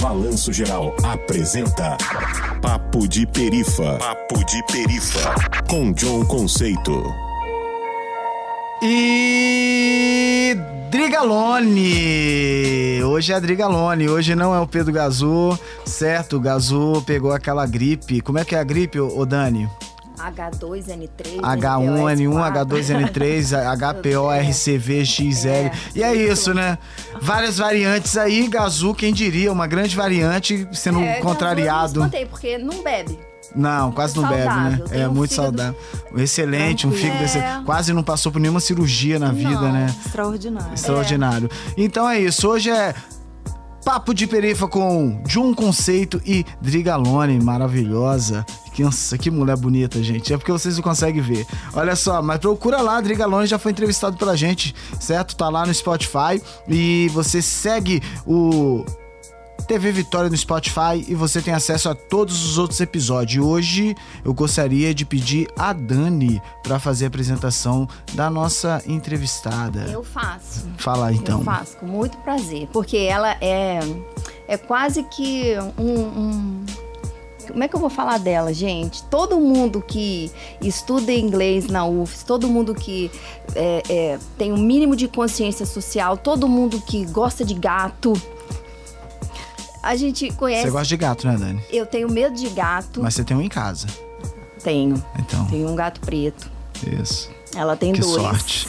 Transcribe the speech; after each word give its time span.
Balanço 0.00 0.52
Geral 0.52 0.94
apresenta 1.02 1.96
Papo 2.62 3.06
de 3.08 3.26
Perifa. 3.26 3.98
Papo 3.98 4.44
de 4.44 4.62
Perifa. 4.66 5.34
Com 5.68 5.92
John 5.92 6.24
Conceito. 6.24 7.02
E 8.82 10.56
Drigalone! 10.90 11.92
Hoje 13.02 13.32
é 13.32 13.36
a 13.36 13.40
Drigalone, 13.40 14.08
hoje 14.08 14.34
não 14.34 14.54
é 14.54 14.60
o 14.60 14.66
Pedro 14.66 14.92
Gazu, 14.92 15.58
certo? 15.84 16.36
O 16.36 16.40
Gazu 16.40 17.02
pegou 17.04 17.32
aquela 17.32 17.66
gripe. 17.66 18.20
Como 18.20 18.38
é 18.38 18.44
que 18.44 18.54
é 18.54 18.58
a 18.60 18.64
gripe, 18.64 19.00
ô 19.00 19.26
Dani? 19.26 19.68
H2N3, 20.18 21.40
H1N1, 21.40 22.52
H2N3, 22.52 23.52
HPORCV, 23.78 25.04
XL. 25.06 25.48
É, 25.48 25.72
e 25.94 26.02
é 26.02 26.14
isso. 26.14 26.52
né? 26.54 26.78
Várias 27.20 27.58
variantes 27.58 28.16
aí, 28.16 28.48
Gazu, 28.48 28.94
quem 28.94 29.12
diria, 29.12 29.52
uma 29.52 29.66
grande 29.66 29.94
variante 29.96 30.66
sendo 30.72 31.00
É, 31.00 31.20
contrariado. 31.20 32.00
Eu 32.00 32.02
me 32.02 32.06
espantei, 32.08 32.26
porque 32.26 32.58
não 32.58 32.82
bebe. 32.82 33.18
Não, 33.56 33.90
quase 33.92 34.14
não 34.14 34.28
bebe, 34.28 34.42
né? 34.44 34.46
Saudável, 34.52 34.84
tem 34.88 35.00
É 35.00 35.08
um 35.08 35.14
muito 35.14 35.30
fígado 35.30 35.56
saudável. 35.58 35.80
Excelente, 36.16 36.86
um 36.86 36.90
tranquilo. 36.90 36.96
fígado 37.12 37.22
É. 37.22 37.24
excelente. 37.24 37.64
Quase 37.64 37.92
não 37.94 38.02
passou 38.02 38.30
por 38.30 38.38
nenhuma 38.40 38.60
cirurgia 38.60 39.18
na 39.18 39.32
vida, 39.32 39.50
Não. 39.60 39.72
né? 39.72 39.94
Extraordinário. 40.04 40.74
Extraordinário. 40.74 41.50
Então 41.76 42.08
é 42.08 42.20
isso. 42.20 42.46
Hoje 42.46 42.70
é 42.70 42.94
Papo 43.84 44.12
de 44.12 44.26
Perifa 44.26 44.68
com 44.68 45.22
John 45.26 45.54
Conceito 45.54 46.20
e 46.26 46.44
Drigalone, 46.60 47.42
maravilhosa. 47.42 48.44
Que, 48.78 48.84
nossa, 48.84 49.18
que 49.18 49.28
mulher 49.28 49.56
bonita, 49.56 50.00
gente. 50.00 50.32
É 50.32 50.38
porque 50.38 50.52
vocês 50.52 50.76
não 50.76 50.84
conseguem 50.84 51.20
ver. 51.20 51.44
Olha 51.74 51.96
só, 51.96 52.22
mas 52.22 52.38
procura 52.38 52.80
lá, 52.80 53.00
Drigalone 53.00 53.44
já 53.44 53.58
foi 53.58 53.72
entrevistado 53.72 54.16
pela 54.16 54.36
gente, 54.36 54.72
certo? 55.00 55.34
Tá 55.34 55.48
lá 55.48 55.66
no 55.66 55.74
Spotify 55.74 56.40
e 56.68 57.08
você 57.12 57.42
segue 57.42 58.00
o 58.24 58.84
TV 59.66 59.90
Vitória 59.90 60.30
no 60.30 60.36
Spotify 60.36 61.04
e 61.08 61.12
você 61.16 61.42
tem 61.42 61.52
acesso 61.52 61.88
a 61.88 61.94
todos 61.96 62.44
os 62.44 62.56
outros 62.56 62.80
episódios. 62.80 63.34
E 63.34 63.40
Hoje 63.40 63.96
eu 64.24 64.32
gostaria 64.32 64.94
de 64.94 65.04
pedir 65.04 65.48
a 65.58 65.72
Dani 65.72 66.40
para 66.62 66.78
fazer 66.78 67.06
a 67.06 67.08
apresentação 67.08 67.88
da 68.14 68.30
nossa 68.30 68.80
entrevistada. 68.86 69.86
Eu 69.90 70.04
faço. 70.04 70.68
Fala 70.76 71.12
então. 71.12 71.40
Eu 71.40 71.44
faço 71.44 71.76
com 71.78 71.86
muito 71.86 72.16
prazer. 72.18 72.68
Porque 72.72 72.96
ela 72.96 73.32
é, 73.40 73.80
é 74.46 74.56
quase 74.56 75.02
que 75.02 75.56
um, 75.76 75.90
um- 75.90 76.64
Como 77.52 77.62
é 77.64 77.68
que 77.68 77.74
eu 77.74 77.80
vou 77.80 77.90
falar 77.90 78.18
dela, 78.18 78.52
gente? 78.52 79.02
Todo 79.04 79.38
mundo 79.40 79.82
que 79.86 80.30
estuda 80.60 81.12
inglês 81.12 81.66
na 81.66 81.86
UFS, 81.86 82.22
todo 82.22 82.48
mundo 82.48 82.74
que 82.74 83.10
é, 83.54 83.82
é, 83.88 84.18
tem 84.36 84.52
um 84.52 84.58
mínimo 84.58 84.94
de 84.94 85.08
consciência 85.08 85.64
social, 85.66 86.16
todo 86.16 86.48
mundo 86.48 86.80
que 86.80 87.04
gosta 87.06 87.44
de 87.44 87.54
gato. 87.54 88.12
A 89.82 89.96
gente 89.96 90.30
conhece. 90.32 90.62
Você 90.64 90.70
gosta 90.70 90.86
de 90.88 90.96
gato, 90.96 91.26
né, 91.26 91.36
Dani? 91.38 91.60
Eu 91.70 91.86
tenho 91.86 92.10
medo 92.10 92.34
de 92.34 92.48
gato. 92.50 93.02
Mas 93.02 93.14
você 93.14 93.24
tem 93.24 93.36
um 93.36 93.40
em 93.40 93.48
casa. 93.48 93.86
Tenho. 94.62 95.02
Então, 95.18 95.44
Tenho 95.46 95.68
um 95.68 95.74
gato 95.76 96.00
preto. 96.00 96.50
isso. 97.00 97.30
Ela 97.54 97.76
tem 97.76 97.92
Que 97.92 98.00
dois. 98.00 98.20
sorte. 98.22 98.68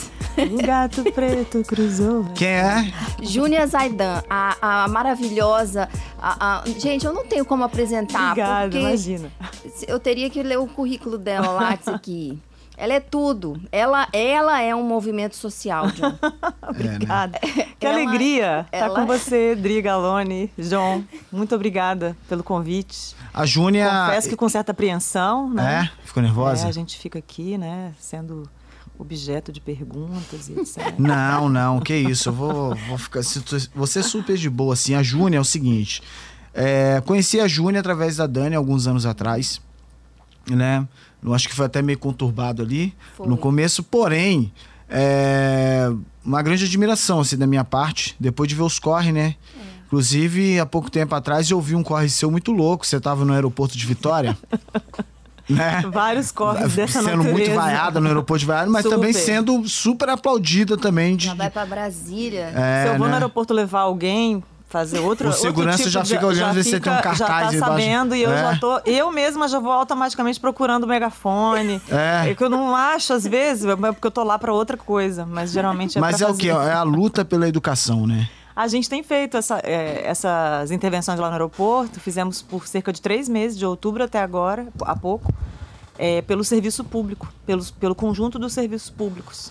Um 0.52 0.58
gato 0.58 1.04
preto 1.12 1.64
cruzou. 1.64 2.26
Quem 2.36 2.48
é? 2.48 2.92
Júnia 3.22 3.66
Zaidan, 3.68 4.23
a, 4.30 4.84
a 4.84 4.88
maravilhosa. 4.88 5.90
a- 6.22 6.62
a- 6.62 6.70
gente, 6.80 7.06
eu 7.06 7.14
não 7.14 7.26
tenho 7.26 7.45
como 7.45 7.64
apresentar. 7.64 8.32
Obrigada, 8.32 8.78
imagina. 8.78 9.32
Eu 9.88 10.00
teria 10.00 10.30
que 10.30 10.42
ler 10.44 10.58
o 10.60 10.67
currículo 10.67 11.17
dela 11.17 11.50
lá, 11.52 11.73
isso 11.76 11.90
aqui. 11.90 12.38
Ela 12.78 12.94
é 12.94 13.00
tudo. 13.02 13.60
Ela, 13.73 14.08
ela 14.14 14.62
é 14.62 14.73
um 14.73 14.84
movimento 14.84 15.36
social, 15.36 15.88
John. 15.92 16.14
Obrigada. 16.67 17.38
Que 17.80 17.86
Ela- 17.88 17.95
alegria 18.02 18.66
estar 18.73 18.88
ela- 18.88 19.00
com 19.00 19.06
você, 19.06 19.56
Dri 19.56 19.82
Galone, 19.82 20.52
João. 20.58 21.02
Muito 21.32 21.56
obrigada 21.56 22.14
pelo 22.28 22.44
convite. 22.44 23.16
A 23.34 23.45
Júnia. 23.45 23.90
Confesso 24.08 24.28
que 24.30 24.36
com 24.36 24.50
certa 24.50 24.73
apreensão, 24.73 25.50
né? 25.50 25.90
É? 25.90 26.06
Ficou 26.06 26.22
nervosa? 26.22 26.66
É, 26.66 26.70
a 26.70 26.73
gente 26.73 26.98
fica 27.00 27.17
aqui, 27.17 27.58
né, 27.58 27.94
sendo 27.98 28.49
objeto 28.99 29.52
de 29.52 29.61
perguntas 29.61 30.49
e 30.49 30.60
etc. 30.60 30.93
Não, 30.99 31.48
não, 31.49 31.80
que 31.80 31.95
isso. 31.95 32.30
Eu 32.30 32.33
vou, 32.33 32.76
vou 32.87 32.98
ficar. 32.98 33.21
Você 33.73 33.99
é 33.99 34.04
super 34.04 34.37
de 34.37 34.49
boa, 34.49 34.73
assim. 34.73 34.93
A 34.93 35.02
Júnia 35.02 35.37
é 35.37 35.42
o 35.42 35.45
seguinte. 35.45 36.04
é, 36.54 37.02
conheci 37.05 37.39
a 37.39 37.48
Júnia 37.48 37.80
através 37.80 38.17
da 38.17 38.27
Dani 38.27 38.55
alguns 38.55 38.86
anos 38.87 39.05
atrás, 39.05 39.61
né? 40.49 40.86
Eu 41.23 41.33
acho 41.33 41.48
que 41.49 41.55
foi 41.55 41.65
até 41.65 41.82
meio 41.82 41.98
conturbado 41.98 42.61
ali 42.61 42.93
Foi. 43.15 43.27
no 43.27 43.37
começo, 43.37 43.83
porém, 43.83 44.52
é, 44.89 45.89
uma 46.23 46.42
grande 46.42 46.66
admiração, 46.66 47.20
assim, 47.21 47.37
da 47.37 47.45
minha 47.48 47.64
parte, 47.64 48.16
depois 48.20 48.48
de 48.49 48.55
ver 48.55 48.64
os 48.64 48.80
corre, 48.80 49.11
né? 49.11 49.36
Inclusive, 49.87 50.60
há 50.60 50.66
pouco 50.66 50.89
tempo 50.92 51.16
atrás 51.16 51.49
eu 51.49 51.58
ouvi 51.58 51.76
um 51.76 51.83
corre 51.83 52.08
seu 52.10 52.30
muito 52.30 52.52
louco. 52.52 52.86
Você 52.86 52.99
tava 52.99 53.26
no 53.26 53.33
aeroporto 53.33 53.76
de 53.77 53.86
Vitória, 53.86 54.37
né? 55.49 55.83
Vários 55.92 56.32
corres 56.32 56.73
dessa 56.73 56.99
sendo 57.02 57.17
natureza. 57.17 57.32
muito 57.33 57.52
vaiada 57.54 57.99
no 57.99 58.08
aeroporto 58.08 58.39
de 58.39 58.45
Vitória, 58.45 58.70
mas 58.70 58.83
Super. 58.83 58.95
também 58.95 59.14
sendo 59.14 59.67
super 59.67 60.10
aplaudida 60.10 60.77
também 60.77 61.15
de, 61.15 61.26
Já 61.27 61.33
vai 61.33 61.49
pra 61.49 61.65
Brasília. 61.65 62.52
é, 62.55 62.83
Se 62.83 62.89
eu 62.89 62.98
vou 62.98 63.08
né? 63.08 63.10
no 63.10 63.14
aeroporto 63.15 63.54
levar 63.54 63.82
alguém, 63.82 64.43
fazer 64.67 64.99
outro 64.99 65.26
O 65.26 65.30
outro 65.32 65.42
segurança 65.42 65.77
tipo 65.80 65.89
já 65.89 66.02
de- 66.04 66.10
fica 66.14 66.27
olhando 66.27 66.54
ver 66.54 66.64
se 66.64 66.70
você 66.70 66.80
tem 66.80 66.93
um 66.93 66.95
cartaz 66.98 67.17
Já 67.17 67.26
tá 67.27 67.39
embaixo. 67.42 67.58
sabendo 67.60 68.15
e 68.15 68.21
eu 68.21 68.32
É. 68.32 68.37
já 68.54 68.55
tô... 68.60 68.80
Eu 68.86 69.11
mesma 69.11 69.48
já 69.48 69.58
vou 69.60 69.71
automaticamente 69.71 70.39
procurando 70.39 70.83
o 70.83 70.87
megafone. 70.87 71.81
É. 71.89 72.36
que 72.36 72.43
eu 72.43 72.49
não 72.52 72.76
acho, 72.76 73.14
às 73.14 73.23
vezes, 73.26 73.66
é 73.66 73.76
porque 73.76 74.05
eu 74.05 74.11
tô 74.11 74.23
lá 74.23 74.37
pra 74.37 74.54
outra 74.54 74.77
coisa. 74.77 75.26
Mas 75.26 75.52
geralmente 75.52 75.98
é 75.98 76.02
Mas 76.02 76.17
pra 76.17 76.27
é 76.27 76.30
o 76.30 76.33
fazer. 76.33 76.42
que? 76.43 76.49
É 76.49 76.71
a 76.73 76.83
luta 76.83 77.26
pela 77.26 77.48
educação, 77.48 78.05
né? 78.05 78.30
A 78.61 78.67
gente 78.67 78.89
tem 78.89 79.02
feito 79.02 79.37
essa- 79.37 79.59
é, 79.64 80.02
essas 80.05 80.70
intervenções 80.70 81.17
lá 81.17 81.27
no 81.27 81.33
aeroporto, 81.33 81.97
fizemos 81.97 82.42
por 82.42 82.67
cerca 82.67 82.92
de 82.92 83.02
três 83.02 83.30
meses, 83.30 83.58
de 83.58 83.65
outubro 83.65 84.03
até 84.03 84.20
agora, 84.20 84.67
há 84.81 84.93
pouco, 84.97 85.33
é, 85.97 86.21
pelo 86.23 86.43
serviço 86.43 86.83
público, 86.83 87.31
pelos, 87.45 87.71
pelo 87.71 87.95
conjunto 87.95 88.37
dos 88.37 88.52
serviços 88.52 88.89
públicos, 88.89 89.49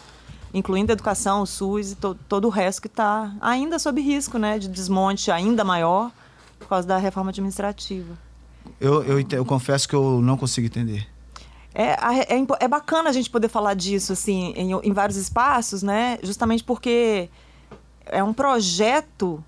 incluindo 0.53 0.93
a 0.93 0.95
educação, 0.95 1.41
o 1.41 1.47
SUS 1.47 1.93
e 1.93 1.97
to- 1.97 2.19
todo 2.29 2.45
o 2.45 2.51
resto 2.51 2.83
que 2.83 2.87
está 2.87 3.33
ainda 3.41 3.79
sob 3.79 3.99
risco 3.99 4.37
né, 4.37 4.59
de 4.59 4.69
desmonte 4.69 5.31
ainda 5.31 5.65
maior 5.65 6.11
por 6.59 6.69
causa 6.69 6.87
da 6.87 6.99
reforma 6.99 7.31
administrativa. 7.31 8.13
Eu, 8.79 9.03
eu, 9.05 9.25
eu 9.33 9.45
confesso 9.47 9.89
que 9.89 9.95
eu 9.97 10.21
não 10.21 10.37
consigo 10.37 10.67
entender. 10.67 11.07
É, 11.75 12.35
é, 12.35 12.37
impo- 12.37 12.57
é 12.61 12.69
bacana 12.69 13.09
a 13.09 13.13
gente 13.15 13.31
poder 13.31 13.49
falar 13.49 13.73
disso 13.73 14.13
assim 14.13 14.53
em, 14.55 14.73
em 14.73 14.93
vários 14.93 15.17
espaços, 15.17 15.83
né? 15.83 16.19
Justamente 16.23 16.63
porque 16.63 17.31
é 18.11 18.23
um 18.23 18.33
projeto. 18.33 19.43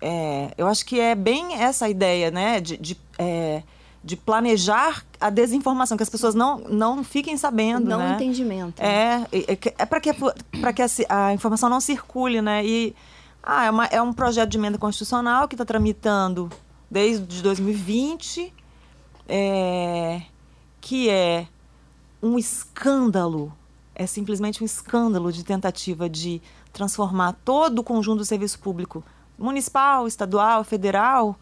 é, 0.00 0.52
eu 0.58 0.66
acho 0.66 0.84
que 0.84 1.00
é 1.00 1.14
bem 1.14 1.54
essa 1.54 1.88
ideia, 1.88 2.30
né? 2.30 2.60
De, 2.60 2.76
de, 2.76 2.96
é, 3.18 3.62
de 4.04 4.16
planejar 4.16 5.04
a 5.20 5.30
desinformação, 5.30 5.96
que 5.96 6.02
as 6.02 6.10
pessoas 6.10 6.34
não, 6.34 6.58
não 6.58 7.02
fiquem 7.02 7.36
sabendo. 7.36 7.88
Não 7.88 7.98
né? 7.98 8.14
entendimento. 8.14 8.80
É, 8.80 9.26
é, 9.32 9.58
é 9.78 9.86
para 9.86 10.00
que, 10.00 10.10
pra 10.60 10.72
que 10.72 10.82
a, 10.82 10.86
a 11.08 11.32
informação 11.32 11.68
não 11.68 11.80
circule, 11.80 12.40
né? 12.42 12.64
E 12.64 12.94
ah, 13.42 13.64
é, 13.66 13.70
uma- 13.70 13.86
é 13.86 14.02
um 14.02 14.12
projeto 14.12 14.50
de 14.50 14.58
emenda 14.58 14.76
constitucional 14.78 15.48
que 15.48 15.54
está 15.54 15.64
tramitando 15.64 16.50
desde 16.90 17.42
2020, 17.42 18.52
é, 19.28 20.22
que 20.80 21.08
é 21.08 21.46
um 22.22 22.38
escândalo, 22.38 23.52
é 23.94 24.06
simplesmente 24.06 24.62
um 24.62 24.66
escândalo 24.66 25.32
de 25.32 25.44
tentativa 25.44 26.08
de 26.08 26.40
transformar 26.76 27.32
todo 27.44 27.78
o 27.78 27.82
conjunto 27.82 28.18
do 28.18 28.24
serviço 28.24 28.58
público 28.58 29.02
municipal, 29.38 30.06
estadual, 30.06 30.62
federal, 30.62 31.38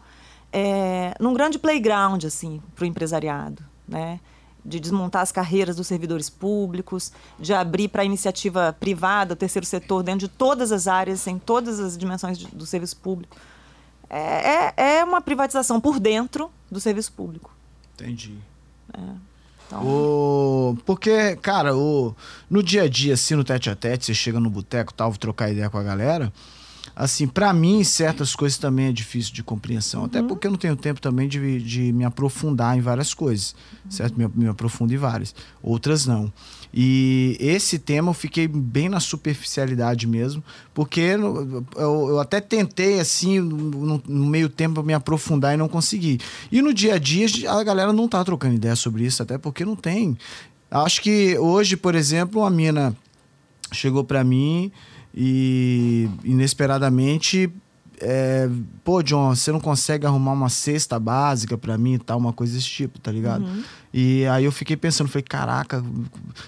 é, 0.51 1.13
num 1.19 1.33
grande 1.33 1.59
playground 1.59 2.23
assim 2.23 2.61
para 2.73 2.83
o 2.83 2.87
empresariado, 2.87 3.61
né? 3.87 4.19
De 4.63 4.79
desmontar 4.79 5.21
as 5.21 5.31
carreiras 5.31 5.75
dos 5.75 5.85
servidores 5.85 6.29
públicos, 6.29 7.11
de 7.37 7.53
abrir 7.53 7.89
para 7.89 8.01
a 8.01 8.05
iniciativa 8.05 8.75
privada, 8.79 9.33
o 9.33 9.35
terceiro 9.35 9.65
setor, 9.65 10.01
dentro 10.01 10.27
de 10.27 10.29
todas 10.29 10.71
as 10.71 10.87
áreas, 10.87 11.27
em 11.27 11.37
todas 11.37 11.79
as 11.79 11.97
dimensões 11.97 12.37
do 12.37 12.65
serviço 12.65 12.97
público. 12.97 13.35
É, 14.09 14.73
é, 14.79 14.99
é 14.99 15.03
uma 15.03 15.21
privatização 15.21 15.79
por 15.79 15.99
dentro 15.99 16.49
do 16.71 16.79
serviço 16.79 17.11
público. 17.11 17.51
Entendi. 17.93 18.39
Então, 19.67 19.83
O... 19.85 20.77
Porque, 20.85 21.35
cara, 21.37 21.75
o... 21.75 22.15
no 22.49 22.61
dia 22.61 22.83
a 22.83 22.89
dia, 22.89 23.13
assim, 23.13 23.35
no 23.35 23.43
tete 23.43 23.69
a 23.69 23.75
tete, 23.75 24.05
você 24.05 24.13
chega 24.13 24.39
no 24.39 24.49
boteco 24.49 24.93
tal, 24.93 25.11
vou 25.11 25.17
trocar 25.19 25.51
ideia 25.51 25.69
com 25.69 25.77
a 25.77 25.83
galera. 25.83 26.31
Assim, 26.95 27.27
pra 27.27 27.51
mim, 27.51 27.83
certas 27.83 28.33
coisas 28.33 28.57
também 28.57 28.85
é 28.85 28.91
difícil 28.93 29.33
de 29.33 29.43
compreensão. 29.43 30.05
Até 30.05 30.23
porque 30.23 30.47
eu 30.47 30.51
não 30.51 30.57
tenho 30.57 30.77
tempo 30.77 31.01
também 31.01 31.27
de, 31.27 31.61
de 31.61 31.91
me 31.91 32.05
aprofundar 32.05 32.77
em 32.77 32.79
várias 32.79 33.13
coisas, 33.13 33.53
certo? 33.89 34.17
Me, 34.17 34.29
me 34.33 34.47
aprofundo 34.47 34.93
em 34.93 34.97
várias. 34.97 35.35
Outras 35.61 36.05
não. 36.05 36.31
E 36.73 37.35
esse 37.39 37.79
tema 37.79 38.11
eu 38.11 38.13
fiquei 38.13 38.47
bem 38.47 38.87
na 38.87 39.01
superficialidade 39.01 40.07
mesmo, 40.07 40.41
porque 40.73 41.01
eu, 41.01 41.65
eu 41.77 42.19
até 42.19 42.39
tentei, 42.39 42.99
assim, 42.99 43.41
no, 43.41 44.01
no 44.07 44.25
meio 44.25 44.47
tempo 44.47 44.81
me 44.81 44.93
aprofundar 44.93 45.53
e 45.53 45.57
não 45.57 45.67
consegui. 45.67 46.19
E 46.49 46.61
no 46.61 46.73
dia 46.73 46.95
a 46.95 46.97
dia 46.97 47.27
a 47.49 47.61
galera 47.61 47.91
não 47.91 48.07
tá 48.07 48.23
trocando 48.23 48.55
ideia 48.55 48.75
sobre 48.75 49.03
isso, 49.03 49.21
até 49.21 49.37
porque 49.37 49.65
não 49.65 49.75
tem. 49.75 50.17
Acho 50.71 51.01
que 51.01 51.37
hoje, 51.37 51.75
por 51.75 51.93
exemplo, 51.93 52.41
uma 52.41 52.49
mina 52.49 52.95
chegou 53.71 54.03
pra 54.03 54.23
mim 54.23 54.71
e 55.15 56.09
inesperadamente 56.23 57.49
é, 58.01 58.49
pô, 58.83 59.01
John, 59.01 59.35
você 59.35 59.51
não 59.51 59.59
consegue 59.59 60.05
arrumar 60.05 60.33
uma 60.33 60.49
cesta 60.49 60.99
básica 60.99 61.57
pra 61.57 61.77
mim 61.77 61.93
e 61.93 61.99
tal, 61.99 62.17
uma 62.17 62.33
coisa 62.33 62.53
desse 62.53 62.67
tipo, 62.67 62.99
tá 62.99 63.11
ligado? 63.11 63.45
Uhum. 63.45 63.63
E 63.93 64.25
aí 64.25 64.43
eu 64.43 64.51
fiquei 64.51 64.75
pensando, 64.75 65.07
falei, 65.07 65.23
caraca. 65.23 65.83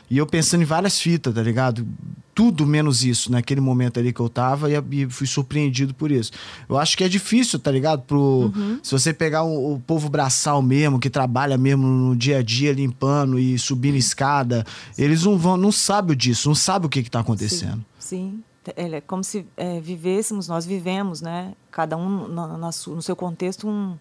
E 0.09 0.17
eu 0.17 0.25
pensando 0.25 0.61
em 0.61 0.65
várias 0.65 0.99
fitas, 0.99 1.33
tá 1.33 1.41
ligado? 1.41 1.87
Tudo 2.35 2.67
menos 2.67 3.03
isso, 3.03 3.31
naquele 3.31 3.61
momento 3.61 3.99
ali 3.99 4.13
que 4.13 4.19
eu 4.19 4.29
tava, 4.29 4.69
e, 4.69 4.75
e 4.91 5.09
fui 5.09 5.25
surpreendido 5.25 5.93
por 5.93 6.11
isso. 6.11 6.31
Eu 6.69 6.77
acho 6.77 6.97
que 6.97 7.03
é 7.03 7.07
difícil, 7.07 7.57
tá 7.57 7.71
ligado? 7.71 8.01
Pro, 8.03 8.51
Se 8.83 8.91
você 8.91 9.13
pegar 9.13 9.43
o, 9.43 9.75
o 9.75 9.79
povo 9.79 10.09
braçal 10.09 10.61
mesmo, 10.61 10.99
que 10.99 11.09
trabalha 11.09 11.57
mesmo 11.57 11.87
no 11.87 12.15
dia 12.15 12.39
a 12.39 12.43
dia 12.43 12.73
limpando 12.73 13.39
e 13.39 13.57
subindo 13.57 13.95
escada, 13.95 14.65
eles 14.97 15.23
não 15.23 15.37
vão, 15.37 15.57
não 15.57 15.71
sabem 15.71 16.15
disso, 16.15 16.49
não 16.49 16.55
sabem 16.55 16.87
o 16.87 16.89
que, 16.89 17.01
que 17.01 17.09
tá 17.09 17.21
acontecendo. 17.21 17.83
Sim. 17.97 18.43
É 18.75 19.01
como 19.01 19.23
se 19.23 19.45
é, 19.55 19.79
vivêssemos, 19.79 20.47
nós 20.47 20.65
vivemos, 20.65 21.21
né? 21.21 21.53
Cada 21.71 21.95
um 21.95 22.71
su- 22.71 22.95
no 22.95 23.01
seu 23.01 23.15
contexto 23.15 23.67
um, 23.67 23.97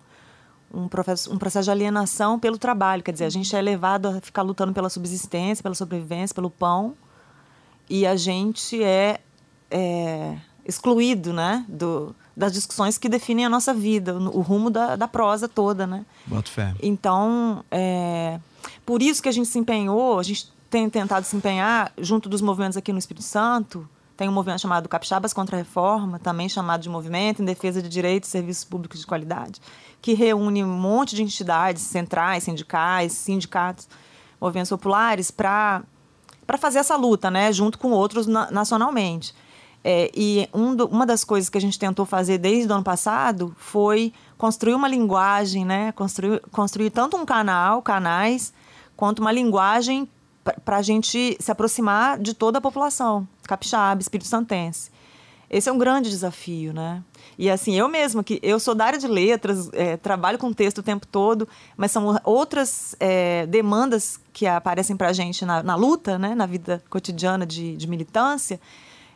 um, 0.73 0.89
processo, 0.89 1.33
um 1.33 1.39
processo 1.39 1.65
de 1.65 1.71
alienação 1.71 2.39
pelo 2.39 2.59
trabalho. 2.59 3.03
Quer 3.03 3.13
dizer, 3.13 3.25
a 3.25 3.31
gente 3.31 3.55
é 3.55 3.61
levado 3.63 4.09
a 4.09 4.21
ficar 4.21 4.43
lutando 4.43 4.73
pela 4.73 4.89
subsistência, 4.89 5.63
pela 5.63 5.75
sobrevivência, 5.75 6.35
pelo 6.35 6.51
pão, 6.51 6.95
e 7.89 8.07
a 8.07 8.17
gente 8.17 8.83
é, 8.83 9.21
é, 9.71 10.37
excluído, 10.65 11.33
né? 11.33 11.65
Do, 11.69 12.15
das 12.37 12.53
discussões 12.53 12.99
que 12.99 13.09
definem 13.09 13.47
a 13.47 13.49
nossa 13.49 13.73
vida, 13.73 14.15
o, 14.15 14.39
o 14.39 14.41
rumo 14.43 14.69
da, 14.71 14.97
da 14.97 15.09
prosa 15.09 15.49
toda, 15.49 15.87
né? 15.87 16.05
Bota 16.27 16.51
fé. 16.51 16.75
Então, 16.83 17.65
é, 17.71 18.41
por 18.85 19.01
isso 19.01 19.23
que 19.23 19.29
a 19.29 19.33
gente 19.33 19.49
se 19.49 19.59
empenhou, 19.59 20.19
a 20.19 20.23
gente 20.23 20.53
tem 20.69 20.91
tentado 20.91 21.25
se 21.25 21.37
empenhar 21.37 21.93
junto 21.97 22.29
dos 22.29 22.41
movimentos 22.43 22.77
aqui 22.77 22.93
no 22.93 22.99
Espírito 22.99 23.23
Santo. 23.25 23.89
Tem 24.17 24.29
um 24.29 24.33
movimento 24.33 24.61
chamado 24.61 24.89
Capixabas 24.89 25.33
contra 25.35 25.57
a 25.57 25.59
Reforma, 25.59 26.19
também 26.19 26.49
chamado 26.49 26.81
de 26.81 26.89
Movimento 26.89 27.43
em 27.43 27.45
Defesa 27.45 27.83
de 27.83 27.89
Direitos 27.89 28.29
e 28.29 28.33
Serviços 28.33 28.65
Públicos 28.65 29.01
de 29.01 29.07
Qualidade, 29.07 29.61
que 30.01 30.15
reúne 30.15 30.65
um 30.65 30.69
monte 30.69 31.15
de 31.15 31.23
entidades 31.23 31.83
centrais, 31.83 32.45
sindicais, 32.45 33.13
sindicatos, 33.13 33.87
movimentos 34.41 34.71
populares 34.71 35.31
para 35.31 35.83
fazer 36.59 36.79
essa 36.79 36.97
luta, 36.97 37.31
né, 37.31 37.53
junto 37.53 37.79
com 37.79 37.91
outros 37.91 38.27
na- 38.27 38.51
nacionalmente. 38.51 39.35
É, 39.85 40.11
e 40.15 40.49
um 40.53 40.75
do- 40.75 40.87
uma 40.87 41.05
das 41.07 41.23
coisas 41.23 41.49
que 41.49 41.59
a 41.59 41.61
gente 41.61 41.79
tentou 41.79 42.05
fazer 42.07 42.39
desde 42.39 42.71
o 42.73 42.75
ano 42.75 42.83
passado 42.83 43.55
foi 43.59 44.13
construir 44.39 44.75
uma 44.75 44.89
linguagem, 44.89 45.65
né, 45.65 45.93
construir, 45.93 46.41
construir 46.51 46.91
tanto 46.91 47.17
um 47.17 47.25
canal, 47.27 47.83
canais, 47.83 48.53
quanto 48.97 49.21
uma 49.21 49.31
linguagem 49.31 50.09
para 50.65 50.77
a 50.79 50.83
gente 50.83 51.37
se 51.41 51.51
aproximar 51.51 52.19
de 52.19 52.35
toda 52.35 52.59
a 52.59 52.61
população 52.61 53.27
capixaba, 53.47 54.01
espírito 54.01 54.29
santense. 54.29 54.91
Esse 55.49 55.69
é 55.69 55.73
um 55.73 55.79
grande 55.79 56.11
desafio, 56.11 56.73
né? 56.73 57.03
E 57.39 57.49
assim, 57.49 57.75
eu 57.77 57.89
mesma, 57.89 58.25
que 58.25 58.41
eu 58.43 58.59
sou 58.59 58.75
da 58.75 58.85
área 58.87 58.99
de 58.99 59.07
letras, 59.07 59.71
é, 59.73 59.97
trabalho 59.97 60.39
com 60.39 60.53
texto 60.53 60.79
o 60.79 60.83
tempo 60.83 61.07
todo, 61.07 61.47
mas 61.77 61.93
são 61.93 62.19
outras 62.25 62.97
é, 62.99 63.47
demandas 63.47 64.19
que 64.33 64.45
aparecem 64.47 64.97
para 64.97 65.09
a 65.09 65.13
gente 65.13 65.45
na, 65.45 65.63
na 65.63 65.77
luta, 65.77 66.19
né? 66.19 66.35
na 66.35 66.47
vida 66.47 66.83
cotidiana 66.91 67.47
de, 67.47 67.77
de 67.77 67.87
militância, 67.87 68.61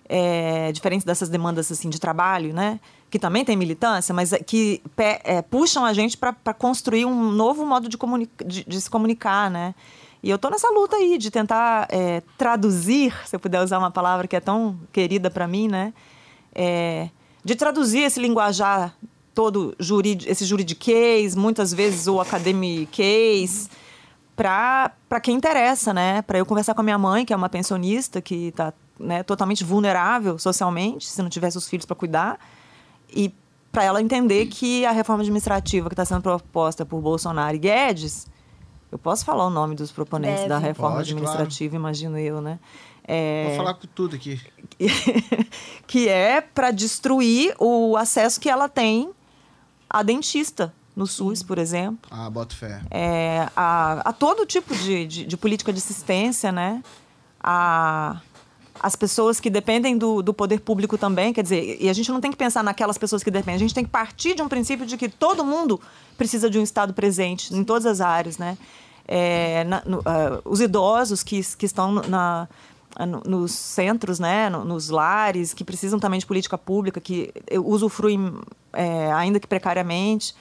é, 0.09 0.71
diferentes 0.71 1.05
dessas 1.05 1.29
demandas 1.29 1.71
assim 1.73 1.89
de 1.91 1.99
trabalho, 1.99 2.55
né? 2.55 2.79
que 3.11 3.19
também 3.19 3.45
tem 3.45 3.57
militância, 3.57 4.15
mas 4.15 4.33
é, 4.33 4.39
que 4.39 4.81
é, 5.25 5.43
puxam 5.43 5.85
a 5.85 5.93
gente 5.93 6.17
para 6.17 6.55
construir 6.55 7.07
um 7.07 7.33
novo 7.33 7.67
modo 7.67 7.89
de, 7.89 7.99
de- 8.47 8.65
de 8.65 8.81
se 8.81 8.89
comunicar, 8.89 9.51
né? 9.51 9.75
E 10.23 10.29
eu 10.29 10.37
estou 10.37 10.51
nessa 10.51 10.69
luta 10.71 10.97
aí 10.97 11.17
de 11.17 11.31
tentar 11.31 11.87
é, 11.91 12.23
traduzir, 12.37 13.15
se 13.27 13.35
eu 13.35 13.41
puder 13.41 13.63
usar 13.63 13.79
uma 13.79 13.91
palavra 13.91 14.29
que 14.29 14.37
é 14.37 14.41
tão 14.41 14.79
querida 14.93 15.31
para 15.31 15.47
mim, 15.47 15.67
né? 15.67 15.95
É, 16.55 17.09
de 17.43 17.55
traduzir 17.55 18.01
esse 18.01 18.21
linguajar 18.21 18.95
todo 19.35 19.75
jurid, 19.79 20.27
esse 20.29 20.45
juridiquês, 20.45 21.35
muitas 21.35 21.73
vezes 21.73 22.07
o 22.07 22.21
academiquês, 22.21 23.71
para 24.37 25.21
quem 25.23 25.37
interessa, 25.37 25.95
né? 25.95 26.21
Para 26.23 26.39
eu 26.39 26.45
conversar 26.45 26.75
com 26.75 26.83
a 26.83 26.85
minha 26.85 26.99
mãe, 26.99 27.25
que 27.25 27.33
é 27.33 27.37
uma 27.37 27.49
pensionista 27.49 28.21
que 28.21 28.49
está 28.49 28.75
né, 28.99 29.23
totalmente 29.23 29.65
vulnerável 29.65 30.39
socialmente, 30.39 31.07
se 31.07 31.23
não 31.23 31.31
tivesse 31.31 31.57
os 31.57 31.67
filhos 31.67 31.87
para 31.87 31.97
cuidar, 31.97 32.39
e 33.09 33.33
para 33.73 33.85
ela 33.85 34.03
entender 34.03 34.47
que 34.47 34.85
a 34.85 34.91
reforma 34.91 35.23
administrativa 35.23 35.89
que 35.89 35.95
está 35.95 36.05
sendo 36.05 36.21
proposta 36.21 36.85
por 36.85 37.01
Bolsonaro 37.01 37.57
e 37.57 37.59
Guedes, 37.59 38.27
eu 38.91 38.99
posso 38.99 39.25
falar 39.25 39.47
o 39.47 39.51
nome 39.51 39.75
dos 39.75 39.91
proponentes 39.93 40.37
Deve. 40.39 40.49
da 40.49 40.59
reforma 40.59 40.97
Pode, 40.97 41.13
administrativa, 41.13 41.77
imagino 41.77 42.19
eu, 42.19 42.41
né? 42.41 42.59
É, 43.05 43.47
Vou 43.49 43.57
falar 43.57 43.75
com 43.75 43.87
tudo 43.89 44.15
aqui. 44.17 44.41
que 45.87 46.09
é 46.09 46.41
para 46.41 46.71
destruir 46.71 47.55
o 47.59 47.97
acesso 47.97 48.41
que 48.41 48.49
ela 48.49 48.69
tem 48.69 49.11
a 49.89 50.03
dentista 50.03 50.73
no 50.95 51.07
SUS, 51.07 51.43
por 51.43 51.57
exemplo, 51.59 52.11
Ah, 52.11 52.29
bota 52.29 52.55
fé. 52.55 52.81
é, 52.91 53.49
a, 53.57 54.01
a 54.11 54.13
todo 54.13 54.45
tipo 54.45 54.75
de, 54.77 55.07
de, 55.07 55.25
de 55.25 55.37
política 55.37 55.73
de 55.73 55.79
assistência, 55.79 56.53
né? 56.53 56.83
A, 57.43 58.21
as 58.83 58.97
pessoas 58.97 59.39
que 59.39 59.51
dependem 59.51 59.97
do, 59.99 60.23
do 60.23 60.33
poder 60.33 60.61
público 60.61 60.97
também, 60.97 61.33
quer 61.35 61.43
dizer, 61.43 61.77
e 61.81 61.89
a 61.89 61.93
gente 61.93 62.11
não 62.11 62.21
tem 62.21 62.31
que 62.31 62.37
pensar 62.37 62.65
naquelas 62.65 62.97
pessoas 62.97 63.23
que 63.23 63.31
dependem, 63.31 63.57
a 63.57 63.59
gente 63.59 63.75
tem 63.75 63.85
que 63.85 63.91
partir 63.91 64.35
de 64.35 64.41
um 64.43 64.49
princípio 64.49 64.87
de 64.87 64.97
que 64.97 65.09
todo 65.09 65.45
mundo 65.45 65.79
precisa 66.17 66.49
de 66.49 66.59
um 66.59 66.63
Estado 66.63 66.95
presente 66.95 67.55
em 67.55 67.63
todas 67.63 67.85
as 67.85 68.01
áreas, 68.01 68.39
né? 68.39 68.57
É, 69.07 69.65
na- 69.65 69.83
no- 69.85 70.01
ah, 70.07 70.41
os 70.45 70.61
idosos 70.61 71.23
que, 71.23 71.43
que 71.57 71.67
estão 71.67 71.93
na, 71.93 72.49
no- 73.07 73.23
nos 73.27 73.53
centros, 73.53 74.19
né, 74.19 74.49
no- 74.49 74.65
nos 74.65 74.89
lares, 74.89 75.53
que 75.53 75.63
precisam 75.65 75.99
também 75.99 76.19
de 76.19 76.27
política 76.27 76.57
pública, 76.57 77.01
que 77.01 77.33
usufruem, 77.63 78.33
é, 78.73 79.13
ainda 79.13 79.39
que 79.39 79.47
precariamente. 79.47 80.35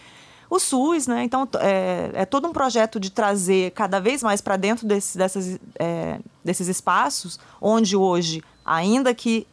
O 0.49 0.57
SUS, 0.59 1.05
né? 1.05 1.23
Então, 1.23 1.47
é, 1.59 2.09
é 2.13 2.25
todo 2.25 2.47
um 2.47 2.51
projeto 2.51 2.99
de 2.99 3.11
trazer 3.11 3.71
cada 3.71 3.99
vez 3.99 4.23
mais 4.23 4.41
para 4.41 4.57
dentro 4.57 4.87
desse, 4.87 5.17
dessas, 5.17 5.59
é, 5.77 6.19
desses 6.43 6.67
espaços, 6.67 7.39
onde 7.61 7.95
hoje, 7.95 8.43
ainda 8.65 9.13
que 9.13 9.45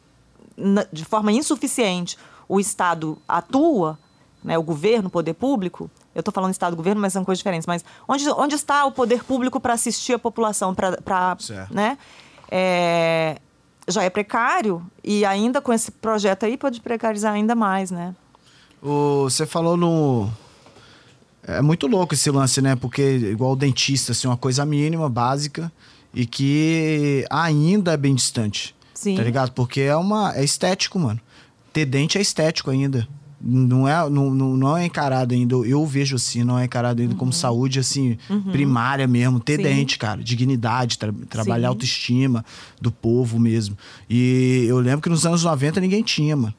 na- 0.56 0.87
de 0.90 1.04
forma 1.04 1.31
insuficiente, 1.32 2.16
o 2.48 2.58
Estado 2.58 3.19
atua, 3.28 3.98
né, 4.43 4.56
o 4.56 4.62
governo, 4.62 5.08
o 5.08 5.10
poder 5.10 5.34
público, 5.34 5.90
eu 6.14 6.20
estou 6.20 6.32
falando 6.32 6.52
Estado 6.52 6.75
governo, 6.75 6.98
mas 7.00 7.12
são 7.12 7.25
coisas 7.26 7.40
diferentes, 7.40 7.66
mas 7.66 7.84
onde, 8.08 8.26
onde 8.31 8.54
está 8.54 8.87
o 8.87 8.93
poder 8.93 9.22
público 9.22 9.60
para 9.60 9.75
assistir 9.75 10.14
a 10.14 10.19
população, 10.19 10.75
para, 10.75 11.37
Certo. 11.38 11.75
né, 11.75 11.98
é, 12.50 13.37
já 13.87 14.02
é 14.02 14.08
precário 14.08 14.82
e 15.04 15.26
ainda 15.26 15.60
com 15.60 15.72
esse 15.75 15.90
projeto 15.90 16.46
aí 16.46 16.56
pode 16.56 16.81
precarizar 16.81 17.34
ainda 17.34 17.54
mais, 17.54 17.90
né? 17.90 18.14
O, 18.82 19.25
você 19.25 19.44
falou 19.44 19.76
no. 19.76 20.31
É 21.46 21.62
muito 21.62 21.86
louco 21.86 22.15
esse 22.15 22.31
lance, 22.31 22.60
né? 22.60 22.74
Porque, 22.76 23.03
igual 23.03 23.53
o 23.53 23.56
dentista, 23.56 24.12
assim, 24.12 24.26
uma 24.26 24.36
coisa 24.36 24.67
mínima, 24.67 25.08
básica, 25.08 25.70
e 26.12 26.26
que 26.26 27.24
ainda 27.31 27.93
é 27.93 27.96
bem 27.96 28.15
distante. 28.15 28.74
Sim. 28.93 29.17
Tá 29.17 29.22
ligado? 29.22 29.53
Porque 29.53 29.81
é 29.82 29.94
uma. 29.96 30.34
É 30.34 30.43
estético, 30.43 30.98
mano. 30.98 31.20
Ter 31.72 31.84
dente 31.84 32.19
é 32.19 32.20
estético 32.20 32.70
ainda. 32.70 33.06
Não 33.38 33.86
é, 33.86 34.08
não, 34.08 34.31
não, 34.31 34.76
é 34.76 34.86
encarado 34.86 35.34
ainda. 35.34 35.55
Eu 35.56 35.84
vejo 35.86 36.17
assim, 36.17 36.43
não 36.43 36.58
é 36.58 36.65
encarado 36.65 37.03
ainda 37.03 37.15
como 37.15 37.32
saúde, 37.32 37.79
assim, 37.79 38.17
primária 38.50 39.06
mesmo. 39.06 39.38
Ter 39.38 39.58
Uhum. 39.60 39.65
Sim. 39.67 39.74
dente, 39.74 39.98
cara. 39.98 40.24
Dignidade, 40.24 40.98
tra- 40.98 41.12
trabalhar 41.29 41.60
Sim. 41.60 41.67
a 41.67 41.69
autoestima 41.69 42.44
do 42.81 42.91
povo 42.91 43.38
mesmo. 43.38 43.76
E 44.08 44.65
eu 44.67 44.79
lembro 44.81 45.03
que 45.03 45.10
nos 45.10 45.26
anos 45.26 45.44
90 45.44 45.81
ninguém 45.81 46.03
tinha, 46.03 46.34
mano. 46.34 46.55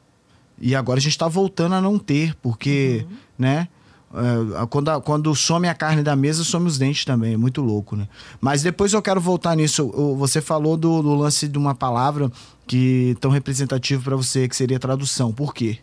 E 0.62 0.76
agora 0.76 1.00
a 1.00 1.02
gente 1.02 1.18
tá 1.18 1.28
voltando 1.28 1.74
a 1.76 1.82
não 1.82 1.98
ter, 1.98 2.36
porque, 2.36 3.04
Uhum. 3.10 3.18
né? 3.40 3.68
É, 4.14 4.66
quando, 4.68 5.02
quando 5.02 5.36
some 5.36 5.68
a 5.68 5.74
carne 5.74 6.02
da 6.02 6.16
mesa, 6.16 6.44
some 6.44 6.68
os 6.68 6.78
dentes 6.78 7.04
também. 7.04 7.34
É 7.34 7.38
muito 7.38 7.62
louco, 7.62 7.96
né? 7.96 8.08
Mas 8.40 8.62
depois 8.64 8.94
eu 8.94 9.02
quero 9.02 9.20
voltar 9.20 9.56
nisso. 9.56 9.88
Você 10.18 10.42
falou 10.42 10.78
do, 10.78 11.02
do 11.02 11.14
lance 11.14 11.48
de 11.48 11.58
uma 11.58 11.76
palavra 11.76 12.32
que 12.66 13.18
tão 13.20 13.32
representativo 13.32 14.04
para 14.04 14.16
você, 14.16 14.48
que 14.48 14.56
seria 14.56 14.80
tradução. 14.80 15.34
Por 15.34 15.54
quê? 15.54 15.80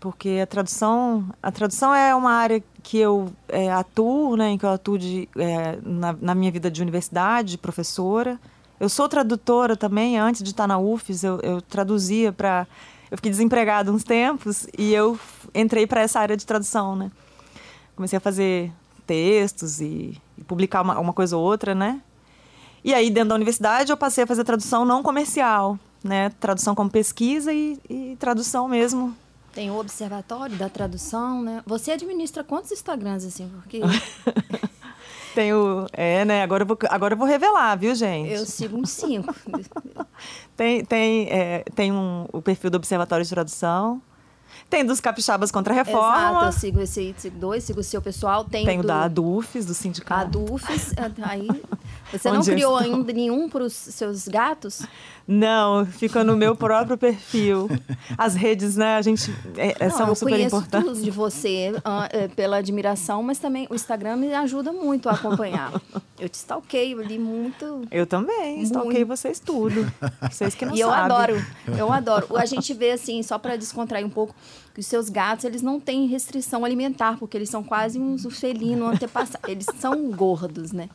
Porque 0.00 0.38
a 0.42 0.46
tradução, 0.46 1.28
a 1.42 1.50
tradução 1.50 1.92
é 1.92 2.14
uma 2.14 2.32
área 2.32 2.62
que 2.82 2.98
eu 2.98 3.32
é, 3.48 3.70
atuo, 3.70 4.36
né, 4.36 4.50
em 4.50 4.58
que 4.58 4.64
eu 4.64 4.70
atuo 4.70 4.96
de, 4.96 5.28
é, 5.36 5.78
na, 5.84 6.16
na 6.20 6.34
minha 6.34 6.52
vida 6.52 6.70
de 6.70 6.80
universidade, 6.80 7.50
de 7.50 7.58
professora. 7.58 8.38
Eu 8.78 8.88
sou 8.88 9.08
tradutora 9.08 9.76
também, 9.76 10.16
antes 10.16 10.42
de 10.42 10.50
estar 10.50 10.68
na 10.68 10.78
UFES, 10.78 11.24
eu, 11.24 11.40
eu 11.40 11.60
traduzia 11.60 12.32
para... 12.32 12.66
Eu 13.10 13.16
fiquei 13.16 13.30
desempregada 13.30 13.90
uns 13.90 14.04
tempos 14.04 14.66
e 14.76 14.92
eu 14.92 15.18
entrei 15.54 15.86
para 15.86 16.00
essa 16.00 16.20
área 16.20 16.36
de 16.36 16.46
tradução, 16.46 16.94
né? 16.94 17.10
Comecei 17.96 18.16
a 18.16 18.20
fazer 18.20 18.70
textos 19.06 19.80
e, 19.80 20.20
e 20.36 20.44
publicar 20.44 20.82
uma, 20.82 20.98
uma 20.98 21.12
coisa 21.12 21.36
ou 21.36 21.42
outra, 21.42 21.74
né? 21.74 22.00
E 22.84 22.94
aí, 22.94 23.10
dentro 23.10 23.30
da 23.30 23.34
universidade, 23.34 23.90
eu 23.90 23.96
passei 23.96 24.24
a 24.24 24.26
fazer 24.26 24.44
tradução 24.44 24.84
não 24.84 25.02
comercial, 25.02 25.78
né? 26.04 26.30
Tradução 26.38 26.74
como 26.74 26.90
pesquisa 26.90 27.52
e, 27.52 27.78
e 27.88 28.16
tradução 28.18 28.68
mesmo 28.68 29.16
Tem 29.52 29.70
o 29.70 29.78
Observatório 29.78 30.56
da 30.56 30.68
Tradução, 30.68 31.42
né? 31.42 31.62
Você 31.66 31.90
administra 31.90 32.44
quantos 32.44 32.70
Instagrams, 32.70 33.24
assim? 33.24 33.48
Porque 33.48 33.80
Tem 35.38 35.54
o. 35.54 35.86
É, 35.92 36.24
né? 36.24 36.42
Agora 36.42 36.64
eu 36.64 36.66
vou, 36.66 36.76
agora 36.88 37.14
eu 37.14 37.16
vou 37.16 37.24
revelar, 37.24 37.76
viu, 37.76 37.94
gente? 37.94 38.28
eu 38.28 38.44
sigo 38.44 38.76
uns 38.76 38.90
cinco. 38.90 39.32
Tem, 40.56 40.84
tem, 40.84 41.28
é, 41.30 41.62
tem 41.76 41.92
um, 41.92 42.26
o 42.32 42.42
perfil 42.42 42.68
do 42.68 42.74
Observatório 42.74 43.24
de 43.24 43.30
Tradução. 43.30 44.02
Tem 44.68 44.84
dos 44.84 45.00
capixabas 45.00 45.52
contra 45.52 45.72
a 45.72 45.76
reforma. 45.76 46.16
Exato, 46.16 46.44
eu 46.46 46.52
sigo 46.52 46.80
esse 46.80 47.14
sigo 47.16 47.38
dois, 47.38 47.62
sigo 47.62 47.78
o 47.78 47.84
seu 47.84 48.02
pessoal. 48.02 48.44
Tem, 48.44 48.66
Tem 48.66 48.80
o 48.80 48.82
do, 48.82 48.88
da 48.88 49.04
Adufes, 49.04 49.64
do 49.64 49.74
sindicato. 49.74 50.36
Adufes. 50.36 50.92
Aí, 51.22 51.46
você 52.12 52.30
não 52.30 52.42
criou 52.42 52.76
ainda 52.76 53.12
nenhum 53.12 53.48
para 53.48 53.64
os 53.64 53.72
seus 53.72 54.26
gatos? 54.28 54.82
Não, 55.26 55.84
fica 55.84 56.24
no 56.24 56.36
meu 56.36 56.56
próprio 56.56 56.96
perfil. 56.96 57.68
As 58.16 58.34
redes, 58.34 58.76
né, 58.76 58.96
a 58.96 59.02
gente 59.02 59.30
é, 59.58 59.76
é, 59.78 59.88
Não, 59.88 59.96
são 59.96 60.08
eu 60.08 60.14
super 60.14 60.30
conheço 60.32 60.56
importantes. 60.56 60.88
tudo 60.88 61.02
de 61.02 61.10
você 61.10 61.72
é, 62.10 62.28
pela 62.28 62.56
admiração, 62.56 63.22
mas 63.22 63.38
também 63.38 63.66
o 63.68 63.74
Instagram 63.74 64.16
me 64.16 64.32
ajuda 64.32 64.72
muito 64.72 65.06
a 65.06 65.12
acompanhar. 65.12 65.70
eu 66.18 66.30
te 66.30 66.34
stalkeio 66.34 67.00
ali 67.00 67.18
muito. 67.18 67.82
Eu 67.90 68.06
também, 68.06 68.64
Muito. 68.64 69.06
vocês 69.06 69.38
tudo. 69.38 69.90
Vocês 70.30 70.54
que 70.54 70.64
não 70.64 70.74
e 70.76 70.80
eu 70.80 70.88
sabem. 70.88 71.04
adoro, 71.04 71.46
eu 71.76 71.92
adoro. 71.92 72.26
A 72.36 72.46
gente 72.46 72.72
vê 72.72 72.92
assim, 72.92 73.22
só 73.22 73.38
para 73.38 73.56
descontrair 73.56 74.06
um 74.06 74.10
pouco, 74.10 74.34
que 74.72 74.80
os 74.80 74.86
seus 74.86 75.10
gatos, 75.10 75.44
eles 75.44 75.60
não 75.60 75.78
têm 75.78 76.06
restrição 76.06 76.64
alimentar, 76.64 77.18
porque 77.18 77.36
eles 77.36 77.50
são 77.50 77.62
quase 77.62 77.98
uns 77.98 78.24
felinos 78.38 78.94
antepassados. 78.94 79.48
Eles 79.48 79.66
são 79.78 80.10
gordos, 80.10 80.72
né? 80.72 80.88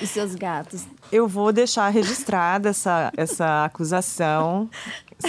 Os 0.00 0.10
seus 0.10 0.34
gatos. 0.34 0.84
Eu 1.10 1.26
vou 1.26 1.52
deixar 1.52 1.88
registrada 1.88 2.68
essa, 2.68 3.12
essa 3.16 3.64
acusação 3.64 4.68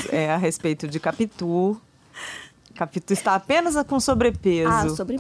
é, 0.10 0.32
a 0.32 0.38
respeito 0.38 0.88
de 0.88 1.00
Capitu. 1.00 1.80
Capitu 2.76 3.14
está 3.14 3.36
apenas 3.36 3.76
com 3.86 4.00
sobrepeso. 4.00 4.72
Ah, 4.72 4.90
sobre... 4.90 5.18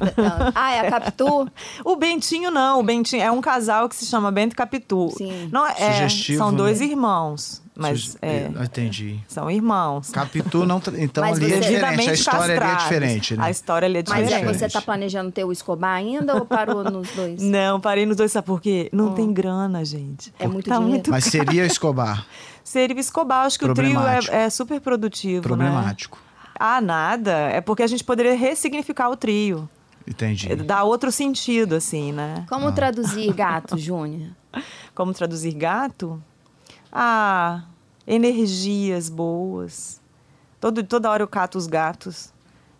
ah, 0.55 0.71
é 0.73 0.79
a 0.79 0.89
Capitu? 0.89 1.47
O 1.85 1.95
Bentinho 1.95 2.49
não, 2.49 2.79
o 2.79 2.83
Bentinho 2.83 3.21
é 3.21 3.31
um 3.31 3.41
casal 3.41 3.87
que 3.87 3.95
se 3.95 4.05
chama 4.05 4.31
Bento 4.31 4.53
e 4.53 4.55
Capitu. 4.55 5.11
Sim. 5.17 5.49
Não, 5.51 5.65
é, 5.67 5.93
Sugestivo, 5.93 6.37
são 6.37 6.53
dois 6.53 6.79
né? 6.79 6.87
irmãos, 6.87 7.61
mas 7.75 8.17
é, 8.21 8.47
Entendi. 8.63 9.19
são 9.27 9.49
irmãos. 9.49 10.09
Capitu 10.09 10.65
não. 10.65 10.81
Então 10.97 11.23
Mas 11.23 11.37
ali 11.37 11.53
é 11.53 11.59
diferente. 11.59 12.09
A 12.09 12.13
história 12.13 12.55
ali 12.61 12.71
é 12.71 12.75
diferente, 12.75 13.37
né? 13.37 13.43
A 13.45 13.49
história 13.49 13.85
ali 13.85 13.97
é 13.99 14.03
Mas 14.07 14.23
diferente. 14.23 14.33
é, 14.33 14.45
você 14.45 14.51
diferente. 14.53 14.73
tá 14.73 14.81
planejando 14.81 15.31
ter 15.31 15.43
o 15.45 15.51
Escobar 15.51 15.95
ainda 15.95 16.35
ou 16.35 16.45
parou 16.45 16.83
nos 16.89 17.09
dois? 17.11 17.41
Não, 17.41 17.79
parei 17.79 18.05
nos 18.05 18.17
dois, 18.17 18.31
sabe 18.31 18.45
por 18.47 18.61
quê? 18.61 18.89
Não 18.91 19.13
tem 19.13 19.31
grana, 19.31 19.83
gente. 19.85 20.33
É 20.37 20.47
muito 20.47 20.67
tá 20.67 20.75
dinheiro. 20.75 20.91
muito 20.95 21.11
Mas 21.11 21.23
seria 21.25 21.65
Escobar. 21.65 22.25
Seria 22.63 22.99
Escobar, 22.99 23.45
acho 23.45 23.57
que 23.57 23.65
o 23.65 23.73
trio 23.73 23.99
é, 24.01 24.43
é 24.45 24.49
super 24.49 24.79
produtivo, 24.81 25.37
né? 25.37 25.41
Problemático. 25.41 26.19
Ah, 26.59 26.79
nada. 26.81 27.31
É 27.31 27.59
porque 27.61 27.81
a 27.83 27.87
gente 27.87 28.03
poderia 28.03 28.35
ressignificar 28.35 29.09
o 29.09 29.15
trio. 29.15 29.67
Entendi. 30.07 30.51
É, 30.51 30.55
Dar 30.55 30.83
outro 30.83 31.11
sentido, 31.11 31.75
assim, 31.75 32.11
né? 32.11 32.45
Como 32.49 32.67
Ah. 32.67 32.71
traduzir 32.71 33.31
gato, 33.33 33.77
Júnior? 33.77 34.29
Como 34.93 35.13
traduzir 35.13 35.53
gato? 35.53 36.21
Ah, 36.91 37.63
energias 38.05 39.09
boas. 39.09 40.01
Todo, 40.59 40.83
toda 40.83 41.09
hora 41.09 41.23
eu 41.23 41.27
cato 41.27 41.57
os 41.57 41.65
gatos 41.67 42.31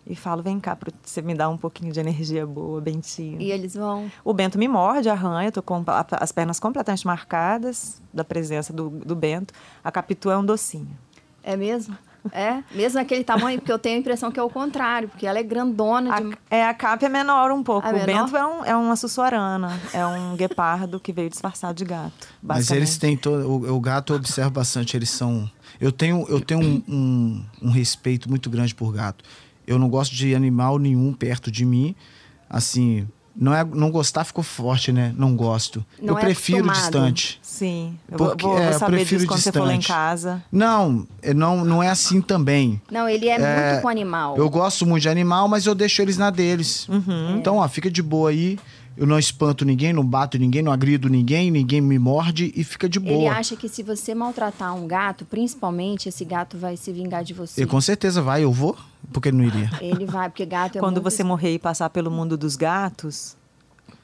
e 0.06 0.14
falo, 0.16 0.42
vem 0.42 0.58
cá, 0.60 0.74
pra 0.76 0.92
você 1.02 1.22
me 1.22 1.34
dar 1.34 1.48
um 1.48 1.56
pouquinho 1.56 1.92
de 1.92 2.00
energia 2.00 2.44
boa, 2.46 2.80
Bentinho. 2.80 3.40
E 3.40 3.50
eles 3.50 3.74
vão. 3.74 4.10
O 4.24 4.32
Bento 4.32 4.58
me 4.58 4.66
morde, 4.68 5.08
arranha, 5.08 5.50
tô 5.52 5.62
com 5.62 5.82
a- 5.86 6.06
as 6.12 6.32
pernas 6.32 6.58
completamente 6.60 7.06
marcadas 7.06 8.00
da 8.12 8.24
presença 8.24 8.72
do, 8.72 8.90
do 8.90 9.14
Bento. 9.16 9.54
A 9.82 9.90
Capitu 9.90 10.30
é 10.30 10.36
um 10.36 10.44
docinho. 10.44 10.96
É 11.42 11.56
mesmo? 11.56 11.96
É? 12.30 12.62
Mesmo 12.72 13.00
aquele 13.00 13.24
tamanho? 13.24 13.58
Porque 13.58 13.72
eu 13.72 13.78
tenho 13.78 13.96
a 13.96 13.98
impressão 13.98 14.30
que 14.30 14.38
é 14.38 14.42
o 14.42 14.48
contrário, 14.48 15.08
porque 15.08 15.26
ela 15.26 15.38
é 15.38 15.42
grandona 15.42 16.14
A, 16.14 16.20
de. 16.20 16.38
é, 16.50 16.64
a 16.64 16.72
capa 16.72 17.04
é 17.04 17.08
menor 17.08 17.50
um 17.50 17.62
pouco. 17.62 17.86
Ah, 17.86 17.90
o 17.90 17.94
menor? 17.94 18.06
Bento 18.06 18.36
é, 18.36 18.46
um, 18.46 18.64
é 18.64 18.76
uma 18.76 18.94
sussuarana, 18.94 19.80
é 19.92 20.06
um 20.06 20.36
guepardo 20.36 21.00
que 21.00 21.12
veio 21.12 21.28
disfarçado 21.28 21.74
de 21.74 21.84
gato. 21.84 22.28
Mas 22.42 22.70
eles 22.70 22.96
têm 22.96 23.16
todo. 23.16 23.48
O, 23.48 23.76
o 23.76 23.80
gato 23.80 24.12
eu 24.12 24.16
observo 24.16 24.50
bastante, 24.50 24.96
eles 24.96 25.10
são. 25.10 25.50
Eu 25.80 25.90
tenho, 25.90 26.24
eu 26.28 26.40
tenho 26.40 26.60
um, 26.60 26.82
um, 26.88 27.44
um 27.62 27.70
respeito 27.70 28.28
muito 28.30 28.48
grande 28.48 28.74
por 28.74 28.92
gato. 28.92 29.24
Eu 29.66 29.78
não 29.78 29.88
gosto 29.88 30.14
de 30.14 30.34
animal 30.34 30.78
nenhum 30.78 31.12
perto 31.12 31.50
de 31.50 31.64
mim. 31.64 31.94
Assim, 32.48 33.08
não 33.34 33.54
é 33.54 33.64
não 33.64 33.90
gostar 33.90 34.24
ficou 34.24 34.44
forte, 34.44 34.92
né? 34.92 35.14
Não 35.16 35.34
gosto. 35.34 35.84
Não 36.00 36.14
eu 36.14 36.18
é 36.18 36.20
prefiro 36.22 36.64
acostumado. 36.64 36.80
distante. 36.90 37.38
Sim, 37.42 37.98
eu 38.10 38.18
Porque- 38.18 38.42
vou, 38.44 38.54
vou 38.54 38.62
é, 38.62 38.68
eu 38.74 38.78
saber 38.78 38.96
prefiro 38.96 39.20
disso 39.20 39.28
quando 39.28 39.40
você 39.40 39.52
for 39.52 39.60
lá 39.66 39.74
em 39.74 39.78
distante. 39.78 39.96
casa. 39.96 40.42
Não, 40.50 41.06
não, 41.34 41.64
não 41.64 41.82
é 41.82 41.88
assim 41.88 42.20
também. 42.20 42.80
Não, 42.90 43.08
ele 43.08 43.28
é, 43.28 43.40
É, 43.40 43.70
muito 43.70 43.82
com 43.82 43.88
animal. 43.88 44.36
Eu 44.36 44.48
gosto 44.50 44.84
muito 44.86 45.02
de 45.02 45.08
animal, 45.08 45.48
mas 45.48 45.64
eu 45.66 45.74
deixo 45.74 46.02
eles 46.02 46.16
na 46.18 46.30
deles. 46.30 46.88
Uhum. 46.88 47.36
Então, 47.36 47.56
ó, 47.56 47.68
fica 47.68 47.90
de 47.90 48.02
boa 48.02 48.30
aí. 48.30 48.58
Eu 48.96 49.06
não 49.06 49.18
espanto 49.18 49.64
ninguém, 49.64 49.92
não 49.92 50.04
bato 50.04 50.38
ninguém, 50.38 50.62
não 50.62 50.70
agrido 50.72 51.08
ninguém, 51.08 51.50
ninguém 51.50 51.80
me 51.80 51.98
morde 51.98 52.52
e 52.54 52.62
fica 52.62 52.88
de 52.88 52.98
Ele 52.98 53.08
boa. 53.08 53.32
acha 53.32 53.56
que 53.56 53.68
se 53.68 53.82
você 53.82 54.14
maltratar 54.14 54.74
um 54.74 54.86
gato, 54.86 55.24
principalmente, 55.24 56.08
esse 56.08 56.24
gato 56.24 56.58
vai 56.58 56.76
se 56.76 56.92
vingar 56.92 57.24
de 57.24 57.32
você. 57.32 57.62
E 57.62 57.66
com 57.66 57.80
certeza 57.80 58.20
vai, 58.20 58.44
eu 58.44 58.52
vou, 58.52 58.76
porque 59.12 59.30
ele 59.30 59.38
não 59.38 59.44
iria. 59.44 59.70
Ele 59.80 60.04
vai, 60.04 60.28
porque 60.28 60.44
gato 60.44 60.76
é 60.76 60.80
Quando 60.80 60.96
muito... 61.00 61.10
você 61.10 61.24
morrer 61.24 61.54
e 61.54 61.58
passar 61.58 61.88
pelo 61.90 62.10
mundo 62.10 62.36
dos 62.36 62.54
gatos, 62.54 63.34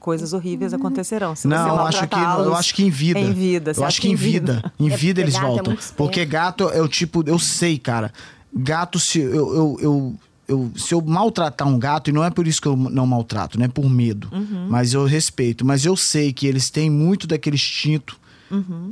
coisas 0.01 0.33
horríveis 0.33 0.73
acontecerão. 0.73 1.37
Se 1.37 1.47
não, 1.47 1.57
você 1.65 1.71
eu 1.71 1.81
acho 1.81 2.09
que 2.09 2.17
eu 2.17 2.55
acho 2.55 2.75
que 2.75 2.83
em 2.85 2.91
vida. 2.91 3.21
Em 3.21 3.33
vida. 3.33 3.71
Eu 3.73 3.75
você 3.75 3.85
acho 3.85 4.01
que 4.01 4.09
em 4.09 4.15
vida. 4.15 4.73
Em 4.81 4.91
É 4.91 4.97
vida 4.97 5.21
eles 5.21 5.35
gato 5.35 5.45
é 5.45 5.49
voltam. 5.49 5.65
muito 5.67 5.81
esperto. 5.81 5.97
porque 5.97 6.25
gato 6.25 6.69
é 6.71 6.81
o 6.81 6.89
tipo, 6.89 7.23
eu 7.27 7.39
sei, 7.39 7.79
cara. 7.79 8.13
Gato 8.55 8.99
se 8.99 9.21
eu, 9.21 9.55
eu, 9.55 9.77
eu, 9.81 10.17
eu- 10.49 10.73
se 10.75 10.95
eu 10.95 11.01
maltratar 11.03 11.69
um 11.69 11.79
gato, 11.79 12.09
e 12.11 12.13
não 12.13 12.25
é 12.25 12.31
por 12.31 12.47
isso 12.49 12.61
que 12.61 12.67
eu 12.67 12.77
não 12.77 13.07
maltrato, 13.07 13.59
não 13.59 13.67
é 13.67 13.69
por 13.69 13.89
medo, 13.89 14.29
Uhum. 14.33 14.67
mas 14.71 14.95
eu 14.95 15.05
respeito, 15.05 15.65
mas 15.65 15.85
eu 15.85 15.95
sei 15.97 16.33
que 16.33 16.47
eles 16.47 16.71
têm 16.71 16.89
muito 16.91 17.27
daquele 17.27 17.57
instinto 17.57 18.19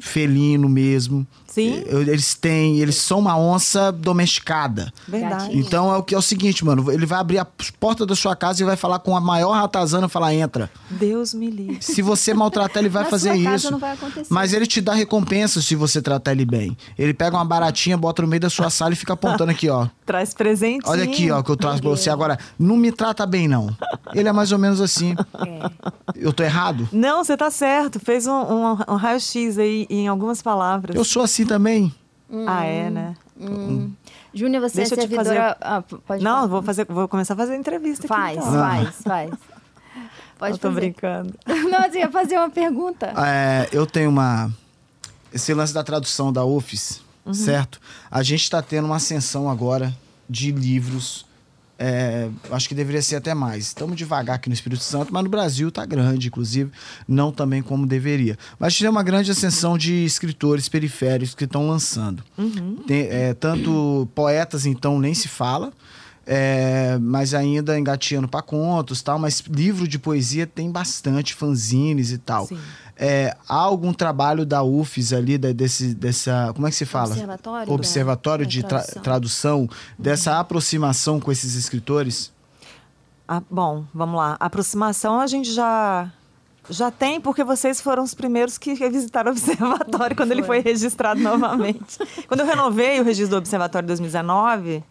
felino 0.00 0.68
mesmo. 0.68 1.26
Sim. 1.56 1.82
Eles 1.86 2.34
têm, 2.34 2.80
eles 2.80 2.96
são 2.96 3.18
uma 3.18 3.38
onça 3.38 3.90
domesticada. 3.90 4.92
Verdade. 5.08 5.56
Então 5.58 5.90
é 5.94 5.96
o 5.96 6.02
que 6.02 6.14
é 6.14 6.18
o 6.18 6.22
seguinte, 6.22 6.62
mano, 6.62 6.92
ele 6.92 7.06
vai 7.06 7.18
abrir 7.18 7.38
a 7.38 7.46
porta 7.80 8.04
da 8.04 8.14
sua 8.14 8.36
casa 8.36 8.62
e 8.62 8.66
vai 8.66 8.76
falar 8.76 8.98
com 8.98 9.16
a 9.16 9.20
maior 9.22 9.52
ratazana 9.52 10.06
e 10.06 10.10
falar 10.10 10.34
entra. 10.34 10.70
Deus 10.90 11.32
me 11.32 11.48
livre. 11.50 11.78
Se 11.80 12.02
você 12.02 12.34
maltratar, 12.34 12.82
ele 12.82 12.90
vai 12.90 13.04
Na 13.06 13.08
fazer 13.08 13.34
sua 13.34 13.42
casa 13.44 13.56
isso. 13.56 13.70
não 13.70 13.78
vai 13.78 13.92
acontecer. 13.92 14.26
Mas 14.28 14.52
ele 14.52 14.66
te 14.66 14.82
dá 14.82 14.92
recompensa 14.92 15.62
se 15.62 15.74
você 15.74 16.02
tratar 16.02 16.32
ele 16.32 16.44
bem. 16.44 16.76
Ele 16.98 17.14
pega 17.14 17.34
uma 17.36 17.44
baratinha, 17.44 17.96
bota 17.96 18.20
no 18.20 18.28
meio 18.28 18.40
da 18.40 18.50
sua 18.50 18.68
sala 18.68 18.92
e 18.92 18.96
fica 18.96 19.14
apontando 19.14 19.50
aqui, 19.50 19.70
ó. 19.70 19.86
Traz 20.04 20.34
presente. 20.34 20.86
Olha 20.86 21.04
aqui, 21.04 21.30
ó, 21.30 21.42
que 21.42 21.50
eu 21.50 21.56
trago 21.56 21.80
pra 21.80 21.88
você. 21.88 22.10
Agora, 22.10 22.38
não 22.58 22.76
me 22.76 22.92
trata 22.92 23.24
bem, 23.24 23.48
não. 23.48 23.74
Ele 24.14 24.28
é 24.28 24.32
mais 24.32 24.52
ou 24.52 24.58
menos 24.58 24.80
assim. 24.82 25.14
É. 25.46 25.70
Eu 26.14 26.34
tô 26.34 26.42
errado? 26.42 26.86
Não, 26.92 27.24
você 27.24 27.34
tá 27.34 27.50
certo. 27.50 27.98
Fez 27.98 28.26
um, 28.26 28.32
um, 28.32 28.76
um 28.88 28.96
raio-x 28.96 29.58
aí 29.58 29.86
em 29.88 30.06
algumas 30.06 30.42
palavras. 30.42 30.94
Eu 30.94 31.02
sou 31.04 31.22
assim 31.22 31.45
também. 31.46 31.94
Ah, 32.46 32.64
é, 32.64 32.90
né? 32.90 33.14
Júnior, 34.34 34.60
você 34.62 34.78
Deixa 34.78 34.94
eu 34.94 34.98
é 34.98 35.06
te 35.06 35.08
servidora... 35.08 35.56
Ah, 35.60 35.80
p- 35.82 35.96
pode 35.98 36.22
Não, 36.24 36.34
falar. 36.34 36.46
vou, 36.46 36.62
fazer, 36.62 36.84
vou 36.86 37.08
começar 37.08 37.34
a 37.34 37.36
fazer 37.36 37.56
entrevista 37.56 38.06
aqui. 38.06 38.14
Faz, 38.14 38.36
então. 38.38 38.52
faz, 38.52 38.96
faz. 39.02 39.30
Pode 40.38 40.52
Eu 40.52 40.58
tô 40.58 40.68
fazer. 40.68 40.80
brincando. 40.80 41.34
Não, 41.46 41.82
você 41.90 41.98
ia 42.00 42.10
fazer 42.10 42.36
uma 42.36 42.50
pergunta. 42.50 43.12
É, 43.16 43.68
eu 43.72 43.86
tenho 43.86 44.10
uma. 44.10 44.50
Esse 45.32 45.54
lance 45.54 45.72
da 45.72 45.82
tradução 45.82 46.30
da 46.32 46.44
UFES, 46.44 47.00
certo? 47.32 47.80
A 48.10 48.22
gente 48.22 48.42
está 48.42 48.60
tendo 48.60 48.84
uma 48.84 48.96
ascensão 48.96 49.48
agora 49.48 49.96
de 50.28 50.52
livros. 50.52 51.24
É, 51.78 52.28
acho 52.50 52.68
que 52.68 52.74
deveria 52.74 53.02
ser 53.02 53.16
até 53.16 53.34
mais. 53.34 53.66
Estamos 53.66 53.96
devagar 53.96 54.36
aqui 54.36 54.48
no 54.48 54.54
Espírito 54.54 54.82
Santo, 54.82 55.12
mas 55.12 55.22
no 55.22 55.28
Brasil 55.30 55.68
está 55.68 55.84
grande, 55.84 56.28
inclusive, 56.28 56.70
não 57.06 57.30
também 57.30 57.62
como 57.62 57.86
deveria. 57.86 58.38
Mas 58.58 58.78
tem 58.78 58.88
uma 58.88 59.02
grande 59.02 59.30
ascensão 59.30 59.76
de 59.76 60.04
escritores 60.04 60.68
periféricos 60.68 61.34
que 61.34 61.44
estão 61.44 61.68
lançando. 61.68 62.22
Tem, 62.86 63.08
é, 63.10 63.34
tanto 63.34 64.08
poetas, 64.14 64.64
então, 64.66 64.98
nem 64.98 65.12
se 65.14 65.28
fala. 65.28 65.72
é, 66.26 66.98
mas 67.00 67.32
ainda 67.32 67.78
engateando 67.78 68.26
para 68.26 68.42
contos 68.42 69.00
tal, 69.00 69.18
mas 69.18 69.40
livro 69.48 69.86
de 69.86 69.98
poesia 69.98 70.46
tem 70.46 70.70
bastante, 70.70 71.34
fanzines 71.34 72.10
e 72.10 72.18
tal. 72.18 72.46
Sim. 72.48 72.58
É, 72.98 73.36
há 73.46 73.54
algum 73.56 73.92
trabalho 73.92 74.46
da 74.46 74.62
UFES 74.62 75.12
ali, 75.12 75.36
da- 75.36 75.52
desse, 75.52 75.94
dessa. 75.94 76.50
Como 76.54 76.66
é 76.66 76.70
que 76.70 76.76
se 76.76 76.86
fala? 76.86 77.08
Observatório 77.10 77.66
da- 77.66 77.72
Observatório 77.74 78.44
da 78.46 78.50
de 78.50 78.62
tra- 78.62 78.78
tradução. 78.82 79.02
tradução, 79.02 79.68
dessa 79.98 80.38
aproximação 80.40 81.20
com 81.20 81.30
esses 81.30 81.54
escritores? 81.56 82.32
Ah, 83.28 83.42
bom, 83.50 83.84
vamos 83.92 84.16
lá. 84.16 84.36
Aproximação 84.40 85.20
a 85.20 85.26
gente 85.26 85.52
já 85.52 86.10
já 86.70 86.90
tem, 86.90 87.20
porque 87.20 87.44
vocês 87.44 87.80
foram 87.80 88.02
os 88.02 88.12
primeiros 88.14 88.58
que 88.58 88.74
visitaram 88.74 89.30
o 89.30 89.32
observatório 89.34 90.16
quando 90.16 90.32
ele 90.32 90.42
Foi. 90.42 90.60
registrado 90.60 91.20
novamente. 91.20 91.98
quando 92.26 92.40
eu 92.40 92.46
renovei 92.46 92.98
o 93.00 93.04
registro 93.04 93.36
do 93.36 93.38
observatório 93.38 93.84
em 93.84 93.88
2019, 93.88 94.82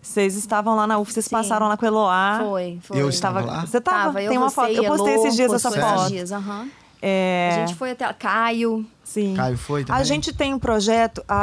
vocês 0.00 0.36
estavam 0.36 0.76
lá 0.76 0.86
na 0.86 0.96
UF, 0.98 1.12
vocês 1.12 1.24
Sim. 1.24 1.30
passaram 1.30 1.66
lá 1.66 1.76
com 1.76 1.84
o 1.84 1.88
Eloá. 1.88 2.38
Foi, 2.40 2.78
foi. 2.82 3.00
Eu 3.02 3.08
estava 3.08 3.40
lá? 3.40 3.66
Você 3.66 3.80
tava? 3.80 4.04
Tava, 4.04 4.22
eu, 4.22 4.28
tem 4.28 4.38
uma 4.38 4.50
foto. 4.50 4.70
Eu 4.70 4.84
postei 4.84 5.14
Elô, 5.14 5.24
esses 5.24 5.34
dias 5.36 5.52
essa 5.52 5.70
foto. 5.72 6.08
dias, 6.08 6.30
aham. 6.30 6.68
É, 7.00 7.50
A 7.54 7.66
gente 7.66 7.76
foi 7.76 7.92
até... 7.92 8.12
Caio. 8.12 8.84
Sim. 9.04 9.34
Caio 9.34 9.56
foi 9.56 9.84
também? 9.84 10.00
A 10.00 10.04
gente 10.04 10.32
tem 10.32 10.52
um 10.52 10.58
projeto, 10.58 11.22
a, 11.28 11.34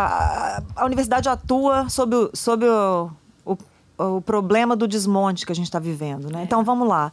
a- 0.57 0.61
a 0.75 0.85
universidade 0.85 1.27
atua 1.29 1.87
sob, 1.89 2.15
o, 2.15 2.29
sob 2.33 2.65
o, 2.65 3.09
o, 3.45 3.57
o 4.17 4.21
problema 4.21 4.75
do 4.75 4.87
desmonte 4.87 5.45
que 5.45 5.51
a 5.51 5.55
gente 5.55 5.65
está 5.65 5.79
vivendo, 5.79 6.31
né? 6.31 6.43
Então 6.43 6.63
vamos 6.63 6.87
lá. 6.87 7.11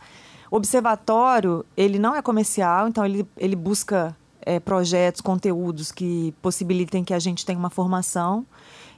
O 0.50 0.56
observatório, 0.56 1.64
ele 1.76 1.98
não 1.98 2.14
é 2.14 2.20
comercial, 2.20 2.88
então 2.88 3.04
ele, 3.06 3.26
ele 3.38 3.56
busca 3.56 4.14
é, 4.44 4.58
projetos, 4.60 5.20
conteúdos 5.20 5.90
que 5.92 6.34
possibilitem 6.42 7.02
que 7.04 7.14
a 7.14 7.18
gente 7.18 7.46
tenha 7.46 7.58
uma 7.58 7.70
formação. 7.70 8.44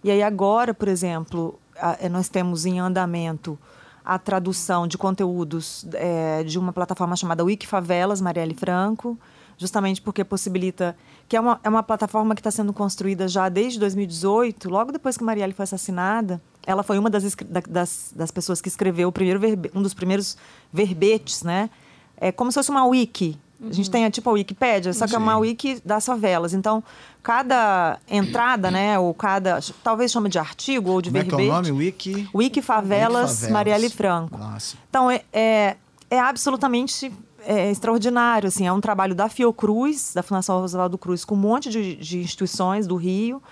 E 0.02 0.10
aí 0.10 0.22
agora, 0.22 0.74
por 0.74 0.88
exemplo, 0.88 1.58
a- 1.78 1.96
é, 2.00 2.08
nós 2.08 2.28
temos 2.28 2.66
em 2.66 2.80
andamento 2.80 3.56
a 4.04 4.18
tradução 4.18 4.86
de 4.86 4.98
conteúdos 4.98 5.86
é, 5.94 6.42
de 6.42 6.58
uma 6.58 6.72
plataforma 6.72 7.14
chamada 7.16 7.44
Wikifavelas, 7.44 8.20
Marielle 8.20 8.54
Franco, 8.54 9.16
justamente 9.56 10.00
porque 10.00 10.25
possibilita. 10.25 10.96
que 11.28 11.37
é 11.37 11.40
uma, 11.40 11.61
é 11.62 11.68
uma 11.68 11.82
plataforma 11.82 12.34
que 12.34 12.40
está 12.40 12.50
sendo 12.50 12.73
construída 12.73 13.28
já 13.28 13.49
desde 13.49 13.78
2018, 13.78 14.68
logo 14.68 14.92
depois 14.92 15.16
que 15.16 15.25
Marielle 15.25 15.52
foi 15.52 15.64
assassinada. 15.64 16.40
Ela 16.66 16.82
foi 16.82 16.99
uma 16.99 17.11
das, 17.11 17.37
das, 17.68 18.12
das 18.14 18.30
pessoas 18.30 18.61
que 18.61 18.68
escreveu 18.68 19.08
o 19.08 19.12
primeiro 19.12 19.38
verbe, 19.38 19.70
um 19.75 19.82
dos 19.82 19.94
primeiros 19.94 20.37
verbetes, 20.73 21.42
né? 21.42 21.68
É 22.16 22.32
como 22.32 22.50
se 22.50 22.54
fosse 22.54 22.70
uma 22.70 22.87
wiki. 22.87 23.38
A 23.68 23.73
gente 23.73 23.90
tem 23.90 24.04
a, 24.04 24.11
tipo 24.11 24.28
a 24.28 24.32
Wikipédia, 24.32 24.92
só 24.92 25.06
que 25.06 25.14
é 25.14 25.18
uma 25.18 25.38
wiki 25.38 25.80
das 25.84 26.04
favelas. 26.04 26.52
Então, 26.52 26.82
cada 27.23 27.99
entrada, 28.08 28.70
né, 28.70 28.99
ou 28.99 29.14
cada, 29.14 29.58
talvez 29.82 30.12
chame 30.12 30.28
de 30.28 30.38
artigo 30.38 30.90
ou 30.90 31.00
de 31.00 31.08
Como 31.11 31.18
é 31.18 31.23
verbete. 31.23 31.42
que 31.42 31.49
é 31.49 31.52
o 31.52 31.54
nome? 31.54 31.73
Wiki? 31.73 32.28
Wiki 32.34 32.62
Favelas, 32.62 33.30
Wiki 33.30 33.34
Favelas. 33.34 33.50
Marielle 33.50 33.90
Franco. 33.90 34.37
Nossa. 34.37 34.76
Então, 34.90 35.11
é, 35.11 35.23
é, 35.32 35.76
é 36.11 36.18
absolutamente 36.18 37.11
é, 37.46 37.70
extraordinário. 37.70 38.48
Assim, 38.48 38.66
é 38.66 38.72
um 38.72 38.80
trabalho 38.80 39.14
da 39.14 39.28
Fiocruz, 39.28 40.12
da 40.14 40.22
Fundação 40.22 40.62
Oswaldo 40.62 40.98
Cruz, 40.98 41.24
com 41.24 41.34
um 41.34 41.38
monte 41.38 41.70
de, 41.70 41.96
de 41.96 42.18
instituições 42.18 42.86
do 42.86 42.96
Rio. 42.96 43.42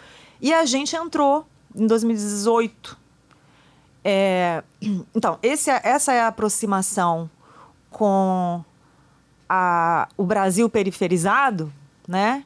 E 0.41 0.53
a 0.53 0.65
gente 0.65 0.95
entrou 0.97 1.47
em 1.75 1.87
2018. 1.87 2.99
É, 4.05 4.63
então, 5.15 5.39
esse, 5.43 5.71
é- 5.71 5.81
essa 5.85 6.13
é 6.13 6.21
a 6.21 6.29
aproximação 6.29 7.31
com 7.91 8.65
a- 9.49 10.09
o 10.17 10.25
Brasil 10.25 10.69
periferizado, 10.69 11.73
né? 12.09 12.45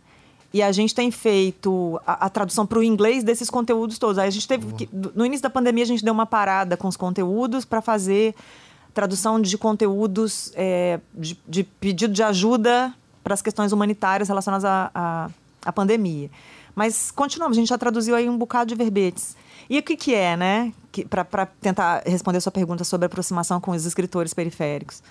E 0.52 0.62
a 0.62 0.72
gente 0.72 0.94
tem 0.94 1.10
feito 1.10 2.00
a, 2.06 2.26
a 2.26 2.30
tradução 2.30 2.64
para 2.66 2.78
o 2.78 2.82
inglês 2.82 3.22
desses 3.22 3.50
conteúdos 3.50 3.98
todos. 3.98 4.16
Aí 4.18 4.26
a 4.28 4.30
gente 4.30 4.48
teve 4.48 4.72
que, 4.74 4.88
no 5.14 5.26
início 5.26 5.42
da 5.42 5.50
pandemia 5.50 5.84
a 5.84 5.86
gente 5.86 6.04
deu 6.04 6.14
uma 6.14 6.24
parada 6.24 6.76
com 6.76 6.88
os 6.88 6.96
conteúdos 6.96 7.64
para 7.64 7.82
fazer 7.82 8.34
tradução 8.96 9.38
de 9.38 9.58
conteúdos 9.58 10.50
é, 10.54 10.98
de, 11.12 11.38
de 11.46 11.62
pedido 11.62 12.14
de 12.14 12.22
ajuda 12.22 12.94
para 13.22 13.34
as 13.34 13.42
questões 13.42 13.70
humanitárias 13.70 14.26
relacionadas 14.26 14.64
à, 14.64 15.30
à, 15.66 15.70
pandemia. 15.72 16.30
Mas 16.74 17.10
continuamos, 17.10 17.58
a 17.58 17.60
gente 17.60 17.68
já 17.68 17.76
traduziu 17.76 18.16
aí 18.16 18.26
um 18.26 18.38
bocado 18.38 18.68
de 18.70 18.74
verbetes. 18.74 19.36
E 19.68 19.78
o 19.78 19.82
que, 19.82 19.96
que 19.98 20.14
é, 20.14 20.34
né? 20.34 20.72
Para 21.10 21.44
tentar 21.44 22.04
responder 22.06 22.38
a 22.38 22.40
sua 22.40 22.52
pergunta 22.52 22.84
sobre 22.84 23.04
a 23.04 23.08
aproximação 23.08 23.60
com 23.60 23.72
os 23.72 23.84
escritores 23.84 24.32
periféricos. 24.32 25.02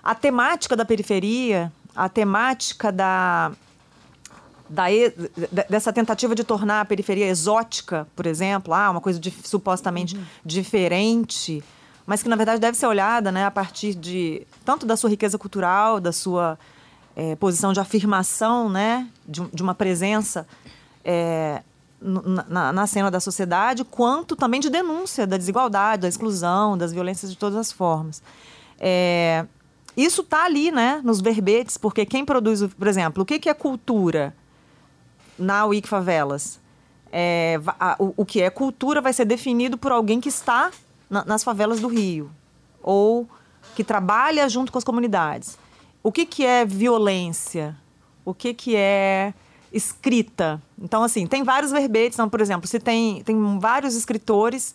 A 0.00 0.14
temática 0.14 0.76
da 0.76 0.84
periferia, 0.84 1.72
a 1.96 2.08
temática 2.08 2.92
da, 2.92 3.50
da 4.68 4.88
de- 4.88 5.12
dessa 5.68 5.92
tentativa 5.92 6.36
de 6.36 6.44
tornar 6.44 6.82
a 6.82 6.84
periferia 6.84 7.26
exótica, 7.26 8.06
por 8.14 8.26
exemplo, 8.26 8.72
ah, 8.72 8.90
uma 8.90 9.00
coisa 9.00 9.18
de- 9.18 9.34
supostamente 9.42 10.16
diferente, 10.44 11.64
mas 12.06 12.22
que 12.22 12.28
na 12.28 12.36
verdade 12.36 12.60
deve 12.60 12.76
ser 12.76 12.86
olhada 12.86 13.32
né, 13.32 13.44
a 13.44 13.50
partir 13.50 13.94
de 13.94 14.46
tanto 14.64 14.84
da 14.86 14.96
sua 14.96 15.08
riqueza 15.10 15.38
cultural, 15.38 16.00
da 16.00 16.12
sua 16.12 16.58
eh, 17.16 17.36
posição 17.36 17.72
de 17.72 17.80
afirmação, 17.80 18.68
né, 18.68 19.08
de, 19.26 19.40
de 19.52 19.62
uma 19.62 19.74
presença 19.74 20.46
n- 22.02 22.44
na, 22.48 22.72
na 22.72 22.86
cena 22.86 23.10
da 23.10 23.20
sociedade, 23.20 23.84
quanto 23.84 24.36
também 24.36 24.60
de 24.60 24.68
denúncia 24.70 25.26
da 25.26 25.36
desigualdade, 25.36 26.02
da 26.02 26.08
exclusão, 26.08 26.76
das 26.76 26.92
violências 26.92 27.30
de 27.30 27.36
todas 27.38 27.56
as 27.58 27.72
formas. 27.72 28.22
É, 28.78 29.46
isso 29.96 30.22
está 30.22 30.44
ali, 30.44 30.70
né, 30.70 31.00
nos 31.04 31.20
verbetes, 31.20 31.76
porque 31.78 32.04
quem 32.04 32.24
produz, 32.24 32.62
por 32.76 32.86
exemplo, 32.88 33.22
o 33.22 33.26
que, 33.26 33.38
que 33.38 33.48
é 33.48 33.54
cultura 33.54 34.34
na 35.38 35.64
Wiki 35.64 35.88
Favelas? 35.88 36.58
É, 37.12 37.60
a- 37.78 37.96
o, 37.98 38.12
o 38.18 38.24
que 38.24 38.42
é 38.42 38.50
cultura 38.50 39.00
vai 39.00 39.12
ser 39.12 39.24
definido 39.24 39.78
por 39.78 39.92
alguém 39.92 40.20
que 40.20 40.28
está 40.28 40.70
na- 41.14 41.24
nas 41.24 41.44
favelas 41.44 41.80
do 41.80 41.88
Rio 41.88 42.30
ou 42.82 43.28
que 43.74 43.82
trabalha 43.84 44.48
junto 44.48 44.70
com 44.72 44.78
as 44.78 44.84
comunidades. 44.84 45.56
O 46.02 46.12
que, 46.12 46.26
que 46.26 46.44
é 46.44 46.64
violência? 46.64 47.76
O 48.24 48.34
que, 48.34 48.52
que 48.52 48.76
é 48.76 49.32
escrita? 49.72 50.60
Então, 50.80 51.02
assim, 51.02 51.26
tem 51.26 51.42
vários 51.42 51.70
verbetes. 51.72 52.16
Então, 52.16 52.28
por 52.28 52.40
exemplo, 52.40 52.66
se 52.68 52.78
tem, 52.78 53.22
tem 53.22 53.58
vários 53.58 53.94
escritores 53.94 54.74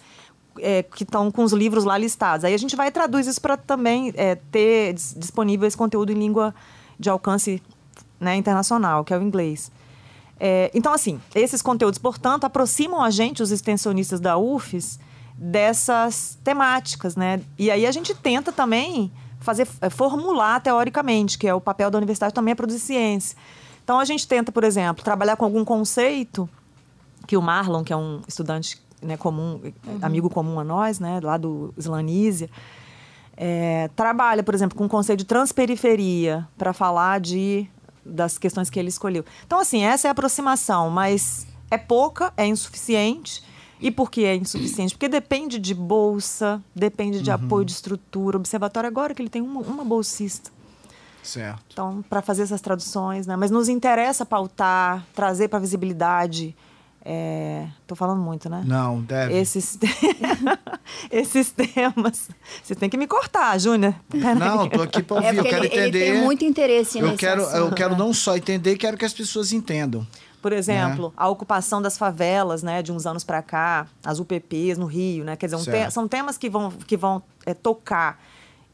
é, 0.57 0.83
que 0.83 1.03
estão 1.03 1.29
com 1.31 1.43
os 1.43 1.53
livros 1.53 1.83
lá 1.83 1.97
listados. 1.97 2.43
Aí 2.43 2.53
a 2.53 2.57
gente 2.57 2.75
vai 2.75 2.91
traduz 2.91 3.27
isso 3.27 3.39
para 3.41 3.55
também 3.57 4.11
é, 4.15 4.35
ter 4.35 4.93
dis- 4.93 5.13
disponível 5.17 5.67
esse 5.67 5.77
conteúdo 5.77 6.11
em 6.11 6.15
língua 6.15 6.53
de 6.99 7.09
alcance 7.09 7.61
né, 8.19 8.35
internacional, 8.35 9.03
que 9.05 9.13
é 9.13 9.17
o 9.17 9.21
inglês. 9.21 9.71
É, 10.39 10.71
então, 10.73 10.91
assim, 10.93 11.19
esses 11.35 11.61
conteúdos, 11.61 11.99
portanto, 11.99 12.43
aproximam 12.45 13.01
a 13.01 13.09
gente, 13.09 13.43
os 13.43 13.51
extensionistas 13.51 14.19
da 14.19 14.37
UFES, 14.37 14.99
dessas 15.39 16.37
temáticas, 16.43 17.15
né? 17.15 17.41
E 17.57 17.71
aí 17.71 17.85
a 17.85 17.91
gente 17.91 18.13
tenta 18.13 18.51
também 18.51 19.09
fazer, 19.39 19.65
é, 19.79 19.89
formular 19.89 20.59
teoricamente, 20.59 21.37
que 21.37 21.47
é 21.47 21.53
o 21.53 21.61
papel 21.61 21.89
da 21.89 21.97
universidade 21.97 22.33
também 22.33 22.51
é 22.51 22.55
produzir 22.55 22.79
ciência. 22.79 23.37
Então, 23.83 23.99
a 23.99 24.05
gente 24.05 24.27
tenta, 24.27 24.51
por 24.51 24.63
exemplo, 24.63 25.03
trabalhar 25.03 25.37
com 25.37 25.45
algum 25.45 25.63
conceito 25.63 26.47
que 27.25 27.37
o 27.37 27.41
Marlon, 27.41 27.83
que 27.83 27.93
é 27.93 27.95
um 27.95 28.21
estudante 28.27 28.79
né, 29.01 29.15
comum, 29.15 29.61
amigo 30.01 30.29
comum 30.29 30.59
a 30.59 30.63
nós, 30.63 30.99
né, 30.99 31.19
lá 31.23 31.37
do 31.37 31.73
Islanísia, 31.77 32.49
é, 33.37 33.89
trabalha, 33.95 34.43
por 34.43 34.53
exemplo, 34.53 34.77
com 34.77 34.85
o 34.85 34.89
conceito 34.89 35.19
de 35.19 35.25
transperiferia 35.25 36.45
para 36.57 36.73
falar 36.73 37.19
de 37.19 37.67
das 38.05 38.37
questões 38.37 38.69
que 38.69 38.79
ele 38.79 38.89
escolheu. 38.89 39.23
Então, 39.45 39.59
assim, 39.59 39.83
essa 39.83 40.07
é 40.07 40.09
a 40.09 40.11
aproximação, 40.11 40.89
mas 40.89 41.47
é 41.71 41.77
pouca, 41.77 42.33
é 42.35 42.45
insuficiente. 42.45 43.43
E 43.81 43.89
por 43.91 44.11
que 44.11 44.25
é 44.25 44.35
insuficiente? 44.35 44.93
Porque 44.93 45.07
depende 45.07 45.57
de 45.57 45.73
bolsa, 45.73 46.61
depende 46.75 47.21
de 47.21 47.31
apoio 47.31 47.63
de 47.63 47.71
estrutura. 47.71 48.37
O 48.37 48.39
observatório 48.39 48.87
agora 48.87 49.13
que 49.13 49.21
ele 49.21 49.29
tem 49.29 49.41
uma, 49.41 49.61
uma 49.61 49.83
bolsista. 49.85 50.51
Certo. 51.23 51.61
Então, 51.71 52.03
para 52.09 52.21
fazer 52.21 52.43
essas 52.43 52.59
traduções, 52.61 53.25
né? 53.27 53.35
Mas 53.35 53.51
nos 53.51 53.69
interessa 53.69 54.25
pautar, 54.25 55.05
trazer 55.13 55.47
para 55.47 55.59
visibilidade. 55.59 56.55
Estou 57.81 57.95
falando 57.95 58.21
muito, 58.21 58.49
né? 58.49 58.63
Não, 58.65 59.01
deve. 59.01 59.33
Esses, 59.33 59.77
te- 59.77 59.87
esses 61.11 61.51
temas. 61.51 62.29
Você 62.63 62.75
tem 62.75 62.89
que 62.89 62.97
me 62.97 63.07
cortar, 63.07 63.57
Júnior. 63.59 63.95
Não, 64.37 64.67
tô 64.69 64.81
aqui 64.81 65.01
para 65.01 65.17
É 65.17 65.27
ouvir, 65.27 65.37
eu 65.37 65.43
porque 65.43 65.49
quero 65.49 65.65
ele, 65.65 65.73
ele 65.75 65.87
entender. 65.89 66.11
tem 66.13 66.21
muito 66.23 66.45
interesse 66.45 66.99
eu 66.99 67.05
nesse 67.07 67.17
quero, 67.17 67.41
eu 67.41 67.47
assunto, 67.47 67.75
quero 67.75 67.91
né? 67.93 67.97
não 67.97 68.13
só 68.13 68.35
entender, 68.37 68.77
quero 68.77 68.97
que 68.97 69.05
as 69.05 69.13
pessoas 69.13 69.51
entendam. 69.51 70.05
Por 70.41 70.53
exemplo, 70.53 71.13
a 71.17 71.27
ocupação 71.27 71.81
das 71.81 71.97
favelas, 71.97 72.63
né, 72.63 72.81
de 72.81 72.91
uns 72.91 73.05
anos 73.05 73.23
para 73.23 73.41
cá, 73.41 73.87
as 74.03 74.19
UPPs 74.19 74.77
no 74.77 74.85
Rio, 74.85 75.23
né? 75.25 75.35
Quer 75.35 75.47
dizer, 75.47 75.55
um 75.57 75.63
te- 75.87 75.91
são 75.91 76.07
temas 76.07 76.37
que 76.37 76.49
vão, 76.49 76.71
que 76.71 76.95
vão 76.95 77.21
é, 77.45 77.53
tocar 77.53 78.19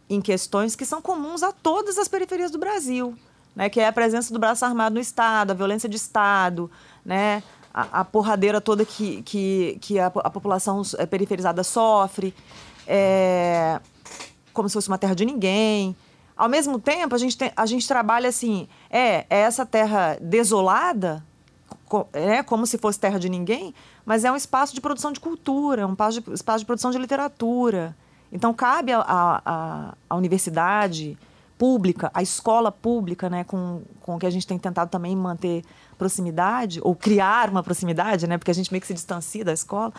em 0.09 0.21
questões 0.21 0.75
que 0.75 0.85
são 0.85 1.01
comuns 1.01 1.41
a 1.41 1.51
todas 1.51 1.97
as 1.97 2.07
periferias 2.07 2.51
do 2.51 2.59
Brasil, 2.59 3.15
né? 3.55 3.67
Que 3.69 3.79
é 3.79 3.87
a 3.87 3.91
presença 3.91 4.31
do 4.31 4.39
braço 4.39 4.63
armado 4.63 4.93
no 4.95 5.01
Estado, 5.01 5.51
a 5.51 5.53
violência 5.55 5.89
de 5.89 5.95
Estado, 5.97 6.69
né? 7.03 7.41
A, 7.73 8.01
a 8.01 8.05
porradeira 8.05 8.61
toda 8.61 8.85
que, 8.85 9.21
que, 9.23 9.77
que 9.81 9.99
a, 9.99 10.05
a 10.07 10.29
população 10.29 10.81
é, 10.99 11.05
periferizada 11.05 11.63
sofre, 11.63 12.33
é, 12.87 13.79
como 14.53 14.69
se 14.69 14.73
fosse 14.73 14.87
uma 14.87 14.97
terra 14.97 15.15
de 15.15 15.25
ninguém. 15.25 15.95
Ao 16.37 16.47
mesmo 16.49 16.79
tempo, 16.79 17.15
a 17.15 17.17
gente, 17.17 17.37
tem- 17.37 17.51
a 17.55 17.65
gente 17.65 17.87
trabalha 17.87 18.29
assim, 18.29 18.67
é, 18.89 19.25
é 19.29 19.39
essa 19.39 19.65
terra 19.65 20.17
desolada, 20.21 21.23
é 22.13 22.41
como 22.43 22.65
se 22.65 22.77
fosse 22.77 22.99
terra 22.99 23.19
de 23.19 23.29
ninguém, 23.29 23.73
mas 24.05 24.23
é 24.23 24.31
um 24.31 24.35
espaço 24.35 24.73
de 24.73 24.81
produção 24.81 25.11
de 25.11 25.19
cultura, 25.19 25.87
um 25.87 25.91
espaço 25.91 26.21
de, 26.21 26.33
espaço 26.33 26.59
de 26.59 26.65
produção 26.65 26.91
de 26.91 26.97
literatura. 26.97 27.95
Então, 28.31 28.53
cabe 28.53 28.91
à 28.91 28.99
a, 28.99 29.41
a, 29.45 29.93
a 30.09 30.15
universidade 30.15 31.17
pública, 31.57 32.11
a 32.13 32.21
escola 32.21 32.71
pública, 32.71 33.29
né, 33.29 33.43
com, 33.43 33.81
com 34.01 34.19
que 34.19 34.25
a 34.25 34.29
gente 34.29 34.45
tem 34.45 34.57
tentado 34.57 34.89
também 34.89 35.15
manter 35.15 35.63
proximidade, 35.97 36.79
ou 36.83 36.93
criar 36.95 37.49
uma 37.49 37.63
proximidade, 37.63 38.27
né, 38.27 38.37
porque 38.37 38.51
a 38.51 38.53
gente 38.53 38.71
meio 38.71 38.81
que 38.81 38.87
se 38.87 38.93
distancia 38.93 39.45
da 39.45 39.53
escola, 39.53 39.93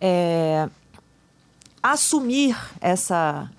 é, 0.00 0.68
assumir 1.82 2.56
essa 2.80 3.50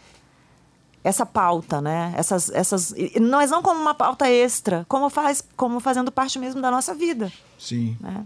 essa 1.03 1.25
pauta, 1.25 1.81
né? 1.81 2.13
Essas, 2.17 2.49
essas, 2.51 2.93
mas 3.21 3.49
não 3.51 3.61
como 3.61 3.79
uma 3.81 3.93
pauta 3.95 4.29
extra, 4.29 4.85
como 4.87 5.09
faz, 5.09 5.43
como 5.57 5.79
fazendo 5.79 6.11
parte 6.11 6.37
mesmo 6.39 6.61
da 6.61 6.69
nossa 6.71 6.93
vida, 6.93 7.31
Sim. 7.57 7.97
né? 7.99 8.25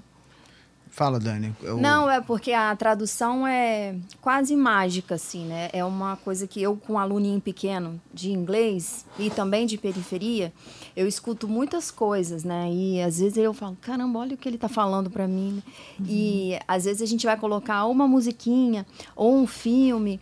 Fala, 0.90 1.20
Dani. 1.20 1.54
Eu- 1.62 1.78
Não, 1.78 2.10
é 2.10 2.22
porque 2.22 2.54
a 2.54 2.74
tradução 2.74 3.46
é 3.46 3.96
quase 4.22 4.56
mágica, 4.56 5.16
assim, 5.16 5.44
né? 5.46 5.70
É 5.74 5.84
uma 5.84 6.16
coisa 6.16 6.48
que 6.48 6.62
eu, 6.62 6.78
com 6.78 6.94
um 6.94 6.98
aluninho 6.98 7.42
pequeno 7.42 8.00
de 8.14 8.32
inglês 8.32 9.06
e 9.20 9.30
também 9.30 9.66
de 9.66 9.78
periferia, 9.78 10.54
eu 10.96 11.06
escuto 11.06 11.50
muitas 11.50 11.92
coisas, 11.92 12.46
né? 12.46 12.70
E 12.72 13.02
às 13.02 13.20
vezes 13.20 13.38
eu 13.38 13.54
falo, 13.54 13.78
caramba, 13.82 14.20
olha 14.20 14.36
o 14.36 14.38
que 14.38 14.48
ele 14.48 14.58
tá 14.58 14.70
falando 14.70 15.10
para 15.10 15.28
mim. 15.28 15.62
né? 16.00 16.06
E 16.08 16.58
às 16.66 16.86
vezes 16.86 17.02
a 17.02 17.06
gente 17.06 17.26
vai 17.26 17.36
colocar 17.36 17.86
uma 17.88 18.08
musiquinha 18.08 18.86
ou 19.18 19.36
um 19.36 19.46
filme. 19.46 20.18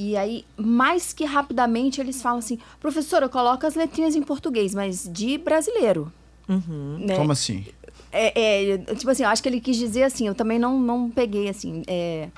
E 0.00 0.16
aí, 0.16 0.44
mais 0.56 1.12
que 1.12 1.24
rapidamente, 1.24 2.00
eles 2.00 2.22
falam 2.22 2.38
assim: 2.38 2.58
professora, 2.78 3.28
coloca 3.28 3.66
as 3.66 3.74
letrinhas 3.74 4.14
em 4.14 4.22
português, 4.22 4.72
mas 4.72 5.10
de 5.12 5.36
brasileiro. 5.36 6.12
né? 7.00 7.16
Como 7.16 7.32
assim? 7.32 7.66
É, 8.12 8.70
é, 8.74 8.78
tipo 8.94 9.10
assim, 9.10 9.24
eu 9.24 9.28
acho 9.28 9.42
que 9.42 9.48
ele 9.48 9.60
quis 9.60 9.76
dizer 9.76 10.04
assim, 10.04 10.28
eu 10.28 10.34
também 10.36 10.58
não, 10.58 10.78
não 10.80 11.10
peguei 11.10 11.48
assim. 11.48 11.82
é, 11.88 12.28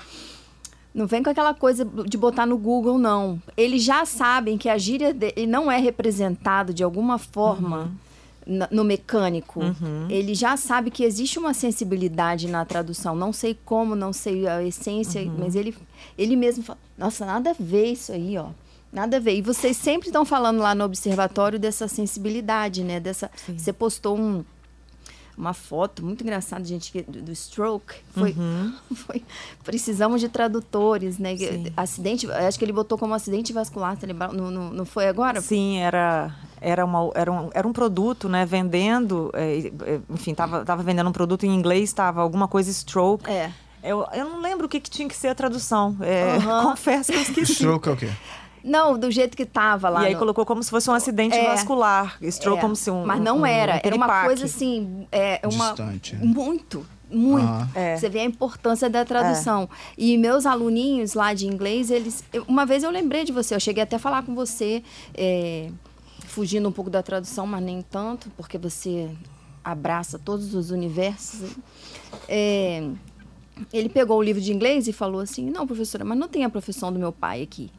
Não 0.93 1.05
vem 1.07 1.21
com 1.23 1.29
aquela 1.29 1.53
coisa 1.53 1.85
de 1.85 2.17
botar 2.17 2.45
no 2.47 2.57
Google, 2.57 2.97
não. 2.97 3.39
Eles 3.55 3.83
já 3.83 4.03
sabem 4.05 4.57
que 4.57 4.67
a 4.67 4.77
gíria 4.77 5.13
dele 5.13 5.45
não 5.47 5.71
é 5.71 5.77
representado 5.77 6.73
de 6.73 6.83
alguma 6.83 7.17
forma 7.17 7.77
na- 7.77 7.91
no 8.45 8.83
mecânico. 8.83 9.61
Ele 10.09 10.33
já 10.33 10.57
sabe 10.57 10.91
que 10.91 11.03
existe 11.03 11.37
uma 11.37 11.53
sensibilidade 11.53 12.47
na 12.47 12.65
tradução. 12.65 13.15
Não 13.15 13.31
sei 13.31 13.57
como, 13.65 13.95
não 13.95 14.11
sei 14.11 14.47
a 14.47 14.63
essência, 14.63 15.23
mas 15.37 15.55
ele, 15.55 15.75
ele 16.17 16.35
mesmo 16.35 16.63
fala, 16.63 16.79
nossa, 16.97 17.25
nada 17.25 17.51
a 17.51 17.55
ver 17.57 17.91
isso 17.91 18.11
aí, 18.11 18.37
ó. 18.37 18.49
Nada 18.91 19.17
a 19.17 19.19
ver. 19.19 19.35
E 19.35 19.41
vocês 19.41 19.77
sempre 19.77 20.09
estão 20.09 20.25
falando 20.25 20.59
lá 20.59 20.75
no 20.75 20.83
observatório 20.83 21.57
dessa 21.57 21.87
sensibilidade, 21.87 22.83
né? 22.83 22.99
Dessa, 22.99 23.31
você 23.47 23.71
postou 23.71 24.17
um, 24.17 24.43
uma 25.41 25.53
foto 25.53 26.05
muito 26.05 26.21
engraçada, 26.23 26.63
gente, 26.63 26.91
que- 26.91 27.01
do, 27.01 27.21
do 27.21 27.31
stroke. 27.31 27.95
Foi, 28.13 28.35
foi- 28.95 29.23
precisamos 29.63 30.21
de 30.21 30.29
tradutores, 30.29 31.17
né? 31.17 31.35
Sim. 31.35 31.65
Acidente, 31.75 32.31
acho 32.31 32.59
que 32.59 32.63
ele 32.65 32.71
botou 32.71 32.97
como 32.97 33.13
acidente 33.13 33.51
vascular 33.51 33.97
cerebral. 33.99 34.31
Não, 34.33 34.51
não, 34.51 34.69
não 34.71 34.85
foi 34.85 35.07
agora? 35.07 35.41
Sim, 35.41 35.79
era, 35.79 36.33
era, 36.61 36.85
uma, 36.85 37.11
era, 37.15 37.31
um, 37.31 37.49
era 37.53 37.67
um 37.67 37.73
produto, 37.73 38.29
né? 38.29 38.45
Vendendo, 38.45 39.31
é, 39.33 39.71
é, 39.85 39.99
enfim, 40.09 40.33
tava, 40.35 40.63
tava 40.63 40.83
vendendo 40.83 41.09
um 41.09 41.13
produto 41.13 41.43
em 41.45 41.53
inglês, 41.53 41.89
estava 41.89 42.21
alguma 42.21 42.47
coisa 42.47 42.69
stroke. 42.69 43.29
É. 43.29 43.49
Eu, 43.83 44.05
eu 44.13 44.25
não 44.29 44.39
lembro 44.41 44.67
o 44.67 44.69
que, 44.69 44.79
que 44.79 44.91
tinha 44.91 45.07
que 45.07 45.15
ser 45.15 45.29
a 45.29 45.35
tradução. 45.35 45.97
é, 46.01 46.35
Aham. 46.35 46.63
Confesso 46.69 47.11
que 47.11 47.17
eu 47.17 47.21
esqueci. 47.23 47.53
Stroke 47.53 47.89
é 47.89 47.91
o 47.91 47.97
quê? 47.97 48.11
Não, 48.63 48.97
do 48.97 49.09
jeito 49.11 49.35
que 49.35 49.45
tava 49.45 49.89
lá. 49.89 50.03
E 50.03 50.07
aí 50.07 50.13
no- 50.13 50.19
colocou 50.19 50.45
como 50.45 50.61
se 50.63 50.69
fosse 50.69 50.89
um 50.89 50.93
acidente 50.93 51.35
É. 51.35 51.45
vascular. 51.45 52.17
Stroke 52.21 52.59
É, 52.59 52.61
como 52.61 52.75
se 52.75 52.89
um. 52.91 53.05
Mas 53.05 53.19
não 53.21 53.39
um- 53.39 53.45
era. 53.45 53.75
um 53.75 53.79
era 53.83 53.95
uma 53.95 54.23
coisa 54.25 54.45
assim. 54.45 55.07
É, 55.11 55.39
uma, 55.43 55.67
Distante? 55.69 56.15
Muito. 56.17 56.85
Muito. 57.13 57.45
Aham. 57.45 57.69
É. 57.75 57.97
Você 57.97 58.07
vê 58.07 58.19
a 58.19 58.23
importância 58.23 58.89
da 58.89 59.03
tradução. 59.03 59.69
E 59.97 60.17
meus 60.17 60.45
aluninhos 60.45 61.13
lá 61.13 61.33
de 61.33 61.45
inglês, 61.45 61.91
eles. 61.91 62.23
eu- 62.31 62.45
uma 62.47 62.65
vez 62.65 62.83
eu 62.83 62.89
lembrei 62.89 63.23
de 63.25 63.31
você, 63.33 63.53
eu 63.53 63.59
cheguei 63.59 63.83
até 63.83 63.97
a 63.97 63.99
falar 63.99 64.23
com 64.23 64.33
você, 64.33 64.81
é, 65.13 65.69
fugindo 66.27 66.69
um 66.69 66.71
pouco 66.71 66.89
da 66.89 67.03
tradução, 67.03 67.45
mas 67.45 67.61
nem 67.61 67.81
tanto, 67.81 68.29
porque 68.37 68.57
você 68.57 69.09
abraça 69.63 70.17
todos 70.17 70.53
os 70.55 70.71
universos. 70.71 71.49
É, 72.29 72.87
ele 73.73 73.89
pegou 73.89 74.17
o 74.17 74.21
livro 74.23 74.41
de 74.41 74.53
inglês 74.53 74.87
e 74.87 74.93
falou 74.93 75.19
assim: 75.21 75.49
Não, 75.49 75.67
professora, 75.67 76.05
mas 76.05 76.17
não 76.17 76.27
tem 76.29 76.45
a 76.45 76.49
profissão 76.49 76.93
do 76.93 76.97
meu 76.99 77.11
pai 77.11 77.41
aqui. 77.41 77.69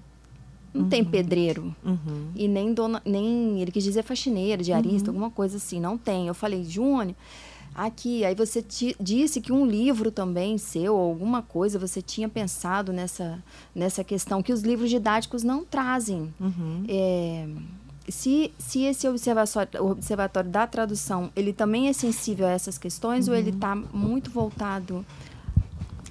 Não 0.75 0.89
tem 0.89 1.05
pedreiro. 1.05 1.75
Uhum. 1.85 2.29
E 2.35 2.49
nem 2.49 2.73
dona, 2.73 3.03
nem 3.05 3.61
ele 3.61 3.71
quis 3.71 3.85
dizer 3.85 4.03
faxineira, 4.03 4.63
diarista, 4.63 5.11
alguma 5.11 5.31
coisa 5.31 5.57
assim. 5.59 5.79
Não 5.81 5.99
tem. 5.99 6.29
Eu 6.29 6.35
falei, 6.35 6.65
Júnior, 6.65 7.15
aqui. 7.75 8.25
Aí 8.25 8.35
você 8.35 8.63
ti- 8.63 8.97
disse 8.99 9.41
que 9.41 9.53
um 9.53 9.67
livro 9.67 10.11
também 10.11 10.57
seu, 10.59 10.97
alguma 10.97 11.43
coisa, 11.43 11.79
você 11.79 12.01
tinha 12.01 12.29
pensado 12.29 12.93
nessa, 12.93 13.43
nessa 13.75 14.03
questão 14.03 14.43
que 14.43 14.53
os 14.53 14.63
livros 14.63 14.89
didáticos 14.89 15.43
não 15.43 15.65
trazem. 15.65 16.33
Uhum. 16.41 16.85
É, 16.89 17.47
se, 18.09 18.51
se 18.59 18.81
esse 18.83 19.07
observatório, 19.07 19.71
o 19.83 19.91
observatório 19.91 20.51
da 20.51 20.67
tradução, 20.67 21.31
ele 21.37 21.53
também 21.53 21.89
é 21.89 21.93
sensível 21.93 22.47
a 22.47 22.51
essas 22.51 22.77
questões, 22.79 23.29
ou 23.29 23.35
ele 23.35 23.51
Uhum. 23.51 23.57
está 23.57 23.75
muito 23.77 24.31
voltado. 24.31 25.05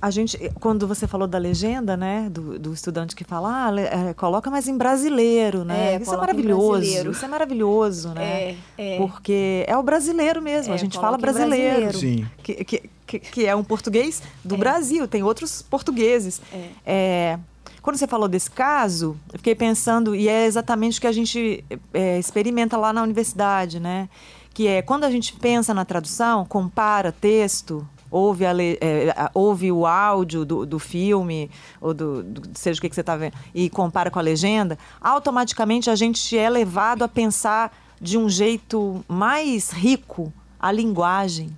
A 0.01 0.09
gente, 0.09 0.37
quando 0.59 0.87
você 0.87 1.05
falou 1.05 1.27
da 1.27 1.37
legenda, 1.37 1.95
né, 1.95 2.27
do, 2.31 2.57
do 2.57 2.73
estudante 2.73 3.15
que 3.15 3.23
fala, 3.23 3.67
ah, 3.67 3.79
é, 3.79 4.13
coloca 4.15 4.49
mais 4.49 4.67
em 4.67 4.75
brasileiro, 4.75 5.63
né? 5.63 5.93
É, 5.93 6.01
isso 6.01 6.13
é 6.13 6.17
maravilhoso. 6.17 7.11
Isso 7.11 7.23
é 7.23 7.27
maravilhoso, 7.27 8.09
né? 8.09 8.23
É, 8.25 8.57
é. 8.77 8.97
Porque 8.97 9.63
é 9.67 9.77
o 9.77 9.83
brasileiro 9.83 10.41
mesmo. 10.41 10.73
É, 10.73 10.75
a 10.75 10.79
gente 10.79 10.97
fala 10.97 11.17
brasileiro. 11.19 11.89
brasileiro. 11.89 11.97
Sim. 11.97 12.27
Que, 12.41 12.63
que, 12.63 12.89
que, 13.05 13.19
que 13.19 13.45
é 13.45 13.55
um 13.55 13.63
português 13.63 14.23
do 14.43 14.55
É. 14.55 14.57
Brasil. 14.57 15.07
Tem 15.07 15.21
outros 15.21 15.61
portugueses. 15.61 16.41
É. 16.51 16.69
É, 16.83 17.39
quando 17.83 17.97
você 17.97 18.07
falou 18.07 18.27
desse 18.27 18.49
caso, 18.49 19.15
eu 19.31 19.37
fiquei 19.37 19.53
pensando, 19.55 20.15
e 20.15 20.27
é 20.27 20.45
exatamente 20.45 20.97
o 20.97 21.01
que 21.01 21.07
a 21.07 21.11
gente 21.11 21.63
é, 21.93 22.17
experimenta 22.17 22.75
lá 22.75 22.91
na 22.91 23.03
universidade, 23.03 23.79
né? 23.79 24.09
Que 24.53 24.67
é 24.67 24.81
quando 24.81 25.03
a 25.03 25.11
gente 25.11 25.33
pensa 25.33 25.73
na 25.73 25.85
tradução, 25.85 26.43
compara 26.45 27.11
texto, 27.11 27.87
ouve, 28.11 28.45
a 28.45 28.51
é, 28.61 29.29
ouve 29.33 29.71
o 29.71 29.85
áudio 29.87 30.43
do, 30.45 30.65
do 30.65 30.77
filme, 30.77 31.49
ou 31.79 31.93
do, 31.93 32.21
do- 32.21 32.49
seja 32.53 32.77
o 32.77 32.81
que, 32.81 32.89
que 32.89 32.95
você 32.95 33.01
está 33.01 33.15
vendo, 33.15 33.33
e 33.55 33.69
compara 33.69 34.11
com 34.11 34.19
a 34.19 34.21
legenda, 34.21 34.77
automaticamente 35.01 35.89
a 35.89 35.95
gente 35.95 36.37
é 36.37 36.49
levado 36.49 37.03
a 37.03 37.07
pensar 37.07 37.71
de 37.99 38.17
um 38.17 38.27
jeito 38.27 39.03
mais 39.07 39.71
rico 39.71 40.31
a 40.59 40.71
linguagem. 40.71 41.49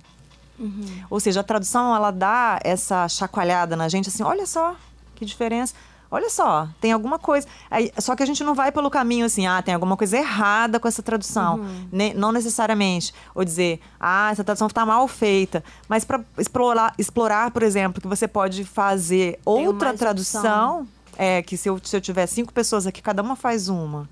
Ou 1.10 1.18
seja, 1.18 1.40
a 1.40 1.42
tradução 1.42 1.94
ela 1.96 2.10
dá 2.12 2.60
essa 2.62 3.08
chacoalhada 3.08 3.74
na 3.74 3.88
gente 3.88 4.08
assim, 4.08 4.22
olha 4.22 4.46
só 4.46 4.76
que 5.16 5.24
diferença. 5.24 5.74
Olha 6.14 6.30
só, 6.30 6.68
tem 6.80 6.92
alguma 6.92 7.18
coisa. 7.18 7.44
Aí, 7.68 7.90
só 7.98 8.14
que 8.14 8.22
a 8.22 8.26
gente 8.26 8.44
não 8.44 8.54
vai 8.54 8.70
pelo 8.70 8.88
caminho 8.88 9.26
assim, 9.26 9.48
ah, 9.48 9.60
tem 9.60 9.74
alguma 9.74 9.96
coisa 9.96 10.16
errada 10.16 10.78
com 10.78 10.86
essa 10.86 11.02
tradução. 11.02 11.58
Ne- 11.90 12.14
não 12.14 12.30
necessariamente. 12.30 13.12
Ou 13.34 13.44
dizer, 13.44 13.80
ah, 13.98 14.30
essa 14.30 14.44
tradução 14.44 14.68
está 14.68 14.86
mal 14.86 15.08
feita. 15.08 15.64
Mas 15.88 16.04
para 16.04 16.20
explorar, 16.38 16.94
explorar, 16.96 17.50
por 17.50 17.64
exemplo, 17.64 18.00
que 18.00 18.06
você 18.06 18.28
pode 18.28 18.64
fazer 18.64 19.40
outra 19.44 19.88
mais 19.88 19.98
tradução. 19.98 20.86
É, 21.16 21.42
que 21.42 21.56
se 21.56 21.68
eu, 21.68 21.80
se 21.82 21.96
eu 21.96 22.00
tiver 22.00 22.26
cinco 22.26 22.52
pessoas 22.52 22.86
aqui, 22.86 23.02
cada 23.02 23.20
uma 23.20 23.34
faz 23.34 23.68
uma. 23.68 24.08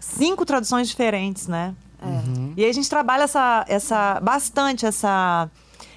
Cinco 0.00 0.46
traduções 0.46 0.88
diferentes, 0.88 1.46
né? 1.46 1.74
E 2.56 2.64
aí 2.64 2.70
a 2.70 2.72
gente 2.74 2.88
trabalha 2.88 3.24
essa, 3.24 3.66
essa, 3.68 4.18
bastante 4.20 4.86
essa, 4.86 5.48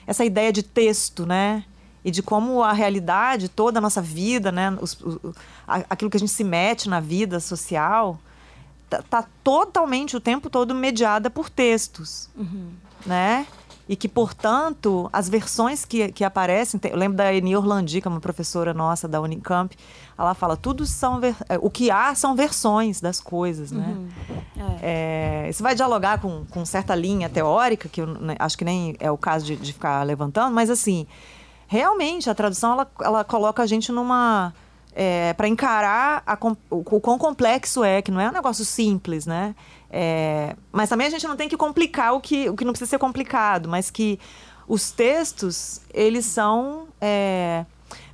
essa 0.06 0.26
ideia 0.26 0.52
de 0.52 0.62
texto, 0.62 1.26
né? 1.26 1.64
E 2.06 2.12
de 2.12 2.22
como 2.22 2.62
a 2.64 2.72
realidade, 2.72 3.50
toda 3.50 3.80
a 3.80 3.82
nossa 3.82 4.02
vida, 4.02 4.52
né? 4.52 4.78
Os- 4.80 4.94
o- 5.02 5.34
aquilo 5.68 6.10
que 6.12 6.16
a 6.18 6.20
gente 6.20 6.32
se 6.32 6.44
mete 6.44 6.88
na 6.88 7.00
vida 7.00 7.40
social, 7.40 8.20
tá, 8.88 9.02
tá 9.10 9.26
totalmente 9.44 10.16
o 10.16 10.20
tempo 10.20 10.48
todo 10.50 10.76
mediada 10.76 11.30
por 11.32 11.50
textos, 11.50 12.30
né? 13.06 13.48
E 13.90 13.96
que, 13.96 14.08
portanto, 14.08 15.08
as 15.14 15.30
versões 15.30 15.86
que, 15.86 16.12
que 16.12 16.24
aparecem... 16.24 16.80
tem- 16.80 16.92
eu 16.92 16.98
lembro 16.98 17.18
da 17.18 17.32
Eni 17.34 17.56
Orlandi, 17.56 18.02
que 18.02 18.08
é 18.08 18.10
uma 18.12 18.20
professora 18.20 18.74
nossa 18.74 19.08
da 19.08 19.22
Unicamp, 19.22 19.76
ela 20.18 20.34
fala, 20.34 20.56
tudo 20.58 20.86
são... 20.88 21.20
é, 21.50 21.58
o 21.62 21.70
que 21.70 21.92
há 21.92 22.16
são 22.16 22.36
versões 22.36 23.00
das 23.02 23.20
coisas, 23.22 23.72
né? 23.72 23.96
É, 24.82 25.48
isso 25.50 25.62
vai 25.62 25.76
dialogar 25.76 26.20
com, 26.20 26.46
com 26.50 26.66
certa 26.66 26.96
linha 26.96 27.30
teórica, 27.30 27.88
que 27.88 28.02
eu 28.02 28.08
né, 28.08 28.36
acho 28.40 28.58
que 28.58 28.66
nem 28.66 28.96
é 29.00 29.12
o 29.12 29.18
caso 29.18 29.46
de, 29.46 29.56
de 29.56 29.72
ficar 29.74 30.02
levantando, 30.04 30.54
mas 30.56 30.70
assim, 30.72 31.06
realmente 31.68 32.30
a 32.30 32.36
tradução 32.36 32.74
ela, 32.74 32.92
ela 33.02 33.24
coloca 33.24 33.64
a 33.64 33.66
gente 33.66 33.92
numa. 33.92 34.54
para 35.36 35.48
encarar 35.48 36.24
a 36.26 36.38
o, 36.70 36.78
o 36.78 37.00
quão 37.02 37.18
complexo 37.18 37.84
é, 37.84 38.02
que 38.02 38.12
não 38.12 38.20
é 38.20 38.30
um 38.30 38.34
negócio 38.34 38.64
simples, 38.64 39.26
né? 39.26 39.56
É, 39.90 40.56
mas 40.72 40.90
também 40.90 41.08
a 41.08 41.10
gente 41.10 41.26
não 41.28 41.38
tem 41.38 41.48
que 41.48 41.56
complicar 41.56 42.14
o 42.14 42.20
que, 42.20 42.50
o 42.50 42.56
que 42.56 42.66
não 42.66 42.74
precisa 42.74 42.90
ser 42.90 43.00
complicado, 43.00 43.70
mas 43.70 43.90
que 43.90 44.20
os 44.68 44.92
textos, 44.92 45.82
eles 45.94 46.26
são 46.26 46.88
é, 47.00 47.66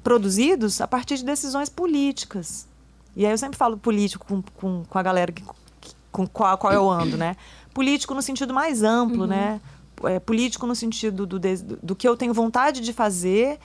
produzidos 0.03 0.81
a 0.81 0.87
partir 0.87 1.17
de 1.17 1.25
decisões 1.25 1.69
políticas. 1.69 2.67
E 3.15 3.25
aí 3.25 3.31
eu 3.31 3.37
sempre 3.37 3.57
falo 3.57 3.77
político 3.77 4.25
com, 4.25 4.43
com, 4.55 4.83
com 4.87 4.99
a 4.99 5.01
galera 5.01 5.31
que, 5.31 5.43
com 6.11 6.27
qual, 6.27 6.57
qual 6.57 6.73
eu 6.73 6.89
ando, 6.89 7.17
né? 7.17 7.35
Político 7.73 8.13
no 8.13 8.21
sentido 8.21 8.53
mais 8.53 8.83
amplo, 8.83 9.25
né? 9.25 9.61
É, 10.05 10.19
político 10.19 10.65
no 10.67 10.75
sentido 10.75 11.25
do, 11.25 11.39
do 11.81 11.95
que 11.95 12.07
eu 12.07 12.15
tenho 12.17 12.33
vontade 12.33 12.81
de 12.81 12.93
fazer, 12.93 13.59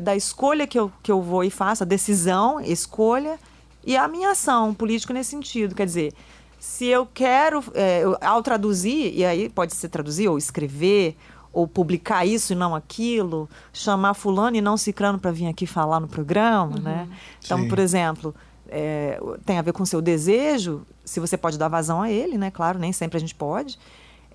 da 0.00 0.16
escolha 0.16 0.66
que 0.66 0.78
eu, 0.78 0.90
que 1.02 1.10
eu 1.12 1.20
vou 1.20 1.44
e 1.44 1.50
faço, 1.50 1.82
a 1.82 1.86
decisão, 1.86 2.60
escolha, 2.60 3.38
e 3.84 3.96
a 3.96 4.06
minha 4.08 4.30
ação 4.30 4.72
política 4.72 5.12
nesse 5.12 5.30
sentido. 5.30 5.74
Quer 5.74 5.86
dizer, 5.86 6.14
se 6.58 6.86
eu 6.86 7.06
quero, 7.06 7.62
é, 7.74 8.00
eu- 8.04 8.16
ao 8.20 8.42
traduzir, 8.42 9.12
e 9.14 9.24
aí 9.24 9.48
pode 9.48 9.74
ser 9.74 9.88
traduzir 9.88 10.28
ou 10.28 10.38
escrever, 10.38 11.16
ou 11.52 11.68
publicar 11.68 12.24
isso 12.24 12.52
e 12.52 12.56
não 12.56 12.74
aquilo, 12.74 13.48
chamar 13.72 14.14
fulano 14.14 14.56
e 14.56 14.60
não 14.60 14.76
cicrano 14.76 15.18
para 15.18 15.30
vir 15.30 15.48
aqui 15.48 15.66
falar 15.66 16.00
no 16.00 16.08
programa, 16.08 16.78
né? 16.78 17.08
Então, 17.44 17.58
Sim. 17.58 17.68
por 17.68 17.78
exemplo, 17.78 18.34
é, 18.68 19.20
tem 19.44 19.58
a 19.58 19.62
ver 19.62 19.72
com 19.72 19.82
o 19.82 19.86
seu 19.86 20.00
desejo, 20.00 20.86
se 21.04 21.20
você 21.20 21.36
pode 21.36 21.58
dar 21.58 21.68
vazão 21.68 22.00
a 22.00 22.10
ele, 22.10 22.38
né? 22.38 22.50
Claro, 22.50 22.78
nem 22.78 22.90
sempre 22.90 23.18
a 23.18 23.20
gente 23.20 23.34
pode. 23.34 23.78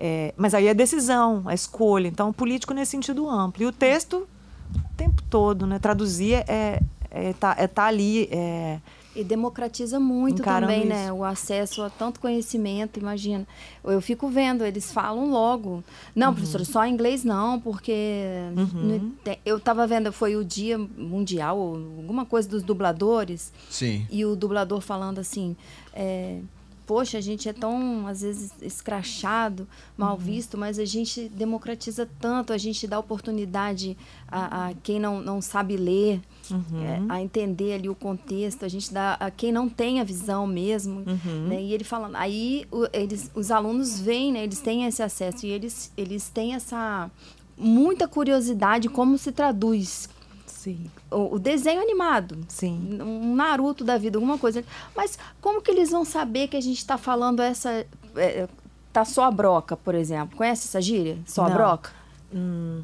É, 0.00 0.32
mas 0.36 0.54
aí 0.54 0.68
é 0.68 0.74
decisão, 0.74 1.42
a 1.46 1.54
escolha. 1.54 2.06
Então, 2.08 2.32
político 2.32 2.72
nesse 2.72 2.92
sentido 2.92 3.28
amplo. 3.28 3.62
E 3.64 3.66
o 3.66 3.72
texto, 3.72 4.28
o 4.74 4.96
tempo 4.96 5.22
todo, 5.28 5.66
né? 5.66 5.78
Traduzir 5.80 6.44
é, 6.48 6.80
é, 7.10 7.32
tá, 7.32 7.54
é 7.58 7.66
tá 7.66 7.86
ali. 7.86 8.28
é, 8.30 8.78
E 9.16 9.24
democratiza 9.24 9.98
muito 9.98 10.40
Encarando 10.42 10.72
também, 10.72 10.86
né? 10.86 11.06
isso. 11.06 11.14
O 11.14 11.24
acesso 11.24 11.82
a 11.82 11.90
tanto 11.90 12.20
conhecimento, 12.20 13.00
imagina. 13.00 13.44
Eu 13.82 14.00
fico 14.00 14.28
vendo, 14.28 14.64
eles 14.64 14.92
falam 14.92 15.30
logo. 15.32 15.82
Não, 16.14 16.32
professor, 16.32 16.64
só 16.64 16.86
inglês 16.86 17.24
não, 17.24 17.58
porque. 17.58 17.92
tem- 19.24 19.38
Eu 19.44 19.58
tava 19.58 19.84
vendo, 19.84 20.12
foi 20.12 20.36
o 20.36 20.44
dia 20.44 20.78
mundial, 20.78 21.58
ou 21.58 21.74
alguma 21.74 22.24
coisa 22.24 22.48
dos 22.48 22.62
dubladores. 22.62 23.52
Sim. 23.68 24.06
E 24.10 24.24
o 24.24 24.36
dublador 24.36 24.80
falando 24.80 25.18
assim. 25.18 25.56
é, 25.92 26.38
poxa, 26.88 27.18
a 27.18 27.20
gente 27.20 27.48
é 27.48 27.52
tão, 27.52 28.06
às 28.08 28.22
vezes, 28.22 28.50
escrachado, 28.62 29.68
mal 29.96 30.14
Uhum. 30.14 30.18
visto, 30.18 30.56
mas 30.58 30.78
a 30.78 30.84
gente 30.84 31.28
democratiza 31.28 32.08
tanto, 32.18 32.52
a 32.52 32.58
gente 32.58 32.86
dá 32.86 32.98
oportunidade 32.98 33.94
a, 34.26 34.68
a 34.68 34.74
quem 34.82 34.98
não, 34.98 35.20
não 35.20 35.40
sabe 35.42 35.76
ler, 35.76 36.20
Uhum. 36.50 36.82
é, 36.82 37.02
a 37.10 37.20
entender 37.20 37.74
ali 37.74 37.90
o 37.90 37.94
contexto, 37.94 38.64
a 38.64 38.68
gente 38.68 38.92
dá 38.92 39.14
a 39.20 39.30
quem 39.30 39.52
não 39.52 39.68
tem 39.68 40.00
a 40.00 40.04
visão 40.04 40.46
mesmo. 40.46 41.04
Uhum. 41.06 41.48
Né? 41.48 41.62
E 41.62 41.74
ele 41.74 41.84
falando, 41.84 42.16
aí 42.16 42.64
o- 42.72 42.88
eles, 42.90 43.30
os 43.34 43.50
alunos 43.50 44.00
vêm, 44.00 44.32
né? 44.32 44.42
eles 44.44 44.60
têm 44.60 44.84
esse 44.86 45.02
acesso 45.02 45.44
e 45.44 45.50
eles, 45.50 45.92
eles 45.94 46.30
têm 46.30 46.54
essa 46.54 47.10
muita 47.56 48.08
curiosidade 48.08 48.88
como 48.88 49.18
se 49.18 49.30
traduz 49.30 50.08
Sim. 50.58 50.90
o, 51.10 51.36
o 51.36 51.38
desenho 51.38 51.80
animado. 51.80 52.36
Sim. 52.48 52.98
Um 53.00 53.34
Naruto 53.36 53.84
da 53.84 53.96
vida, 53.96 54.18
alguma 54.18 54.38
coisa. 54.38 54.64
Mas 54.96 55.16
como 55.40 55.62
que 55.62 55.70
eles 55.70 55.90
vão 55.90 56.04
saber 56.04 56.48
que 56.48 56.56
a 56.56 56.60
gente 56.60 56.78
está 56.78 56.98
falando 56.98 57.40
essa. 57.40 57.86
É, 58.16 58.48
tá 58.92 59.04
só 59.04 59.24
a 59.24 59.30
broca, 59.30 59.76
por 59.76 59.94
exemplo? 59.94 60.36
Conhece 60.36 60.66
essa 60.66 60.80
gíria? 60.82 61.16
Só 61.26 61.44
a 61.44 61.48
Não. 61.48 61.54
broca? 61.56 61.90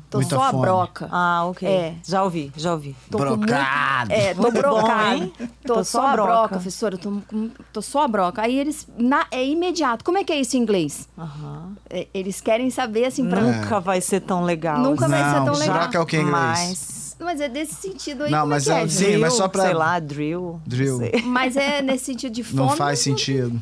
Tô 0.08 0.16
Muita 0.18 0.36
só 0.36 0.42
a 0.44 0.50
fome. 0.52 0.62
broca. 0.62 1.06
Ah, 1.12 1.44
ok. 1.44 1.68
É. 1.68 1.94
Já 2.02 2.22
ouvi, 2.24 2.50
já 2.56 2.72
ouvi. 2.72 2.96
Tô 3.10 3.18
com 3.18 3.24
muito- 3.26 3.40
Brocado. 3.40 4.10
É, 4.12 4.32
tô 4.32 4.40
Muito 4.40 4.62
bom? 4.62 5.46
Tô, 5.66 5.74
Tô 5.74 5.84
só 5.84 6.00
só 6.00 6.06
a 6.06 6.12
broca, 6.12 6.32
broca. 6.32 6.48
professora. 6.48 6.96
Tô, 6.96 7.20
com- 7.28 7.50
tô 7.70 7.82
só 7.82 8.04
a 8.04 8.08
broca. 8.08 8.40
Aí 8.40 8.58
eles. 8.58 8.88
Na, 8.96 9.26
é 9.30 9.44
imediato. 9.46 10.02
Como 10.02 10.16
é 10.16 10.24
que 10.24 10.32
é 10.32 10.40
isso 10.40 10.56
em 10.56 10.60
inglês? 10.60 11.06
Aham. 11.18 11.72
É, 11.90 12.06
eles 12.14 12.40
querem 12.40 12.70
saber, 12.70 13.04
assim, 13.04 13.28
pra. 13.28 13.42
Nunca 13.42 13.80
vai 13.80 14.00
ser 14.00 14.20
tão 14.20 14.44
legal. 14.44 14.78
Nunca 14.78 15.06
vai 15.06 15.22
ser 15.22 15.38
Não, 15.40 15.44
tão 15.44 15.54
legal. 15.56 15.78
broca 15.78 15.98
é 15.98 16.00
o 16.00 16.06
que 16.06 16.16
em 16.16 16.20
inglês? 16.20 16.32
Mas. 16.40 17.03
Mas 17.24 17.40
é 17.40 17.48
desse 17.48 17.74
sentido 17.74 18.24
aí. 18.24 18.30
Não, 18.30 18.40
como 18.40 18.50
mas 18.50 18.68
é 18.68 18.80
é- 18.80 18.82
é, 18.84 18.88
sim, 18.88 19.04
drill, 19.06 19.20
mas 19.20 19.32
só 19.34 19.48
pra- 19.48 19.64
Sei 19.64 19.74
lá, 19.74 19.98
drill. 19.98 20.60
Drill. 20.66 20.98
sei. 20.98 21.22
Mas 21.26 21.56
é 21.56 21.82
nesse 21.82 22.04
sentido 22.04 22.32
de 22.32 22.44
fome. 22.44 22.56
Não 22.56 22.70
faz 22.76 22.98
sentido. 23.00 23.60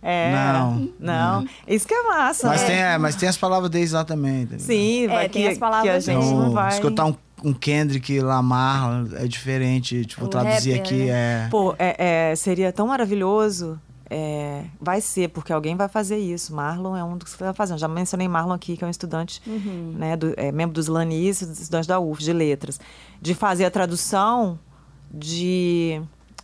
É. 0.00 0.32
Não. 0.32 0.88
Não. 1.00 1.46
Isso 1.66 1.86
que 1.86 1.92
é 1.94 2.02
massa. 2.04 2.46
Mas, 2.46 2.62
é. 2.62 2.66
tem, 2.66 2.76
é, 2.76 2.98
mas 2.98 3.16
tem 3.16 3.28
as 3.28 3.36
palavras 3.36 3.68
deles 3.70 3.90
lá 3.92 4.04
também. 4.04 4.46
tá? 4.46 4.56
Sim, 4.58 5.04
É, 5.04 5.08
vai 5.08 5.28
tem 5.28 5.42
que, 5.42 5.48
as 5.48 5.58
palavras 5.58 5.82
que 6.04 6.10
a 6.10 6.14
gente 6.14 6.22
deles. 6.22 6.30
não 6.30 6.40
Então, 6.42 6.52
vai. 6.52 6.68
escutar 6.68 7.04
um, 7.06 7.14
um 7.42 7.52
Kendrick 7.52 8.20
Lamar 8.20 9.04
é 9.16 9.26
diferente. 9.26 10.04
Tipo, 10.04 10.26
O 10.26 10.28
traduzir 10.28 10.74
rapper, 10.76 10.86
aqui 10.86 11.04
né? 11.06 11.44
é. 11.46 11.48
Pô, 11.50 11.74
é, 11.78 12.30
é, 12.30 12.36
seria 12.36 12.72
tão 12.72 12.86
maravilhoso. 12.86 13.80
É, 14.10 14.64
vai 14.80 15.00
ser, 15.00 15.28
porque 15.28 15.52
alguém 15.52 15.76
vai 15.76 15.88
fazer 15.88 16.16
isso. 16.18 16.54
Marlon 16.54 16.96
é 16.96 17.04
um 17.04 17.16
dos 17.16 17.34
que 17.34 17.42
vai 17.42 17.52
fazer. 17.52 17.76
Já 17.78 17.88
mencionei 17.88 18.26
Marlon 18.28 18.52
aqui, 18.54 18.76
que 18.76 18.84
é 18.84 18.86
um 18.86 18.90
estudante, 18.90 19.42
Uhum. 19.46 19.94
né, 19.98 20.16
do, 20.16 20.32
é, 20.36 20.50
membro 20.52 20.74
dos 20.74 20.86
Lanis, 20.88 21.40
dos 21.42 21.60
estudantes 21.60 21.86
da 21.86 21.98
UF, 22.00 22.22
de 22.22 22.32
letras. 22.32 22.80
De 23.20 23.34
fazer 23.34 23.64
a 23.66 23.70
tradução 23.70 24.58
de, 25.10 26.00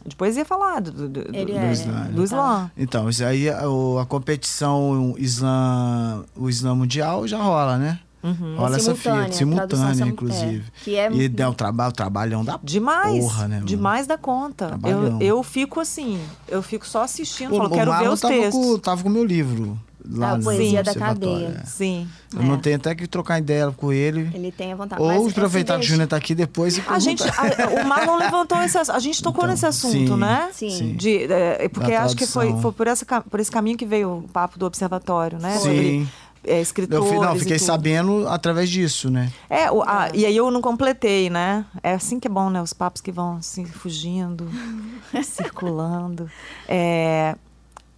de 0.06 0.16
poesia 0.16 0.44
falada, 0.44 0.90
do, 0.90 1.08
do, 1.08 1.24
do, 1.24 1.32
do 1.32 1.52
é. 1.52 1.72
Islã, 1.72 2.06
do 2.10 2.22
Islã. 2.24 2.70
Então, 2.76 3.08
isso 3.08 3.24
aí, 3.24 3.48
a, 3.48 3.68
o- 3.68 3.98
a 3.98 4.06
competição 4.06 5.14
Islã, 5.18 6.24
o 6.36 6.48
Islã 6.48 6.74
Mundial 6.74 7.26
já 7.26 7.38
rola, 7.42 7.78
né? 7.78 8.00
Uhum. 8.24 8.56
Rola 8.56 8.76
essa 8.76 8.84
Simultânea, 8.94 9.24
fita, 9.24 9.36
simultânea, 9.36 9.94
simu- 9.94 10.08
inclusive. 10.10 10.64
é, 10.66 10.84
que 10.84 10.96
é- 10.96 11.12
E 11.12 11.28
dá 11.28 11.50
um 11.50 11.52
trabalho, 11.52 11.92
trabalhão 11.92 12.44
da 12.44 12.58
Demais. 12.62 13.22
porra, 13.22 13.46
né? 13.48 13.54
mano? 13.56 13.66
demais 13.66 14.06
da 14.06 14.16
conta. 14.16 14.64
Eu, 14.64 14.68
Trabalhão. 14.68 15.18
eu 15.20 15.42
fico 15.42 15.78
assim, 15.78 16.18
eu 16.48 16.62
fico 16.62 16.86
só 16.86 17.02
assistindo, 17.02 17.50
Pô, 17.50 17.56
falo, 17.58 17.70
quero 17.70 17.92
ver 17.98 18.08
os 18.08 18.20
tava 18.20 18.32
textos. 18.34 18.54
Com, 18.66 18.78
tava 18.78 19.02
com 19.02 19.08
o 19.10 19.12
meu 19.12 19.24
livro 19.24 19.78
lá 20.10 20.32
A 20.32 20.36
no 20.36 20.44
Poesia 20.44 20.82
da 20.82 20.94
Cadeia. 20.94 21.60
é. 21.62 21.66
Sim. 21.66 22.06
Eu 22.34 22.40
É. 22.42 22.44
não 22.44 22.58
tenho 22.58 22.76
até 22.76 22.94
que 22.94 23.06
trocar 23.06 23.38
ideia 23.38 23.70
com 23.72 23.92
ele. 23.92 24.30
Ele 24.34 24.50
tem 24.52 24.72
a 24.72 24.76
vontade. 24.76 25.00
Ou 25.00 25.28
aproveitar 25.28 25.74
assim, 25.74 25.80
que 25.80 25.86
o 25.86 25.88
Júnior 25.90 26.08
tá 26.08 26.16
aqui 26.16 26.34
depois 26.34 26.76
e 26.76 26.82
A 26.86 26.98
gente, 26.98 27.22
a- 27.22 27.82
o 27.82 27.86
Marlon 27.86 28.16
levantou 28.16 28.58
esse 28.62 28.76
assunto. 28.76 28.96
A 28.96 28.98
gente 28.98 29.22
tocou 29.22 29.44
Então, 29.44 29.50
nesse 29.52 29.64
assunto, 29.66 29.92
sim, 30.12 30.16
né? 30.16 30.48
Sim. 30.52 30.94
De, 30.94 31.24
é, 31.32 31.68
porque 31.68 31.92
Da 31.92 32.02
acho 32.02 32.16
que 32.16 32.26
foi, 32.26 32.52
foi 32.60 32.72
por, 32.72 32.86
essa, 32.86 33.04
por 33.22 33.38
esse 33.40 33.50
caminho 33.50 33.78
que 33.78 33.86
veio 33.86 34.18
o 34.18 34.22
papo 34.28 34.58
do 34.58 34.66
observatório, 34.66 35.38
né? 35.38 35.52
Sim. 35.56 35.60
Sobre 35.60 36.08
é, 36.46 36.58
Eu 36.58 36.62
escritores. 36.62 37.08
fi- 37.08 37.18
não, 37.18 37.36
e 37.36 37.38
fiquei 37.40 37.56
tudo. 37.58 37.66
sabendo 37.66 38.28
através 38.28 38.68
disso, 38.70 39.10
né? 39.10 39.32
É, 39.50 39.70
o- 39.70 39.82
a- 39.82 40.10
e 40.14 40.24
aí 40.26 40.36
eu 40.36 40.50
não 40.50 40.60
completei, 40.60 41.28
né? 41.30 41.64
É 41.82 41.94
assim 41.94 42.18
que 42.20 42.28
é 42.28 42.30
bom, 42.30 42.50
né? 42.50 42.60
Os 42.62 42.72
papos 42.72 43.00
que 43.00 43.10
vão 43.12 43.36
assim, 43.36 43.64
fugindo, 43.64 44.48
circulando. 45.22 46.30
É, 46.68 47.36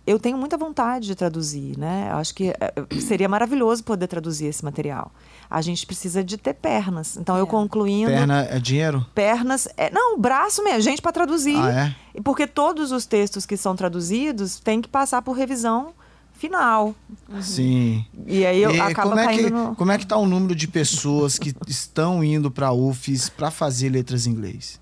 eu 0.07 0.19
tenho 0.21 0.39
muita 0.39 0.57
vontade 0.57 1.07
de 1.07 1.15
traduzir, 1.15 1.77
né? 1.79 2.09
Eu 2.13 2.17
acho 2.17 2.35
que 2.35 2.51
é, 2.51 2.73
seria 3.01 3.29
maravilhoso 3.29 3.83
poder 3.83 4.07
traduzir 4.07 4.47
esse 4.47 4.65
material. 4.65 5.11
A 5.51 5.61
gente 5.61 5.87
precisa 5.87 6.23
de 6.25 6.37
ter 6.37 6.55
pernas. 6.55 7.17
Então, 7.17 7.37
eu 7.37 7.47
concluindo. 7.47 8.11
Perna 8.11 8.43
é 8.51 8.59
dinheiro? 8.59 9.05
Pernas. 9.15 9.69
É, 9.77 9.91
não, 9.91 10.19
braço 10.19 10.63
mesmo, 10.63 10.81
gente 10.83 11.03
para 11.03 11.13
traduzir. 11.13 11.57
Ah, 11.57 11.71
é? 11.87 11.95
E 12.15 12.21
Porque 12.21 12.47
todos 12.47 12.91
os 12.93 13.07
textos 13.07 13.45
que 13.47 13.57
são 13.57 13.75
traduzidos 13.77 14.59
têm 14.61 14.81
que 14.81 14.89
passar 14.89 15.23
por 15.23 15.33
revisão 15.33 15.93
final. 16.39 16.95
Sim. 17.41 18.05
E 18.27 18.45
aí 18.47 18.63
eu 18.63 18.75
E 18.75 18.81
acaba 18.81 19.11
como, 19.11 19.21
é 19.21 19.25
caindo 19.25 19.45
que, 19.45 19.51
no. 19.51 19.75
como 19.77 19.93
é 19.93 19.99
que 19.99 20.07
tá 20.07 20.17
o 20.17 20.27
número 20.27 20.55
de 20.55 20.69
pessoas 20.69 21.39
que 21.39 21.55
estão 21.67 22.23
indo 22.23 22.51
pra 22.51 22.73
UFES 22.73 23.29
pra 23.29 23.51
fazer 23.51 23.89
letras 23.89 24.27
em 24.27 24.31
inglês? 24.31 24.81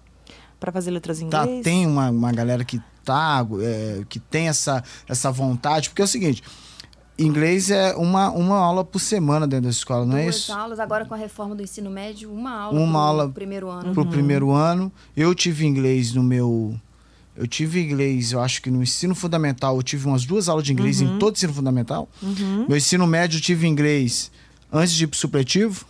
Para 0.61 0.73
fazer 0.73 0.91
letras 0.91 1.21
em 1.21 1.29
Tá, 1.29 1.43
inglês. 1.45 1.65
tem 1.65 1.87
uma, 1.87 2.11
uma 2.11 2.33
galera 2.33 2.65
que 2.65 2.81
tá, 3.05 3.47
é, 3.61 4.03
que 4.09 4.19
tem 4.19 4.49
essa, 4.49 4.83
essa 5.09 5.31
vontade, 5.31 5.91
porque 5.91 6.01
é 6.01 6.05
o 6.07 6.09
seguinte, 6.09 6.43
inglês 7.19 7.71
é 7.71 7.95
uma, 7.95 8.31
uma 8.31 8.57
aula 8.57 8.83
por 8.85 8.99
semana 8.99 9.47
dentro 9.47 9.65
da 9.65 9.71
escola, 9.71 10.07
não 10.07 10.17
é 10.17 10.23
duas 10.23 10.37
isso? 10.37 10.53
aulas, 10.53 10.81
agora 10.81 11.05
com 11.05 11.15
a 11.15 11.17
reforma 11.19 11.55
do 11.55 11.63
ensino 11.63 11.91
médio, 11.91 12.33
uma 12.33 12.51
aula 12.53 12.81
Uma 12.81 12.89
pro 12.93 12.99
aula 12.99 13.29
primeiro 13.31 13.69
ano. 13.71 13.89
Uhum. 13.89 13.95
Pro 13.95 14.07
primeiro 14.07 14.51
ano. 14.53 14.91
Eu 15.17 15.35
tive 15.35 15.67
inglês 15.67 16.13
no 16.15 16.23
meu. 16.23 16.75
Eu 17.37 17.47
tive 17.47 17.81
inglês, 17.83 18.31
eu 18.33 18.41
acho 18.41 18.63
que 18.63 18.71
no 18.71 18.83
ensino 18.83 19.15
fundamental, 19.15 19.77
eu 19.77 19.83
tive 19.83 20.07
umas 20.07 20.25
duas 20.25 20.49
aulas 20.49 20.65
de 20.65 20.73
inglês 20.73 21.01
Uhum. 21.01 21.17
em 21.17 21.19
todo 21.19 21.35
o 21.35 21.37
ensino 21.37 21.53
fundamental. 21.53 22.09
Meu 22.69 22.77
ensino 22.77 23.07
médio 23.07 23.39
eu 23.39 23.41
tive 23.41 23.67
inglês 23.67 24.31
antes 24.73 24.95
de 24.95 25.05
ir 25.05 25.07
pro 25.09 25.19
supletivo. 25.19 25.85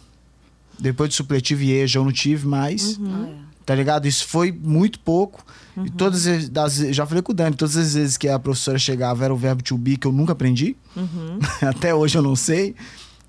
Depois 0.78 1.11
de 1.11 1.14
supletivo 1.16 1.62
e 1.62 1.70
EJA 1.72 1.98
eu 1.98 2.04
não 2.04 2.12
tive 2.12 2.46
mais. 2.46 2.98
Ah, 3.04 3.28
é. 3.28 3.44
Tá 3.66 3.74
ligado? 3.74 4.07
Isso 4.07 4.26
foi 4.26 4.50
muito 4.52 4.98
pouco. 5.00 5.44
E 5.85 5.90
todas 5.90 6.26
as 6.26 6.74
já 6.94 7.04
falei 7.07 7.22
com 7.22 7.33
o 7.33 7.35
Dani, 7.35 7.57
todas 7.57 7.76
as 7.76 7.94
vezes 7.94 8.16
que 8.16 8.28
a 8.28 8.38
professora 8.38 8.78
chegava 8.78 9.24
era 9.24 9.33
o 9.33 9.37
verbo 9.37 9.62
to 9.62 9.76
be 9.78 9.96
que 9.96 10.07
eu 10.07 10.12
nunca 10.12 10.33
aprendi. 10.33 10.76
Até 11.62 11.94
hoje 11.94 12.16
eu 12.18 12.22
não 12.22 12.37
sei. 12.37 12.74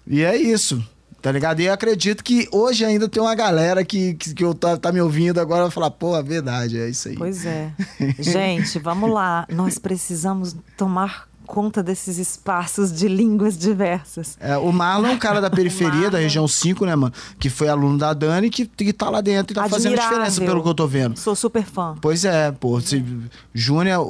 E 0.08 0.22
é 0.22 0.36
isso. 0.36 0.84
Tá 1.26 1.32
ligado? 1.32 1.60
E 1.60 1.66
eu 1.66 1.74
acredito 1.74 2.24
que 2.24 2.48
hoje 2.52 2.86
ainda 2.86 3.10
tem 3.10 3.20
uma 3.20 3.34
galera 3.34 3.84
que, 3.84 4.14
que, 4.14 4.32
que 4.32 4.44
eu 4.44 4.54
tá, 4.54 4.78
tá 4.78 4.92
me 4.92 5.02
ouvindo 5.02 5.42
agora 5.42 5.64
vai 5.64 5.72
falar, 5.72 5.90
pô, 5.90 6.16
é 6.16 6.22
verdade, 6.22 6.80
é 6.80 6.88
isso 6.88 7.08
aí. 7.08 7.16
Pois 7.16 7.44
é. 7.48 7.74
Gente, 8.20 8.78
vamos 8.78 9.10
lá. 9.10 9.48
Nós 9.52 9.80
precisamos 9.80 10.56
tomar 10.78 11.28
conta 11.48 11.82
desses 11.82 12.20
espaços 12.20 12.92
de 12.92 13.08
línguas 13.08 13.58
diversas. 13.58 14.38
É, 14.40 14.56
o 14.56 14.72
Marlon 14.72 15.08
é 15.08 15.12
um 15.14 15.18
cara 15.18 15.42
da 15.42 15.50
periferia, 15.52 16.12
da 16.12 16.20
região 16.20 16.48
5, 16.48 16.86
né, 16.86 16.96
mano? 16.96 17.14
Que 17.40 17.50
foi 17.50 17.70
aluno 17.70 17.98
da 17.98 18.14
Dani, 18.14 18.52
que, 18.52 18.68
que 18.68 18.94
tá 18.94 19.10
lá 19.10 19.20
dentro 19.20 19.54
e 19.54 19.56
tá 19.56 19.68
fazendo 19.68 19.94
a 19.94 20.02
diferença, 20.04 20.28
Admirável. 20.28 20.46
pelo 20.48 20.62
que 20.64 20.70
eu 20.70 20.76
tô 20.76 20.86
vendo. 20.86 21.18
Sou 21.18 21.36
super 21.36 21.64
fã. 21.64 21.96
Pois 22.00 22.24
é, 22.24 22.52
pô. 22.52 22.80
Se, 22.80 23.04
Júnior, 23.52 24.08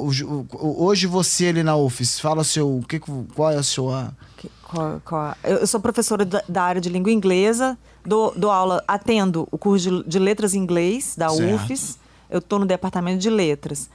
hoje 0.60 1.06
você 1.06 1.46
ali 1.46 1.62
na 1.62 1.76
UFES, 1.76 2.20
fala 2.20 2.44
seu. 2.44 2.76
O 2.76 2.82
que, 2.86 3.00
que- 3.00 3.10
qual 3.34 3.50
é 3.52 3.56
a 3.56 3.62
sua. 3.62 4.12
Que- 4.36 4.50
qual- 4.68 5.00
qual- 5.04 5.34
eu 5.44 5.58
eu 5.58 5.66
sou 5.66 5.80
professora 5.80 6.24
da, 6.24 6.62
área 6.62 6.80
de 6.80 6.88
língua 6.88 7.12
inglesa, 7.12 7.76
dou, 8.04 8.32
dou 8.36 8.50
aula, 8.50 8.82
atendo 8.86 9.46
o 9.50 9.58
curso 9.58 10.02
de, 10.02 10.08
de 10.08 10.18
letras 10.18 10.54
em 10.54 10.58
inglês 10.58 11.14
da 11.16 11.28
Certo. 11.28 11.54
UFES. 11.64 11.98
Eu 12.28 12.38
estou 12.40 12.58
no 12.58 12.66
departamento 12.66 13.18
de 13.18 13.30
letras, 13.30 13.88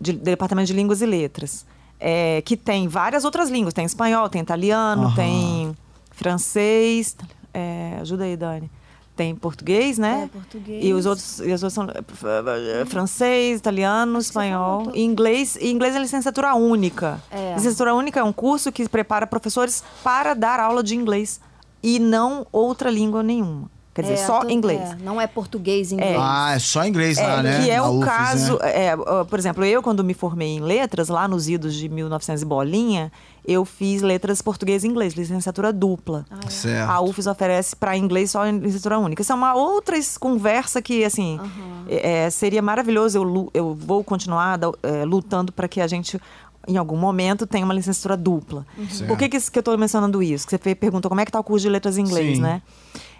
de, 0.00 0.12
departamento 0.12 0.68
de 0.68 0.72
línguas 0.72 1.02
e 1.02 1.06
letras, 1.06 1.66
é, 1.98 2.40
que 2.42 2.56
tem 2.56 2.86
várias 2.86 3.24
outras 3.24 3.50
línguas. 3.50 3.74
Tem 3.74 3.84
espanhol, 3.84 4.28
tem 4.28 4.40
italiano, 4.40 5.06
Aham. 5.06 5.14
tem 5.16 5.76
francês. 6.12 7.16
é, 7.52 7.98
ajuda 8.00 8.24
aí, 8.24 8.36
Dani. 8.36 8.70
Tem 9.16 9.34
português, 9.34 9.96
né? 9.96 10.24
É, 10.24 10.28
português. 10.28 10.84
E 10.84 10.92
os 10.92 11.06
outros, 11.06 11.40
e 11.40 11.50
os 11.50 11.62
outros 11.62 11.72
são 11.72 11.88
eh, 11.88 12.84
francês, 12.84 13.58
italiano, 13.58 14.18
espanhol. 14.18 14.92
E 14.94 15.02
inglês, 15.02 15.56
e 15.58 15.70
inglês 15.70 15.96
é 15.96 15.98
licenciatura 15.98 16.54
única. 16.54 17.22
É. 17.30 17.54
Licenciatura 17.54 17.94
única 17.94 18.20
é 18.20 18.22
um 18.22 18.32
curso 18.32 18.70
que 18.70 18.86
prepara 18.86 19.26
professores 19.26 19.82
para 20.04 20.34
dar 20.34 20.60
aula 20.60 20.82
de 20.82 20.94
inglês 20.94 21.40
e 21.82 21.98
não 21.98 22.46
outra 22.52 22.90
língua 22.90 23.22
nenhuma. 23.22 23.70
Quer 23.96 24.02
dizer, 24.02 24.14
É, 24.14 24.26
só 24.26 24.40
tu- 24.40 24.50
inglês. 24.50 24.80
é, 24.92 24.96
não 25.02 25.18
é 25.18 25.26
português 25.26 25.90
e 25.90 25.94
inglês. 25.94 26.16
Ah, 26.20 26.52
é 26.54 26.58
só 26.58 26.84
inglês 26.84 27.16
lá, 27.16 27.38
É, 27.38 27.42
né? 27.42 27.64
que 27.64 27.70
é 27.70 27.76
Na 27.78 27.88
o 27.88 27.96
UFES, 27.98 28.04
caso, 28.06 28.58
né? 28.58 28.88
é, 28.90 28.96
por 29.26 29.38
exemplo, 29.38 29.64
eu 29.64 29.82
quando 29.82 30.04
me 30.04 30.12
formei 30.12 30.48
em 30.56 30.60
letras, 30.60 31.08
lá 31.08 31.26
nos 31.26 31.48
idos 31.48 31.74
de 31.74 31.88
1900 31.88 32.42
e 32.42 32.44
bolinha, 32.44 33.10
eu 33.48 33.64
fiz 33.64 34.02
letras 34.02 34.42
português 34.42 34.84
e 34.84 34.86
inglês, 34.86 35.14
licenciatura 35.14 35.72
dupla. 35.72 36.26
Ah, 36.30 36.40
é. 36.46 36.50
Certo. 36.50 36.90
A 36.90 37.00
UFES 37.00 37.26
oferece 37.26 37.74
para 37.74 37.96
inglês 37.96 38.32
só 38.32 38.46
em 38.46 38.58
licenciatura 38.58 38.98
única. 38.98 39.22
Isso 39.22 39.32
é 39.32 39.34
uma 39.34 39.54
outra 39.54 39.96
conversa 40.20 40.82
que, 40.82 41.02
assim, 41.02 41.40
é, 41.88 42.28
seria 42.28 42.60
maravilhoso. 42.60 43.16
Eu, 43.16 43.50
eu 43.54 43.74
vou 43.74 44.04
continuar 44.04 44.60
é, 44.82 45.04
lutando 45.06 45.52
para 45.52 45.66
que 45.68 45.80
a 45.80 45.86
gente, 45.86 46.20
em 46.68 46.76
algum 46.76 46.96
momento, 46.98 47.46
tenha 47.46 47.64
uma 47.64 47.72
licenciatura 47.72 48.14
dupla. 48.16 48.66
Certo. 48.90 49.08
Por 49.08 49.16
que, 49.16 49.28
que, 49.30 49.36
eu 49.36 49.60
estou 49.60 49.78
mencionando 49.78 50.22
isso? 50.22 50.46
Que 50.46 50.58
você 50.58 50.74
perguntou 50.74 51.08
como 51.08 51.20
é 51.22 51.24
que 51.24 51.30
está 51.30 51.40
o 51.40 51.44
curso 51.44 51.62
de 51.62 51.70
letras 51.70 51.96
em 51.96 52.02
inglês, 52.02 52.36
Sim. 52.36 52.42
né? 52.42 52.60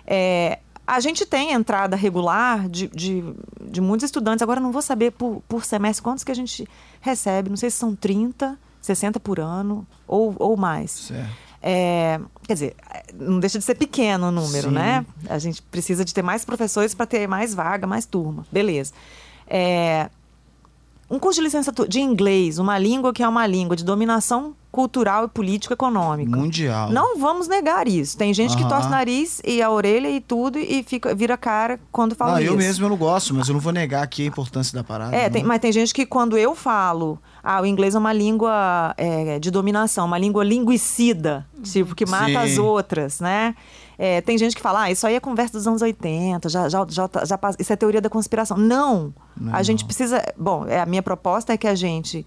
É, 0.08 0.58
a 0.86 1.00
gente 1.00 1.26
tem 1.26 1.52
entrada 1.52 1.96
regular 1.96 2.68
de, 2.68 2.86
de, 2.88 3.24
de 3.60 3.80
muitos 3.80 4.04
estudantes. 4.04 4.42
Agora, 4.42 4.60
não 4.60 4.70
vou 4.70 4.82
saber 4.82 5.10
por, 5.12 5.42
por 5.48 5.64
semestre 5.64 6.02
quantos 6.02 6.22
que 6.22 6.30
a 6.30 6.34
gente 6.34 6.68
recebe. 7.00 7.50
Não 7.50 7.56
sei 7.56 7.70
se 7.70 7.76
são 7.78 7.94
30, 7.94 8.58
60 8.80 9.18
por 9.18 9.40
ano 9.40 9.86
ou, 10.06 10.34
ou 10.38 10.56
mais. 10.56 10.90
Certo. 10.90 11.46
É, 11.60 12.20
quer 12.46 12.52
dizer, 12.52 12.76
não 13.14 13.40
deixa 13.40 13.58
de 13.58 13.64
ser 13.64 13.74
pequeno 13.74 14.28
o 14.28 14.30
número, 14.30 14.68
Sim. 14.68 14.74
né? 14.74 15.04
A 15.28 15.38
gente 15.38 15.60
precisa 15.62 16.04
de 16.04 16.14
ter 16.14 16.22
mais 16.22 16.44
professores 16.44 16.94
para 16.94 17.06
ter 17.06 17.26
mais 17.26 17.52
vaga, 17.52 17.86
mais 17.86 18.06
turma. 18.06 18.46
Beleza. 18.52 18.92
É, 19.48 20.08
um 21.10 21.18
curso 21.18 21.40
de 21.40 21.44
licenciatura 21.44 21.88
de 21.88 22.00
inglês, 22.00 22.58
uma 22.58 22.78
língua 22.78 23.12
que 23.12 23.22
é 23.22 23.28
uma 23.28 23.46
língua 23.46 23.74
de 23.74 23.84
dominação 23.84 24.54
cultural 24.76 25.24
e 25.24 25.28
político-econômica. 25.28 26.36
Mundial. 26.36 26.90
Não 26.90 27.18
vamos 27.18 27.48
negar 27.48 27.88
isso. 27.88 28.14
Tem 28.16 28.34
gente 28.34 28.54
que 28.54 28.68
torce 28.68 28.86
o 28.86 28.90
nariz 28.90 29.40
e 29.42 29.62
a 29.62 29.70
orelha 29.70 30.10
e 30.10 30.20
tudo 30.20 30.58
e 30.58 30.82
fica, 30.82 31.14
vira 31.14 31.34
cara 31.38 31.80
quando 31.90 32.14
fala 32.14 32.32
Não, 32.32 32.40
isso. 32.40 32.52
eu 32.52 32.56
mesmo 32.58 32.84
eu 32.84 32.90
não 32.90 32.96
gosto, 32.98 33.32
mas 33.34 33.48
eu 33.48 33.54
não 33.54 33.60
vou 33.60 33.72
negar 33.72 34.02
aqui 34.02 34.22
a 34.22 34.26
importância 34.26 34.76
da 34.76 34.84
parada. 34.84 35.16
É, 35.16 35.30
tem- 35.30 35.42
mas 35.42 35.58
tem 35.60 35.72
gente 35.72 35.94
que 35.94 36.04
quando 36.04 36.36
eu 36.36 36.54
falo, 36.54 37.18
ah, 37.42 37.62
o 37.62 37.64
inglês 37.66 37.94
é 37.94 37.98
uma 37.98 38.12
língua 38.12 38.94
é, 38.98 39.38
de 39.38 39.50
dominação, 39.50 40.04
uma 40.04 40.18
língua 40.18 40.44
linguicida, 40.44 41.46
tipo, 41.62 41.94
que 41.94 42.04
mata 42.04 42.26
Sim. 42.26 42.36
as 42.36 42.58
outras, 42.58 43.18
né? 43.20 43.54
É, 43.98 44.20
tem 44.20 44.36
gente 44.36 44.54
que 44.54 44.60
fala, 44.60 44.82
ah, 44.82 44.90
isso 44.90 45.06
aí 45.06 45.14
é 45.14 45.20
conversa 45.20 45.54
dos 45.54 45.66
anos 45.66 45.80
80, 45.80 46.50
já, 46.50 46.68
já, 46.68 46.84
já, 46.86 47.08
tá- 47.08 47.24
já 47.24 47.38
isso 47.58 47.72
é 47.72 47.76
teoria 47.76 48.00
da 48.02 48.10
conspiração. 48.10 48.58
Não! 48.58 49.14
Não. 49.34 49.54
A 49.54 49.62
gente 49.62 49.86
precisa. 49.86 50.22
Bom, 50.36 50.66
é, 50.66 50.80
a 50.80 50.84
minha 50.86 51.02
proposta 51.02 51.54
é 51.54 51.56
que 51.56 51.66
a 51.66 51.74
gente 51.74 52.26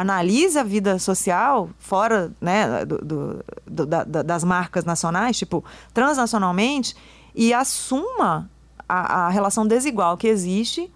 analise 0.00 0.58
a 0.58 0.62
vida 0.64 0.98
social 0.98 1.68
fora 1.78 2.32
né, 2.40 2.84
do- 2.84 2.98
do- 2.98 3.44
do- 3.66 3.86
da- 3.86 4.04
da- 4.04 4.22
das 4.22 4.42
marcas 4.44 4.84
nacionais, 4.84 5.38
tipo, 5.38 5.64
transnacionalmente, 5.92 6.94
e 7.34 7.52
assuma 7.54 8.50
a, 8.88 9.26
a 9.26 9.28
relação 9.28 9.66
desigual 9.66 10.16
que 10.16 10.26
existe 10.28 10.92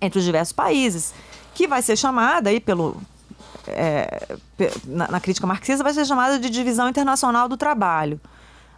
entre 0.00 0.18
os 0.18 0.24
diversos 0.24 0.52
países, 0.52 1.14
que 1.54 1.66
vai 1.68 1.80
ser 1.82 1.96
chamada 1.96 2.50
aí 2.50 2.60
pelo. 2.60 3.00
é, 3.66 4.36
na, 4.84 5.08
na 5.08 5.20
crítica 5.20 5.46
marxista, 5.46 5.82
vai 5.82 5.94
ser 5.94 6.04
chamada 6.04 6.38
de 6.38 6.50
divisão 6.50 6.88
internacional 6.88 7.48
do 7.48 7.56
trabalho. 7.56 8.20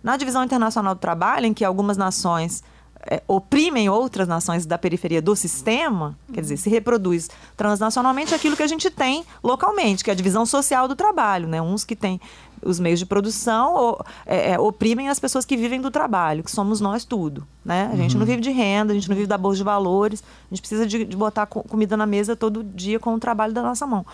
Na 0.03 0.17
divisão 0.17 0.45
internacional 0.45 0.95
do 0.95 1.01
trabalho, 1.01 1.47
em 1.47 1.55
que 1.55 1.65
algumas 1.65 1.97
nações 1.97 2.63
é, 3.09 3.23
oprimem 3.29 3.89
outras 3.89 4.27
nações 4.29 4.67
da 4.67 4.77
periferia 4.77 5.23
do 5.23 5.35
sistema, 5.37 6.17
quer 6.33 6.41
dizer, 6.41 6.57
se 6.57 6.69
reproduz 6.69 7.29
transnacionalmente 7.57 8.35
aquilo 8.35 8.57
que 8.57 8.63
a 8.63 8.67
gente 8.67 8.91
tem 8.91 9.25
localmente, 9.43 10.03
que 10.05 10.11
é 10.11 10.13
a 10.13 10.17
divisão 10.17 10.45
social 10.45 10.87
do 10.89 10.97
trabalho, 10.97 11.47
né? 11.49 11.61
Uns 11.63 11.85
que 11.85 11.95
têm 11.97 12.21
os 12.63 12.81
meios 12.81 12.99
de 12.99 13.07
produção 13.07 13.75
ou, 13.75 14.05
é, 14.25 14.53
é, 14.53 14.59
oprimem 14.59 15.09
as 15.09 15.21
pessoas 15.21 15.45
que 15.45 15.57
vivem 15.57 15.81
do 15.81 15.91
trabalho, 15.91 16.43
que 16.43 16.51
somos 16.51 16.81
nós 16.81 17.05
tudo, 17.05 17.47
né? 17.65 17.91
A 17.93 17.97
gente 17.97 18.17
não 18.17 18.27
vive 18.27 18.41
de 18.41 18.51
renda, 18.51 18.93
a 18.93 18.95
gente 18.95 19.09
não 19.09 19.15
vive 19.15 19.29
da 19.29 19.39
bolsa 19.39 19.59
de 19.59 19.65
valores, 19.65 20.25
a 20.51 20.55
gente 20.55 20.61
precisa 20.61 20.87
de, 20.87 21.05
de 21.05 21.17
botar 21.17 21.47
co- 21.47 21.63
comida 21.63 21.97
na 21.97 22.07
mesa 22.07 22.35
todo 22.35 22.65
dia 22.65 22.99
com 22.99 23.15
o 23.15 23.19
trabalho 23.21 23.53
da 23.53 23.63
nossa 23.63 23.87
mão. 23.87 24.05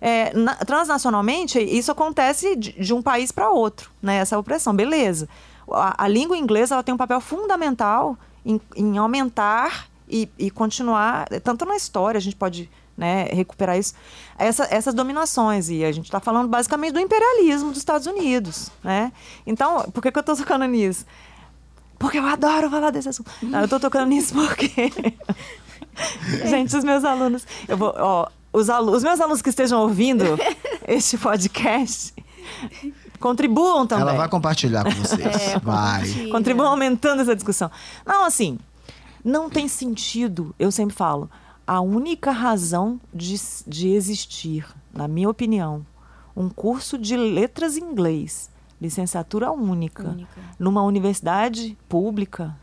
É, 0.00 0.32
na- 0.32 0.54
transnacionalmente, 0.54 1.58
isso 1.58 1.90
acontece 1.90 2.54
de, 2.56 2.72
de 2.72 2.94
um 2.94 3.02
país 3.02 3.32
para 3.32 3.50
outro, 3.50 3.90
né? 4.00 4.16
Essa 4.18 4.38
opressão, 4.38 4.74
beleza. 4.74 5.28
A, 5.70 6.04
a 6.04 6.08
língua 6.08 6.36
inglesa 6.38 6.76
ela 6.76 6.82
tem 6.84 6.94
um 6.94 6.98
papel 6.98 7.20
fundamental 7.20 8.16
em, 8.44 8.60
em 8.76 8.98
aumentar 8.98 9.88
e, 10.08 10.28
e 10.38 10.50
continuar, 10.50 11.26
tanto 11.42 11.64
na 11.64 11.76
história, 11.76 12.18
a 12.18 12.20
gente 12.20 12.36
pode 12.36 12.70
né, 12.96 13.24
recuperar 13.32 13.78
isso, 13.78 13.94
essa- 14.38 14.66
essas 14.70 14.92
dominações. 14.94 15.68
E 15.70 15.84
a 15.84 15.92
gente 15.92 16.06
está 16.06 16.18
falando 16.18 16.48
basicamente 16.48 16.92
do 16.94 17.00
imperialismo 17.00 17.68
dos 17.68 17.78
Estados 17.78 18.06
Unidos. 18.06 18.70
Né? 18.82 19.12
Então, 19.46 19.82
por 19.92 20.02
que, 20.02 20.10
que 20.10 20.18
eu 20.18 20.20
estou 20.20 20.36
tocando 20.36 20.64
nisso? 20.66 21.04
Porque 21.98 22.18
eu 22.18 22.26
adoro 22.26 22.70
falar 22.70 22.90
desse 22.90 23.08
assunto. 23.08 23.30
Não, 23.42 23.58
eu 23.60 23.64
estou 23.64 23.78
tocando 23.80 24.08
nisso 24.08 24.32
porque. 24.34 24.70
Gente, 26.48 26.76
os 26.76 26.84
meus 26.84 27.04
alunos. 27.04 27.44
Eu 27.66 27.76
vou, 27.76 27.92
ó, 27.96 28.28
os, 28.52 28.70
alu- 28.70 28.92
os 28.92 29.02
meus 29.02 29.20
alunos 29.20 29.42
que 29.42 29.48
estejam 29.50 29.80
ouvindo 29.80 30.24
este 30.86 31.18
podcast 31.18 32.14
contribuam 33.18 33.86
também. 33.86 34.02
Ela 34.02 34.16
vai 34.16 34.28
compartilhar 34.28 34.84
com 34.84 34.90
vocês. 34.90 35.20
É, 35.48 35.58
vai. 35.58 36.00
compartilha. 36.00 36.32
Contribuam 36.32 36.68
aumentando 36.68 37.22
essa 37.22 37.34
discussão. 37.34 37.70
Não, 38.06 38.24
assim, 38.24 38.58
não 39.24 39.50
tem 39.50 39.68
sentido, 39.68 40.54
eu 40.58 40.70
sempre 40.70 40.94
falo, 40.94 41.30
a 41.66 41.80
única 41.80 42.30
razão 42.30 43.00
de, 43.12 43.36
de 43.66 43.88
existir, 43.88 44.66
na 44.92 45.06
minha 45.06 45.28
opinião, 45.28 45.84
um 46.34 46.48
curso 46.48 46.96
de 46.96 47.16
letras 47.16 47.76
em 47.76 47.82
inglês, 47.82 48.50
licenciatura 48.80 49.50
única, 49.50 50.08
Única. 50.08 50.40
numa 50.58 50.82
universidade 50.82 51.76
pública, 51.88 52.56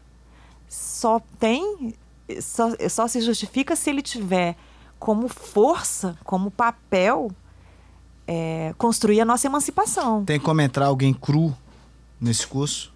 só 0.68 1.22
tem. 1.40 1.94
Só, 2.42 2.70
só 2.90 3.08
se 3.08 3.22
justifica 3.22 3.76
se 3.76 3.90
ele 3.90 4.02
tiver 4.02 4.56
como 4.98 5.28
força, 5.28 6.18
como 6.24 6.50
papel, 6.50 7.30
é, 8.28 8.74
construir 8.78 9.22
a 9.22 9.26
nossa 9.26 9.48
emancipação. 9.48 10.24
Tem 10.26 10.40
como 10.40 10.62
entrar 10.62 10.88
alguém 10.88 11.14
cru 11.14 11.56
nesse 12.20 12.46
curso? 12.48 12.94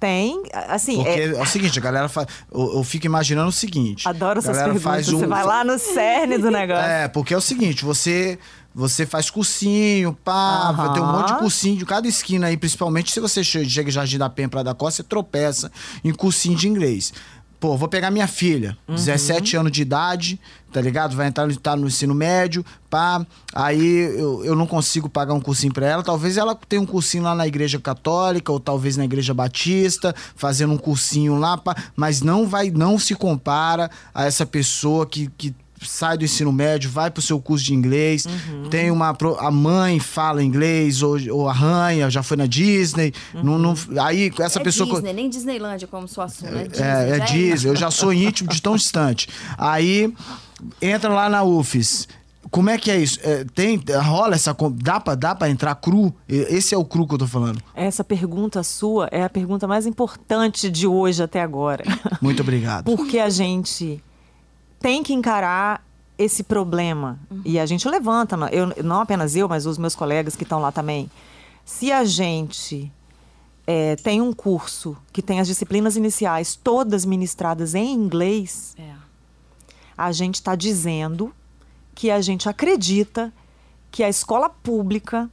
Tem, 0.00 0.42
assim, 0.68 0.96
Porque 0.96 1.08
é- 1.08 1.34
é, 1.34 1.40
o 1.42 1.46
seguinte, 1.46 1.78
a 1.78 1.82
galera 1.82 2.08
faz. 2.10 2.26
Eu, 2.52 2.74
eu 2.74 2.84
fico 2.84 3.06
imaginando 3.06 3.48
o 3.48 3.52
seguinte. 3.52 4.06
Adoro 4.06 4.38
essas 4.40 4.56
perguntas. 4.58 4.82
faz 4.82 5.08
um- 5.08 5.18
Você 5.18 5.26
vai 5.26 5.42
lá 5.44 5.64
no 5.64 5.78
cerne 5.78 6.36
do 6.36 6.50
negócio. 6.52 6.84
É, 6.84 7.08
porque 7.08 7.32
é 7.32 7.36
o 7.36 7.40
seguinte, 7.40 7.84
você 7.84 8.38
você 8.76 9.06
faz 9.06 9.30
cursinho, 9.30 10.12
pá, 10.24 10.70
Aham. 10.70 10.92
tem 10.94 11.00
um 11.02 11.06
monte 11.06 11.28
de 11.32 11.38
cursinho 11.38 11.76
de 11.76 11.86
cada 11.86 12.08
esquina 12.08 12.48
aí, 12.48 12.56
principalmente 12.56 13.12
se 13.12 13.20
você 13.20 13.44
che- 13.44 13.64
chega 13.70 13.88
em 13.88 13.92
Jardim 13.92 14.18
da 14.18 14.28
Penha 14.28 14.48
para 14.48 14.64
da 14.64 14.74
Costa, 14.74 14.96
você 14.96 15.08
tropeça 15.08 15.70
em 16.02 16.12
cursinho 16.12 16.56
de 16.56 16.66
inglês. 16.68 17.12
Pô, 17.64 17.78
vou 17.78 17.88
pegar 17.88 18.10
minha 18.10 18.26
filha, 18.26 18.76
Uhum. 18.86 18.94
17 18.94 19.56
anos 19.56 19.72
de 19.72 19.80
idade, 19.80 20.38
tá 20.70 20.82
ligado? 20.82 21.16
Vai 21.16 21.28
entrar 21.28 21.46
no, 21.46 21.56
tá 21.56 21.74
no 21.74 21.86
ensino 21.86 22.14
médio, 22.14 22.62
pá. 22.90 23.26
Aí 23.54 24.00
eu, 24.18 24.44
eu 24.44 24.54
não 24.54 24.66
consigo 24.66 25.08
pagar 25.08 25.32
um 25.32 25.40
cursinho 25.40 25.72
pra 25.72 25.86
ela. 25.86 26.02
Talvez 26.02 26.36
ela 26.36 26.54
tenha 26.54 26.82
um 26.82 26.84
cursinho 26.84 27.22
lá 27.22 27.34
na 27.34 27.46
igreja 27.46 27.80
católica, 27.80 28.52
ou 28.52 28.60
talvez 28.60 28.98
na 28.98 29.06
igreja 29.06 29.32
batista, 29.32 30.14
fazendo 30.36 30.74
um 30.74 30.76
cursinho 30.76 31.38
lá, 31.38 31.56
pá. 31.56 31.74
Mas 31.96 32.20
não 32.20 32.46
vai, 32.46 32.70
não 32.70 32.98
se 32.98 33.14
compara 33.14 33.90
a 34.14 34.26
essa 34.26 34.44
pessoa 34.44 35.06
que, 35.06 35.30
que 35.38 35.54
sai 35.86 36.16
do 36.18 36.24
ensino 36.24 36.52
médio, 36.52 36.90
vai 36.90 37.10
pro 37.10 37.22
seu 37.22 37.40
curso 37.40 37.64
de 37.64 37.74
inglês, 37.74 38.26
Uhum. 38.26 38.68
tem 38.70 38.90
uma 38.90 39.16
a 39.38 39.50
mãe 39.50 39.98
fala 40.00 40.42
inglês 40.42 41.02
ou, 41.02 41.16
ou 41.30 41.48
arranha, 41.48 42.10
já 42.10 42.22
foi 42.22 42.36
na 42.36 42.46
Disney, 42.46 43.12
não, 43.34 43.58
não- 43.58 43.74
aí 44.02 44.32
essa 44.40 44.58
é 44.60 44.62
pessoa 44.62 44.88
co- 44.88 44.94
Disney, 44.96 45.12
nem 45.12 45.28
Disneylândia 45.28 45.86
como 45.88 46.06
sua 46.08 46.24
assunto, 46.24 46.50
né? 46.52 46.66
Disney, 46.68 46.86
é, 46.86 47.10
é 47.10 47.18
já 47.18 47.24
Disney, 47.24 47.70
eu 47.70 47.76
já 47.76 47.90
sou 47.90 48.12
íntimo 48.12 48.48
de 48.50 48.60
tão 48.62 48.76
distante. 48.76 49.28
Aí 49.58 50.12
entra 50.80 51.10
lá 51.10 51.28
na 51.28 51.42
UFES. 51.42 52.08
Como 52.50 52.70
é 52.70 52.78
que 52.78 52.90
é 52.90 52.98
isso? 52.98 53.18
É, 53.22 53.44
tem, 53.54 53.82
rola 54.02 54.34
essa. 54.36 54.54
com- 54.54 54.70
Dá 54.70 55.00
pra, 55.00 55.14
dá 55.14 55.34
pra 55.34 55.48
entrar 55.48 55.74
cru? 55.74 56.14
Esse 56.28 56.74
é 56.74 56.78
o 56.78 56.84
cru 56.84 57.06
que 57.08 57.14
eu 57.14 57.18
tô 57.18 57.26
falando. 57.26 57.60
Essa 57.74 58.04
pergunta 58.04 58.62
sua 58.62 59.08
é 59.10 59.24
a 59.24 59.30
pergunta 59.30 59.66
mais 59.66 59.86
importante 59.86 60.70
de 60.70 60.86
hoje 60.86 61.22
até 61.22 61.40
agora. 61.42 61.82
Muito 62.20 62.42
obrigado. 62.42 62.84
Porque 62.84 63.18
a 63.18 63.28
gente 63.30 64.00
tem 64.84 65.02
que 65.02 65.14
encarar 65.14 65.82
esse 66.18 66.42
problema. 66.42 67.18
E 67.42 67.58
a 67.58 67.64
gente 67.64 67.88
levanta, 67.88 68.36
não- 68.36 68.48
eu, 68.48 68.66
não 68.84 69.00
apenas 69.00 69.34
eu, 69.34 69.48
mas 69.48 69.64
os 69.64 69.78
meus 69.78 69.94
colegas 69.94 70.36
que 70.36 70.42
estão 70.42 70.60
lá 70.60 70.70
também. 70.70 71.10
Se 71.64 71.90
a 71.90 72.04
gente 72.04 72.92
é, 73.66 73.96
tem 73.96 74.20
um 74.20 74.30
curso 74.30 74.94
que 75.10 75.22
tem 75.22 75.40
as 75.40 75.46
disciplinas 75.48 75.96
iniciais 75.96 76.54
todas 76.54 77.06
ministradas 77.06 77.74
em 77.74 77.94
inglês, 77.94 78.74
É. 78.78 78.92
a 79.96 80.12
gente 80.12 80.34
está 80.34 80.54
dizendo 80.54 81.32
que 81.94 82.10
a 82.10 82.20
gente 82.20 82.46
acredita 82.46 83.32
que 83.90 84.02
a 84.04 84.08
escola 84.10 84.50
pública 84.50 85.30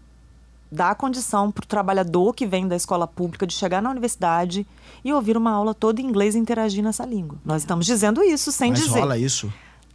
dá 0.72 0.96
condição 0.96 1.52
para 1.52 1.64
o 1.64 1.68
trabalhador 1.68 2.34
que 2.34 2.46
vem 2.46 2.68
da 2.68 2.76
escola 2.76 3.06
pública 3.06 3.46
de 3.46 3.54
chegar 3.54 3.82
na 3.82 3.90
universidade 3.90 4.66
e 5.04 5.12
ouvir 5.12 5.36
uma 5.36 5.52
aula 5.52 5.74
toda 5.74 6.00
em 6.02 6.06
inglês 6.06 6.34
e 6.36 6.40
interagir 6.40 6.84
nessa 6.84 7.06
língua. 7.06 7.38
Nós 7.44 7.62
estamos 7.64 7.86
dizendo 7.86 8.24
isso 8.24 8.52
sem 8.52 8.72
Mas 8.72 8.80
dizer. 8.82 9.00
rola 9.00 9.18
isso? 9.18 9.52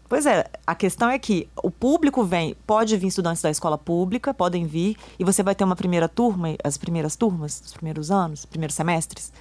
Pois 0.09 0.25
é, 0.27 0.45
a 0.65 0.75
questão 0.75 1.09
é 1.11 1.19
que 1.19 1.49
o 1.61 1.69
público 1.71 2.23
vem, 2.23 2.55
pode 2.67 2.97
vir 2.97 3.09
estudantes 3.09 3.43
da 3.43 3.51
escola 3.51 3.77
pública, 3.77 4.33
podem 4.33 4.65
vir, 4.65 4.97
e 5.19 5.25
você 5.25 5.43
vai 5.43 5.53
ter 5.55 5.65
uma 5.65 5.75
primeira 5.75 6.09
turma, 6.09 6.55
as 6.63 6.77
primeiras 6.77 7.17
turmas, 7.17 7.61
os 7.65 7.73
primeiros 7.73 8.09
anos, 8.11 8.41
os 8.41 8.47
primeiros 8.47 8.77
semestres, 8.77 9.33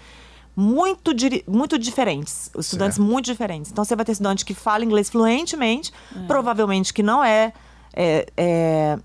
muito, 0.55 1.11
muito 1.47 1.77
diferentes, 1.77 2.49
os 2.55 2.65
estudantes 2.67 2.95
Certo. 2.95 3.07
muito 3.11 3.25
diferentes. 3.25 3.71
Então 3.71 3.83
você 3.83 3.95
vai 3.95 4.05
ter 4.05 4.13
estudante 4.13 4.43
que 4.45 4.53
fala 4.55 4.83
inglês 4.86 5.09
fluentemente, 5.09 5.91
provavelmente 6.27 6.93
que 6.93 7.03
não 7.03 7.23
é, 7.23 7.51
é- 7.93 8.25
é 8.36 8.97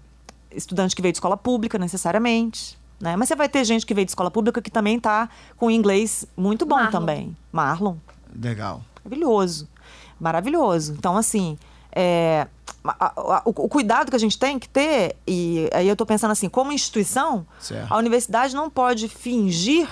estudante 0.54 0.94
que 0.96 1.02
veio 1.02 1.12
de 1.12 1.16
escola 1.16 1.36
pública 1.36 1.78
necessariamente. 1.78 2.78
Né? 3.00 3.16
Mas 3.16 3.28
você 3.28 3.36
vai 3.36 3.48
ter 3.48 3.64
gente 3.64 3.86
que 3.86 3.94
veio 3.94 4.04
de 4.04 4.10
escola 4.10 4.30
pública 4.30 4.60
que 4.60 4.70
também 4.70 4.96
está 4.98 5.28
com 5.56 5.70
inglês 5.70 6.26
muito 6.36 6.66
bom 6.66 6.76
Marlon. 6.76 6.90
também. 6.90 7.36
Marlon. 7.50 7.96
Legal. 8.34 8.82
Maravilhoso. 9.04 9.68
Maravilhoso. 10.18 10.92
Então, 10.98 11.16
assim, 11.16 11.58
é, 11.92 12.46
a- 12.84 13.12
a- 13.16 13.42
o, 13.46 13.50
o 13.50 13.68
cuidado 13.68 14.10
que 14.10 14.16
a 14.16 14.18
gente 14.20 14.38
tem 14.38 14.58
que 14.58 14.68
ter, 14.68 15.16
e 15.26 15.68
aí 15.72 15.88
eu 15.88 15.92
estou 15.92 16.06
pensando 16.06 16.30
assim, 16.32 16.48
como 16.48 16.72
instituição, 16.72 17.46
Certo. 17.58 17.90
a 17.92 17.96
universidade 17.96 18.54
não 18.54 18.68
pode 18.68 19.08
fingir 19.08 19.88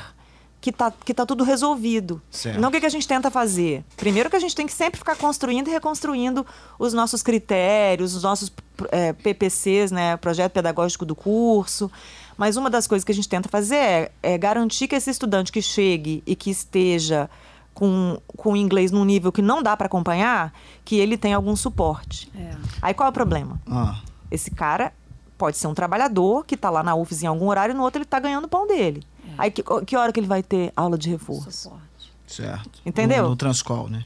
que 0.60 0.72
tá, 0.72 0.92
que 1.04 1.14
tá 1.14 1.24
tudo 1.24 1.44
resolvido. 1.44 2.20
Certo. 2.30 2.56
Então, 2.56 2.68
o 2.68 2.72
que, 2.72 2.80
que 2.80 2.86
a 2.86 2.90
gente 2.90 3.06
tenta 3.06 3.30
fazer? 3.30 3.84
Primeiro 3.96 4.28
que 4.28 4.36
a 4.36 4.40
gente 4.40 4.54
tem 4.54 4.66
que 4.66 4.72
sempre 4.72 4.98
ficar 4.98 5.16
construindo 5.16 5.68
e 5.68 5.70
reconstruindo 5.70 6.44
os 6.78 6.92
nossos 6.92 7.22
critérios, 7.22 8.14
os 8.14 8.22
nossos 8.22 8.52
é, 8.90 9.12
PPCs, 9.12 9.90
né? 9.90 10.16
Projeto 10.16 10.52
Pedagógico 10.52 11.04
do 11.04 11.14
curso. 11.14 11.90
Mas 12.36 12.56
uma 12.56 12.70
das 12.70 12.86
coisas 12.86 13.04
que 13.04 13.12
a 13.12 13.14
gente 13.14 13.28
tenta 13.28 13.48
fazer 13.48 13.76
é, 13.76 14.12
é 14.22 14.38
garantir 14.38 14.88
que 14.88 14.94
esse 14.94 15.10
estudante 15.10 15.50
que 15.50 15.60
chegue 15.62 16.22
e 16.26 16.36
que 16.36 16.50
esteja 16.50 17.28
com, 17.74 18.20
com 18.26 18.52
o 18.52 18.56
inglês 18.56 18.90
num 18.90 19.04
nível 19.04 19.30
que 19.30 19.42
não 19.42 19.62
dá 19.62 19.76
para 19.76 19.86
acompanhar, 19.86 20.52
que 20.84 20.96
ele 20.96 21.16
tenha 21.16 21.36
algum 21.36 21.54
suporte. 21.54 22.30
É. 22.34 22.50
Aí 22.82 22.94
qual 22.94 23.06
é 23.06 23.10
o 23.10 23.12
problema? 23.12 23.60
Ah, 23.68 24.00
Esse 24.30 24.50
cara 24.50 24.92
pode 25.36 25.56
ser 25.56 25.68
um 25.68 25.74
trabalhador 25.74 26.44
que 26.44 26.56
está 26.56 26.70
lá 26.70 26.82
na 26.82 26.96
UFES 26.96 27.22
em 27.22 27.26
algum 27.26 27.46
horário 27.48 27.72
e 27.72 27.76
no 27.76 27.84
outro 27.84 27.98
ele 27.98 28.04
está 28.04 28.18
ganhando 28.18 28.46
o 28.46 28.48
pão 28.48 28.66
dele. 28.66 29.04
Aí 29.38 29.50
que, 29.50 29.62
que 29.86 29.96
hora 29.96 30.12
que 30.12 30.20
ele 30.20 30.26
vai 30.26 30.42
ter 30.42 30.72
aula 30.76 30.98
de 30.98 31.08
reforço? 31.08 31.50
Suporte. 31.50 32.12
certo. 32.26 32.80
Entendeu? 32.84 33.22
No, 33.24 33.30
no 33.30 33.36
Transcol, 33.36 33.88
né? 33.88 34.04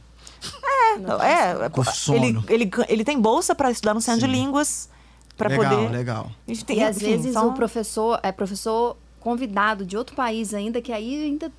Então, 0.98 1.22
é, 1.22 1.68
Com 1.70 1.82
sono. 1.84 2.18
ele, 2.24 2.38
ele, 2.48 2.70
ele 2.88 3.04
tem 3.04 3.18
bolsa 3.18 3.54
para 3.54 3.70
estudar 3.70 3.94
no 3.94 4.00
centro 4.00 4.26
de 4.26 4.26
Sim. 4.34 4.40
línguas 4.42 4.90
para 5.38 5.48
legal, 5.48 5.74
poder. 5.76 5.90
legal. 5.90 6.30
A 6.46 6.52
gente 6.52 6.64
tem- 6.66 6.78
E 6.78 6.82
às 6.84 6.96
enfim, 6.96 7.06
vezes 7.16 7.32
são- 7.32 7.48
o 7.48 7.54
professor 7.54 8.20
é 8.22 8.30
professor 8.30 8.96
convidado 9.18 9.86
de 9.86 9.96
outro 9.96 10.14
país 10.14 10.52
ainda, 10.52 10.82
que 10.82 10.92
aí 10.92 11.24
ainda 11.24 11.50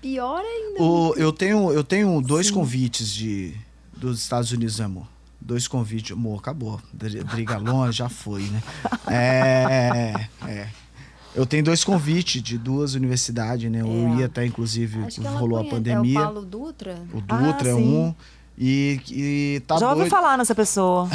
pior 0.00 0.40
ainda. 0.40 0.80
O, 0.82 1.14
eu, 1.16 1.32
tenho, 1.32 1.72
eu 1.72 1.82
tenho 1.82 2.20
dois 2.20 2.50
convites 2.50 3.12
de, 3.12 3.54
dos 3.96 4.20
Estados 4.20 4.52
Unidos, 4.52 4.80
amor. 4.80 5.08
Dois 5.40 5.66
convites. 5.66 6.12
Amor, 6.12 6.38
acabou. 6.38 6.80
Driga 6.92 7.56
longe, 7.58 7.98
já 7.98 8.08
foi, 8.08 8.42
né? 8.42 8.62
É, 9.08 10.28
é. 10.46 10.68
Eu 11.36 11.44
tenho 11.46 11.62
dois 11.62 11.84
convites 11.84 12.42
de 12.42 12.56
duas 12.56 12.94
universidades, 12.94 13.70
né? 13.70 13.82
Eu 13.82 13.86
É. 14.14 14.20
ia 14.20 14.26
até, 14.26 14.44
inclusive, 14.46 15.00
Acho 15.04 15.20
que 15.20 15.26
ela 15.26 15.38
rolou 15.38 15.58
a 15.60 15.64
pandemia. 15.64 16.18
É 16.18 16.22
o 16.22 16.24
Paulo 16.24 16.44
Dutra? 16.46 16.98
O 17.12 17.22
Ah, 17.28 17.36
Dutra 17.52 17.68
é 17.68 17.74
sim. 17.74 17.82
um. 17.82 18.14
E, 18.58 18.98
e 19.10 19.60
tá 19.66 19.76
Já 19.76 19.88
ouvi 19.90 20.00
doido. 20.00 20.10
falar 20.10 20.38
nessa 20.38 20.54
pessoa. 20.54 21.06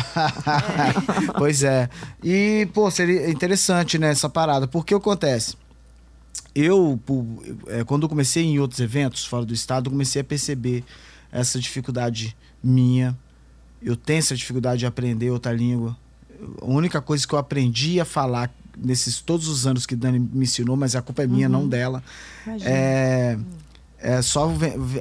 pois 1.37 1.63
é. 1.63 1.89
E, 2.23 2.67
pô, 2.73 2.89
seria 2.91 3.29
interessante, 3.31 3.97
né, 3.97 4.11
essa 4.11 4.29
parada. 4.29 4.67
Porque 4.67 4.93
o 4.93 4.99
que 4.99 5.03
acontece? 5.09 5.55
Eu, 6.53 6.99
é, 7.67 7.83
quando 7.83 8.03
eu 8.03 8.09
comecei 8.09 8.43
em 8.43 8.59
outros 8.59 8.79
eventos 8.79 9.25
fora 9.25 9.43
do 9.45 9.53
estado, 9.53 9.87
eu 9.87 9.91
comecei 9.91 10.21
a 10.21 10.25
perceber 10.25 10.83
essa 11.31 11.59
dificuldade 11.59 12.35
minha. 12.63 13.17
Eu 13.81 13.95
tenho 13.95 14.19
essa 14.19 14.35
dificuldade 14.35 14.79
de 14.81 14.85
aprender 14.85 15.31
outra 15.31 15.51
língua. 15.51 15.97
A 16.61 16.65
única 16.65 17.01
coisa 17.01 17.25
que 17.27 17.33
eu 17.33 17.39
aprendi 17.39 17.99
a 17.99 18.05
falar 18.05 18.53
nesses 18.81 19.21
todos 19.21 19.47
os 19.47 19.67
anos 19.67 19.85
que 19.85 19.95
Dani 19.95 20.19
me 20.19 20.43
ensinou, 20.43 20.75
mas 20.75 20.95
a 20.95 21.01
culpa 21.01 21.23
é 21.23 21.27
minha, 21.27 21.47
não 21.47 21.67
dela, 21.67 22.03
Imagina. 22.45 22.69
é, 22.69 23.37
é 24.01 24.21
só 24.21 24.51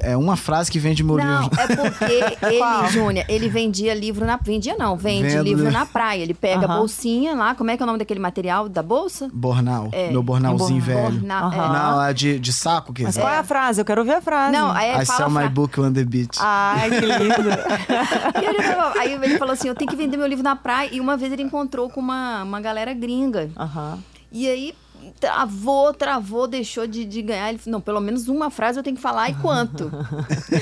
é 0.01 0.15
uma 0.15 0.35
frase 0.35 0.71
que 0.71 0.79
vem 0.79 0.93
de 0.93 1.03
meu 1.03 1.17
Não, 1.17 1.41
livro. 1.43 1.59
é 1.59 1.67
porque 1.75 2.13
ele, 2.45 2.89
Júnior, 2.89 3.25
ele 3.27 3.49
vendia 3.49 3.93
livro 3.93 4.25
na. 4.25 4.37
Vendia 4.37 4.75
não, 4.77 4.95
vende 4.97 5.29
Vendo, 5.29 5.43
livro 5.43 5.71
na 5.71 5.85
praia. 5.85 6.21
Ele 6.21 6.33
pega 6.33 6.65
a 6.65 6.69
Aham. 6.69 6.77
bolsinha 6.79 7.33
lá, 7.35 7.53
como 7.55 7.69
é 7.71 7.77
que 7.77 7.83
é 7.83 7.85
o 7.85 7.87
nome 7.87 7.99
daquele 7.99 8.19
material 8.19 8.67
da 8.69 8.81
bolsa? 8.83 9.29
Bornal. 9.33 9.89
É, 9.91 10.09
meu 10.11 10.23
bornalzinho 10.23 10.79
um 10.79 10.83
velho. 10.83 11.11
Borna- 11.19 11.33
é. 11.33 11.37
Aham. 11.59 11.73
Não, 11.73 12.03
é 12.03 12.13
de, 12.13 12.39
de 12.39 12.53
saco 12.53 12.93
que 12.93 13.03
Mas 13.03 13.17
qual 13.17 13.29
é 13.29 13.37
a 13.37 13.43
frase? 13.43 13.81
Eu 13.81 13.85
quero 13.85 14.01
ouvir 14.01 14.13
a 14.13 14.21
frase. 14.21 14.51
Não, 14.51 14.71
aí 14.71 15.01
I 15.01 15.05
sell 15.05 15.25
a 15.25 15.29
my 15.29 15.47
book 15.49 15.79
on 15.79 15.91
the 15.93 16.03
beach. 16.03 16.37
Ai, 16.39 16.89
que 16.89 16.99
lindo. 17.05 17.49
Ele 18.43 18.61
falou- 18.63 18.99
aí 18.99 19.13
ele 19.13 19.37
falou 19.37 19.53
assim: 19.53 19.67
eu 19.67 19.75
tenho 19.75 19.89
que 19.89 19.95
vender 19.95 20.17
meu 20.17 20.27
livro 20.27 20.43
na 20.43 20.55
praia. 20.55 20.89
E 20.91 20.99
uma 20.99 21.15
vez 21.17 21.31
ele 21.31 21.43
encontrou 21.43 21.89
com 21.89 21.99
uma, 21.99 22.43
uma 22.43 22.59
galera 22.61 22.93
gringa. 22.93 23.49
Aham. 23.57 23.99
E 24.31 24.47
aí 24.47 24.73
travou, 25.19 25.93
travou, 25.93 26.47
deixou 26.47 26.87
de, 26.87 27.05
de 27.05 27.21
ganhar. 27.21 27.49
Ele 27.49 27.57
falou, 27.57 27.73
não, 27.73 27.81
pelo 27.81 27.99
menos 27.99 28.27
uma 28.27 28.49
frase 28.49 28.79
eu 28.79 28.83
tenho 28.83 28.95
que 28.95 29.01
falar 29.01 29.29
e 29.29 29.35
quanto? 29.35 29.91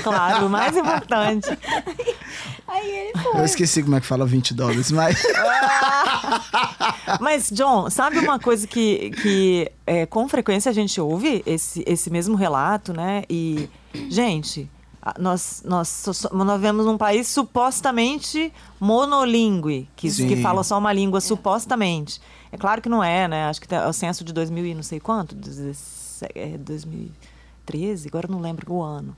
Claro, 0.02 0.46
o 0.46 0.50
mais 0.50 0.76
importante. 0.76 1.48
aí 2.66 2.90
ele 2.90 3.12
foi. 3.22 3.40
Eu 3.40 3.44
esqueci 3.44 3.82
como 3.82 3.96
é 3.96 4.00
que 4.00 4.06
fala 4.06 4.24
20 4.24 4.54
dólares, 4.54 4.90
mas. 4.90 5.22
Mas, 7.20 7.50
John, 7.50 7.90
sabe 7.90 8.18
uma 8.18 8.38
coisa 8.38 8.66
que, 8.66 9.10
que 9.10 9.70
é, 9.86 10.06
com 10.06 10.28
frequência 10.28 10.70
a 10.70 10.72
gente 10.72 11.00
ouve 11.00 11.42
esse, 11.44 11.82
esse 11.86 12.08
mesmo 12.08 12.36
relato, 12.36 12.92
né? 12.92 13.24
E, 13.28 13.68
gente, 14.08 14.70
nós, 15.18 15.62
nós, 15.64 16.04
nós 16.32 16.60
vemos 16.60 16.86
um 16.86 16.96
país 16.96 17.26
supostamente 17.28 18.52
monolíngue, 18.78 19.88
que, 19.96 20.10
Sim. 20.10 20.28
que 20.28 20.36
fala 20.36 20.62
só 20.62 20.78
uma 20.78 20.92
língua, 20.92 21.20
supostamente. 21.20 22.20
É 22.52 22.56
claro 22.56 22.82
que 22.82 22.88
não 22.88 23.02
é, 23.02 23.28
né? 23.28 23.44
Acho 23.46 23.60
que 23.60 23.72
é 23.74 23.86
o 23.86 23.92
censo 23.92 24.24
de 24.24 24.32
2000 24.32 24.66
e 24.66 24.74
não 24.74 24.82
sei 24.82 24.98
quanto, 25.00 25.34
17, 25.34 26.32
é, 26.34 26.58
2013, 26.58 28.08
agora 28.08 28.26
não 28.28 28.40
lembro 28.40 28.72
o 28.72 28.82
ano. 28.82 29.16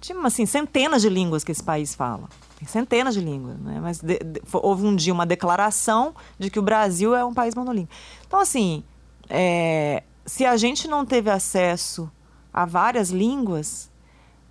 Tinha, 0.00 0.18
assim, 0.26 0.44
centenas 0.46 1.02
de 1.02 1.08
línguas 1.08 1.42
que 1.42 1.50
esse 1.50 1.62
país 1.62 1.94
fala. 1.94 2.28
Tem 2.58 2.68
centenas 2.68 3.14
de 3.14 3.20
línguas, 3.20 3.58
né? 3.58 3.78
Mas 3.80 4.00
de- 4.00 4.18
de- 4.18 4.42
houve 4.52 4.86
um 4.86 4.94
dia 4.94 5.12
uma 5.12 5.24
declaração 5.26 6.14
de 6.38 6.50
que 6.50 6.58
o 6.58 6.62
Brasil 6.62 7.14
é 7.14 7.24
um 7.24 7.32
país 7.34 7.54
monolíngue. 7.54 7.88
Então, 8.26 8.38
assim, 8.38 8.84
é, 9.28 10.02
se 10.26 10.44
a 10.44 10.56
gente 10.56 10.86
não 10.86 11.04
teve 11.06 11.30
acesso 11.30 12.10
a 12.52 12.64
várias 12.66 13.10
línguas, 13.10 13.90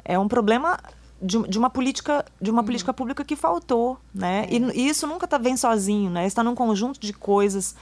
é 0.04 0.18
um 0.20 0.28
problema 0.28 0.78
de, 1.24 1.42
de 1.48 1.58
uma 1.58 1.70
política 1.70 2.26
de 2.42 2.52
uma 2.52 2.64
política 2.64 2.94
pública 2.94 3.24
que 3.24 3.36
faltou, 3.36 3.98
né? 4.14 4.46
E, 4.50 4.58
e 4.58 4.90
isso 4.90 5.08
nunca 5.08 5.26
tá 5.28 5.38
vem 5.38 5.56
sozinho, 5.58 6.10
né? 6.12 6.28
Está 6.28 6.44
num 6.44 6.54
conjunto 6.56 7.00
de 7.00 7.14
coisas. 7.14 7.76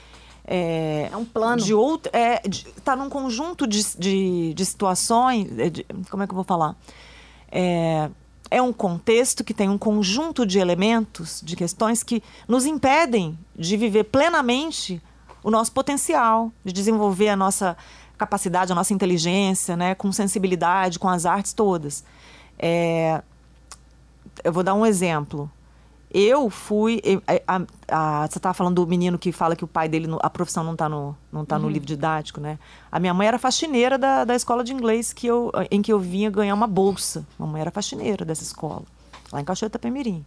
É, 0.45 1.09
É 1.11 1.17
um 1.17 1.25
plano. 1.25 1.61
De 1.61 1.73
outro, 1.73 2.11
é, 2.15 2.41
está 2.47 2.95
num 2.95 3.09
conjunto 3.09 3.65
de, 3.67 3.83
de, 3.97 4.53
de 4.53 4.65
situações. 4.65 5.47
é, 5.59 5.69
de- 5.69 5.85
como 6.09 6.23
é 6.23 6.27
que 6.27 6.31
eu 6.31 6.35
vou 6.35 6.43
falar? 6.45 6.75
É, 7.51 8.09
é 8.49 8.61
um 8.61 8.73
contexto 8.73 9.43
que 9.43 9.53
tem 9.53 9.69
um 9.69 9.77
conjunto 9.77 10.45
de 10.45 10.59
elementos, 10.59 11.41
de 11.43 11.55
questões 11.55 12.03
que 12.03 12.21
nos 12.47 12.65
impedem 12.65 13.37
de 13.55 13.77
viver 13.77 14.05
plenamente 14.05 15.01
o 15.43 15.49
nosso 15.49 15.71
potencial, 15.71 16.51
de 16.63 16.71
desenvolver 16.73 17.29
a 17.29 17.35
nossa 17.35 17.75
capacidade, 18.17 18.71
a 18.71 18.75
nossa 18.75 18.93
inteligência, 18.93 19.75
né, 19.75 19.95
com 19.95 20.11
sensibilidade, 20.11 20.99
com 20.99 21.09
as 21.09 21.25
artes 21.25 21.53
todas. 21.53 22.03
É, 22.59 23.21
eu 24.43 24.51
vou 24.53 24.63
dar 24.63 24.73
um 24.73 24.85
exemplo. 24.85 25.49
Eu 26.13 26.49
fui. 26.49 27.01
a- 27.47 27.55
a- 27.55 27.61
a- 28.23 28.27
você 28.27 28.37
estava 28.37 28.53
falando 28.53 28.75
do 28.83 28.87
menino 28.87 29.17
que 29.17 29.31
fala 29.31 29.55
que 29.55 29.63
o 29.63 29.67
pai 29.67 29.87
dele, 29.87 30.07
a 30.21 30.29
profissão 30.29 30.61
não 30.63 30.73
está 30.73 30.89
no, 30.89 31.15
não 31.31 31.45
tá 31.45 31.57
no 31.57 31.69
livro 31.69 31.87
didático, 31.87 32.41
né? 32.41 32.59
A 32.91 32.99
minha 32.99 33.13
mãe 33.13 33.27
era 33.27 33.39
faxineira 33.39 33.97
da, 33.97 34.25
da 34.25 34.35
escola 34.35 34.61
de 34.61 34.73
inglês 34.73 35.13
que 35.13 35.25
eu, 35.27 35.51
em 35.71 35.81
que 35.81 35.91
eu 35.93 35.99
vinha 35.99 36.29
ganhar 36.29 36.53
uma 36.53 36.67
bolsa. 36.67 37.25
Mamãe 37.39 37.61
era 37.61 37.71
faxineira 37.71 38.25
dessa 38.25 38.43
escola, 38.43 38.83
lá 39.31 39.39
em 39.39 39.45
Cachoeira 39.45 39.71
Itapemirim. 39.71 40.25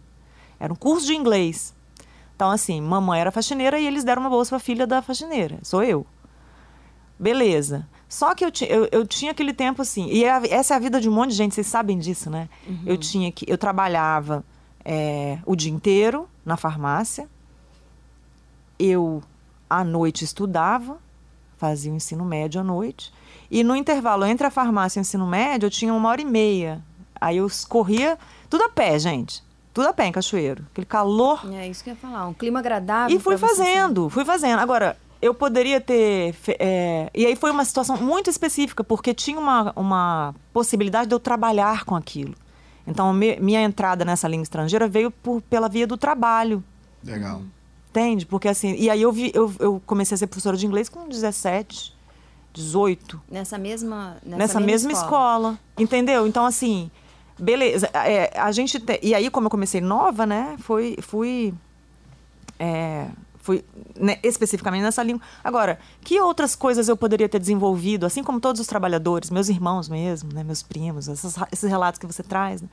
Era 0.59 0.73
um 0.73 0.75
curso 0.75 1.05
de 1.05 1.13
inglês. 1.13 1.71
Então, 2.35 2.49
assim, 2.49 2.81
mamãe 2.81 3.19
era 3.21 3.31
faxineira 3.31 3.77
e 3.79 3.85
eles 3.85 4.03
deram 4.03 4.23
uma 4.23 4.29
bolsa 4.29 4.49
para 4.49 4.57
a 4.57 4.59
filha 4.59 4.87
da 4.87 5.01
faxineira. 5.03 5.59
Sou 5.61 5.83
eu. 5.83 6.03
Beleza. 7.19 7.87
Só 8.07 8.33
que 8.35 8.45
eu, 8.45 8.51
eu, 8.69 8.87
eu 8.91 9.05
tinha 9.07 9.31
aquele 9.31 9.53
tempo 9.53 9.81
assim, 9.81 10.07
e 10.09 10.23
é 10.23 10.31
a- 10.31 10.41
essa 10.49 10.73
é 10.73 10.77
a 10.77 10.79
vida 10.79 11.01
de 11.01 11.09
um 11.09 11.11
monte 11.11 11.31
de 11.31 11.35
gente, 11.37 11.55
vocês 11.55 11.67
sabem 11.67 11.97
disso, 11.97 12.29
né? 12.29 12.47
Eu 12.85 12.97
tinha 12.97 13.31
que. 13.31 13.45
Eu 13.49 13.57
trabalhava 13.57 14.43
é, 14.83 15.39
o 15.45 15.55
dia 15.55 15.71
inteiro 15.71 16.29
na 16.45 16.55
farmácia, 16.55 17.27
eu 18.77 19.23
à 19.69 19.83
noite 19.83 20.23
estudava, 20.23 20.97
fazia 21.57 21.91
o 21.91 21.95
ensino 21.95 22.23
médio 22.25 22.61
à 22.61 22.63
noite, 22.63 23.11
e 23.49 23.63
no 23.63 23.75
intervalo 23.75 24.25
entre 24.25 24.45
a 24.45 24.51
farmácia 24.51 24.99
e 24.99 25.01
o 25.01 25.03
ensino 25.03 25.25
médio 25.25 25.67
eu 25.67 25.71
tinha 25.71 25.93
uma 25.93 26.09
hora 26.09 26.21
e 26.21 26.25
meia. 26.25 26.83
Aí 27.19 27.37
eu 27.37 27.47
corria 27.69 28.17
tudo 28.49 28.63
a 28.65 28.69
pé, 28.69 28.99
gente. 28.99 29.43
Tudo 29.73 29.87
a 29.87 29.93
pé 29.93 30.05
em 30.05 30.11
Cachoeiro. 30.11 30.65
Aquele 30.71 30.85
calor 30.85 31.41
É 31.53 31.67
isso 31.67 31.83
que 31.83 31.89
eu 31.89 31.93
ia 31.95 31.99
falar, 31.99 32.27
um 32.27 32.33
clima 32.33 32.59
agradável. 32.59 33.15
e 33.15 33.19
fui 33.19 33.35
você 33.37 33.45
fazendo, 33.47 34.09
fui 34.09 34.23
fazendo. 34.23 34.59
Agora, 34.59 34.97
eu 35.21 35.33
poderia 35.33 35.79
ter. 35.81 36.35
é, 36.59 37.09
e 37.13 37.25
aí 37.25 37.35
foi 37.35 37.51
uma 37.51 37.65
situação 37.65 37.97
muito 37.97 38.29
específica, 38.29 38.83
porque 38.83 39.13
tinha 39.13 39.39
uma, 39.39 39.71
uma 39.75 40.35
possibilidade 40.53 41.07
de 41.09 41.15
eu 41.15 41.19
trabalhar 41.19 41.83
com 41.85 41.95
aquilo. 41.95 42.35
Então, 42.87 43.11
me- 43.13 43.37
minha 43.39 43.61
entrada 43.63 44.05
nessa 44.05 44.27
língua 44.27 44.43
estrangeira 44.43 44.87
veio 44.87 45.09
por, 45.09 45.41
pela 45.41 45.67
via 45.67 45.87
do 45.87 45.97
trabalho. 45.97 46.63
Legal. 47.03 47.41
Entende? 47.89 48.25
Porque 48.25 48.47
assim. 48.47 48.75
E 48.75 48.89
aí 48.89 49.01
eu, 49.01 49.11
vi, 49.11 49.31
eu, 49.33 49.51
eu 49.59 49.81
comecei 49.85 50.13
a 50.15 50.17
ser 50.17 50.27
professora 50.27 50.55
de 50.57 50.65
inglês 50.67 50.89
com 50.89 51.07
17, 51.07 51.95
18 52.53 53.21
Nessa 53.29 53.57
mesma, 53.57 54.17
nessa 54.23 54.37
nessa, 54.37 54.59
mesma, 54.59 54.91
escola. 54.91 55.57
Entendeu? 55.77 56.27
Então, 56.27 56.45
assim, 56.45 56.91
beleza. 57.39 57.89
É, 57.93 58.37
a 58.39 58.51
gente. 58.51 58.79
te- 58.79 58.99
E 59.01 59.15
aí, 59.15 59.29
como 59.29 59.47
eu 59.47 59.51
comecei 59.51 59.81
nova, 59.81 60.25
né? 60.25 60.55
Foi, 60.59 60.97
fui. 61.01 61.53
é, 62.59 63.07
fui 63.45 63.63
né, 63.95 64.17
especificamente 64.23 64.81
nessa 64.81 65.03
língua. 65.03 65.21
Agora, 65.43 65.77
que 66.01 66.19
outras 66.19 66.55
coisas 66.55 66.89
eu 66.89 66.97
poderia 66.97 67.29
ter 67.29 67.37
desenvolvido, 67.37 68.05
assim 68.05 68.23
como 68.23 68.39
todos 68.39 68.59
os 68.59 68.65
trabalhadores, 68.65 69.29
meus 69.29 69.49
irmãos 69.49 69.87
mesmo, 69.87 70.33
né, 70.33 70.43
meus 70.43 70.63
primos, 70.63 71.07
essas 71.07 71.35
esses 71.51 71.69
relatos 71.69 71.99
que 71.99 72.07
você 72.07 72.23
traz, 72.23 72.63
né? 72.63 72.67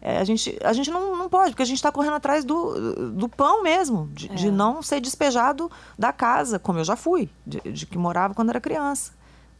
É, 0.00 0.18
a 0.18 0.24
gente, 0.24 0.58
a 0.62 0.72
gente 0.72 0.90
não, 0.90 1.16
não 1.16 1.28
pode, 1.28 1.50
porque 1.50 1.62
a 1.62 1.66
gente 1.66 1.78
está 1.78 1.90
correndo 1.90 2.14
atrás 2.14 2.44
do, 2.44 3.12
do 3.12 3.28
pão 3.28 3.62
mesmo, 3.62 4.08
de, 4.12 4.28
de 4.28 4.50
não 4.50 4.82
ser 4.82 5.00
despejado 5.00 5.70
da 5.98 6.12
casa, 6.12 6.58
como 6.58 6.78
eu 6.78 6.84
já 6.84 6.96
fui, 6.96 7.30
de, 7.46 7.60
de 7.60 7.86
que 7.86 7.96
morava 7.96 8.34
quando 8.34 8.50
era 8.50 8.60
criança, 8.60 9.12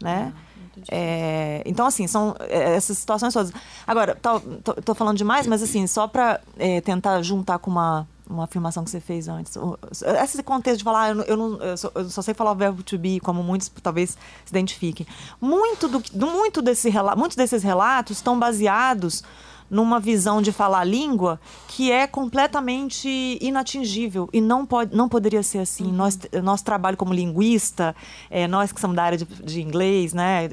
né? 0.03 0.35
É, 0.89 1.63
então, 1.65 1.87
assim, 1.87 2.07
são 2.07 2.37
é, 2.41 2.77
essas 2.77 2.99
situações 2.99 3.33
todas. 3.33 3.51
Agora, 3.87 4.15
tô, 4.15 4.41
tô, 4.41 4.75
tô 4.75 4.95
falando 4.95 5.17
demais, 5.17 5.47
mas 5.47 5.63
assim, 5.63 5.87
só 5.87 6.07
para 6.07 6.41
é, 6.59 6.83
tentar 6.83 7.23
juntar 7.23 7.59
com 7.59 7.71
uma, 7.71 8.07
uma 8.29 8.45
afirmação 8.45 8.85
que 8.85 8.91
você 8.91 9.01
fez 9.01 9.29
antes. 9.29 9.55
Esse 10.23 10.43
contexto 10.43 10.79
de 10.79 10.85
falar, 10.85 11.03
ah, 11.05 11.09
eu, 11.11 11.15
não- 11.15 11.25
eu, 11.25 11.37
não, 11.37 11.63
eu, 11.63 11.77
só, 11.77 11.91
sei 12.23 12.35
falar 12.35 12.53
o 12.53 12.55
verbo 12.57 12.83
to 12.83 12.99
be, 12.99 13.21
como 13.21 13.43
muitos 13.43 13.71
talvez 13.83 14.11
se 14.11 14.19
identifiquem. 14.51 15.07
Muito 15.41 15.89
do, 15.89 16.03
muito 16.27 16.61
desse, 16.61 16.91
muitos 17.17 17.37
desses 17.37 17.63
relatos 17.63 18.19
estão 18.19 18.39
baseados 18.39 19.23
numa 19.71 19.99
visão 20.01 20.41
de 20.41 20.53
falar 20.53 20.81
a 20.81 20.85
língua 20.85 21.41
que 21.69 21.91
é 21.91 22.07
completamente 22.07 23.39
inatingível 23.41 24.29
e 24.33 24.41
não 24.41 24.65
pode 24.65 24.95
não 24.97 25.09
poderia 25.09 25.43
ser 25.43 25.59
assim 25.59 25.91
nós 25.93 26.19
nosso 26.43 26.65
trabalho 26.65 26.97
como 26.97 27.13
linguista 27.13 27.95
é, 28.31 28.47
nós 28.47 28.73
que 28.73 28.81
somos 28.81 28.97
da 28.97 29.03
área 29.03 29.19
de, 29.19 29.25
de 29.25 29.61
inglês 29.63 30.13
né 30.13 30.49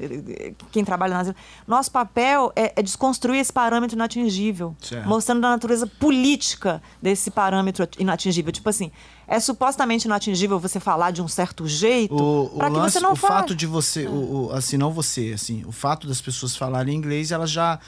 quem 0.72 0.84
trabalha 0.84 1.14
nas 1.14 1.34
nosso 1.66 1.90
papel 1.90 2.52
é, 2.56 2.72
é 2.76 2.82
desconstruir 2.82 3.38
esse 3.40 3.52
parâmetro 3.52 3.96
inatingível 3.96 4.74
Certo. 4.80 5.08
mostrando 5.08 5.44
a 5.46 5.50
natureza 5.50 5.86
política 5.86 6.82
desse 7.00 7.30
parâmetro 7.30 7.88
inatingível 7.98 8.52
tipo 8.52 8.68
assim 8.68 8.90
é 9.26 9.40
supostamente 9.40 10.06
inatingível 10.06 10.58
você 10.58 10.78
falar 10.78 11.10
de 11.10 11.22
um 11.22 11.28
certo 11.28 11.66
jeito 11.66 12.14
O, 12.14 12.44
o 12.54 12.58
para 12.58 12.70
que 12.70 12.76
lance, 12.76 12.92
você 12.94 13.00
não 13.00 13.12
o 13.12 13.16
fale. 13.16 13.32
fato 13.34 13.54
de 13.54 13.66
você, 13.66 14.06
o, 14.06 14.48
o- 14.48 14.52
assim, 14.52 14.76
não 14.76 14.92
você, 14.92 15.32
assim, 15.34 15.64
o 15.66 15.72
fato 15.72 16.06
das 16.06 16.20
pessoas 16.20 16.54
falarem 16.54 16.94
inglês, 16.94 17.32
elas 17.32 17.50
já 17.50 17.78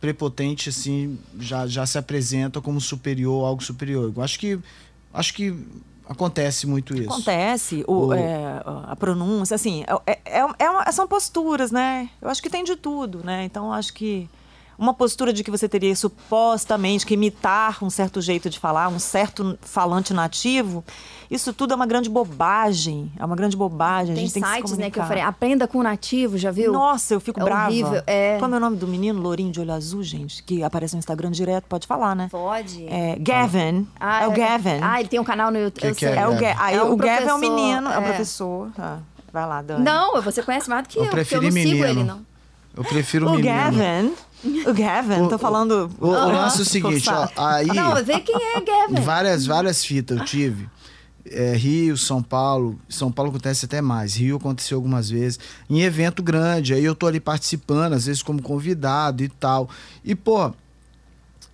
prepotente, 0.00 0.68
assim, 0.68 1.18
já, 1.38 1.66
já 1.66 1.84
se 1.86 1.98
apresentam 1.98 2.60
como 2.62 2.80
superior, 2.80 3.44
algo 3.46 3.62
superior. 3.62 4.12
Eu 4.16 4.22
acho 4.22 4.38
que, 4.38 4.58
acho 5.12 5.34
que 5.34 5.54
acontece 6.08 6.66
muito 6.66 6.94
isso. 6.94 7.10
Acontece, 7.10 7.84
o, 7.86 8.06
O- 8.08 8.14
é, 8.14 8.62
a 8.86 8.94
pronúncia, 8.96 9.54
assim, 9.54 9.84
é, 10.06 10.18
é, 10.24 10.42
é 10.58 10.92
são 10.92 11.06
posturas, 11.08 11.70
né? 11.70 12.08
Eu 12.20 12.28
acho 12.28 12.42
que 12.42 12.50
tem 12.50 12.64
de 12.64 12.76
tudo, 12.76 13.22
né? 13.24 13.44
Então, 13.44 13.72
acho 13.72 13.92
que 13.92 14.28
uma 14.78 14.94
postura 14.94 15.32
de 15.32 15.42
que 15.42 15.50
você 15.50 15.68
teria 15.68 15.94
supostamente 15.96 17.04
que 17.04 17.14
imitar 17.14 17.82
um 17.82 17.90
certo 17.90 18.20
jeito 18.20 18.48
de 18.48 18.58
falar, 18.60 18.88
um 18.88 18.98
certo 18.98 19.58
falante 19.60 20.14
nativo, 20.14 20.84
isso 21.30 21.52
tudo 21.52 21.72
é 21.72 21.76
uma 21.76 21.84
grande 21.86 22.08
bobagem. 22.08 23.10
É 23.18 23.24
uma 23.24 23.34
grande 23.34 23.56
bobagem. 23.56 24.12
a 24.12 24.14
Tem 24.14 24.24
gente 24.24 24.34
tem 24.34 24.42
que 24.42 24.48
se 24.48 24.54
sites, 24.54 24.78
né, 24.78 24.90
que 24.90 24.98
eu 25.00 25.04
falei, 25.04 25.22
aprenda 25.22 25.66
com 25.66 25.78
o 25.78 25.82
nativo, 25.82 26.38
já 26.38 26.50
viu? 26.50 26.72
Nossa, 26.72 27.12
eu 27.14 27.20
fico 27.20 27.40
É 27.40 27.44
brava. 27.44 27.66
horrível, 27.70 28.02
é. 28.06 28.36
Qual 28.38 28.50
é 28.52 28.56
o 28.56 28.60
nome 28.60 28.76
do 28.76 28.86
menino, 28.86 29.20
lourinho 29.20 29.50
de 29.50 29.60
olho 29.60 29.72
azul, 29.72 30.02
gente? 30.02 30.42
Que 30.44 30.62
aparece 30.62 30.94
no 30.94 31.00
Instagram 31.00 31.30
direto, 31.32 31.64
pode 31.68 31.86
falar, 31.86 32.14
né? 32.14 32.28
Pode. 32.30 32.86
É, 32.86 33.16
Gavin. 33.18 33.86
Ah, 33.98 34.22
é 34.24 34.28
o 34.28 34.30
Gavin. 34.32 34.78
Ah, 34.80 35.00
ele 35.00 35.08
tem 35.08 35.18
um 35.18 35.24
canal 35.24 35.50
no 35.50 35.58
YouTube. 35.58 35.90
Que 35.92 35.94
que 35.96 36.06
é 36.06 36.16
É 36.16 36.26
o, 36.26 36.30
Gavin? 36.30 36.40
Ga 36.44 36.56
aí, 36.58 36.76
É 36.76 36.84
um 36.84 36.92
o 36.92 36.96
Gavin 36.96 37.10
é 37.10 37.16
professor, 37.26 37.38
menino, 37.40 37.88
é 37.90 37.98
um 37.98 38.02
é. 38.02 38.06
professor. 38.08 38.70
Ah, 38.78 38.98
vai 39.32 39.46
lá, 39.46 39.60
Dani. 39.60 39.84
Não, 39.84 40.22
você 40.22 40.40
conhece 40.42 40.68
mais 40.70 40.84
do 40.84 40.88
que 40.88 40.98
Eu 40.98 41.04
eu, 41.04 41.10
porque 41.10 41.34
eu 41.34 41.42
não 41.42 41.50
sigo 41.50 41.64
menino. 41.66 41.86
ele, 41.86 42.04
não. 42.04 42.20
Eu 42.76 42.84
prefiro 42.84 43.26
O 43.26 43.30
menino. 43.32 43.48
Gavin. 43.48 44.12
O 44.44 44.72
Gavin, 44.72 45.22
O- 45.22 45.28
tô 45.28 45.38
falando. 45.38 45.90
O, 46.00 46.06
o 46.06 46.10
lance 46.32 46.58
é 46.58 46.62
o 46.62 46.64
seguinte, 46.64 47.08
ó, 47.10 47.28
aí 47.36 47.66
Não, 47.66 47.94
vê 48.04 48.20
quem 48.20 48.36
é 48.36 48.60
Gavin. 48.60 49.00
várias, 49.02 49.46
várias 49.46 49.84
fitas 49.84 50.18
eu 50.18 50.24
tive. 50.24 50.68
É, 51.30 51.54
Rio, 51.56 51.96
São 51.98 52.22
Paulo. 52.22 52.78
São 52.88 53.10
Paulo 53.12 53.30
acontece 53.30 53.66
até 53.66 53.80
mais. 53.82 54.14
Rio 54.14 54.36
aconteceu 54.36 54.78
algumas 54.78 55.10
vezes. 55.10 55.38
Em 55.68 55.82
evento 55.82 56.22
grande. 56.22 56.72
Aí 56.72 56.82
eu 56.84 56.94
tô 56.94 57.06
ali 57.06 57.20
participando, 57.20 57.92
às 57.92 58.06
vezes 58.06 58.22
como 58.22 58.40
convidado 58.40 59.22
e 59.22 59.28
tal. 59.28 59.68
E, 60.04 60.14
pô, 60.14 60.52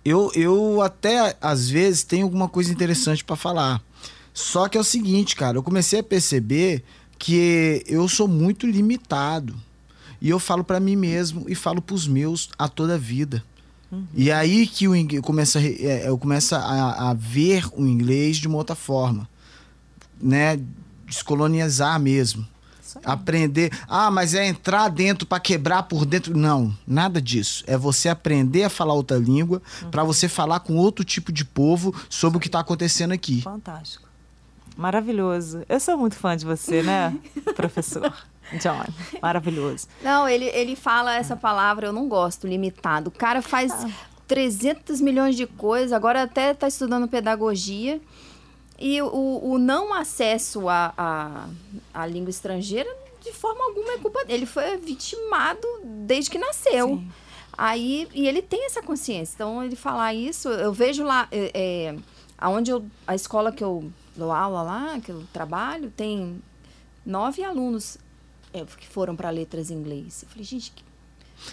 eu, 0.05 0.31
eu 0.35 0.81
até 0.81 1.35
às 1.41 1.69
vezes 1.69 2.03
tenho 2.03 2.23
alguma 2.25 2.47
coisa 2.47 2.71
interessante 2.71 3.23
pra 3.25 3.35
falar. 3.35 3.81
Só 4.33 4.69
que 4.69 4.77
é 4.77 4.81
o 4.81 4.83
seguinte, 4.83 5.35
cara, 5.35 5.57
eu 5.57 5.63
comecei 5.63 5.99
a 5.99 6.03
perceber 6.03 6.83
que 7.17 7.83
eu 7.87 8.07
sou 8.07 8.27
muito 8.27 8.67
limitado. 8.67 9.55
E 10.25 10.29
eu 10.31 10.39
falo 10.39 10.63
pra 10.63 10.79
mim 10.79 10.95
mesmo 10.95 11.45
e 11.47 11.53
falo 11.53 11.79
pros 11.79 12.07
meus 12.07 12.49
a 12.57 12.67
toda 12.67 12.95
a 12.95 12.97
vida. 12.97 13.43
E 14.11 14.31
aí 14.31 14.65
que 14.65 14.87
o 14.87 14.95
inglês 14.95 15.21
começa 15.23 15.59
é, 15.61 16.09
eu 16.09 16.17
começo 16.17 16.55
a, 16.55 17.11
a 17.11 17.13
ver 17.13 17.67
o 17.73 17.85
inglês 17.85 18.37
de 18.37 18.47
uma 18.47 18.57
outra 18.57 18.75
forma, 18.75 19.29
né? 20.19 20.59
Descolonizar 21.05 21.99
mesmo. 21.99 22.43
Isso 22.83 22.97
aí. 22.97 23.03
Aprender. 23.05 23.71
Ah, 23.87 24.09
mas 24.09 24.33
é 24.33 24.47
entrar 24.47 24.89
dentro 24.89 25.27
pra 25.27 25.39
quebrar 25.39 25.83
por 25.83 26.07
dentro. 26.07 26.35
Não, 26.35 26.75
nada 26.87 27.21
disso. 27.21 27.63
É 27.67 27.77
você 27.77 28.09
aprender 28.09 28.63
a 28.63 28.69
falar 28.69 28.95
outra 28.95 29.19
língua 29.19 29.61
pra 29.91 30.03
você 30.03 30.27
falar 30.27 30.59
com 30.61 30.75
outro 30.75 31.05
tipo 31.05 31.31
de 31.31 31.45
povo 31.45 31.93
sobre 32.09 32.39
o 32.39 32.41
que 32.41 32.49
tá 32.49 32.61
acontecendo 32.61 33.11
aqui. 33.11 33.43
Fantástico. 33.43 34.09
Maravilhoso. 34.75 35.61
Eu 35.69 35.79
sou 35.79 35.95
muito 35.95 36.15
fã 36.15 36.35
de 36.35 36.45
você, 36.45 36.81
né, 36.81 37.15
professor 37.55 38.11
John? 38.53 38.85
Maravilhoso. 39.21 39.87
Não, 40.01 40.27
ele, 40.27 40.45
ele 40.45 40.75
fala 40.75 41.15
essa 41.15 41.35
palavra, 41.35 41.87
eu 41.87 41.93
não 41.93 42.07
gosto, 42.07 42.47
limitado. 42.47 43.09
O 43.09 43.11
cara 43.11 43.41
faz 43.41 43.71
Ah. 43.73 43.89
300 44.27 45.01
milhões 45.01 45.35
de 45.35 45.45
coisas, 45.45 45.91
agora 45.93 46.23
até 46.23 46.53
tá 46.53 46.67
estudando 46.67 47.07
pedagogia. 47.07 48.01
E 48.77 49.01
o, 49.01 49.39
o 49.43 49.57
não 49.57 49.93
acesso 49.93 50.67
à, 50.67 50.93
à, 50.97 51.47
à 51.93 52.05
língua 52.05 52.29
estrangeira, 52.29 52.89
de 53.23 53.31
forma 53.31 53.63
alguma, 53.63 53.93
é 53.93 53.97
culpa 53.97 54.25
dele. 54.25 54.39
Ele 54.39 54.45
foi 54.45 54.77
vitimado 54.77 55.65
desde 55.83 56.29
que 56.29 56.37
nasceu. 56.37 56.87
Sim. 56.89 57.09
Aí, 57.57 58.07
e 58.13 58.27
ele 58.27 58.41
tem 58.41 58.65
essa 58.65 58.81
consciência. 58.81 59.33
Então, 59.35 59.63
ele 59.63 59.75
falar 59.77 60.13
isso, 60.13 60.49
eu 60.49 60.73
vejo 60.73 61.03
lá, 61.03 61.27
é, 61.31 61.51
é, 61.53 61.95
aonde 62.37 62.69
eu, 62.71 62.85
a 63.07 63.15
escola 63.15 63.51
que 63.51 63.63
eu 63.63 63.89
dou 64.15 64.31
aula 64.31 64.61
lá, 64.61 64.99
que 64.99 65.09
eu 65.11 65.23
trabalho, 65.31 65.89
tem 65.95 66.41
nove 67.05 67.43
alunos 67.43 67.97
é, 68.59 68.65
que 68.65 68.87
foram 68.87 69.15
para 69.15 69.29
letras 69.29 69.69
em 69.71 69.75
inglês. 69.75 70.23
Eu 70.23 70.29
falei, 70.29 70.43
gente, 70.43 70.71
que, 70.71 70.83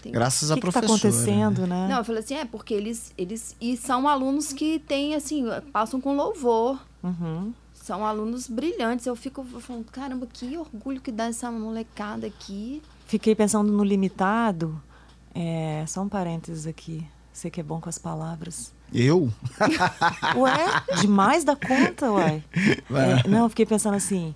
tem- 0.02 0.12
Graças 0.12 0.50
O 0.50 0.52
à 0.52 0.56
que, 0.56 0.60
que 0.62 0.66
tá 0.72 0.80
professora. 0.80 0.98
acontecendo, 1.10 1.66
né? 1.66 1.88
não, 1.88 1.98
eu 1.98 2.04
falei 2.04 2.22
assim, 2.22 2.34
é 2.34 2.44
porque 2.44 2.72
eles, 2.72 3.12
eles 3.18 3.56
e 3.60 3.76
são 3.76 4.06
alunos 4.08 4.52
que 4.52 4.78
têm 4.78 5.14
assim, 5.14 5.44
passam 5.72 6.00
com 6.00 6.14
louvor. 6.16 6.78
Uhum. 7.02 7.52
São 7.74 8.06
alunos 8.06 8.46
brilhantes. 8.46 9.06
Eu 9.06 9.16
fico 9.16 9.42
falando, 9.60 9.84
caramba, 9.90 10.26
que 10.32 10.56
orgulho 10.56 11.00
que 11.00 11.10
dá 11.10 11.24
essa 11.24 11.50
molecada 11.50 12.28
aqui. 12.28 12.80
Fiquei 13.08 13.34
pensando 13.34 13.72
no 13.72 13.82
limitado. 13.82 14.80
É, 15.34 15.84
só 15.88 16.00
um 16.02 16.08
parênteses 16.08 16.64
aqui. 16.66 17.04
Você 17.32 17.50
que 17.50 17.58
é 17.60 17.62
bom 17.64 17.80
com 17.80 17.88
as 17.88 17.98
palavras. 17.98 18.72
Eu? 18.94 19.32
Ué, 20.36 20.54
demais 21.00 21.42
da 21.44 21.56
conta, 21.56 22.10
uai. 22.12 22.44
É, 22.54 23.26
não, 23.28 23.44
eu 23.44 23.48
fiquei 23.48 23.66
pensando 23.66 23.94
assim. 23.96 24.32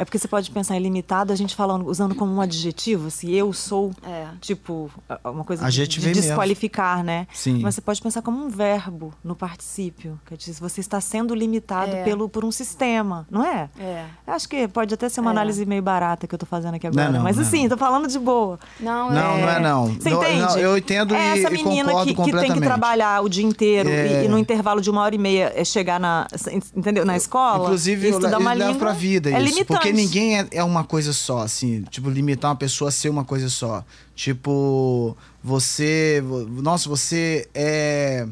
É 0.00 0.04
porque 0.04 0.18
você 0.18 0.26
pode 0.26 0.50
pensar 0.50 0.76
em 0.76 0.80
limitado, 0.80 1.30
a 1.30 1.36
gente 1.36 1.54
falando, 1.54 1.86
usando 1.86 2.14
como 2.14 2.32
um 2.32 2.40
adjetivo, 2.40 3.10
se 3.10 3.34
eu 3.34 3.52
sou, 3.52 3.90
É. 4.02 4.28
tipo, 4.40 4.90
a- 5.06 5.30
uma 5.30 5.44
coisa 5.44 5.60
de, 5.62 5.68
Adjetivo 5.68 6.00
de 6.00 6.08
mesmo. 6.08 6.22
desqualificar, 6.22 7.04
né? 7.04 7.26
Sim. 7.34 7.60
Mas 7.62 7.74
você 7.74 7.82
pode 7.82 8.00
pensar 8.00 8.22
como 8.22 8.42
um 8.42 8.48
verbo 8.48 9.12
no 9.22 9.36
particípio. 9.36 10.18
Que 10.24 10.38
diz, 10.38 10.58
você 10.58 10.80
está 10.80 11.02
sendo 11.02 11.34
limitado 11.34 11.94
É. 11.94 12.02
pelo, 12.02 12.30
por 12.30 12.46
um 12.46 12.50
sistema, 12.50 13.26
não 13.30 13.44
é? 13.44 13.68
É. 13.78 14.06
Eu 14.26 14.32
Acho 14.32 14.48
que 14.48 14.66
pode 14.68 14.94
até 14.94 15.06
ser 15.10 15.20
uma 15.20 15.32
É. 15.32 15.32
análise 15.32 15.66
meio 15.66 15.82
barata 15.82 16.26
que 16.26 16.34
eu 16.34 16.38
tô 16.38 16.46
fazendo 16.46 16.76
aqui 16.76 16.86
Não, 16.88 16.92
agora. 17.02 17.10
não, 17.18 17.22
mas 17.22 17.36
não. 17.36 17.42
assim, 17.42 17.68
tô 17.68 17.76
falando 17.76 18.08
de 18.08 18.18
boa. 18.18 18.58
Não, 18.80 19.10
Não, 19.10 19.36
é... 19.36 19.40
não 19.42 19.48
é 19.50 19.60
não. 19.60 19.86
Você 19.88 20.08
Não, 20.08 20.22
entende? 20.22 20.40
não, 20.40 20.58
eu 20.58 20.78
entendo 20.78 21.14
é 21.14 21.36
e- 21.36 21.40
essa 21.40 21.50
e 21.52 21.62
menina 21.62 21.90
concordo 21.92 22.14
que, 22.14 22.32
que 22.32 22.38
tem 22.38 22.52
que 22.54 22.60
trabalhar 22.60 23.22
o 23.22 23.28
dia 23.28 23.44
inteiro 23.44 23.90
É. 23.90 24.22
e, 24.22 24.24
e 24.24 24.28
no 24.28 24.38
intervalo 24.38 24.80
de 24.80 24.88
uma 24.88 25.02
hora 25.02 25.14
e 25.14 25.18
meia 25.18 25.52
é 25.54 25.62
chegar 25.62 26.00
na, 26.00 26.26
entendeu? 26.74 27.04
na 27.04 27.16
escola. 27.18 27.64
Inclusive, 27.64 28.06
e 28.06 28.10
estudar 28.12 28.38
uma 28.38 28.54
língua, 28.54 28.74
pra 28.76 28.92
vida 28.92 29.28
é 29.30 29.32
isso. 29.34 29.42
limitante. 29.42 29.66
Porque 29.66 29.89
ninguém 29.92 30.38
é, 30.38 30.46
é 30.52 30.64
uma 30.64 30.84
coisa 30.84 31.12
só, 31.12 31.40
assim. 31.40 31.82
Tipo, 31.90 32.08
limitar 32.10 32.50
uma 32.50 32.56
pessoa 32.56 32.88
a 32.88 32.92
ser 32.92 33.08
uma 33.08 33.24
coisa 33.24 33.48
só. 33.48 33.84
Tipo, 34.14 35.16
você. 35.42 36.22
vo- 36.24 36.46
Nossa, 36.62 36.88
você 36.88 37.48
é. 37.54 38.26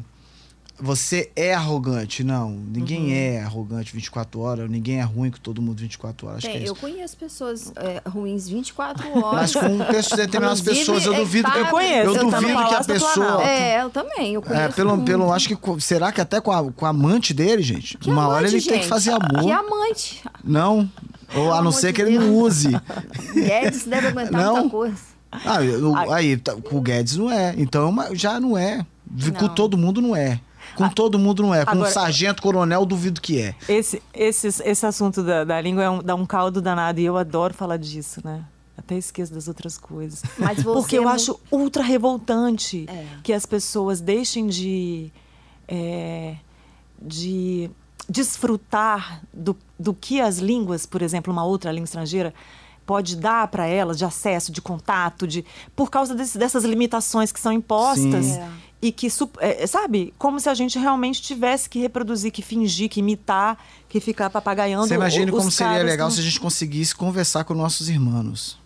Você 0.81 1.29
é 1.35 1.53
arrogante. 1.53 2.23
Não, 2.23 2.51
ninguém 2.51 3.07
Uhum. 3.07 3.11
é 3.13 3.41
arrogante 3.41 3.91
24 3.93 4.39
horas. 4.39 4.69
Ninguém 4.69 4.99
é 4.99 5.03
ruim 5.03 5.29
com 5.29 5.37
todo 5.37 5.61
mundo 5.61 5.77
24 5.81 6.25
horas. 6.27 6.39
Que 6.41 6.47
é 6.47 6.69
eu 6.69 6.73
conheço 6.73 7.17
pessoas 7.17 7.73
é, 7.75 8.01
ruins 8.09 8.47
24 8.47 9.05
horas. 9.21 9.53
Mas 9.53 9.55
com 9.55 9.77
determinadas 10.15 10.61
pessoas, 10.61 11.05
eu 11.05 11.13
é 11.13 11.17
duvido. 11.17 11.49
Eu 11.49 11.65
conheço, 11.65 12.07
Eu 12.11 12.15
eu 12.15 12.29
duvido 12.31 12.65
que 12.69 12.73
a 12.75 12.83
pessoa. 12.85 13.13
Planalto. 13.13 13.43
É, 13.45 13.83
eu 13.83 13.89
também. 13.89 14.33
Eu 14.35 14.41
conheço 14.41 14.63
É, 14.63 14.69
pelo, 14.69 14.91
muito. 14.95 15.05
pelo, 15.05 15.33
acho 15.33 15.49
que. 15.49 15.81
Será 15.81 16.13
que 16.13 16.21
até 16.21 16.39
com 16.39 16.49
a, 16.49 16.71
com 16.71 16.85
a 16.85 16.89
amante 16.89 17.33
dele, 17.33 17.61
gente? 17.61 17.97
Que 17.97 18.09
uma 18.09 18.29
hora 18.29 18.47
amante, 18.47 18.55
ele 18.55 18.63
tem 18.63 18.71
que 18.75 18.79
gente? 18.79 18.87
fazer 18.87 19.11
amor. 19.11 19.43
Que 19.43 19.51
amante. 19.51 20.23
Não. 20.41 20.89
Ou 21.35 21.53
a 21.53 21.61
não 21.61 21.71
ser 21.71 21.93
que 21.93 22.01
ele 22.01 22.17
não 22.17 22.35
use. 22.35 22.69
Guedes 23.33 23.85
deve 23.85 24.07
aguentar 24.07 24.31
Não. 24.41 24.53
muita 24.55 24.69
coisa. 24.69 24.97
Ah, 25.31 25.63
eu- 25.63 25.95
aí, 26.11 26.37
tá, 26.37 26.55
com 26.55 26.77
o 26.77 26.81
Guedes 26.81 27.15
não 27.17 27.31
é. 27.31 27.53
Então 27.57 28.01
é 28.01 28.15
já 28.15 28.39
não 28.39 28.57
é. 28.57 28.85
Com 29.37 29.45
Não. 29.45 29.53
todo 29.55 29.77
mundo 29.77 30.01
não 30.01 30.15
é. 30.15 30.39
Com 30.75 30.87
todo 30.89 31.19
mundo 31.19 31.43
não 31.43 31.53
é. 31.53 31.65
Com 31.65 31.71
Agora- 31.71 31.89
um 31.89 31.91
sargento, 31.91 32.41
coronel, 32.41 32.85
duvido 32.85 33.19
que 33.21 33.39
é. 33.41 33.55
Esse, 33.67 34.01
esse, 34.13 34.47
esse 34.47 34.85
assunto 34.85 35.21
da, 35.23 35.43
da 35.43 35.59
língua 35.61 35.83
é 35.83 35.89
um- 35.89 36.01
dá 36.01 36.15
um 36.15 36.25
caldo 36.25 36.61
danado 36.61 36.99
e 36.99 37.05
eu 37.05 37.17
adoro 37.17 37.53
falar 37.53 37.77
disso, 37.77 38.21
né? 38.23 38.43
Até 38.77 38.95
esqueço 38.97 39.33
das 39.33 39.47
outras 39.47 39.77
coisas. 39.77 40.23
Mas 40.37 40.57
você 40.63 40.63
Porque 40.79 40.97
eu 40.97 41.03
não- 41.03 41.09
acho 41.11 41.39
ultra 41.51 41.83
revoltante 41.83 42.85
É. 42.87 43.05
que 43.23 43.33
as 43.33 43.45
pessoas 43.45 43.99
deixem 43.99 44.47
de, 44.47 45.11
é, 45.67 46.35
de 47.01 47.69
desfrutar 48.07 49.21
do, 49.33 49.55
do 49.79 49.93
que 49.93 50.19
as 50.19 50.37
línguas, 50.39 50.85
por 50.85 51.01
exemplo, 51.01 51.31
uma 51.31 51.43
outra 51.45 51.71
língua 51.71 51.85
estrangeira, 51.85 52.33
pode 52.85 53.15
dar 53.15 53.47
para 53.47 53.65
elas 53.67 53.97
de 53.97 54.03
acesso, 54.05 54.51
de 54.51 54.61
contato, 54.61 55.25
de 55.27 55.45
por 55.75 55.89
causa 55.91 56.13
desse- 56.15 56.37
dessas 56.37 56.63
limitações 56.65 57.31
que 57.31 57.39
são 57.39 57.51
impostas 57.53 58.25
Sim. 58.25 58.39
É. 58.39 58.49
e 58.81 58.91
que 58.91 59.09
su- 59.11 59.29
é, 59.39 59.65
sabe, 59.67 60.11
como 60.17 60.39
se 60.39 60.49
a 60.49 60.53
gente 60.55 60.77
realmente 60.79 61.21
tivesse 61.21 61.69
que 61.69 61.77
reproduzir, 61.79 62.31
que 62.31 62.41
fingir, 62.41 62.89
que 62.89 62.99
imitar, 62.99 63.57
que 63.87 63.99
ficar 63.99 64.29
papagaiando. 64.31 64.87
Você 64.87 64.95
imagina 64.95 65.31
como 65.31 65.51
seria 65.51 65.83
legal 65.83 66.07
que- 66.09 66.15
se 66.15 66.19
a 66.19 66.23
gente 66.23 66.39
conseguisse 66.39 66.95
conversar 66.95 67.43
com 67.43 67.53
nossos 67.53 67.89
irmãos, 67.89 68.57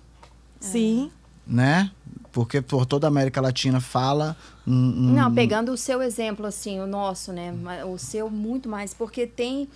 Sim. 0.60 1.12
né? 1.46 1.92
Porque 2.32 2.62
por 2.62 2.86
toda 2.86 3.06
a 3.06 3.10
América 3.10 3.40
Latina 3.42 3.80
fala 3.82 4.36
um, 4.66 4.72
um- 4.74 5.14
Não, 5.14 5.32
pegando 5.34 5.72
o 5.72 5.78
seu 5.78 6.02
exemplo, 6.02 6.46
assim, 6.48 6.80
o 6.80 6.88
nosso, 6.88 7.32
né? 7.34 7.54
O 7.86 7.98
seu 8.00 8.30
muito 8.30 8.68
mais, 8.70 8.94
porque 8.94 9.28
tem 9.28 9.68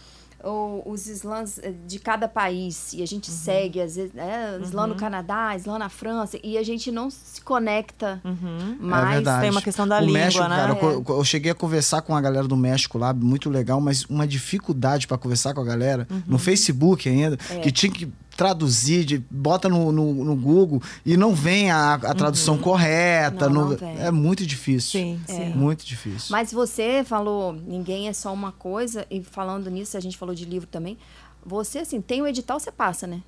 o- 0.43 0.83
os 0.85 1.07
slams 1.07 1.59
eh, 1.63 1.73
de 1.87 1.99
cada 1.99 2.27
país 2.27 2.93
e 2.93 3.01
a 3.01 3.05
gente 3.07 3.29
segue, 3.31 3.81
às 3.81 3.95
vezes, 3.95 4.15
é, 4.15 4.59
Islã 4.61 4.85
no 4.87 4.95
Canadá, 4.95 5.55
Islã 5.55 5.77
na 5.79 5.89
França, 5.89 6.37
e 6.43 6.57
a 6.57 6.63
gente 6.63 6.91
não 6.91 7.09
se 7.09 7.41
conecta 7.41 8.21
É 8.23 8.83
mais. 8.83 9.09
verdade. 9.15 9.41
tem 9.41 9.49
uma 9.51 9.61
questão 9.61 9.87
da 9.87 9.97
o 9.97 10.01
língua, 10.01 10.13
México, 10.19 10.43
né? 10.43 10.55
Cara, 10.55 10.73
É. 10.73 10.83
eu, 10.83 11.03
eu 11.07 11.23
cheguei 11.23 11.51
a 11.51 11.55
conversar 11.55 12.01
com 12.01 12.15
a 12.15 12.21
galera 12.21 12.47
do 12.47 12.55
México 12.57 12.97
lá, 12.97 13.13
muito 13.13 13.49
legal, 13.49 13.81
mas 13.81 14.05
uma 14.05 14.27
dificuldade 14.27 15.07
para 15.07 15.17
conversar 15.17 15.53
com 15.53 15.61
a 15.61 15.65
galera 15.65 16.07
Uhum. 16.09 16.21
no 16.27 16.37
Facebook 16.37 17.09
ainda, 17.09 17.37
É. 17.49 17.59
que 17.59 17.71
tinha 17.71 17.91
que 17.91 18.07
traduzir, 18.37 19.03
de, 19.03 19.17
bota 19.29 19.67
no, 19.67 19.91
no, 19.91 20.13
no 20.23 20.35
Google 20.35 20.81
e 21.05 21.17
não 21.17 21.33
vem 21.35 21.71
a, 21.71 21.95
a 21.95 22.13
tradução 22.13 22.57
correta. 22.57 23.47
Uhum. 23.47 23.53
Não, 23.53 23.63
no- 23.65 23.69
não 23.71 23.77
vem. 23.77 23.99
é 23.99 24.11
muito 24.11 24.45
difícil. 24.45 24.91
Sim, 25.01 25.19
sim. 25.27 25.49
Muito 25.49 25.83
difícil. 25.85 26.27
Mas 26.29 26.53
você 26.53 27.03
falou, 27.03 27.51
ninguém 27.51 28.07
é 28.07 28.13
só 28.13 28.31
uma 28.33 28.51
coisa, 28.51 29.05
e 29.11 29.23
falando 29.23 29.69
nisso, 29.69 29.97
a 29.97 29.99
gente 29.99 30.17
falou 30.17 30.35
de 30.35 30.45
livro 30.45 30.67
também. 30.67 30.97
Você, 31.45 31.79
assim, 31.79 31.99
tem 31.99 32.21
o 32.21 32.27
edital, 32.27 32.59
você 32.59 32.71
passa, 32.71 33.07
né? 33.07 33.21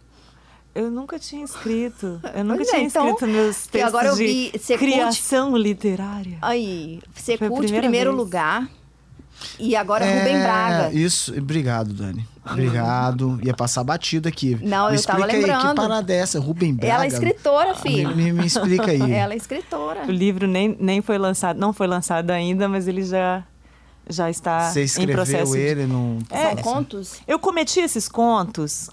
Eu 0.75 0.91
nunca 0.91 1.17
tinha 1.17 1.43
escrito. 1.43 2.21
Eu 2.35 2.43
nunca 2.43 2.57
Pois 2.57 2.67
é, 2.67 2.71
tinha 2.73 2.83
então, 2.83 3.09
escrito 3.09 3.27
meus 3.31 3.65
textos 3.65 3.81
agora 3.83 4.09
eu 4.09 4.15
de 4.15 4.23
vi, 4.27 4.51
curte- 4.51 4.77
criação 4.77 5.57
literária. 5.57 6.37
Aí, 6.41 6.99
você 7.15 7.37
curte 7.37 7.73
primeiro 7.73 8.11
vez. 8.11 8.23
lugar. 8.23 8.69
E 9.57 9.75
agora 9.75 10.05
Rubem 10.05 10.39
Braga. 10.39 10.89
É, 10.89 10.93
Isso, 10.93 11.37
obrigado, 11.37 11.93
Dani. 11.93 12.27
Obrigado. 12.49 13.39
Ia 13.43 13.53
passar 13.53 13.83
batido 13.83 14.27
aqui. 14.27 14.57
Não, 14.61 14.89
me 14.89 14.95
eu 14.97 15.03
tava 15.03 15.19
explica 15.19 15.25
aí, 15.33 15.41
lembrando. 15.41 15.69
que 15.69 15.75
parada 15.75 16.13
é 16.13 16.15
essa? 16.17 16.39
Rubem 16.39 16.73
Braga? 16.73 16.93
Ela 16.93 17.03
é 17.05 17.07
escritora, 17.07 17.69
Me, 17.73 17.75
filho. 17.79 18.15
me- 18.15 18.31
me 18.33 18.45
explica 18.45 18.91
aí. 18.91 18.99
Ela 19.13 19.33
é 19.33 19.37
escritora. 19.37 20.05
O 20.07 20.11
livro 20.11 20.47
nem, 20.47 20.75
nem 20.79 21.01
foi 21.01 21.17
lançado, 21.17 21.59
não 21.59 21.71
foi 21.73 21.87
lançado 21.87 22.31
ainda, 22.31 22.67
mas 22.67 22.87
ele 22.87 23.03
já, 23.03 23.43
já 24.09 24.29
está 24.29 24.71
Você 24.71 24.81
em 24.81 24.83
escreveu 24.85 25.15
processo. 25.15 25.51
de- 25.53 25.59
ele 25.59 25.85
num... 25.85 26.19
São 26.29 26.55
contos? 26.63 27.15
Eu 27.27 27.37
cometi 27.39 27.79
esses 27.81 28.07
contos 28.09 28.89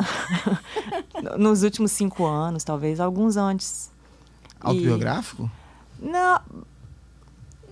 nos 1.39 1.63
últimos 1.63 1.93
cinco 1.93 2.27
anos, 2.27 2.63
talvez, 2.65 3.01
alguns 3.01 3.37
antes. 3.37 3.91
E- 4.63 4.69
Autobiográfico? 4.69 5.51
Não. 6.01 6.41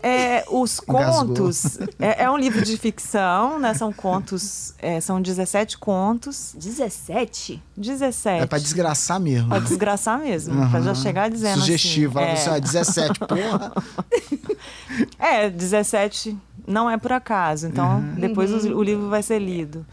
É, 0.06 0.44
os 0.50 0.80
contos. 0.80 1.78
É, 1.98 2.24
é 2.24 2.30
um 2.30 2.36
livro 2.36 2.62
de 2.62 2.76
ficção, 2.76 3.58
né? 3.58 3.72
São 3.72 3.90
contos. 3.90 4.74
é, 4.78 5.00
são 5.00 5.20
17 5.22 5.78
contos. 5.78 6.54
17? 6.58 7.62
17. 7.74 8.42
É 8.42 8.46
pra 8.46 8.58
desgraçar 8.58 9.18
mesmo. 9.18 9.48
Pra 9.48 9.60
desgraçar 9.60 10.18
mesmo. 10.18 10.68
Pra 10.70 10.82
já 10.82 10.94
chegar 10.94 11.30
dizendo. 11.30 11.60
Sugestivo. 11.60 12.18
Assim, 12.18 12.28
Ela 12.28 12.34
assim, 12.34 12.50
ó, 12.50 12.58
17, 12.60 13.20
porra. 13.20 13.72
É, 15.18 15.50
17 15.50 16.36
não 16.66 16.88
é 16.88 16.96
por 16.96 17.12
acaso. 17.12 17.66
Então, 17.66 18.00
depois 18.18 18.52
os- 18.52 18.64
o 18.64 18.82
livro 18.82 19.08
vai 19.08 19.22
ser 19.22 19.38
lido. 19.38 19.84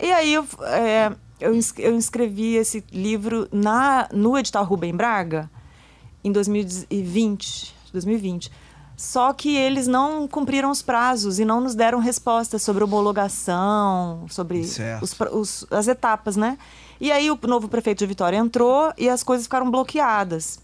E 0.00 0.12
aí, 0.12 0.32
eu, 0.34 0.46
é, 0.62 1.12
eu, 1.40 1.52
eu 1.78 1.94
inscrevi 1.96 2.54
esse 2.54 2.84
livro 2.92 3.48
na, 3.52 4.08
no 4.12 4.36
edital 4.38 4.64
Rubem 4.64 4.94
Braga 4.94 5.50
em 6.22 6.30
2020. 6.32 7.74
2020. 7.92 8.50
Só 9.04 9.32
que 9.32 9.56
eles 9.56 9.88
não 9.88 10.28
cumpriram 10.28 10.70
os 10.70 10.80
prazos 10.80 11.40
e 11.40 11.44
não 11.44 11.60
nos 11.60 11.74
deram 11.74 11.98
respostas 11.98 12.62
sobre 12.62 12.84
homologação, 12.84 14.26
sobre 14.30 14.60
os 15.02 15.16
os- 15.32 15.66
as 15.72 15.88
etapas, 15.88 16.36
né? 16.36 16.56
E 17.00 17.10
aí 17.10 17.28
o 17.28 17.36
novo 17.48 17.66
prefeito 17.68 17.98
de 17.98 18.06
Vitória 18.06 18.36
entrou 18.36 18.92
e 18.96 19.08
as 19.08 19.24
coisas 19.24 19.46
ficaram 19.46 19.68
bloqueadas. 19.68 20.60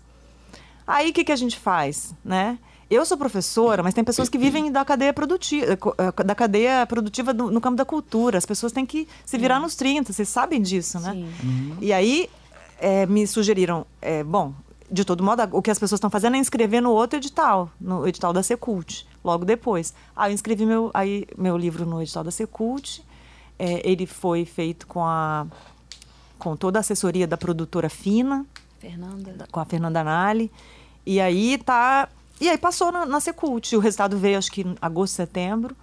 Aí 0.86 1.10
o 1.10 1.12
que, 1.12 1.24
que 1.24 1.32
a 1.32 1.36
gente 1.36 1.58
faz, 1.58 2.14
né? 2.24 2.58
Eu 2.88 3.04
sou 3.04 3.18
professora, 3.18 3.82
mas 3.82 3.92
tem 3.92 4.04
pessoas 4.04 4.28
que 4.28 4.38
vivem 4.38 4.70
da 4.70 4.84
cadeia 4.84 5.12
produtiva, 5.12 5.76
da 6.24 6.34
cadeia 6.36 6.86
produtiva 6.86 7.34
do- 7.34 7.50
no 7.50 7.60
campo 7.60 7.76
da 7.76 7.84
cultura. 7.84 8.38
As 8.38 8.46
pessoas 8.46 8.70
têm 8.70 8.86
que 8.86 9.08
se 9.26 9.36
virar 9.36 9.58
nos 9.58 9.74
30, 9.74 10.12
vocês 10.12 10.28
sabem 10.28 10.62
disso, 10.62 11.00
né? 11.00 11.10
Sim. 11.40 11.76
E 11.80 11.92
aí 11.92 12.30
é, 12.78 13.04
me 13.04 13.26
sugeriram, 13.26 13.84
é, 14.00 14.22
bom, 14.22 14.54
de 14.90 15.04
todo 15.04 15.22
modo, 15.22 15.42
o 15.52 15.60
que 15.62 15.70
as 15.70 15.78
pessoas 15.78 15.98
estão 15.98 16.10
fazendo 16.10 16.36
é 16.36 16.38
inscrever 16.38 16.80
no 16.82 16.90
outro 16.90 17.18
edital, 17.18 17.70
no 17.80 18.06
edital 18.06 18.32
da 18.32 18.42
Secult, 18.42 19.06
logo 19.24 19.44
depois. 19.44 19.92
Aí 20.16 20.30
eu 20.30 20.34
inscrevi 20.34 20.64
meu, 20.64 20.90
aí, 20.94 21.26
meu 21.36 21.56
livro 21.56 21.84
no 21.86 22.00
edital 22.02 22.24
da 22.24 22.30
Secult. 22.30 23.02
É, 23.58 23.82
ele 23.88 24.06
foi 24.06 24.44
feito 24.44 24.86
com 24.86 25.04
a 25.04 25.46
com 26.38 26.56
toda 26.56 26.78
a 26.78 26.80
assessoria 26.80 27.26
da 27.26 27.36
produtora 27.36 27.90
Fina, 27.90 28.46
Fernanda. 28.78 29.32
da- 29.32 29.46
com 29.50 29.58
a 29.58 29.64
Fernanda 29.64 30.04
Nali. 30.04 30.50
E 31.04 31.20
aí 31.20 31.58
tá. 31.58 32.08
E 32.40 32.48
aí 32.48 32.56
passou 32.56 32.92
na, 32.92 33.04
na 33.04 33.18
Secult. 33.20 33.74
O 33.74 33.80
resultado 33.80 34.16
veio 34.16 34.38
acho 34.38 34.52
que 34.52 34.60
em 34.62 34.76
agosto, 34.80 35.14
setembro. 35.14 35.76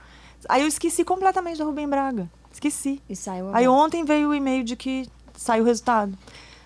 Aí 0.47 0.62
eu 0.62 0.68
esqueci 0.68 1.03
completamente 1.03 1.58
da 1.58 1.66
Rubem 1.66 1.88
Braga. 1.89 2.30
Esqueci. 2.53 3.01
E 3.10 3.16
saiu 3.18 3.47
Aí 3.53 3.66
agora. 3.66 3.72
ontem 3.86 4.06
veio 4.06 4.30
o 4.30 4.34
e-mail 4.34 4.64
de 4.64 4.78
que 4.78 5.10
saiu 5.36 5.64
o 5.64 5.68
resultado. 5.68 6.18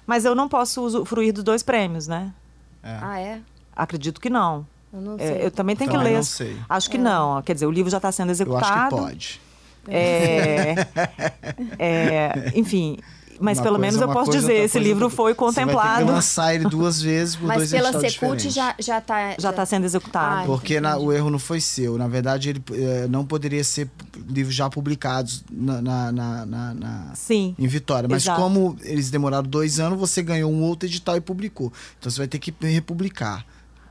Mas 0.09 0.25
eu 0.25 0.33
não 0.33 0.49
posso 0.49 0.81
usufruir 0.81 1.31
dos 1.31 1.43
dois 1.43 1.61
prêmios, 1.61 2.07
né? 2.07 2.33
Ah, 2.81 3.19
é? 3.19 3.41
Acredito 3.75 4.19
que 4.19 4.27
não. 4.27 4.65
Eu 4.91 4.99
não 5.01 5.13
É, 5.19 5.27
sei. 5.27 5.45
eu 5.45 5.51
também 5.51 5.75
tenho 5.75 5.91
Também 5.91 6.05
que 6.07 6.09
ler. 6.13 6.15
não 6.17 6.23
sei. 6.23 6.57
Acho 6.67 6.89
que 6.89 6.97
não. 6.97 7.39
Quer 7.43 7.53
dizer, 7.53 7.67
o 7.67 7.71
livro 7.71 7.91
já 7.91 7.97
está 7.97 8.11
sendo 8.11 8.29
Eu 8.29 8.31
executado. 8.31 8.65
acho 8.65 8.89
que 8.95 9.03
pode. 9.03 9.41
É, 9.87 10.73
é, 11.77 12.51
enfim, 12.55 12.97
mas 13.39 13.57
Uma 13.57 13.63
pelo 13.63 13.75
coisa 13.75 13.81
menos 13.87 14.01
é 14.01 14.03
eu 14.03 14.07
uma 14.07 14.13
posso 14.13 14.31
coisa, 14.31 14.39
dizer, 14.47 14.53
esse 14.63 14.73
coisa 14.73 14.77
é 14.79 14.81
livro 14.93 15.09
foi 15.09 15.33
Você 15.33 15.39
vai 15.39 15.53
ter 15.53 15.61
contemplado. 15.61 16.05
que 16.05 16.11
lançar 16.11 16.55
ele 16.55 16.65
duas 16.65 17.01
vezes 17.01 17.35
por 17.35 17.47
Mas 17.47 17.57
dois 17.57 17.71
pela 17.71 17.99
Secult 17.99 18.49
já, 18.49 18.75
já 18.79 18.99
tá... 19.01 19.35
Já 19.39 19.49
está 19.51 19.65
sendo 19.65 19.85
executado. 19.85 20.41
Ah, 20.41 20.45
Porque 20.45 20.79
na- 20.79 20.97
o 20.97 21.11
erro 21.13 21.29
não 21.29 21.39
foi 21.39 21.59
seu. 21.61 21.97
Na 21.97 22.07
verdade, 22.07 22.49
ele 22.49 22.63
eh, 22.73 23.07
não 23.09 23.25
poderia 23.25 23.63
ser 23.63 23.89
livros 24.29 24.53
já 24.55 24.69
publicados 24.69 25.43
na, 25.51 25.81
na- 25.81 26.11
na- 26.11 26.45
na- 26.45 26.73
na- 26.73 27.11
Sim. 27.15 27.55
em 27.57 27.67
Vitória. 27.67 28.07
Mas 28.09 28.23
Exato. 28.23 28.41
como 28.41 28.75
eles 28.83 29.09
demoraram 29.09 29.47
dois 29.47 29.79
anos, 29.79 29.97
você 29.99 30.21
ganhou 30.21 30.51
um 30.51 30.61
outro 30.63 30.87
edital 30.87 31.15
e 31.17 31.21
publicou. 31.21 31.71
Então 31.99 32.11
você 32.11 32.17
vai 32.17 32.27
ter 32.27 32.39
que 32.39 32.53
republicar 32.61 33.45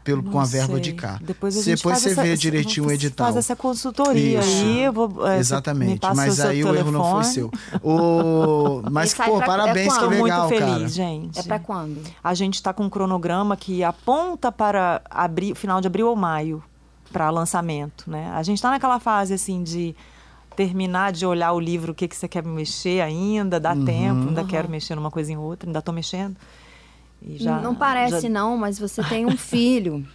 pelo, 0.04 0.22
com 0.22 0.40
a 0.40 0.44
verba 0.44 0.74
sei. 0.74 0.80
de 0.80 0.92
cá. 0.94 1.18
Depois, 1.20 1.54
a 1.56 1.60
gente 1.62 1.76
Depois 1.76 1.94
faz 1.94 2.02
você 2.02 2.10
essa, 2.10 2.22
vê 2.22 2.32
essa- 2.32 2.40
direitinho 2.40 2.86
o 2.86 2.90
edital. 2.92 3.26
Faz 3.26 3.36
essa 3.36 3.54
consultoria 3.54 4.40
Isso. 4.40 4.48
aí. 4.62 4.80
Eu 4.84 4.92
vou, 4.92 5.26
é, 5.28 5.38
Exatamente. 5.38 6.00
passa 6.00 6.14
Mas 6.14 6.32
o 6.32 6.36
seu 6.36 6.48
aí 6.50 6.64
o 6.64 6.74
erro 6.74 6.90
não 6.92 7.00
foi 7.02 7.22
telefone. 7.22 7.34
seu. 7.34 7.50
O... 7.82 8.82
Mas, 8.90 9.12
pô, 9.14 9.36
pra- 9.36 9.44
é 9.44 9.46
parabéns, 9.46 9.92
que 9.92 9.98
quando? 9.98 10.16
Tô 10.16 10.22
legal, 10.24 10.48
muito 10.48 10.58
feliz, 10.58 10.74
cara. 10.76 10.88
gente. 10.88 11.38
É 11.38 11.42
pra 11.42 11.58
quando? 11.58 12.02
A 12.24 12.34
gente 12.34 12.54
está 12.54 12.72
com 12.72 12.84
um 12.84 12.90
cronograma 12.90 13.56
que 13.56 13.84
aponta 13.84 14.50
para 14.50 15.02
abril, 15.10 15.54
final 15.54 15.80
de 15.80 15.86
abril 15.86 16.08
ou 16.08 16.16
maio 16.16 16.62
para 17.12 17.28
lançamento, 17.30 18.04
né? 18.10 18.30
A 18.34 18.42
gente 18.42 18.56
está 18.58 18.70
naquela 18.70 18.98
fase 19.00 19.34
assim 19.34 19.62
de 19.62 19.94
terminar 20.56 21.12
de 21.12 21.24
olhar 21.24 21.52
o 21.52 21.60
livro, 21.60 21.92
o 21.92 21.94
que 21.94 22.08
que 22.08 22.16
você 22.16 22.26
quer 22.26 22.42
mexer 22.44 23.00
ainda, 23.00 23.60
dá 23.60 23.74
tempo, 23.76 24.28
ainda 24.28 24.42
quero 24.44 24.68
mexer 24.68 24.94
numa 24.96 25.10
coisa 25.10 25.32
em 25.32 25.36
outra, 25.36 25.68
ainda 25.68 25.78
estou 25.78 25.94
mexendo. 25.94 26.36
Já- 27.22 27.60
não 27.60 27.74
parece, 27.74 28.22
já- 28.22 28.28
não, 28.28 28.56
mas 28.56 28.78
você 28.78 29.02
tem 29.04 29.26
um 29.26 29.36
filho. 29.36 30.06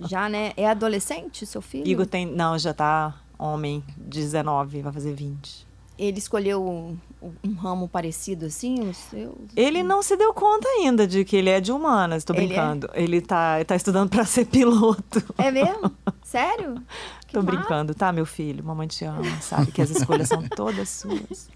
Já, 0.00 0.28
né? 0.28 0.52
É 0.56 0.68
adolescente, 0.68 1.46
seu 1.46 1.62
filho? 1.62 1.86
Igor 1.86 2.06
tem, 2.06 2.26
não, 2.26 2.58
já 2.58 2.74
tá 2.74 3.14
homem, 3.38 3.82
19, 3.96 4.82
vai 4.82 4.92
fazer 4.92 5.14
20. 5.14 5.66
Ele 5.98 6.18
escolheu 6.18 6.66
um, 6.66 6.96
um 7.44 7.52
ramo 7.54 7.86
parecido 7.86 8.46
assim, 8.46 8.80
o 8.80 8.94
seu? 8.94 9.36
Ele 9.54 9.82
não 9.84 10.02
se 10.02 10.16
deu 10.16 10.32
conta 10.34 10.66
ainda 10.68 11.06
de 11.06 11.24
que 11.24 11.36
ele 11.36 11.50
é 11.50 11.60
de 11.60 11.70
humanas, 11.70 12.24
tô 12.24 12.32
Ele 12.32 12.44
é? 12.44 12.46
brincando. 12.46 12.90
Ele 12.94 13.20
tá, 13.20 13.56
ele 13.56 13.64
tá 13.64 13.76
estudando 13.76 14.08
para 14.08 14.24
ser 14.24 14.46
piloto. 14.46 15.22
É 15.38 15.50
mesmo? 15.50 15.92
Sério? 16.24 16.82
Que 17.26 17.34
Tô 17.34 17.42
massa. 17.42 17.56
brincando, 17.56 17.94
tá, 17.94 18.10
meu 18.10 18.26
filho? 18.26 18.64
Mamãe 18.64 18.88
te 18.88 19.04
ama, 19.04 19.22
sabe 19.40 19.70
que 19.70 19.80
as 19.82 19.90
escolhas 19.90 20.28
são 20.28 20.42
todas 20.48 20.88
suas. 20.88 21.48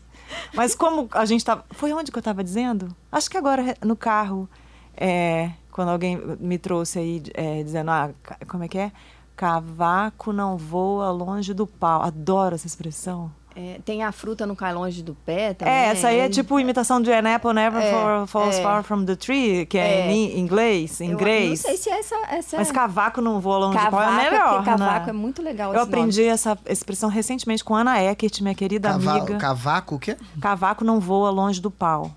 Mas 0.54 0.74
como 0.74 1.08
a 1.12 1.24
gente 1.24 1.44
tava. 1.44 1.64
Foi 1.70 1.92
onde 1.92 2.12
que 2.12 2.18
eu 2.18 2.22
tava 2.22 2.44
dizendo? 2.44 2.94
Acho 3.10 3.28
que 3.30 3.36
agora 3.38 3.76
no 3.84 3.96
carro, 3.96 4.48
é, 4.96 5.50
quando 5.70 5.90
alguém 5.90 6.16
me 6.40 6.58
trouxe 6.58 6.98
aí 6.98 7.22
é, 7.34 7.62
dizendo, 7.62 7.90
ah, 7.90 8.10
como 8.48 8.64
é 8.64 8.68
que 8.68 8.78
é? 8.78 8.92
Cavaco 9.36 10.32
não 10.32 10.56
voa 10.56 11.10
longe 11.10 11.52
do 11.52 11.66
pau. 11.66 12.02
Adoro 12.02 12.54
essa 12.54 12.66
expressão. 12.66 13.30
É, 13.58 13.80
tem 13.86 14.02
a 14.02 14.12
fruta 14.12 14.44
não 14.46 14.54
cai 14.54 14.74
longe 14.74 15.02
do 15.02 15.14
pé 15.14 15.54
também. 15.54 15.72
É, 15.72 15.86
essa 15.86 16.08
aí 16.08 16.18
é 16.20 16.28
tipo 16.28 16.60
imitação 16.60 17.00
de 17.00 17.10
An 17.10 17.34
apple 17.36 17.54
never 17.54 17.82
É, 17.82 18.26
falls 18.26 18.58
é. 18.58 18.62
far 18.62 18.82
from 18.82 19.04
the 19.06 19.16
tree, 19.16 19.64
que 19.64 19.78
é, 19.78 20.00
É. 20.08 20.12
em 20.12 20.38
inglês, 20.38 21.00
em 21.00 21.06
Eu 21.08 21.12
inglês. 21.14 21.62
Não 21.62 21.70
sei 21.70 21.76
se 21.78 21.88
é 21.88 21.98
essa. 21.98 22.14
essa 22.28 22.56
Mas 22.58 22.70
cavaco 22.70 23.22
não 23.22 23.40
voa 23.40 23.56
longe 23.58 23.78
do 23.78 23.90
pau 23.90 24.02
é 24.02 24.04
Cavaco, 24.04 24.20
é 24.26 24.30
melhor, 24.30 24.48
porque 24.56 24.64
cavaco 24.70 25.06
né? 25.06 25.10
é 25.10 25.12
muito 25.12 25.40
legal 25.42 25.70
Eu 25.72 25.76
esse 25.80 25.86
nome. 25.90 26.00
aprendi 26.02 26.24
essa 26.24 26.58
expressão 26.66 27.08
recentemente 27.08 27.64
com 27.64 27.74
Ana 27.74 27.98
Eckert, 28.02 28.42
minha 28.42 28.54
querida 28.54 28.90
Cava- 28.90 29.10
amiga. 29.12 29.36
Cavaco, 29.38 29.94
o 29.94 29.98
quê? 29.98 30.18
Cavaco 30.38 30.84
não 30.84 31.00
voa 31.00 31.30
longe 31.30 31.58
do 31.58 31.70
pau. 31.70 32.10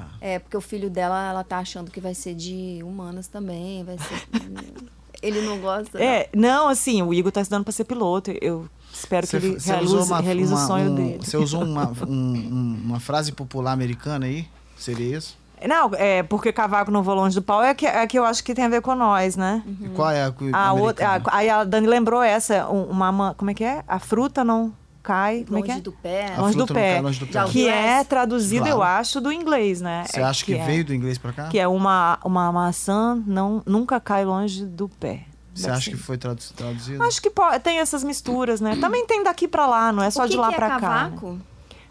Tá. 0.00 0.08
É, 0.20 0.38
porque 0.38 0.56
o 0.56 0.60
filho 0.60 0.90
dela, 0.90 1.30
ela 1.30 1.44
tá 1.44 1.58
achando 1.58 1.90
que 1.90 2.00
vai 2.00 2.14
ser 2.14 2.34
de 2.34 2.80
humanas 2.84 3.26
também, 3.28 3.84
vai 3.84 3.96
ser... 3.98 4.28
Ele 5.22 5.42
não 5.42 5.58
gosta, 5.60 5.98
não. 5.98 6.04
É, 6.04 6.28
não, 6.34 6.68
assim, 6.68 7.02
o 7.02 7.12
Igor 7.12 7.30
tá 7.30 7.42
estudando 7.42 7.62
para 7.64 7.72
ser 7.72 7.84
piloto. 7.84 8.30
Eu 8.40 8.66
espero 8.90 9.26
que 9.26 9.36
ele 9.36 9.58
realize, 9.58 10.14
realize 10.22 10.54
o 10.54 10.56
sonho 10.56 10.90
um- 10.92 10.94
dele. 10.94 11.18
Você 11.22 11.36
usou 11.36 11.62
uma, 11.62 11.92
um- 12.08 12.12
um- 12.34 12.80
uma 12.86 13.00
frase 13.00 13.30
popular 13.32 13.72
americana 13.72 14.24
aí? 14.24 14.48
Seria 14.78 15.18
isso? 15.18 15.36
Não, 15.68 15.90
é 15.94 16.22
porque 16.22 16.50
cavaco 16.54 16.90
não 16.90 17.02
vou 17.02 17.14
longe 17.14 17.34
do 17.34 17.42
pau 17.42 17.62
é 17.62 17.74
que, 17.74 17.84
é 17.86 18.06
que 18.06 18.18
eu 18.18 18.24
acho 18.24 18.42
que 18.42 18.54
tem 18.54 18.64
a 18.64 18.68
ver 18.70 18.80
com 18.80 18.94
nós, 18.94 19.36
né? 19.36 19.62
E 19.82 19.90
qual 19.90 20.10
é 20.10 20.24
a, 20.24 20.32
A 20.58 20.72
outra, 20.72 21.16
a- 21.16 21.36
aí 21.36 21.50
a 21.50 21.64
Dani 21.64 21.86
lembrou 21.86 22.22
essa, 22.22 22.66
um- 22.70 22.84
uma, 22.84 23.10
uma- 23.10 23.34
como 23.34 23.50
é 23.50 23.54
que 23.54 23.62
é? 23.62 23.84
A 23.86 23.98
fruta 23.98 24.42
não 24.42 24.72
cai, 25.02 25.44
como 25.44 25.58
é 25.58 25.62
que 25.62 25.68
Longe 25.68 25.80
é? 25.80 25.82
do 25.82 25.92
pé. 25.92 26.34
Longe 26.38 26.56
do 26.58 26.66
pé. 26.66 26.92
cai 26.94 27.02
longe 27.02 27.20
do 27.20 27.26
pé. 27.26 27.44
Que 27.50 27.68
é 27.68 28.04
traduzido, 28.04 28.64
Claro. 28.64 28.78
eu 28.78 28.82
acho, 28.82 29.20
do 29.20 29.32
inglês, 29.32 29.80
né? 29.80 30.04
Você 30.06 30.20
acha 30.20 30.44
que, 30.44 30.54
é- 30.54 30.64
veio 30.64 30.84
do 30.84 30.94
inglês 30.94 31.18
pra 31.18 31.32
cá? 31.32 31.48
Que 31.48 31.58
é 31.58 31.66
uma, 31.68 32.18
uma 32.24 32.50
maçã 32.52 33.20
não, 33.26 33.62
nunca 33.66 33.98
cai 34.00 34.24
longe 34.24 34.64
do 34.64 34.88
pé. 34.88 35.24
Você 35.54 35.68
acha 35.68 35.80
ser. 35.86 35.90
que 35.90 35.96
foi 35.96 36.16
tradu- 36.16 36.40
traduzido? 36.56 37.02
Acho 37.02 37.20
que 37.20 37.28
po- 37.28 37.58
tem 37.62 37.78
essas 37.80 38.04
misturas, 38.04 38.60
né? 38.60 38.76
Também 38.80 39.04
tem 39.06 39.22
daqui 39.24 39.48
pra 39.48 39.66
lá, 39.66 39.92
não 39.92 40.02
é 40.02 40.10
só 40.10 40.20
o 40.20 40.24
que 40.24 40.30
de 40.30 40.36
lá 40.36 40.48
que 40.48 40.54
é 40.54 40.56
pra 40.56 40.80
cá. 40.80 41.08
né? 41.08 41.38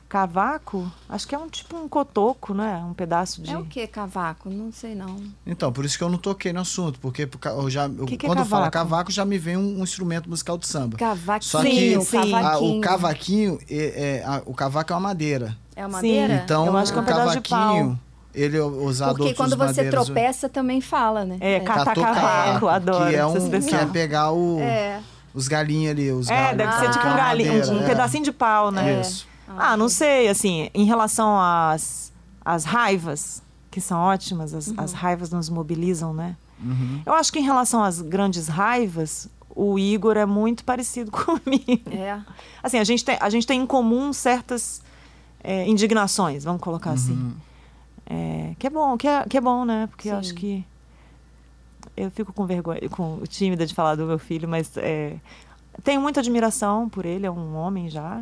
Cavaco? 0.10 0.92
Acho 1.08 1.28
que 1.28 1.36
é 1.36 1.38
um 1.38 1.48
tipo 1.48 1.78
um 1.78 1.88
cotoco, 1.88 2.54
né? 2.54 2.84
Um 2.90 2.94
pedaço 2.94 3.42
de. 3.42 3.52
É 3.52 3.58
o 3.58 3.64
que 3.64 3.86
cavaco? 3.88 4.50
Não 4.50 4.72
sei 4.72 4.96
não. 4.96 5.16
Então, 5.46 5.72
por 5.72 5.86
isso 5.86 5.98
que 5.98 6.04
eu 6.04 6.10
não 6.10 6.18
toquei 6.18 6.52
no 6.52 6.62
assunto, 6.62 7.00
porque 7.00 7.30
eu 7.46 7.70
já, 7.70 7.86
eu- 7.86 8.06
Que 8.06 8.18
que 8.18 8.26
é 8.26 8.30
quando 8.30 8.40
eu 8.40 8.46
falo 8.46 8.70
cavaco? 8.72 9.12
já 9.12 9.24
me 9.24 9.38
vem 9.38 9.56
um, 9.56 9.80
um 9.80 9.84
instrumento 9.84 10.28
musical 10.30 10.58
de 10.58 10.68
samba. 10.68 10.98
Cavaquinho, 10.98 12.02
Só 12.02 12.22
que 12.22 12.28
sim. 12.28 12.34
a- 12.34 12.58
o 12.60 12.82
cavaquinho, 12.82 13.60
é, 13.70 14.22
é- 14.22 14.24
a- 14.26 14.42
o 14.46 14.54
cavaco 14.54 14.92
é 14.92 14.96
uma 14.96 15.00
madeira. 15.10 15.56
É 15.76 15.84
a 15.84 15.86
Sim. 15.86 15.92
madeira? 15.92 16.34
Então, 16.44 16.66
Eu 16.66 16.76
acho 16.78 16.92
que 16.92 16.98
é 16.98 17.02
um 17.02 17.04
o 17.04 17.08
pedaço 17.08 17.40
de 17.40 17.50
cavaquinho, 17.50 18.00
ele 18.34 18.58
é 18.58 18.62
usado 18.64 19.16
Porque 19.16 19.34
quando 19.36 19.52
você 19.56 19.82
madeiras, 19.84 20.06
tropeça, 20.06 20.50
também 20.50 20.82
fala, 20.82 21.24
né? 21.24 21.38
É, 21.40 21.60
ca- 21.62 21.76
Catar 21.86 21.96
cavaco, 21.96 22.68
adoro 22.68 23.10
Que 23.10 23.16
é, 23.16 23.26
um, 23.26 23.62
que 23.62 23.76
é 23.76 23.86
pegar 23.86 24.32
o, 24.32 24.60
É. 24.60 25.00
os 25.34 25.48
galinhos 25.48 25.92
ali, 25.92 26.12
os 26.12 26.30
É, 26.30 26.34
galhos. 26.36 26.58
deve 26.58 26.72
ser 26.74 26.92
tipo 26.92 27.06
é 27.06 27.10
um 27.10 27.12
uma 27.12 27.18
galinho, 27.18 27.54
madeira, 27.54 27.76
um, 27.78 27.84
é. 27.84 27.88
pedacinho 27.88 28.24
de 28.24 28.32
pau, 28.32 28.72
né? 28.72 29.00
Isso. 29.00 29.29
Ah, 29.58 29.76
não 29.76 29.90
sei, 29.90 30.28
assim, 30.28 30.70
em 30.74 30.86
relação 30.86 31.40
às, 31.40 32.14
às 32.44 32.66
raivas, 32.66 33.42
que 33.72 33.82
são 33.82 34.00
ótimas, 34.00 34.54
as, 34.54 34.74
as 34.78 34.94
raivas 34.94 35.32
nos 35.32 35.50
mobilizam, 35.50 36.14
né? 36.14 36.36
Uhum. 36.62 37.02
Eu 37.06 37.14
acho 37.14 37.32
que 37.32 37.40
em 37.40 37.44
relação 37.44 37.84
às 37.84 38.02
grandes 38.02 38.48
raivas, 38.48 39.30
o 39.56 39.80
Igor 39.80 40.18
é 40.18 40.26
muito 40.26 40.64
parecido 40.64 41.12
comigo. 41.12 41.90
É. 41.92 42.22
Assim, 42.62 42.78
a 42.78 42.84
gente 42.84 43.04
tem, 43.04 43.18
a 43.20 43.30
gente 43.30 43.48
tem 43.48 43.62
em 43.62 43.66
comum 43.66 44.14
certas 44.14 44.82
é, 45.44 45.68
indignações, 45.68 46.44
vamos 46.44 46.62
colocar 46.62 46.92
assim. 46.92 47.34
É, 48.06 48.56
que 48.58 48.68
é 48.68 48.70
bom, 48.70 48.98
que 48.98 49.08
é, 49.08 49.24
que 49.26 49.38
é 49.38 49.42
bom, 49.42 49.64
né? 49.66 49.88
Porque 49.88 50.10
eu 50.10 50.14
Sim. 50.14 50.20
acho 50.20 50.34
que. 50.34 50.66
Eu 51.96 52.10
fico 52.12 52.32
com 52.32 52.46
vergonha, 52.46 52.88
com 52.90 53.22
tímida 53.28 53.66
de 53.66 53.74
falar 53.74 53.96
do 53.96 54.06
meu 54.06 54.20
filho, 54.20 54.48
mas 54.48 54.76
é, 54.78 55.18
tenho 55.84 56.02
muita 56.02 56.20
admiração 56.20 56.90
por 56.90 57.06
ele, 57.06 57.26
é 57.26 57.32
um 57.32 57.56
homem 57.56 57.90
já. 57.90 58.22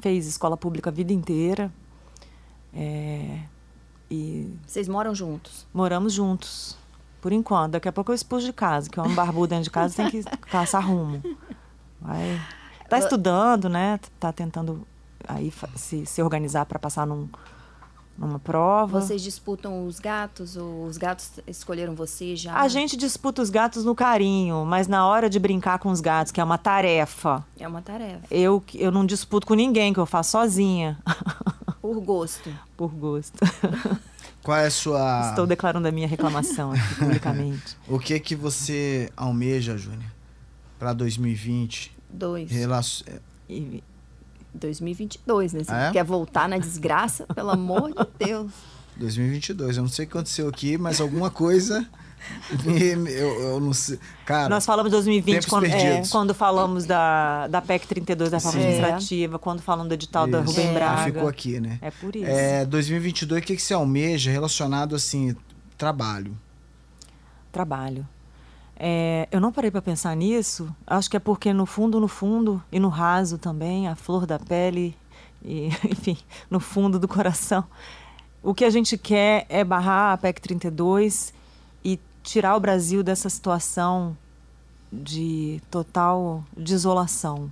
Fez 0.00 0.26
escola 0.26 0.56
pública 0.56 0.90
a 0.90 0.92
vida 0.92 1.12
inteira. 1.12 1.72
É, 2.72 3.40
e 4.10 4.54
Vocês 4.66 4.88
moram 4.88 5.14
juntos? 5.14 5.66
moramos 5.72 6.12
juntos. 6.12 6.76
Por 7.20 7.32
enquanto. 7.32 7.72
Daqui 7.72 7.88
a 7.88 7.92
pouco 7.92 8.12
eu 8.12 8.14
expulso 8.14 8.46
de 8.46 8.52
casa, 8.52 8.88
que 8.88 9.00
o 9.00 9.02
homem 9.02 9.14
barbudo 9.14 9.48
dentro 9.48 9.64
de 9.64 9.70
casa 9.70 9.94
tem 9.96 10.10
que 10.10 10.22
caçar 10.50 10.86
rumo. 10.86 11.22
Vai. 12.00 12.40
Tá 12.88 12.98
estudando, 12.98 13.68
né? 13.68 13.98
Tá 14.20 14.32
tentando 14.32 14.86
aí 15.26 15.52
se, 15.74 16.06
se 16.06 16.22
organizar 16.22 16.66
para 16.66 16.78
passar 16.78 17.06
num, 17.06 17.28
numa 18.18 18.38
prova. 18.38 19.00
Vocês 19.00 19.22
disputam 19.22 19.86
os 19.86 19.98
gatos 19.98 20.56
ou 20.56 20.84
os 20.86 20.96
gatos 20.96 21.30
escolheram 21.46 21.94
você 21.94 22.34
já? 22.36 22.54
A 22.54 22.68
gente 22.68 22.96
disputa 22.96 23.42
os 23.42 23.50
gatos 23.50 23.84
no 23.84 23.94
carinho, 23.94 24.64
mas 24.64 24.88
na 24.88 25.06
hora 25.06 25.28
de 25.28 25.38
brincar 25.38 25.78
com 25.78 25.90
os 25.90 26.00
gatos, 26.00 26.32
que 26.32 26.40
é 26.40 26.44
uma 26.44 26.58
tarefa, 26.58 27.44
É 27.58 27.66
uma 27.68 27.82
tarefa. 27.82 28.22
eu, 28.30 28.62
eu 28.74 28.90
não 28.90 29.04
disputo 29.04 29.46
com 29.46 29.54
ninguém, 29.54 29.92
que 29.92 30.00
eu 30.00 30.06
faço 30.06 30.30
sozinha, 30.32 30.98
Por 31.80 32.00
gosto. 32.00 32.50
por 32.76 32.90
gosto. 32.90 33.38
Qual 34.42 34.56
é 34.56 34.66
a 34.66 34.70
sua... 34.70 35.30
Estou 35.30 35.44
declarando 35.46 35.88
a 35.88 35.90
minha 35.92 36.06
reclamação 36.06 36.70
aqui 36.72 36.94
publicamente. 36.98 37.76
O 37.88 37.98
que 37.98 38.18
que 38.20 38.36
você 38.36 39.10
almeja, 39.16 39.76
Júnior, 39.76 40.10
para 40.78 40.92
2020? 40.92 41.92
Dois. 42.08 42.48
Relacion... 42.50 43.06
E 43.48 43.82
2022, 44.56 45.52
né? 45.52 45.64
Você 45.64 45.72
Ah, 45.72 45.88
é? 45.88 45.92
quer 45.92 46.04
voltar 46.04 46.48
na 46.48 46.58
desgraça? 46.58 47.26
Pelo 47.34 47.50
amor 47.50 47.92
de 47.92 48.26
Deus. 48.26 48.50
2022. 48.96 49.76
Eu 49.76 49.82
não 49.82 49.90
sei 49.90 50.04
o 50.04 50.08
que 50.08 50.16
aconteceu 50.16 50.48
aqui, 50.48 50.78
mas 50.78 51.00
alguma 51.00 51.30
coisa... 51.30 51.86
eu, 53.06 53.40
eu 53.40 53.60
não 53.60 53.72
sei. 53.72 53.98
Cara, 54.24 54.48
Nós 54.48 54.64
falamos 54.66 54.90
de 54.90 54.96
2020 54.96 55.34
Tempos 55.34 55.48
quando, 55.48 55.64
é, 55.66 56.02
quando 56.10 56.34
falamos 56.34 56.84
da, 56.84 57.46
da 57.46 57.60
PEC 57.62 57.86
32 57.86 58.30
da 58.30 58.38
reforma 58.38 58.58
administrativa, 58.58 59.38
quando 59.38 59.60
falamos 59.60 59.88
do 59.88 59.94
edital 59.94 60.26
da 60.26 60.40
isso, 60.40 60.50
Rubem 60.50 60.66
É. 60.68 60.72
Braga. 60.74 61.04
ficou 61.04 61.28
aqui, 61.28 61.60
né? 61.60 61.78
É 61.80 61.90
por 61.90 62.16
isso. 62.16 62.26
É, 62.26 62.64
2022, 62.64 63.42
o 63.42 63.44
que, 63.46 63.54
que 63.54 63.62
você 63.62 63.74
almeja 63.74 64.30
relacionado, 64.30 64.96
assim, 64.96 65.36
trabalho? 65.78 66.36
Trabalho. 67.52 68.06
É, 68.78 69.26
eu 69.30 69.40
não 69.40 69.50
parei 69.50 69.70
para 69.70 69.80
pensar 69.80 70.14
nisso. 70.14 70.74
Acho 70.86 71.10
que 71.10 71.16
é 71.16 71.20
porque 71.20 71.52
no 71.52 71.64
fundo, 71.64 71.98
no 71.98 72.08
fundo 72.08 72.62
e 72.70 72.78
no 72.78 72.88
raso 72.88 73.38
também, 73.38 73.88
a 73.88 73.94
flor 73.94 74.26
da 74.26 74.38
pele 74.38 74.94
e, 75.42 75.68
enfim, 75.90 76.18
no 76.50 76.60
fundo 76.60 76.98
do 76.98 77.08
coração, 77.08 77.64
o 78.42 78.54
que 78.54 78.64
a 78.64 78.70
gente 78.70 78.98
quer 78.98 79.46
é 79.48 79.64
barrar 79.64 80.12
a 80.12 80.18
PEC 80.18 80.40
32 80.40 81.32
e 81.84 81.98
tirar 82.22 82.54
o 82.56 82.60
Brasil 82.60 83.02
dessa 83.02 83.28
situação 83.30 84.16
de 84.92 85.60
total 85.70 86.44
desolação. 86.56 87.50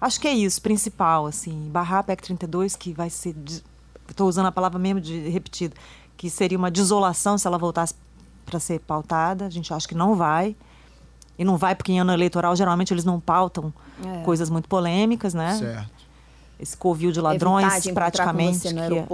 Acho 0.00 0.20
que 0.20 0.26
é 0.26 0.32
isso, 0.32 0.62
principal, 0.62 1.26
assim, 1.26 1.68
barrar 1.70 1.98
a 2.00 2.02
PEC 2.02 2.22
32, 2.22 2.74
que 2.74 2.92
vai 2.92 3.10
ser, 3.10 3.36
estou 4.08 4.28
usando 4.28 4.46
a 4.46 4.52
palavra 4.52 4.78
mesmo 4.78 5.00
de 5.00 5.28
repetido, 5.28 5.76
que 6.16 6.30
seria 6.30 6.56
uma 6.56 6.70
desolação 6.70 7.36
se 7.36 7.46
ela 7.46 7.58
voltasse 7.58 7.94
para 8.50 8.58
ser 8.60 8.80
pautada. 8.80 9.46
A 9.46 9.50
gente 9.50 9.72
acha 9.72 9.86
que 9.86 9.94
não 9.94 10.14
vai. 10.16 10.56
E 11.38 11.44
não 11.44 11.56
vai 11.56 11.74
porque 11.74 11.92
em 11.92 12.00
ano 12.00 12.12
eleitoral 12.12 12.54
geralmente 12.54 12.92
eles 12.92 13.04
não 13.04 13.18
pautam 13.18 13.72
É. 14.04 14.22
coisas 14.22 14.50
muito 14.50 14.68
polêmicas, 14.68 15.32
né? 15.32 15.54
Certo. 15.56 16.00
Esse 16.58 16.76
covil 16.76 17.10
de 17.10 17.20
ladrões, 17.22 17.86
praticamente. 17.94 18.58
Com 18.58 18.68
você 18.68 18.72
no 18.74 18.82
que 18.88 18.98
é-. 18.98 19.06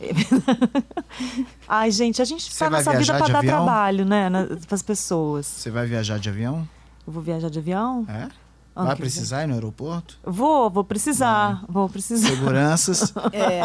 Ai, 1.68 1.90
gente, 1.90 2.22
a 2.22 2.24
gente 2.24 2.48
tá 2.56 2.68
vai 2.70 2.78
nessa 2.78 2.96
vida 2.96 3.12
para 3.18 3.26
dar 3.28 3.38
avião? 3.40 3.56
trabalho, 3.56 4.04
né? 4.06 4.30
Para 4.66 4.74
as 4.74 4.82
pessoas. 4.82 5.46
Você 5.46 5.70
vai 5.70 5.86
viajar 5.86 6.18
de 6.18 6.30
avião? 6.30 6.66
Eu 7.06 7.12
vou 7.12 7.22
viajar 7.22 7.50
de 7.50 7.58
avião? 7.58 8.06
É? 8.08 8.28
Vai 8.74 8.96
que 8.96 9.02
precisar 9.02 9.44
ir 9.44 9.46
no 9.46 9.54
aeroporto? 9.54 10.18
Vou, 10.24 10.68
vou 10.68 10.82
precisar. 10.82 11.64
Vou 11.68 11.88
precisar. 11.88 12.28
Seguranças. 12.28 13.14
É, 13.32 13.60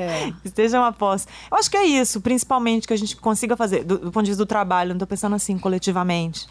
é. 0.00 0.32
Estejam 0.44 0.84
a 0.84 0.92
posse. 0.92 1.26
Eu 1.50 1.56
acho 1.58 1.68
que 1.70 1.76
é 1.76 1.84
isso, 1.84 2.20
principalmente, 2.20 2.86
que 2.86 2.92
a 2.94 2.96
gente 2.96 3.16
consiga 3.16 3.56
fazer, 3.56 3.82
do, 3.84 3.98
do 3.98 4.12
ponto 4.12 4.24
de 4.24 4.30
vista 4.30 4.44
do 4.44 4.46
trabalho, 4.46 4.90
não 4.90 4.96
estou 4.96 5.06
pensando 5.08 5.34
assim, 5.34 5.58
coletivamente. 5.58 6.46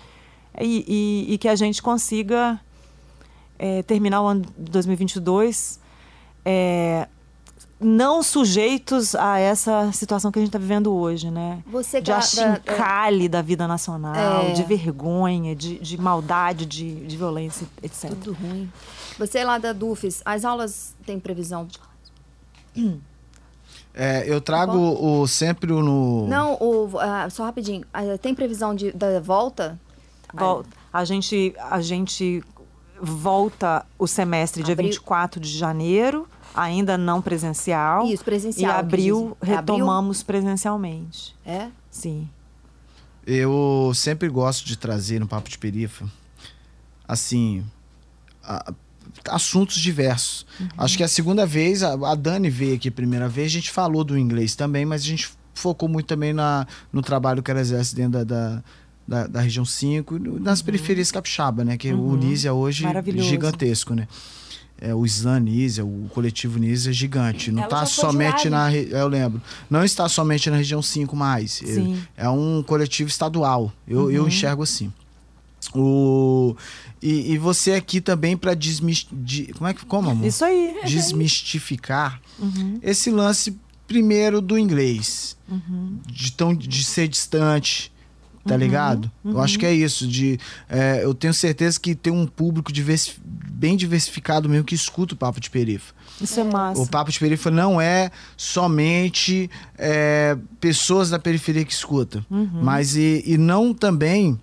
E, 0.59 0.83
e- 1.29 1.33
e 1.33 1.37
que 1.37 1.47
a 1.47 1.55
gente 1.55 1.81
consiga 1.81 2.59
é, 3.57 3.81
terminar 3.83 4.21
o 4.21 4.27
ano 4.27 4.41
de 4.57 4.71
2022 4.71 5.79
é, 6.43 7.07
não 7.81 8.21
sujeitos 8.21 9.15
a 9.15 9.39
essa 9.39 9.91
situação 9.91 10.31
que 10.31 10.37
a 10.37 10.41
gente 10.41 10.49
está 10.49 10.59
vivendo 10.59 10.93
hoje, 10.93 11.31
né? 11.31 11.63
Você 11.65 11.99
de 11.99 12.11
da- 12.11 12.17
da- 12.17 12.19
achincalhe 12.19 13.27
da 13.27 13.41
vida 13.41 13.67
nacional, 13.67 14.43
É. 14.45 14.51
de 14.53 14.63
vergonha, 14.63 15.55
de, 15.55 15.79
de 15.79 15.97
maldade, 15.99 16.65
de, 16.65 17.05
de 17.07 17.17
violência, 17.17 17.67
etc. 17.81 18.09
Tudo 18.11 18.33
ruim. 18.33 18.71
Você 19.17 19.43
lá 19.43 19.57
da 19.57 19.73
DUFES, 19.73 20.21
as 20.23 20.45
aulas 20.45 20.95
têm 21.05 21.19
previsão? 21.19 21.67
É, 23.93 24.23
eu 24.25 24.39
trago 24.39 24.77
o, 24.77 25.27
sempre 25.27 25.73
o 25.73 25.81
no. 25.83 26.27
Não, 26.27 26.53
o, 26.53 26.97
ah, 26.99 27.29
só 27.29 27.43
rapidinho. 27.43 27.83
Ah, 27.93 28.17
tem 28.21 28.33
previsão 28.33 28.73
de, 28.73 28.91
da 28.91 29.19
volta? 29.19 29.77
Vol- 30.33 30.63
A 30.93 31.03
gente, 31.03 31.53
a 31.69 31.81
gente 31.81 32.41
volta 33.01 33.85
o 33.99 34.07
semestre 34.07 34.63
dia 34.63 34.73
Abril. 34.73 34.89
24 34.91 35.41
de 35.41 35.49
janeiro, 35.49 36.25
ainda 36.55 36.97
não 36.97 37.21
presencial. 37.21 38.05
Isso, 38.07 38.23
presencial, 38.23 38.75
E 38.75 38.79
abril. 38.79 39.37
É 39.41 39.53
abril? 39.53 39.75
retomamos 39.77 40.23
presencialmente. 40.23 41.35
É? 41.45 41.67
Sim. 41.89 42.27
Eu 43.25 43.91
sempre 43.93 44.27
gosto 44.29 44.65
de 44.65 44.75
trazer 44.77 45.19
no 45.19 45.27
Papo 45.27 45.49
de 45.49 45.57
Perifa, 45.57 46.05
assim, 47.07 47.63
a- 48.43 48.73
assuntos 49.29 49.75
diversos. 49.77 50.45
Acho 50.77 50.97
que 50.97 51.03
é 51.03 51.05
a 51.05 51.09
segunda 51.09 51.45
vez, 51.45 51.83
a, 51.83 51.93
a 51.93 52.15
Dani 52.15 52.49
veio 52.49 52.75
aqui 52.75 52.89
a 52.89 52.91
primeira 52.91 53.29
vez, 53.29 53.47
a 53.51 53.53
gente 53.53 53.69
falou 53.69 54.03
do 54.03 54.17
inglês 54.17 54.55
também, 54.55 54.85
mas 54.85 55.01
a 55.03 55.05
gente 55.05 55.29
focou 55.53 55.87
muito 55.87 56.07
também 56.07 56.33
na, 56.33 56.65
no 56.91 57.01
trabalho 57.01 57.43
que 57.43 57.51
ela 57.51 57.59
exerce 57.59 57.93
dentro 57.95 58.11
da, 58.11 58.23
da, 58.23 58.63
da- 59.07 59.27
da 59.27 59.41
região 59.41 59.65
5, 59.65 60.15
e 60.15 60.19
no- 60.19 60.39
nas 60.39 60.61
periferias 60.63 61.11
capixaba, 61.11 61.63
né? 61.63 61.77
Que 61.77 61.93
o 61.93 62.01
Unísia 62.03 62.53
hoje 62.53 62.83
Maravilhoso. 62.85 63.27
gigantesco, 63.29 63.93
né? 63.93 64.07
É, 64.81 64.93
o 64.95 65.05
Slan 65.05 65.39
Nisa, 65.41 65.85
o 65.85 66.09
coletivo 66.13 66.57
Nisa 66.59 66.89
é 66.89 66.93
gigante. 66.93 67.51
Não 67.51 67.63
está 67.63 67.85
somente 67.85 68.49
na. 68.49 68.67
re- 68.67 68.87
Eu 68.89 69.07
lembro. 69.07 69.39
Não 69.69 69.83
está 69.85 70.09
somente 70.09 70.49
na 70.49 70.57
região 70.57 70.81
5 70.81 71.15
mais. 71.15 71.51
Sim. 71.51 72.01
É 72.17 72.27
um 72.27 72.63
coletivo 72.63 73.07
estadual. 73.09 73.71
Eu, 73.87 74.09
eu 74.11 74.27
enxergo 74.27 74.63
assim. 74.63 74.91
O, 75.75 76.55
e, 77.01 77.33
e 77.33 77.37
você 77.37 77.73
aqui 77.73 78.01
também 78.01 78.35
para 78.35 78.53
desmistificar. 78.55 79.55
Como 79.57 79.67
é 79.69 79.73
que. 79.73 79.85
Como, 79.85 80.09
amor? 80.09 80.25
Isso 80.27 80.43
aí. 80.43 80.75
desmistificar 80.83 82.19
esse 82.81 83.11
lance 83.11 83.55
primeiro 83.87 84.41
do 84.41 84.57
inglês 84.57 85.37
de 86.07 86.31
tão 86.31 86.55
de 86.55 86.83
ser 86.83 87.07
distante 87.07 87.90
tá 88.45 88.57
ligado? 88.57 89.11
Eu 89.23 89.39
acho 89.41 89.57
que 89.59 89.65
é 89.65 89.73
isso 89.73 90.07
de 90.07 90.39
é, 90.69 91.03
eu 91.03 91.13
tenho 91.13 91.33
certeza 91.33 91.79
que 91.79 91.93
tem 91.95 92.11
um 92.11 92.25
público 92.25 92.71
diversi- 92.71 93.13
bem 93.23 93.77
diversificado 93.77 94.49
mesmo 94.49 94.65
que 94.65 94.75
escuta 94.75 95.13
o 95.13 95.17
papo 95.17 95.39
de 95.39 95.49
perifa. 95.49 95.93
Isso 96.19 96.39
é 96.39 96.43
massa. 96.43 96.81
o 96.81 96.87
papo 96.87 97.11
de 97.11 97.19
perifa 97.19 97.49
não 97.51 97.79
é 97.81 98.11
somente 98.37 99.49
é, 99.77 100.37
pessoas 100.59 101.09
da 101.09 101.17
periferia 101.19 101.63
que 101.65 101.73
escuta 101.73 102.23
mas 102.61 102.95
e, 102.95 103.23
e 103.25 103.37
não 103.37 103.73
também 103.73 104.39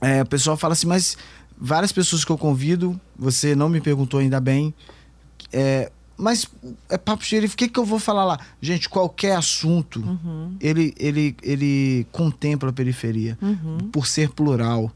é, 0.00 0.22
o 0.22 0.26
pessoal 0.26 0.56
fala 0.56 0.72
assim, 0.72 0.86
mas 0.86 1.16
várias 1.60 1.92
pessoas 1.92 2.24
que 2.24 2.30
eu 2.32 2.38
convido, 2.38 2.98
você 3.18 3.54
não 3.54 3.68
me 3.68 3.80
perguntou 3.82 4.18
ainda 4.20 4.40
bem, 4.40 4.72
é, 5.52 5.90
mas 6.20 6.46
é 6.88 6.98
papo 6.98 7.24
xerife, 7.24 7.54
o 7.54 7.56
que, 7.56 7.68
que 7.68 7.80
eu 7.80 7.84
vou 7.84 7.98
falar 7.98 8.24
lá? 8.24 8.38
Gente, 8.60 8.88
qualquer 8.88 9.36
assunto, 9.36 10.04
ele, 10.60 10.94
ele, 10.98 11.34
ele 11.42 12.06
contempla 12.12 12.70
a 12.70 12.72
periferia, 12.72 13.38
por 13.90 14.06
ser 14.06 14.30
plural, 14.30 14.92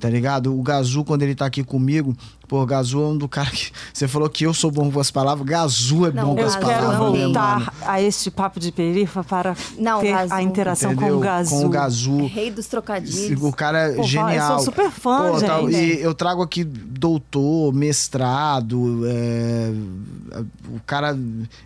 tá 0.00 0.08
ligado? 0.08 0.58
O 0.58 0.62
Gazu, 0.62 1.04
quando 1.04 1.22
ele 1.22 1.34
tá 1.34 1.46
aqui 1.46 1.62
comigo, 1.64 2.16
pô, 2.48 2.62
o 2.62 2.66
Gazu 2.66 3.00
é 3.00 3.06
um 3.08 3.16
do 3.18 3.28
cara 3.28 3.50
que... 3.50 3.70
Você 3.92 4.06
falou 4.08 4.28
que 4.28 4.44
eu 4.44 4.54
sou 4.54 4.70
bom 4.70 4.90
com 4.90 5.00
as 5.00 5.10
palavras, 5.10 5.46
Gazu 5.46 6.06
é 6.06 6.12
Não, 6.12 6.26
bom 6.28 6.34
com 6.36 6.40
Eu 6.40 6.46
as 6.46 6.56
quero 6.56 6.66
palavras, 6.66 7.12
né, 7.12 7.24
voltar 7.24 7.58
mano? 7.60 7.72
a 7.86 8.00
este 8.02 8.30
papo 8.30 8.58
de 8.60 8.70
perifa 8.72 9.22
para 9.24 9.56
Não, 9.78 10.00
ter 10.00 10.10
Gazu. 10.12 10.34
a 10.34 10.42
interação 10.42 10.90
com 10.94 11.00
Entendeu? 11.02 11.18
o 11.18 11.20
Gazu. 11.20 11.50
Com 11.50 11.66
o 11.66 11.68
Gazu. 11.68 12.26
Rei 12.26 12.50
dos 12.50 12.66
trocadilhos. 12.66 13.42
O 13.42 13.52
cara 13.52 13.90
é 13.90 13.94
Pô, 13.96 14.02
genial. 14.04 14.30
eu 14.52 14.56
sou 14.56 14.58
super 14.66 14.90
fã, 14.90 15.32
Pô, 15.32 15.40
tá- 15.40 15.60
gente. 15.62 15.74
e 15.76 16.00
eu 16.02 16.14
trago 16.14 16.42
aqui 16.42 16.64
doutor, 16.64 17.72
mestrado, 17.74 19.02
é, 19.06 19.72
o 20.74 20.80
cara 20.86 21.16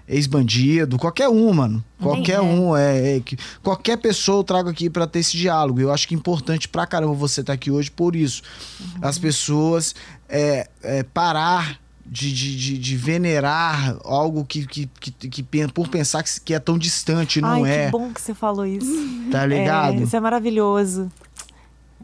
ex-bandido, 0.08 0.98
qualquer 0.98 1.28
um, 1.28 1.52
mano. 1.52 1.84
Qualquer 2.00 2.38
é. 2.38 2.40
um. 2.40 2.76
É, 2.76 3.16
é 3.16 3.20
que- 3.20 3.36
qualquer 3.62 3.96
pessoa 3.96 4.40
eu 4.40 4.44
trago 4.44 4.68
aqui 4.68 4.90
pra 4.90 5.06
ter 5.06 5.20
esse 5.20 5.36
diálogo. 5.36 5.80
Eu 5.80 5.92
acho 5.92 6.06
que 6.08 6.14
é 6.14 6.18
importante 6.18 6.68
pra 6.68 6.86
caramba 6.86 7.14
você 7.14 7.40
estar 7.40 7.52
aqui 7.52 7.70
hoje 7.70 7.90
por 7.90 8.16
isso. 8.16 8.42
Uhum. 8.80 8.86
As 9.02 9.18
pessoas 9.18 9.94
é, 10.28 10.68
é, 10.82 11.02
parar. 11.02 11.82
De, 12.06 12.30
de, 12.30 12.78
de, 12.78 12.96
venerar 12.98 13.96
algo 14.04 14.44
que, 14.44 14.66
que, 14.66 14.86
que, 15.00 15.10
que 15.10 15.42
por 15.68 15.88
pensar 15.88 16.22
que, 16.22 16.38
que 16.38 16.52
é 16.52 16.58
tão 16.58 16.76
distante, 16.76 17.40
não 17.40 17.64
Ai, 17.64 17.72
é. 17.72 17.84
que 17.86 17.92
bom 17.92 18.12
que 18.12 18.20
você 18.20 18.34
falou 18.34 18.66
isso. 18.66 18.92
Tá 19.32 19.46
ligado? 19.46 20.00
É, 20.00 20.02
isso 20.02 20.14
é 20.14 20.20
maravilhoso. 20.20 21.10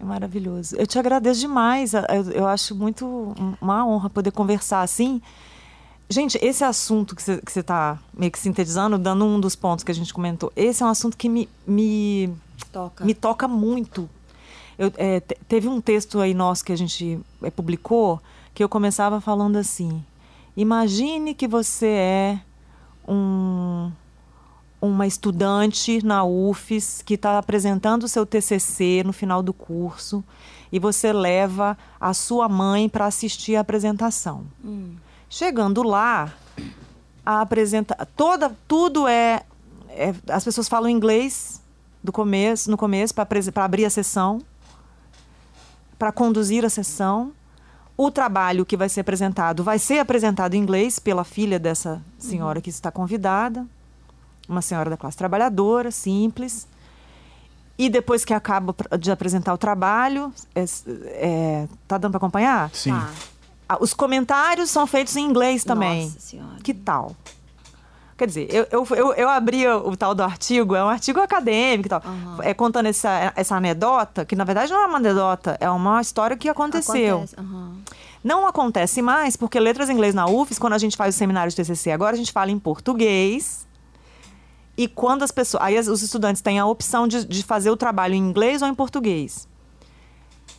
É 0.01 0.05
maravilhoso. 0.05 0.74
Eu 0.76 0.86
te 0.86 0.99
agradeço 0.99 1.41
demais. 1.41 1.93
Eu, 1.93 2.30
eu 2.32 2.47
acho 2.47 2.74
muito 2.74 3.34
uma 3.61 3.86
honra 3.86 4.09
poder 4.09 4.30
conversar 4.30 4.80
assim. 4.80 5.20
Gente, 6.12 6.38
esse 6.42 6.64
assunto 6.64 7.14
que 7.14 7.22
você 7.22 7.40
que 7.40 7.52
você 7.52 7.62
tá 7.62 7.96
meio 8.12 8.32
que 8.32 8.38
sintetizando, 8.38 8.98
dando 8.98 9.24
um 9.24 9.38
dos 9.38 9.54
pontos 9.54 9.84
que 9.84 9.92
a 9.92 9.94
gente 9.94 10.12
comentou, 10.12 10.52
esse 10.56 10.82
é 10.82 10.86
um 10.86 10.88
assunto 10.88 11.16
que 11.16 11.28
me, 11.28 11.48
me, 11.64 12.34
Toca. 12.72 13.04
me 13.04 13.14
toca 13.14 13.46
muito. 13.46 14.11
Eu, 14.76 14.92
é, 14.96 15.20
te- 15.20 15.38
teve 15.46 15.68
um 15.68 15.80
texto 15.80 16.18
aí 16.18 16.34
nosso 16.34 16.64
que 16.64 16.72
a 16.72 16.76
gente 16.76 17.20
é, 17.42 17.50
publicou 17.50 18.20
que 18.52 18.64
eu 18.64 18.68
começava 18.68 19.20
falando 19.20 19.56
assim: 19.56 20.04
imagine 20.56 21.32
que 21.32 21.46
você 21.46 21.86
é 21.86 22.40
um, 23.06 23.92
uma 24.82 25.06
estudante 25.06 26.04
na 26.04 26.24
UFES 26.24 27.02
que 27.02 27.14
está 27.14 27.38
apresentando 27.38 28.02
o 28.02 28.08
seu 28.08 28.26
TCC 28.26 29.02
no 29.06 29.12
final 29.12 29.44
do 29.44 29.52
curso 29.52 30.24
e 30.72 30.78
você 30.80 31.12
leva 31.12 31.78
a 32.00 32.12
sua 32.14 32.48
mãe 32.48 32.88
para 32.88 33.06
assistir 33.06 33.54
a 33.54 33.61
apresentação. 33.61 34.44
Chegando 35.33 35.85
lá, 35.85 36.35
a 37.24 37.41
apresenta 37.41 38.07
toda 38.16 38.51
tudo 38.66 39.07
é, 39.07 39.45
é- 39.91 40.12
as 40.28 40.43
pessoas 40.43 40.68
falam 40.68 40.91
inglês 40.91 41.62
do 42.03 42.11
começo 42.11 42.68
no 42.68 42.76
começo 42.76 43.14
para 43.14 43.64
abrir 43.64 43.85
a 43.85 43.91
sessão 43.91 44.41
para 45.97 46.11
conduzir 46.11 46.64
a 46.64 46.68
sessão 46.68 47.33
o 47.97 48.11
trabalho 48.11 48.66
que 48.66 48.76
vai 48.76 48.89
ser 48.89 49.03
apresentado 49.03 49.62
vai 49.62 49.78
ser 49.78 50.01
apresentado 50.01 50.55
em 50.55 50.59
inglês 50.59 50.99
pela 50.99 51.22
filha 51.22 51.59
dessa 51.61 52.03
senhora 52.18 52.61
que 52.61 52.70
está 52.70 52.91
convidada 52.91 53.64
uma 54.49 54.62
senhora 54.62 54.91
da 54.91 54.97
classe 54.97 55.16
trabalhadora 55.16 55.91
simples 55.91 56.66
e 57.78 57.89
depois 57.89 58.24
que 58.24 58.35
acaba 58.35 58.74
de 58.99 59.12
apresentar 59.12 59.53
o 59.53 59.59
trabalho 59.59 60.33
é, 60.55 60.64
é, 61.05 61.68
tá 61.87 61.99
dando 61.99 62.12
para 62.12 62.18
acompanhar 62.18 62.70
Sim. 62.74 62.91
Tá. 62.91 63.11
Ah, 63.12 63.39
os 63.81 63.95
comentários 63.95 64.71
são 64.71 64.87
feitos 64.87 65.16
em 65.16 65.25
inglês 65.25 65.64
também 65.64 66.05
Nossa 66.05 66.21
senhora. 66.21 66.57
que 66.62 66.75
tal? 66.75 67.14
Quer 68.16 68.27
dizer, 68.27 68.49
eu, 68.51 68.66
eu, 68.71 68.87
eu, 68.97 69.12
eu 69.14 69.29
abri 69.31 69.66
o 69.66 69.97
tal 69.97 70.14
do 70.14 70.23
artigo, 70.23 70.75
é 70.75 70.85
um 70.85 70.91
artigo 70.91 71.21
acadêmico 71.21 71.87
e 71.87 71.89
tal, 71.89 72.03
Aham. 72.05 72.39
é, 72.43 72.53
contando 72.53 72.85
essa, 72.85 73.33
essa 73.35 73.57
anedota, 73.57 74.27
que 74.27 74.37
na 74.37 74.45
verdade 74.45 74.71
não 74.71 74.83
é 74.83 74.87
uma 74.87 74.99
anedota, 74.99 75.57
é 75.59 75.71
uma 75.71 76.03
história 76.03 76.37
que 76.37 76.47
aconteceu. 76.47 77.16
Acontece, 77.16 77.41
aham. 77.41 77.79
Não 78.23 78.47
acontece 78.47 79.01
mais, 79.01 79.37
porque 79.37 79.59
letras 79.59 79.89
em 79.89 79.95
inglês 79.95 80.14
na 80.14 80.27
UFES, 80.27 80.59
quando 80.59 80.75
a 80.75 80.79
gente 80.79 80.97
faz 80.97 81.14
o 81.14 81.18
seminário 81.18 81.51
de 81.51 81.57
TCC 81.57 81.91
agora, 81.91 82.14
a 82.14 82.18
gente 82.18 82.31
fala 82.33 82.51
em 82.51 82.59
português. 82.59 83.66
E 84.77 84.87
quando 84.87 85.23
as 85.23 85.31
pessoas. 85.31 85.62
Aí 85.62 85.79
os 85.79 86.03
estudantes 86.03 86.43
têm 86.43 86.59
a 86.59 86.66
opção 86.66 87.09
de, 87.09 87.25
de 87.25 87.43
fazer 87.43 87.71
o 87.71 87.77
trabalho 87.77 88.14
em 88.14 88.18
inglês 88.18 88.61
ou 88.61 88.68
em 88.68 88.75
português. 88.75 89.49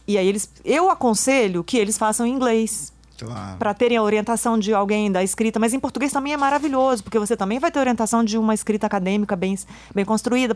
E 0.08 0.18
aí 0.18 0.28
eles. 0.28 0.52
Eu 0.66 0.90
aconselho 0.90 1.64
que 1.64 1.78
eles 1.78 1.98
façam 1.98 2.26
em 2.26 2.34
inglês 2.34 2.92
Claro. 3.26 3.58
para 3.58 3.74
terem 3.74 3.98
a 3.98 4.04
orientação 4.04 4.58
de 4.58 4.74
alguém 4.74 5.12
da 5.12 5.24
escrita, 5.24 5.60
mas 5.60 5.74
em 5.74 5.80
português 5.80 6.12
também 6.12 6.34
é 6.34 6.38
maravilhoso, 6.38 7.04
porque 7.04 7.20
você 7.20 7.38
também 7.38 7.60
vai 7.60 7.72
ter 7.72 7.80
orientação 7.80 8.24
de 8.24 8.38
uma 8.38 8.54
escrita 8.54 8.88
acadêmica 8.88 9.36
bem, 9.36 9.58
bem 9.94 10.06
construída, 10.06 10.56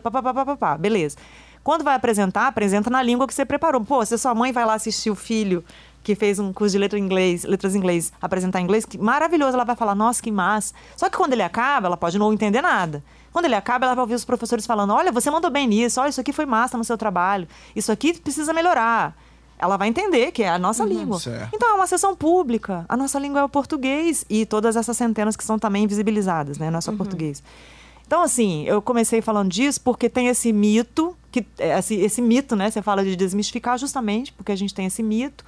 beleza. 0.78 1.16
Quando 1.62 1.82
vai 1.82 1.94
apresentar, 1.94 2.46
apresenta 2.46 2.88
na 2.88 3.02
língua 3.02 3.26
que 3.26 3.34
você 3.34 3.44
preparou. 3.44 3.84
Pô, 3.84 4.04
se 4.04 4.16
sua 4.16 4.34
mãe 4.34 4.52
vai 4.52 4.64
lá 4.64 4.74
assistir 4.74 5.10
o 5.10 5.16
filho 5.16 5.64
que 6.06 6.14
fez 6.14 6.38
um 6.38 6.52
curso 6.52 6.70
de 6.70 6.78
letra 6.78 6.96
inglês, 6.96 7.42
letras 7.42 7.74
inglês, 7.74 8.12
apresentar 8.22 8.60
inglês, 8.60 8.84
que 8.84 8.96
maravilhoso, 8.96 9.54
ela 9.54 9.64
vai 9.64 9.74
falar, 9.74 9.92
nossa, 9.92 10.22
que 10.22 10.30
massa. 10.30 10.72
Só 10.96 11.10
que 11.10 11.16
quando 11.16 11.32
ele 11.32 11.42
acaba, 11.42 11.88
ela 11.88 11.96
pode 11.96 12.16
não 12.16 12.32
entender 12.32 12.62
nada. 12.62 13.02
Quando 13.32 13.46
ele 13.46 13.56
acaba, 13.56 13.86
ela 13.86 13.94
vai 13.96 14.02
ouvir 14.02 14.14
os 14.14 14.24
professores 14.24 14.64
falando, 14.64 14.92
olha, 14.94 15.10
você 15.10 15.28
mandou 15.28 15.50
bem 15.50 15.66
nisso, 15.66 16.00
olha, 16.00 16.08
isso 16.08 16.20
aqui 16.20 16.32
foi 16.32 16.46
massa 16.46 16.78
no 16.78 16.84
seu 16.84 16.96
trabalho, 16.96 17.48
isso 17.74 17.90
aqui 17.90 18.16
precisa 18.18 18.52
melhorar. 18.52 19.16
Ela 19.58 19.76
vai 19.76 19.88
entender 19.88 20.32
que 20.32 20.42
é 20.42 20.48
a 20.48 20.58
nossa 20.58 20.84
língua. 20.84 21.18
Certo. 21.18 21.50
Então 21.54 21.70
é 21.70 21.72
uma 21.72 21.86
sessão 21.86 22.14
pública. 22.14 22.84
A 22.88 22.96
nossa 22.96 23.18
língua 23.18 23.40
é 23.40 23.44
o 23.44 23.48
português 23.48 24.24
e 24.28 24.44
todas 24.44 24.76
essas 24.76 24.96
centenas 24.96 25.36
que 25.36 25.44
são 25.44 25.58
também 25.58 25.84
invisibilizadas, 25.84 26.58
né? 26.58 26.70
Não 26.70 26.78
é 26.78 26.80
só 26.80 26.92
português. 26.92 27.42
Então, 28.06 28.22
assim, 28.22 28.64
eu 28.64 28.80
comecei 28.80 29.20
falando 29.20 29.50
disso 29.50 29.80
porque 29.80 30.08
tem 30.08 30.28
esse 30.28 30.52
mito, 30.52 31.16
que, 31.32 31.44
é, 31.58 31.76
esse, 31.78 31.94
esse 31.96 32.22
mito, 32.22 32.54
né? 32.54 32.70
Você 32.70 32.80
fala 32.80 33.02
de 33.02 33.16
desmistificar 33.16 33.78
justamente 33.78 34.32
porque 34.32 34.52
a 34.52 34.56
gente 34.56 34.72
tem 34.72 34.86
esse 34.86 35.02
mito 35.02 35.44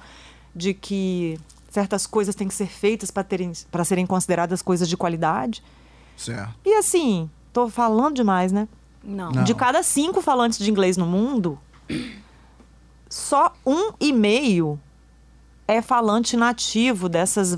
de 0.53 0.73
que 0.73 1.39
certas 1.69 2.05
coisas 2.05 2.35
têm 2.35 2.47
que 2.47 2.53
ser 2.53 2.67
feitas 2.67 3.11
para 3.11 3.23
terem 3.23 3.51
para 3.71 3.83
serem 3.85 4.05
consideradas 4.05 4.61
coisas 4.61 4.89
de 4.89 4.97
qualidade. 4.97 5.63
Certo. 6.17 6.53
E 6.65 6.73
assim, 6.73 7.29
tô 7.53 7.69
falando 7.69 8.15
demais, 8.15 8.51
né? 8.51 8.67
Não. 9.01 9.31
Não. 9.31 9.43
De 9.43 9.53
cada 9.53 9.81
cinco 9.81 10.21
falantes 10.21 10.59
de 10.59 10.69
inglês 10.69 10.97
no 10.97 11.05
mundo, 11.05 11.57
só 13.09 13.53
um 13.65 13.91
e 13.99 14.13
meio 14.13 14.79
é 15.67 15.81
falante 15.81 16.37
nativo 16.37 17.09
dessas, 17.09 17.57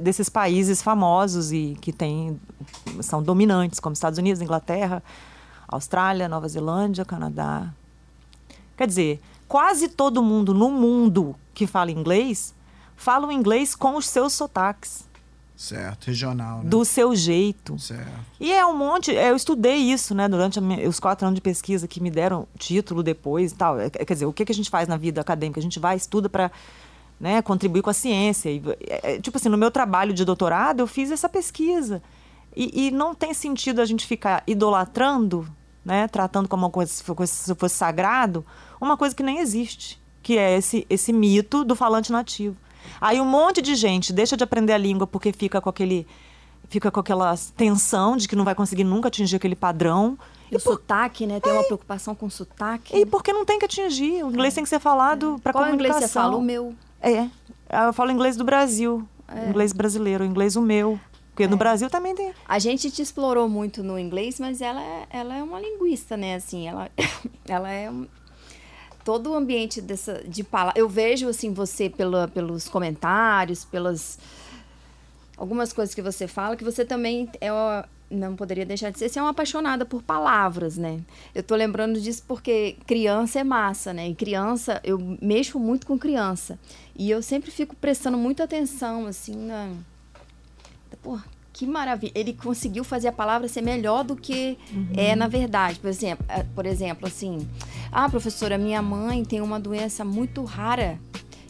desses 0.00 0.28
países 0.28 0.82
famosos 0.82 1.52
e 1.52 1.76
que 1.80 1.92
tem, 1.92 2.40
são 3.00 3.22
dominantes, 3.22 3.80
como 3.80 3.92
Estados 3.92 4.18
Unidos, 4.18 4.42
Inglaterra, 4.42 5.02
Austrália, 5.68 6.28
Nova 6.28 6.48
Zelândia, 6.48 7.04
Canadá. 7.04 7.72
Quer 8.76 8.86
dizer, 8.86 9.20
quase 9.46 9.88
todo 9.88 10.22
mundo 10.22 10.52
no 10.52 10.70
mundo 10.70 11.34
que 11.54 11.66
fala 11.66 11.90
inglês 11.90 12.54
fala 13.00 13.26
o 13.26 13.32
inglês 13.32 13.74
com 13.74 13.96
os 13.96 14.06
seus 14.06 14.34
sotaques, 14.34 15.08
Certo. 15.60 16.06
Regional, 16.06 16.62
né? 16.62 16.70
do 16.70 16.82
seu 16.86 17.14
jeito. 17.14 17.78
Certo. 17.78 18.08
E 18.40 18.50
é 18.50 18.64
um 18.64 18.74
monte, 18.74 19.10
eu 19.12 19.36
estudei 19.36 19.76
isso, 19.76 20.14
né, 20.14 20.26
durante 20.26 20.58
minha- 20.58 20.88
os 20.88 20.98
quatro 20.98 21.26
anos 21.26 21.34
de 21.34 21.42
pesquisa 21.42 21.86
que 21.86 22.00
me 22.00 22.10
deram 22.10 22.48
título 22.58 23.02
depois 23.02 23.52
e 23.52 23.54
tal. 23.54 23.78
É, 23.78 23.90
Quer 23.90 24.14
dizer, 24.14 24.24
o 24.24 24.32
que, 24.32 24.46
que 24.46 24.52
a 24.52 24.54
gente 24.54 24.70
faz 24.70 24.88
na 24.88 24.96
vida 24.96 25.20
acadêmica? 25.20 25.60
A 25.60 25.62
gente 25.62 25.78
vai, 25.78 25.96
estuda 25.98 26.30
para 26.30 26.50
né, 27.20 27.42
contribuir 27.42 27.82
com 27.82 27.90
a 27.90 27.92
ciência. 27.92 28.48
E, 28.48 28.62
é, 28.88 29.16
é, 29.16 29.20
tipo 29.20 29.36
assim, 29.36 29.50
no 29.50 29.58
meu 29.58 29.70
trabalho 29.70 30.14
de 30.14 30.24
doutorado, 30.24 30.80
eu 30.80 30.86
fiz 30.86 31.10
essa 31.10 31.28
pesquisa. 31.28 32.02
E, 32.56 32.86
e 32.86 32.90
não 32.90 33.14
tem 33.14 33.34
sentido 33.34 33.82
a 33.82 33.84
gente 33.84 34.06
ficar 34.06 34.42
idolatrando, 34.46 35.46
né, 35.84 36.08
tratando 36.08 36.48
como 36.48 36.64
uma 36.64 36.70
coisa, 36.70 36.90
se 36.90 37.04
fosse 37.04 37.74
sagrado, 37.74 38.46
uma 38.80 38.96
coisa 38.96 39.14
que 39.14 39.22
nem 39.22 39.40
existe, 39.40 40.00
que 40.22 40.38
é 40.38 40.56
esse, 40.56 40.86
esse 40.88 41.12
mito 41.12 41.66
do 41.66 41.76
falante 41.76 42.10
nativo. 42.10 42.56
Aí 43.00 43.20
um 43.20 43.24
monte 43.24 43.62
de 43.62 43.74
gente 43.74 44.12
deixa 44.12 44.36
de 44.36 44.44
aprender 44.44 44.72
a 44.72 44.78
língua 44.78 45.06
porque 45.06 45.32
fica 45.32 45.60
com 45.60 45.68
aquele 45.68 46.06
fica 46.68 46.90
com 46.90 47.00
aquela 47.00 47.34
tensão 47.56 48.16
de 48.16 48.28
que 48.28 48.36
não 48.36 48.44
vai 48.44 48.54
conseguir 48.54 48.84
nunca 48.84 49.08
atingir 49.08 49.36
aquele 49.36 49.56
padrão. 49.56 50.16
E 50.50 50.56
o 50.56 50.60
sotaque, 50.60 51.26
né? 51.26 51.40
Tem 51.40 51.52
uma 51.52 51.64
preocupação 51.64 52.14
com 52.14 52.26
o 52.26 52.30
sotaque. 52.30 52.96
E 52.96 53.04
porque 53.04 53.32
não 53.32 53.44
tem 53.44 53.58
que 53.58 53.64
atingir. 53.64 54.24
O 54.24 54.30
inglês 54.30 54.54
tem 54.54 54.62
que 54.62 54.70
ser 54.70 54.80
falado 54.80 55.40
para 55.42 55.52
Qual 55.52 55.64
comunicação. 55.64 55.96
inglês 55.96 56.10
você 56.10 56.18
fala? 56.18 56.36
O 56.36 56.42
meu. 56.42 56.74
É. 57.00 57.28
Eu 57.86 57.92
falo 57.92 58.10
inglês 58.10 58.36
do 58.36 58.44
Brasil. 58.44 59.06
Inglês 59.48 59.72
brasileiro, 59.72 60.24
inglês 60.24 60.56
o 60.56 60.60
meu. 60.60 60.98
Porque 61.30 61.46
no 61.46 61.56
Brasil 61.56 61.88
também 61.88 62.14
tem. 62.14 62.32
A 62.46 62.58
gente 62.58 62.90
te 62.90 63.00
explorou 63.00 63.48
muito 63.48 63.82
no 63.82 63.98
inglês, 63.98 64.38
mas 64.38 64.60
ela 64.60 64.82
é, 64.82 65.06
ela 65.08 65.36
é 65.36 65.42
uma 65.42 65.58
linguista, 65.60 66.16
né? 66.16 66.34
Assim, 66.34 66.68
ela, 66.68 66.90
ela 67.48 67.70
é 67.70 67.90
todo 69.04 69.30
o 69.30 69.34
ambiente 69.34 69.80
dessa 69.80 70.22
de 70.26 70.42
palavra. 70.44 70.78
Eu 70.78 70.88
vejo 70.88 71.28
assim 71.28 71.52
você 71.52 71.88
pela, 71.88 72.28
pelos 72.28 72.68
comentários, 72.68 73.64
pelas 73.64 74.18
algumas 75.36 75.72
coisas 75.72 75.94
que 75.94 76.02
você 76.02 76.26
fala, 76.28 76.56
que 76.56 76.64
você 76.64 76.84
também 76.84 77.28
é 77.40 77.50
uma- 77.52 77.88
não 78.10 78.34
poderia 78.34 78.66
deixar 78.66 78.90
de 78.90 78.98
ser, 78.98 79.08
você 79.08 79.18
é 79.18 79.22
uma 79.22 79.30
apaixonada 79.30 79.86
por 79.86 80.02
palavras, 80.02 80.76
né? 80.76 81.00
Eu 81.34 81.42
tô 81.42 81.54
lembrando 81.54 82.00
disso 82.00 82.24
porque 82.26 82.76
criança 82.86 83.38
é 83.38 83.44
massa, 83.44 83.92
né? 83.92 84.08
E 84.08 84.14
criança, 84.14 84.80
eu 84.82 84.98
mexo 85.22 85.58
muito 85.60 85.86
com 85.86 85.96
criança. 85.98 86.58
E 86.96 87.08
eu 87.10 87.22
sempre 87.22 87.50
fico 87.50 87.74
prestando 87.76 88.18
muita 88.18 88.44
atenção, 88.44 89.06
assim, 89.06 89.34
na, 89.36 89.72
Pô, 91.02 91.18
que 91.60 91.66
maravilha. 91.66 92.12
Ele 92.14 92.32
conseguiu 92.32 92.82
fazer 92.82 93.08
a 93.08 93.12
palavra 93.12 93.46
ser 93.46 93.60
melhor 93.60 94.02
do 94.02 94.16
que 94.16 94.56
é 94.96 95.14
na 95.14 95.28
verdade. 95.28 95.78
Por 95.78 95.90
exemplo, 95.90 96.24
eh, 96.26 96.42
por 96.54 96.64
exemplo, 96.64 97.06
assim, 97.06 97.46
ah, 97.92 98.08
professora, 98.08 98.56
minha 98.56 98.80
mãe 98.80 99.22
tem 99.26 99.42
uma 99.42 99.60
doença 99.60 100.02
muito 100.02 100.42
rara. 100.42 100.98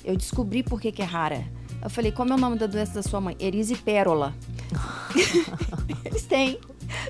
Eu 0.04 0.16
descobri 0.16 0.64
por 0.64 0.80
que, 0.80 0.90
que 0.90 1.00
é 1.00 1.04
rara. 1.04 1.44
Eu 1.80 1.88
falei, 1.88 2.10
como 2.10 2.32
é 2.32 2.34
o 2.34 2.38
nome 2.38 2.58
da 2.58 2.66
doença 2.66 2.94
da 2.94 3.04
sua 3.04 3.20
mãe? 3.20 3.36
Erisipérola. 3.38 4.34
Eles 6.04 6.24
têm. 6.24 6.58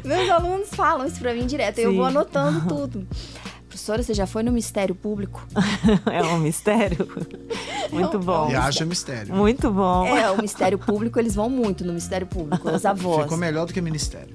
Meus 0.05 0.29
alunos 0.29 0.69
falam 0.69 1.07
isso 1.07 1.21
pra 1.21 1.33
mim 1.33 1.47
direto. 1.47 1.79
Eu 1.79 1.93
Sim. 1.93 1.97
vou 1.97 2.05
anotando 2.05 2.69
tudo. 2.69 3.09
Professora, 3.71 4.03
você 4.03 4.13
já 4.13 4.27
foi 4.27 4.43
no 4.43 4.51
Ministério 4.51 4.97
Público? 4.97 5.47
é 6.13 6.23
um 6.25 6.39
mistério. 6.39 7.07
Muito 7.93 8.19
bom. 8.19 8.51
E 8.51 8.57
acha 8.57 8.85
mistério. 8.85 9.33
Muito 9.33 9.71
bom. 9.71 10.05
É, 10.07 10.29
o 10.29 10.37
Ministério 10.37 10.77
Público, 10.77 11.21
eles 11.21 11.37
vão 11.37 11.49
muito 11.49 11.85
no 11.85 11.91
Ministério 11.91 12.27
Público, 12.27 12.69
os 12.69 12.85
avós. 12.85 13.23
Ficou 13.23 13.39
melhor 13.39 13.67
do 13.67 13.73
que 13.73 13.81
ministério. 13.81 14.35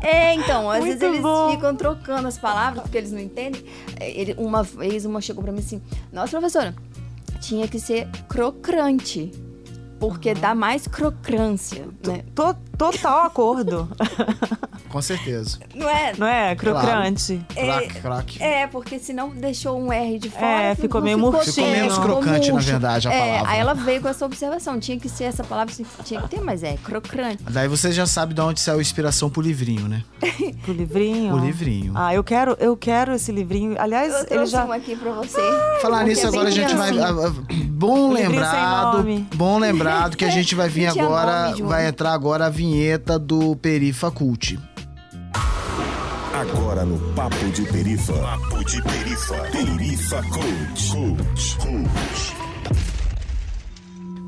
É, 0.00 0.32
então, 0.34 0.70
às 0.70 0.78
Muito 0.78 0.90
vezes 0.92 1.02
eles 1.02 1.20
bom. 1.20 1.50
ficam 1.50 1.74
trocando 1.74 2.28
as 2.28 2.38
palavras 2.38 2.82
porque 2.82 2.98
eles 2.98 3.10
não 3.10 3.18
entendem. 3.18 3.64
É, 3.98 4.08
Ele, 4.08 4.34
uma 4.38 4.62
vez 4.62 5.04
uma 5.04 5.20
chegou 5.20 5.42
pra 5.42 5.52
mim 5.52 5.58
assim: 5.58 5.82
Nossa, 6.12 6.30
professora, 6.30 6.72
tinha 7.40 7.66
que 7.66 7.80
ser 7.80 8.08
crocante. 8.28 9.32
Porque 9.98 10.32
dá 10.34 10.54
mais 10.54 10.86
crocância, 10.86 11.88
né? 12.06 12.22
To- 12.32 12.56
total 12.76 13.24
acordo. 13.26 13.88
Com 14.88 15.02
certeza. 15.02 15.58
Não 15.74 15.88
é? 15.88 16.12
Não 16.16 16.26
é? 16.26 16.54
Crocante. 16.56 17.40
Crack, 17.54 18.00
crack. 18.00 18.42
É, 18.42 18.66
porque 18.66 18.98
senão 18.98 19.30
deixou 19.30 19.78
um 19.78 19.92
R 19.92 20.18
de 20.18 20.30
fora. 20.30 20.46
É, 20.62 20.74
ficou 20.74 21.00
não 21.00 21.04
meio 21.06 21.18
murchinho. 21.18 21.52
Ficou 21.52 21.70
menos 21.70 21.94
ficou 21.94 22.08
crocante, 22.22 22.52
na 22.52 22.60
verdade, 22.60 23.08
a 23.08 23.12
É, 23.12 23.18
palavra. 23.32 23.50
Aí 23.52 23.60
ela 23.60 23.74
veio 23.74 24.00
com 24.00 24.08
essa 24.08 24.24
observação: 24.24 24.78
tinha 24.80 24.98
que 24.98 25.08
ser 25.08 25.24
essa 25.24 25.44
palavra, 25.44 25.74
tinha 26.04 26.22
que 26.22 26.28
ter, 26.28 26.40
mas 26.40 26.62
é 26.62 26.76
crocante. 26.82 27.42
Daí 27.50 27.68
você 27.68 27.92
já 27.92 28.06
sabe 28.06 28.32
de 28.34 28.40
onde 28.40 28.60
saiu 28.60 28.78
a 28.78 28.80
inspiração 28.80 29.28
pro 29.28 29.42
livrinho, 29.42 29.88
né? 29.88 30.02
Pro 30.62 30.72
livrinho. 30.72 31.34
O 31.34 31.38
livrinho. 31.38 31.92
Ah, 31.94 32.14
eu 32.14 32.22
quero, 32.22 32.56
eu 32.60 32.76
quero 32.76 33.12
esse 33.14 33.30
livrinho. 33.32 33.76
Aliás, 33.78 34.12
Eu 34.30 34.38
ele 34.38 34.46
já. 34.46 34.64
um 34.64 34.72
aqui 34.72 34.94
pra 34.96 35.12
você. 35.12 35.40
Falar 35.80 35.98
Porque 35.98 36.10
nisso, 36.10 36.26
é 36.26 36.28
agora 36.28 36.48
a 36.48 36.50
gente 36.50 36.74
vai. 36.74 36.98
ah, 36.98 37.08
ah, 37.10 37.32
Bom 37.68 38.12
lembrado. 38.12 39.04
Bom 39.34 39.58
lembrado 39.58 40.16
que 40.16 40.24
a 40.24 40.30
gente 40.30 40.54
vai 40.54 40.68
vir 40.70 40.86
agora. 40.86 41.54
vai 41.62 41.86
entrar 41.86 42.12
agora 42.12 42.46
a 42.46 42.50
vinheta 42.50 43.18
do 43.18 43.56
Perifa 43.56 44.10
Cult. 44.10 44.58
Agora 46.38 46.84
no 46.84 47.00
Papo 47.14 47.50
de 47.50 47.62
Perifa. 47.62 48.12
Papo 48.12 48.64
de 48.64 48.80
Perifa. 48.80 49.34
Perifa 49.50 50.22
Coach. 50.22 50.92
Coach. 50.92 51.56
Coach. 51.56 52.36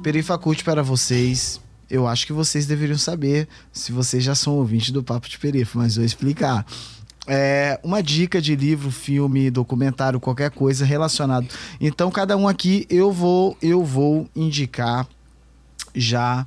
Perifa 0.02 0.36
Cult 0.36 0.64
para 0.64 0.82
vocês. 0.82 1.60
Eu 1.88 2.08
acho 2.08 2.26
que 2.26 2.32
vocês 2.32 2.66
deveriam 2.66 2.98
saber 2.98 3.46
se 3.72 3.92
vocês 3.92 4.24
já 4.24 4.34
são 4.34 4.56
ouvintes 4.56 4.90
do 4.90 5.04
Papo 5.04 5.28
de 5.28 5.38
Perifa, 5.38 5.78
mas 5.78 5.94
vou 5.94 6.04
explicar. 6.04 6.66
É 7.28 7.78
uma 7.80 8.02
dica 8.02 8.42
de 8.42 8.56
livro, 8.56 8.90
filme, 8.90 9.48
documentário, 9.48 10.18
qualquer 10.18 10.50
coisa 10.50 10.84
relacionado. 10.84 11.46
Então, 11.80 12.10
cada 12.10 12.36
um 12.36 12.48
aqui 12.48 12.88
eu 12.90 13.12
vou 13.12 13.56
eu 13.62 13.84
vou 13.84 14.28
indicar 14.34 15.06
já 15.94 16.44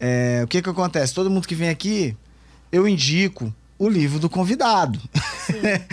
é, 0.00 0.40
o 0.42 0.46
que 0.46 0.62
que 0.62 0.70
acontece? 0.70 1.12
Todo 1.12 1.30
mundo 1.30 1.46
que 1.46 1.54
vem 1.54 1.68
aqui, 1.68 2.16
eu 2.72 2.88
indico 2.88 3.52
o 3.78 3.88
livro 3.88 4.18
do 4.18 4.28
convidado. 4.30 5.00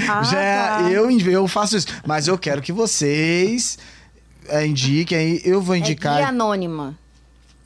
Ah, 0.09 0.23
já 0.23 0.39
é- 0.41 0.67
tá. 0.67 0.81
eu 0.89 1.09
eu 1.11 1.47
faço 1.47 1.77
isso, 1.77 1.87
mas 2.07 2.27
eu 2.27 2.37
quero 2.37 2.59
que 2.61 2.71
vocês 2.73 3.77
é, 4.47 4.65
indiquem 4.65 5.17
aí. 5.17 5.41
Eu 5.45 5.61
vou 5.61 5.75
É 5.75 5.77
indicar 5.79 6.17
Guia 6.17 6.27
Anônima, 6.29 6.97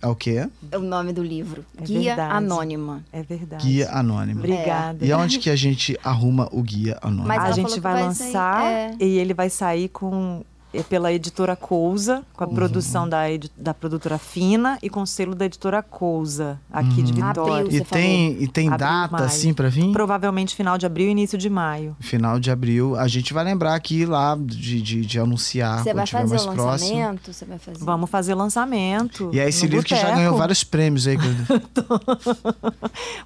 é 0.01 0.07
o 0.07 0.13
quê? 0.15 0.47
é 0.71 0.77
o 0.77 0.81
nome 0.81 1.13
do 1.13 1.23
livro. 1.23 1.65
É 1.77 1.83
Guia 1.85 2.01
verdade. 2.15 2.33
Anônima. 2.35 3.03
É 3.11 3.23
verdade. 3.23 3.65
Guia 3.65 3.89
Anônimo. 3.91 4.39
Obrigada. 4.39 5.03
E 5.05 5.11
aonde 5.11 5.39
que 5.39 5.49
a 5.49 5.55
gente 5.55 5.97
arruma 6.03 6.47
o 6.51 6.61
Guia 6.61 6.97
Anônimo? 7.01 7.27
Mas 7.27 7.43
a 7.43 7.51
gente 7.51 7.79
vai 7.79 7.93
vai 7.93 8.03
lançar 8.03 8.61
sair- 8.61 8.73
é. 8.73 8.95
e 8.99 9.17
ele 9.17 9.33
vai 9.33 9.49
sair 9.49 9.87
com 9.89 10.43
é 10.79 10.83
pela 10.83 11.11
editora 11.11 11.55
Cousa, 11.55 12.23
com 12.33 12.43
a 12.43 12.47
Uhum. 12.47 12.53
produção 12.55 13.07
da, 13.09 13.23
da 13.57 13.73
produtora 13.73 14.17
Fina 14.17 14.77
e 14.81 14.89
com 14.89 15.01
o 15.01 15.07
selo 15.07 15.35
da 15.35 15.45
editora 15.45 15.81
Cousa, 15.81 16.59
aqui 16.71 17.01
de 17.03 17.21
Abril. 17.21 17.27
Vitória. 17.45 17.67
E 17.75 17.77
você 17.79 17.85
tem, 17.85 18.43
e 18.43 18.47
tem 18.47 18.67
Abril, 18.67 18.79
data 18.87 19.11
maio. 19.13 19.25
assim 19.25 19.53
pra 19.53 19.69
vir? 19.69 19.91
Provavelmente 19.91 20.55
final 20.55 20.77
de 20.77 20.85
abril 20.85 21.07
e 21.07 21.11
início 21.11 21.37
de 21.37 21.49
maio. 21.49 21.95
Final 21.99 22.39
de 22.39 22.49
abril. 22.51 22.95
A 22.97 23.07
gente 23.07 23.33
vai 23.33 23.43
lembrar 23.43 23.75
aqui 23.75 24.05
lá 24.05 24.37
de, 24.39 24.81
de, 24.81 25.05
de 25.05 25.19
anunciar 25.19 25.83
Você 25.83 25.93
vai 25.93 26.05
fazer 26.07 26.29
mais 26.35 26.45
o 26.45 26.51
próximo. 26.53 26.91
lançamento? 26.95 27.33
Você 27.33 27.45
vai 27.45 27.57
fazer. 27.57 27.83
Vamos 27.83 28.09
fazer 28.09 28.33
lançamento. 28.35 29.29
E 29.33 29.39
é 29.39 29.47
esse 29.49 29.65
livro 29.67 29.83
que 29.85 29.95
já 29.95 30.01
boteco. 30.01 30.17
ganhou 30.17 30.37
vários 30.37 30.63
prêmios 30.63 31.07
aí. 31.07 31.17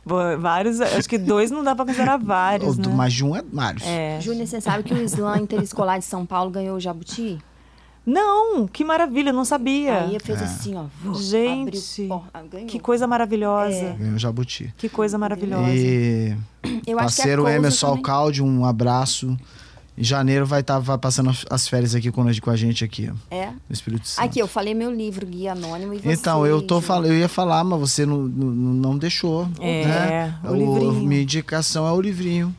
Bo- 0.05 0.37
Vários, 0.39 0.79
acho 0.81 1.07
que 1.09 1.17
dois 1.17 1.51
não 1.51 1.63
dá 1.63 1.75
pra 1.75 1.85
considerar 1.85 2.17
vários, 2.17 2.77
Ou 2.77 2.85
né? 2.89 2.95
Mais 2.95 3.13
de 3.13 3.23
um 3.23 3.35
é 3.35 3.41
vários. 3.51 3.83
É. 3.85 4.19
Júnior, 4.21 4.47
você 4.47 4.61
sabe 4.61 4.83
que 4.83 4.93
o 4.93 5.01
Slam 5.03 5.39
Interescolar 5.41 5.99
de 5.99 6.05
São 6.05 6.25
Paulo 6.25 6.49
ganhou 6.51 6.77
o 6.77 6.79
Jabuti? 6.79 7.37
Não, 8.05 8.65
que 8.67 8.83
maravilha, 8.83 9.31
não 9.31 9.45
sabia. 9.45 10.05
Aí 10.05 10.17
fez 10.19 10.41
assim, 10.41 10.73
ó. 10.75 10.85
Gente, 11.13 12.09
ah. 12.33 12.41
Que 12.67 12.79
coisa 12.79 13.05
maravilhosa. 13.05 13.75
É. 13.75 13.93
Ganhou 13.93 14.15
o 14.15 14.19
Jabuti. 14.19 14.73
Que 14.77 14.89
coisa 14.89 15.17
maravilhosa. 15.17 15.69
E 15.71 16.35
Eu 16.65 16.69
acho 16.69 16.83
que 16.83 16.91
a 16.91 16.95
parceiro 16.95 17.41
Cousa 17.43 17.57
Emerson 17.57 17.87
também- 17.87 17.97
Alcalde, 17.99 18.41
um 18.43 18.65
abraço. 18.65 19.37
Em 19.97 20.03
janeiro 20.03 20.45
vai 20.47 20.61
estar 20.61 20.79
vai 20.79 20.97
passando 20.97 21.29
as- 21.29 21.45
as 21.49 21.67
férias 21.67 21.93
aqui 21.93 22.09
com, 22.11 22.25
com 22.41 22.49
a 22.49 22.55
gente 22.55 22.83
aqui, 22.83 23.11
É. 23.29 23.47
no 23.49 23.55
Espírito 23.69 24.07
Santo. 24.07 24.25
Aqui, 24.25 24.39
eu 24.39 24.47
falei 24.47 24.73
meu 24.73 24.89
livro, 24.91 25.27
Guia 25.27 25.51
Anônimo, 25.51 25.93
e 25.93 25.99
você, 25.99 26.13
Então, 26.13 26.45
eu 26.47 26.61
tô 26.61 26.81
falando, 26.81 27.07
eu 27.07 27.17
ia 27.17 27.27
falar, 27.29 27.63
mas 27.63 27.79
você 27.79 28.05
não, 28.05 28.19
não, 28.23 28.47
não 28.73 28.97
deixou. 28.97 29.47
É, 29.59 29.85
né? 29.85 30.39
o 30.45 30.55
livrinho. 30.55 30.93
Minha 30.93 31.21
indicação 31.21 31.85
é 31.85 31.91
o 31.91 32.01
livrinho. 32.01 32.55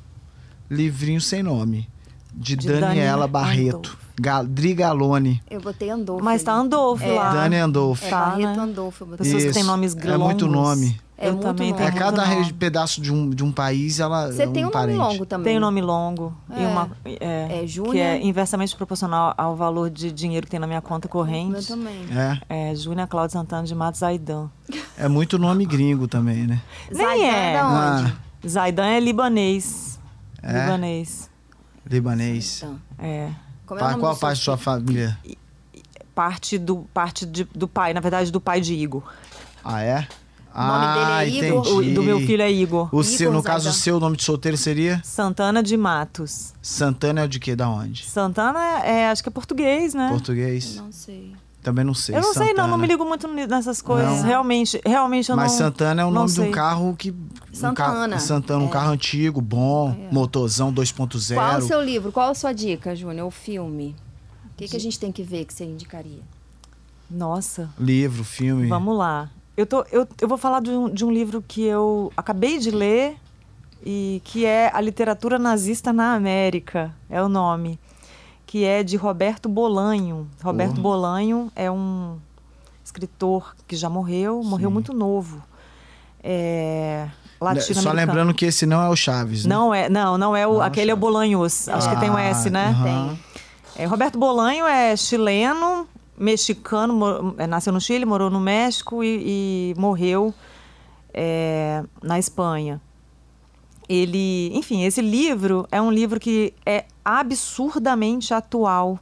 Livrinho 0.71 1.21
sem 1.21 1.43
nome. 1.43 1.89
De, 2.35 2.55
De 2.55 2.67
Daniela 2.69 2.87
Daniela 2.95 3.27
Barreto. 3.29 3.99
Drigalone. 4.47 5.43
Eu 5.51 5.61
botei 5.61 5.91
Andolfo. 5.91 6.25
Mas 6.25 6.43
tá. 6.43 6.53
Andolfo 6.55 7.05
É. 7.05 7.13
lá. 7.13 7.33
Dani 7.33 7.57
Andolfo. 7.57 8.05
É 8.07 8.11
Tá, 8.11 8.27
Barreto 8.31 8.57
né? 8.57 8.63
Andolfo. 8.63 9.05
Eu 9.05 9.09
botei. 9.09 9.25
Pessoas 9.27 9.45
que 9.45 9.53
têm 9.53 9.65
nomes 9.65 9.95
É 9.97 10.17
muito 10.17 10.47
longos. 10.47 10.61
nome. 10.79 11.01
É 11.19 11.29
eu 11.29 11.35
muito 11.35 11.45
também 11.45 11.71
nome. 11.71 11.79
tenho 11.85 11.97
É 11.97 11.99
cada 11.99 12.27
nome. 12.27 12.53
pedaço 12.55 13.01
de 13.01 13.13
um, 13.13 13.31
de 13.31 13.45
um 13.45 13.53
país, 13.53 14.01
ela 14.01 14.27
Você 14.33 14.43
é 14.43 14.49
um 14.49 14.53
tem 14.53 14.63
um 14.65 14.67
nome 14.67 14.73
parente. 14.73 14.99
longo 14.99 15.25
também. 15.27 15.45
Tem 15.45 15.57
um 15.57 15.61
nome 15.61 15.81
longo. 15.81 16.35
E 16.51 16.63
É. 16.63 16.67
uma, 16.67 16.91
é, 17.05 17.63
É, 17.63 17.67
Júnior. 17.67 17.93
Que 17.95 18.01
é 18.01 18.21
inversamente 18.27 18.75
proporcional 18.75 19.33
ao 19.39 19.55
valor 19.55 19.89
de 19.89 20.11
dinheiro 20.11 20.47
que 20.47 20.51
tem 20.51 20.59
na 20.59 20.67
minha 20.67 20.81
conta 20.81 21.07
Eu 21.07 21.11
corrente. 21.11 21.69
também. 21.69 22.07
É, 22.49 22.71
É 22.71 22.75
Júnia 22.75 23.07
Cláudio 23.07 23.35
Santana 23.35 23.63
de 23.63 23.75
Matos 23.75 24.01
Zaidan. 24.01 24.49
é 24.99 25.07
muito 25.07 25.39
nome 25.39 25.65
gringo 25.65 26.09
também, 26.09 26.47
né? 26.47 26.61
Zaidan 26.93 27.13
Nem 27.13 27.31
é. 27.31 27.53
da 27.53 27.69
onde? 28.01 28.13
Ah, 28.45 28.49
Zaidan 28.49 28.87
é 28.87 28.99
libanês. 28.99 30.01
É? 30.43 30.61
Libanês. 30.65 31.31
libanês. 31.89 32.65
É. 32.99 33.29
como 33.73 33.81
é 33.81 33.83
o 33.83 33.87
Pa- 33.87 33.91
nome 33.93 34.01
qual 34.03 34.17
parte 34.17 34.39
da 34.39 34.45
sua 34.45 34.57
família? 34.57 35.19
Parte 36.15 36.59
do, 36.59 36.87
parte 36.93 37.25
de- 37.25 37.49
do 37.55 37.67
pai, 37.67 37.95
na 37.95 38.01
verdade, 38.01 38.31
do 38.31 38.41
pai 38.41 38.61
de 38.61 38.75
Igor. 38.75 39.03
Ah, 39.65 39.83
é? 39.83 40.07
nome 40.55 40.85
ah, 40.85 40.95
dele 41.25 41.37
é 41.37 41.49
Igor? 41.49 41.67
entendi. 41.67 41.91
O, 41.91 41.95
do 41.95 42.03
meu 42.03 42.21
filho 42.21 42.43
é 42.43 42.53
Igor. 42.53 42.95
O 42.95 43.03
seu, 43.03 43.33
no 43.33 43.39
Igor 43.39 43.51
caso, 43.51 43.71
o 43.71 43.73
seu 43.73 43.99
nome 43.99 44.19
de 44.19 44.25
solteiro 44.25 44.59
seria? 44.59 45.01
Santana 45.03 45.63
de 45.63 45.77
Matos. 45.77 46.53
Santana 46.61 47.23
é 47.23 47.25
o 47.25 47.29
de 47.29 47.41
quê? 47.41 47.57
Da 47.57 47.71
onde? 47.71 48.05
Santana 48.05 48.85
é, 48.85 49.09
acho 49.09 49.23
que 49.23 49.31
é 49.31 49.33
português, 49.33 49.95
né? 49.95 50.09
Português? 50.11 50.77
Não 50.77 50.93
sei. 50.93 51.33
Também 51.63 51.85
não 51.85 51.95
sei. 51.95 52.17
Eu 52.17 52.23
não 52.23 52.33
sei, 52.35 52.49
não, 52.49 52.55
não 52.55 52.65
Santana. 52.65 52.77
me 52.79 52.87
ligo 52.89 53.05
muito 53.05 53.29
nessas 53.29 53.81
coisas. 53.81 54.19
Não. 54.19 54.23
Realmente, 54.25 54.81
realmente 54.85 55.31
eu 55.31 55.37
Mas 55.37 55.53
não. 55.53 55.59
Santana 55.59 56.03
é 56.03 56.05
o 56.05 56.11
nome 56.11 56.27
de 56.27 56.33
sei. 56.33 56.49
um 56.49 56.51
carro 56.51 56.97
que. 56.97 57.11
Um 57.11 57.15
carro, 57.15 57.53
Santana. 57.53 58.19
Santana, 58.19 58.65
um 58.65 58.69
carro 58.69 58.91
antigo, 58.91 59.41
bom, 59.41 59.95
motorzão 60.11 60.73
Qual 60.75 60.83
o 60.83 60.85
2.0. 60.85 61.61
seu 61.63 61.81
livro? 61.81 62.11
Qual 62.11 62.31
a 62.31 62.35
sua 62.35 62.53
dica, 62.53 62.97
Júnior? 62.97 63.29
O 63.29 63.31
filme? 63.31 63.95
O 64.53 64.57
que, 64.57 64.67
que 64.69 64.77
a 64.77 64.81
gente 64.81 64.99
tem 64.99 65.13
que 65.13 65.23
ver 65.23 65.45
que 65.45 65.55
você 65.55 65.65
indicaria? 65.65 66.23
Nossa, 67.09 67.71
Livro, 67.79 68.25
filme. 68.25 68.67
vamos 68.69 68.97
lá. 68.97 69.31
Eu, 69.57 69.67
tô, 69.67 69.85
eu, 69.93 70.09
eu 70.21 70.27
vou 70.27 70.39
falar 70.39 70.61
de 70.61 70.71
um, 70.71 70.89
de 70.89 71.05
um 71.05 71.11
livro 71.13 71.45
que 71.47 71.63
eu 71.63 72.11
acabei 72.17 72.59
de 72.59 72.71
ler 72.71 73.17
e 73.85 74.21
que 74.25 74.47
é 74.47 74.71
A 74.75 74.81
Literatura 74.81 75.39
Nazista 75.39 75.93
na 75.93 76.15
América, 76.15 76.95
é 77.11 77.23
o 77.23 77.29
nome. 77.29 77.79
Que 78.53 78.67
é 78.67 78.83
de 78.83 78.99
Roberto 78.99 79.49
Bolanho. 79.49 80.29
Roberto 80.45 80.73
Porra. 80.73 80.83
Bolanho 80.83 81.51
é 81.57 81.71
um 81.71 82.19
escritor 82.85 83.57
que 83.67 83.75
já 83.75 83.89
morreu, 83.89 84.43
morreu 84.45 84.69
Sim. 84.69 84.75
muito 84.75 84.93
novo. 84.93 85.43
É, 86.23 87.09
Só 87.63 87.93
lembrando 87.93 88.35
que 88.35 88.45
esse 88.45 88.67
não 88.67 88.83
é 88.83 88.91
o 88.91 88.95
Chaves, 88.95 89.47
né? 89.47 89.55
Não 89.55 89.73
é, 89.73 89.89
não, 89.89 90.19
não 90.19 90.37
é 90.37 90.47
o, 90.47 90.53
Não, 90.53 90.61
aquele 90.61 90.91
é 90.91 90.95
o. 90.95 90.99
Bolanhos. 90.99 91.67
Acho 91.67 91.89
que 91.89 91.97
tem 91.99 92.11
um 92.11 92.19
S, 92.19 92.51
né? 92.51 92.77
Tem. 92.83 93.19
É, 93.85 93.87
Roberto 93.87 94.19
Bolanho 94.19 94.67
é 94.67 94.95
chileno, 94.99 95.89
mexicano, 96.19 96.93
mo- 96.93 97.35
é, 97.39 97.47
nasceu 97.47 97.73
no 97.73 97.81
Chile, 97.81 98.05
morou 98.05 98.29
no 98.29 98.39
México 98.39 99.03
e, 99.03 99.73
e 99.75 99.81
morreu 99.81 100.35
é, 101.15 101.83
na 102.03 102.19
Espanha. 102.19 102.79
Ele, 103.89 104.51
enfim, 104.55 104.85
esse 104.85 105.01
livro 105.01 105.67
é 105.73 105.81
um 105.81 105.91
livro 105.91 106.21
que 106.21 106.53
é 106.67 106.85
absurdamente 107.05 108.33
atual, 108.33 108.99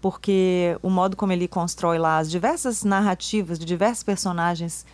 porque 0.00 0.76
o 0.82 0.90
modo 0.90 1.16
como 1.16 1.32
ele 1.32 1.48
constrói 1.48 1.98
lá 1.98 2.18
as 2.18 2.30
diversas 2.30 2.84
narrativas 2.84 3.58
de 3.58 3.64
diversos 3.64 4.02
personagens. 4.02 4.84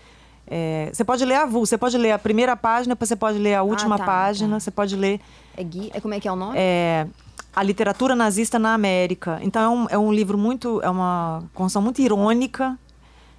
é, 0.47 0.91
você 0.93 1.05
pode 1.05 1.25
ler 1.25 1.35
a 1.37 1.47
você 1.47 1.77
pode 1.77 1.99
ler 1.99 2.13
a 2.13 2.19
primeira 2.19 2.57
página, 2.57 2.97
você 2.99 3.17
pode 3.17 3.39
ler 3.39 3.55
a 3.55 3.63
última 3.63 3.99
tá, 3.99 4.05
página, 4.05 4.57
tá. 4.57 4.61
você 4.61 4.71
pode 4.71 4.97
ler 4.97 5.21
É 5.57 5.65
Gui, 5.65 5.91
é 5.93 6.01
como 6.01 6.15
é 6.15 6.21
que 6.21 6.29
é 6.29 6.33
o 6.33 6.37
nome? 6.37 6.55
é, 6.57 7.07
a 7.55 7.63
literatura 7.63 8.15
nazista 8.15 8.59
na 8.59 8.75
América. 8.75 9.39
Então 9.43 9.63
é 9.63 9.69
um, 9.69 9.87
é 9.91 9.99
um 9.99 10.13
livro 10.13 10.39
muito, 10.39 10.81
é 10.83 10.91
uma 10.91 11.43
construção 11.55 11.83
muito 11.83 12.01
irônica, 12.01 12.79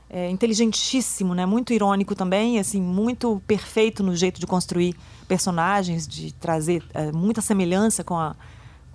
é, 0.09 0.29
inteligentíssimo, 0.29 1.33
né? 1.33 1.45
Muito 1.45 1.71
irônico 1.71 2.13
também, 2.13 2.59
assim, 2.59 2.81
muito 2.81 3.41
perfeito 3.47 4.03
no 4.03 4.13
jeito 4.13 4.41
de 4.41 4.45
construir 4.45 4.93
personagens, 5.27 6.05
de 6.05 6.33
trazer 6.33 6.83
é, 6.93 7.11
muita 7.13 7.41
semelhança 7.41 8.03
com 8.03 8.15
a, 8.19 8.35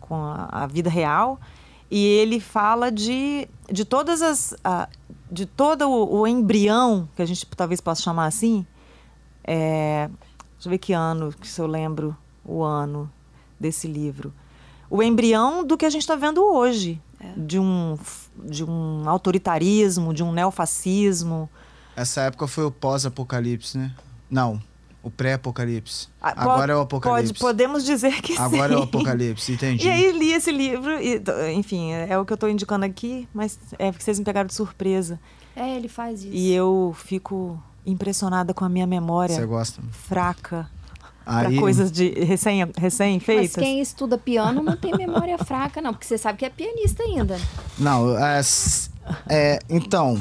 com 0.01 0.15
a, 0.15 0.49
a 0.51 0.67
vida 0.67 0.89
real. 0.91 1.39
E 1.91 2.05
ele 2.05 2.41
fala 2.41 2.91
de, 2.91 3.49
de 3.71 3.85
todas 3.85 4.21
as, 4.23 4.55
a- 4.65 4.89
de 5.31 5.47
todo 5.47 5.89
o, 5.89 6.21
o 6.21 6.27
embrião 6.27 7.09
que 7.15 7.23
a 7.23 7.27
gente 7.27 7.47
talvez 7.57 7.81
possa 7.81 8.03
chamar 8.03 8.27
assim. 8.27 8.67
É, 9.45 10.09
deixa 10.55 10.69
eu 10.69 10.71
ver 10.71 10.79
que 10.79 10.93
ano, 10.93 11.33
que 11.33 11.47
se 11.47 11.61
eu 11.61 11.67
lembro 11.67 12.17
o 12.45 12.63
ano 12.63 13.11
desse 13.59 13.87
livro. 13.87 14.33
O 14.91 15.03
embrião 15.03 15.65
do 15.65 15.77
que 15.77 15.85
a 15.87 15.91
gente 15.91 16.03
está 16.03 16.17
vendo 16.17 16.43
hoje. 16.45 17.01
De, 17.35 17.59
um, 17.59 17.99
de 18.45 18.63
um 18.63 19.09
autoritarismo, 19.09 20.13
de 20.13 20.23
um 20.23 20.33
neofascismo. 20.33 21.49
Essa 21.97 22.21
época 22.21 22.47
foi 22.47 22.65
o 22.65 22.71
pós-apocalipse, 22.71 23.79
né? 23.79 23.95
Não, 24.31 24.61
o 25.07 25.11
pré-apocalipse. 25.11 26.09
Ah, 26.21 26.35
Agora 26.37 26.73
é 26.73 26.75
o 26.75 26.85
Pode, 26.85 26.97
apocalipse. 26.97 27.41
podemos 27.41 27.85
dizer 27.85 28.21
que 28.21 28.37
Agora 28.37 28.71
sim. 28.71 28.75
é 28.75 28.79
o 28.79 28.83
apocalipse, 28.83 29.53
entendi. 29.53 29.87
E 29.87 29.89
aí 29.89 30.11
li 30.11 30.33
esse 30.33 30.51
livro, 30.51 30.99
e, 31.01 31.23
enfim, 31.55 31.93
é, 31.93 32.19
o 32.19 32.25
que 32.25 32.33
eu 32.33 32.35
estou 32.35 32.51
indicando 32.51 32.85
aqui, 32.85 33.29
mas 33.33 33.57
é 33.79 33.93
porque 33.93 34.03
vocês 34.03 34.19
me 34.19 34.25
pegaram 34.25 34.49
de 34.49 34.55
surpresa. 34.55 35.21
É, 35.55 35.77
ele 35.77 35.87
faz 35.87 36.25
isso. 36.25 36.35
E 36.35 36.53
eu 36.53 36.93
fico 37.05 37.63
impressionada 37.87 38.53
com 38.53 38.65
a 38.65 38.69
minha 38.69 38.87
memória 38.87 39.37
Você 39.37 39.47
gosta? 39.47 39.81
fraca 39.93 40.69
Aí, 41.25 41.47
para 41.55 41.61
coisas 41.61 41.93
de 41.93 42.09
recém, 42.25 42.65
recém 42.77 43.15
Mas 43.15 43.25
feitas. 43.25 43.55
quem 43.63 43.81
estuda 43.81 44.19
piano 44.19 44.61
não 44.61 44.77
tem 44.77 44.93
memória 44.97 45.39
fraca, 45.39 45.81
não, 45.81 45.93
porque 45.93 46.07
você 46.07 46.19
sabe 46.19 46.39
que 46.39 46.45
é 46.45 46.51
pianista 46.51 47.05
ainda. 47.05 47.39
Não, 47.79 48.19
é, 48.19 48.41
é, 49.29 49.59
então, 49.69 50.19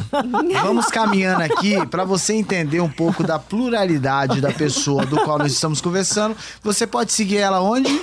vamos 0.62 0.88
caminhando 0.88 1.42
aqui 1.42 1.86
para 1.88 2.04
você 2.04 2.34
entender 2.34 2.80
um 2.80 2.90
pouco 2.90 3.24
da 3.24 3.40
pluralidade 3.40 4.42
da 4.42 4.52
pessoa 4.52 5.06
do 5.06 5.18
qual 5.18 5.38
nós 5.40 5.52
estamos 5.52 5.82
conversando. 5.82 6.36
Você 6.64 6.86
pode 6.86 7.14
seguir 7.14 7.38
ela 7.38 7.62
onde? 7.62 8.02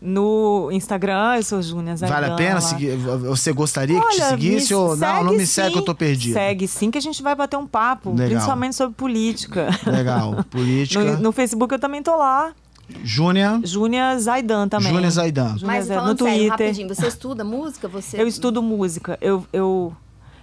No 0.00 0.70
Instagram, 0.70 1.36
eu 1.36 1.42
sou 1.42 1.60
Júnia 1.60 1.96
Zaidan. 1.96 2.14
Vale 2.14 2.26
a 2.32 2.36
pena 2.36 2.60
seguir? 2.60 2.96
Você 2.96 3.52
gostaria 3.52 4.00
que 4.00 4.08
te 4.08 4.22
Olha, 4.22 4.28
seguisse 4.30 4.74
ou 4.74 4.96
não? 4.96 5.24
Não 5.24 5.30
segue 5.30 5.36
me 5.36 5.46
segue 5.46 5.66
sim. 5.68 5.72
que 5.72 5.78
eu 5.78 5.84
tô 5.84 5.94
perdido. 5.94 6.34
Segue 6.34 6.68
sim 6.68 6.90
que 6.90 6.98
a 6.98 7.00
gente 7.00 7.20
vai 7.20 7.34
bater 7.34 7.56
um 7.56 7.66
papo, 7.66 8.10
Legal. 8.10 8.28
principalmente 8.28 8.76
sobre 8.76 8.94
política. 8.94 9.68
Legal. 9.84 10.44
Política. 10.50 11.02
No, 11.02 11.18
no 11.20 11.32
Facebook 11.32 11.74
eu 11.74 11.80
também 11.80 12.02
tô 12.02 12.16
lá. 12.16 12.52
Júnia. 13.02 13.60
Júnia 13.64 14.18
Zaidan 14.18 14.68
também. 14.68 14.92
Júnia 14.92 15.10
Zaidan. 15.10 15.48
Júnia 15.50 15.66
Mas 15.66 15.86
Zaidan. 15.86 16.00
falando 16.00 16.20
no 16.20 16.26
sério, 16.26 16.38
Twitter. 16.38 16.66
rapidinho, 16.66 16.88
você 16.88 17.06
estuda 17.06 17.44
música? 17.44 17.88
Você... 17.88 18.20
Eu 18.20 18.26
estudo 18.26 18.62
música. 18.62 19.18
Eu, 19.20 19.44
eu, 19.52 19.92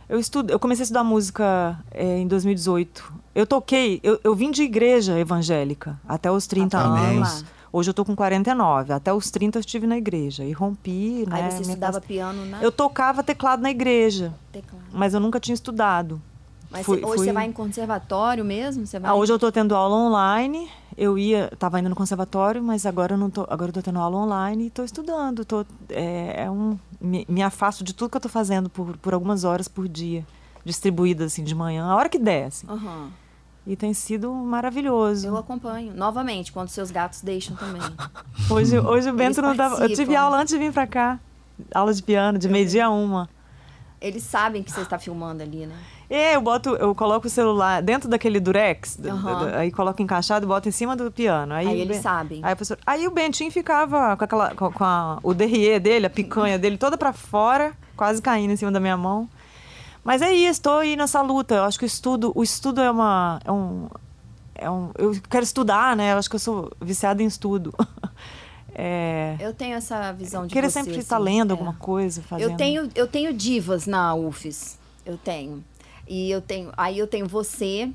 eu 0.10 0.20
estudo. 0.20 0.52
Eu 0.52 0.60
comecei 0.60 0.84
a 0.84 0.86
estudar 0.86 1.04
música 1.04 1.78
é, 1.92 2.18
em 2.20 2.28
2018. 2.28 3.14
Eu 3.34 3.46
toquei. 3.46 4.00
Eu, 4.04 4.20
eu 4.24 4.34
vim 4.36 4.52
de 4.52 4.64
igreja 4.64 5.18
evangélica 5.20 6.00
até 6.08 6.32
os 6.32 6.48
30 6.48 6.78
Amém. 6.80 7.18
anos. 7.18 7.44
Hoje 7.72 7.90
eu 7.90 7.94
tô 7.94 8.06
com 8.06 8.16
49. 8.16 8.94
Até 8.94 9.14
os 9.14 9.30
30 9.30 9.58
eu 9.58 9.60
estive 9.60 9.86
na 9.86 9.98
igreja. 9.98 10.46
E 10.46 10.52
rompi, 10.54 11.26
né? 11.28 11.42
Aí 11.44 11.52
você 11.52 11.58
me 11.58 11.62
estudava 11.64 11.98
afastei. 11.98 12.18
piano 12.18 12.46
na 12.46 12.62
Eu 12.62 12.72
tocava 12.72 13.22
teclado 13.22 13.62
na 13.62 13.70
igreja, 13.72 14.34
teclado. 14.52 14.84
mas 14.94 15.14
eu 15.14 15.20
nunca 15.20 15.40
tinha 15.40 15.54
estudado. 15.56 16.22
Mas 16.72 16.86
Fui- 16.86 16.98
você- 17.00 17.06
hoje 17.06 17.16
fui- 17.18 17.26
você 17.28 17.34
vai 17.34 17.46
em 17.46 17.52
conservatório 17.52 18.44
mesmo? 18.46 18.86
Você 18.88 18.98
vai... 19.00 19.12
Ah, 19.12 19.16
hoje 19.16 19.32
eu 19.32 19.38
tô 19.40 19.52
tendo 19.52 19.76
aula 19.76 19.96
online. 19.96 20.70
Eu 20.98 21.18
ia, 21.18 21.52
tava 21.60 21.80
indo 21.80 21.90
no 21.90 21.96
conservatório, 21.96 22.64
mas 22.64 22.86
agora 22.86 23.16
eu 23.16 23.18
não 23.18 23.30
tô, 23.30 23.42
agora 23.50 23.70
eu 23.70 23.74
tô 23.74 23.82
tendo 23.82 24.00
aula 24.00 24.18
online 24.18 24.68
e 24.68 24.70
tô 24.70 24.84
estudando. 24.84 25.44
Tô, 25.44 25.66
é, 25.90 26.44
é 26.44 26.52
um, 26.52 26.78
me, 27.02 27.26
me 27.28 27.44
afasto 27.44 27.84
de 27.84 27.94
tudo 27.94 28.10
que 28.10 28.18
eu 28.18 28.22
tô 28.22 28.30
fazendo 28.30 28.70
por, 28.70 28.96
por 28.98 29.14
algumas 29.14 29.44
horas 29.44 29.68
por 29.68 29.90
dia, 29.90 30.26
distribuídas 30.64 31.34
assim 31.34 31.44
de 31.44 31.54
manhã, 31.54 31.86
a 31.86 31.96
hora 31.96 32.08
que 32.08 32.18
der, 32.18 32.46
assim. 32.46 32.68
Aham. 32.70 33.12
E 33.68 33.76
tem 33.76 33.94
sido 33.94 34.32
maravilhoso. 34.32 35.28
Eu 35.28 35.36
acompanho. 35.36 35.94
Novamente, 35.94 36.52
quando 36.52 36.70
seus 36.70 36.92
gatos 36.92 37.22
deixam 37.22 37.56
também. 37.56 37.82
Hoje, 38.50 38.78
hoje 38.78 39.10
o 39.10 39.14
Bento 39.14 39.42
não 39.42 39.56
tava. 39.56 39.84
Eu 39.84 39.96
tive 39.96 40.16
aula 40.16 40.38
antes 40.38 40.54
de 40.54 40.60
vir 40.60 40.72
pra 40.72 40.86
cá. 40.86 41.20
Aula 41.74 41.94
de 41.94 42.04
piano, 42.04 42.38
de 42.38 42.48
meio-dia 42.48 42.86
a 42.86 42.90
uma. 42.90 43.28
Eles 44.00 44.24
sabem 44.24 44.62
que 44.62 44.72
você 44.72 44.82
está 44.82 45.00
filmando 45.00 45.42
ali, 45.42 45.66
né? 45.66 45.76
É, 46.10 46.36
eu 46.36 46.42
boto, 46.42 46.70
eu 46.76 46.94
coloco 46.94 47.26
o 47.28 47.30
celular 47.30 47.82
dentro 47.82 48.08
daquele 48.08 48.40
durex, 48.40 48.96
d- 48.96 49.10
aí 49.58 49.72
coloco 49.72 50.02
encaixado 50.02 50.46
e 50.46 50.48
boto 50.48 50.70
em 50.70 50.72
cima 50.72 50.96
do 50.96 51.12
piano. 51.12 51.54
Aí, 51.54 51.68
Aí 51.68 51.82
eles 51.82 51.98
Ben- 51.98 52.02
sabem. 52.02 52.40
Aí, 52.44 52.56
aí 52.86 53.08
o 53.08 53.12
Bentinho 53.12 53.52
ficava 53.52 54.16
com, 54.16 54.24
aquela, 54.24 54.54
com, 54.54 54.72
com 54.72 54.84
a- 54.84 55.20
o 55.24 55.34
derriê 55.34 55.80
dele, 55.80 56.06
a 56.06 56.10
picanha 56.10 56.60
dele 56.60 56.78
toda 56.78 56.96
pra 56.98 57.12
fora, 57.12 57.74
quase 57.98 58.22
caindo 58.22 58.52
em 58.52 58.56
cima 58.56 58.72
da 58.72 58.80
minha 58.80 58.96
mão. 58.98 59.28
Mas 60.04 60.22
é 60.22 60.32
isso, 60.32 60.52
estou 60.52 60.78
aí 60.80 60.96
nessa 60.96 61.22
luta. 61.22 61.56
Eu 61.56 61.64
acho 61.64 61.80
que 61.80 61.86
o 61.86 61.88
estudo, 61.88 62.32
o 62.36 62.44
estudo 62.44 62.80
é 62.82 62.92
uma, 62.92 63.40
é 63.44 63.52
um, 63.52 63.88
é 64.54 64.70
um, 64.70 64.92
eu 65.00 65.20
quero 65.28 65.44
estudar, 65.44 65.96
né? 65.96 66.14
Eu 66.14 66.18
acho 66.20 66.30
que 66.30 66.36
eu 66.36 66.40
sou 66.40 66.72
viciada 66.80 67.24
em 67.24 67.26
estudo. 67.26 67.74
É, 68.78 69.38
Eu 69.40 69.54
tenho 69.54 69.76
essa 69.78 70.12
visão 70.12 70.46
de 70.46 70.54
querer 70.54 70.70
você, 70.70 70.84
sempre 70.84 71.00
estar 71.00 71.16
assim, 71.16 71.24
lendo 71.24 71.52
é. 71.52 71.54
alguma 71.54 71.74
coisa, 71.76 72.22
fazendo. 72.22 72.52
Eu 72.52 72.58
tenho, 72.58 72.90
eu 72.94 73.08
tenho 73.08 73.34
divas 73.34 73.88
na 73.88 74.14
UFES. 74.14 74.78
Eu 75.06 75.18
tenho. 75.18 75.64
E 76.08 76.30
eu 76.30 76.42
tenho. 76.42 76.72
Aí 76.78 76.98
eu 77.00 77.08
tenho 77.08 77.28
você, 77.28 77.90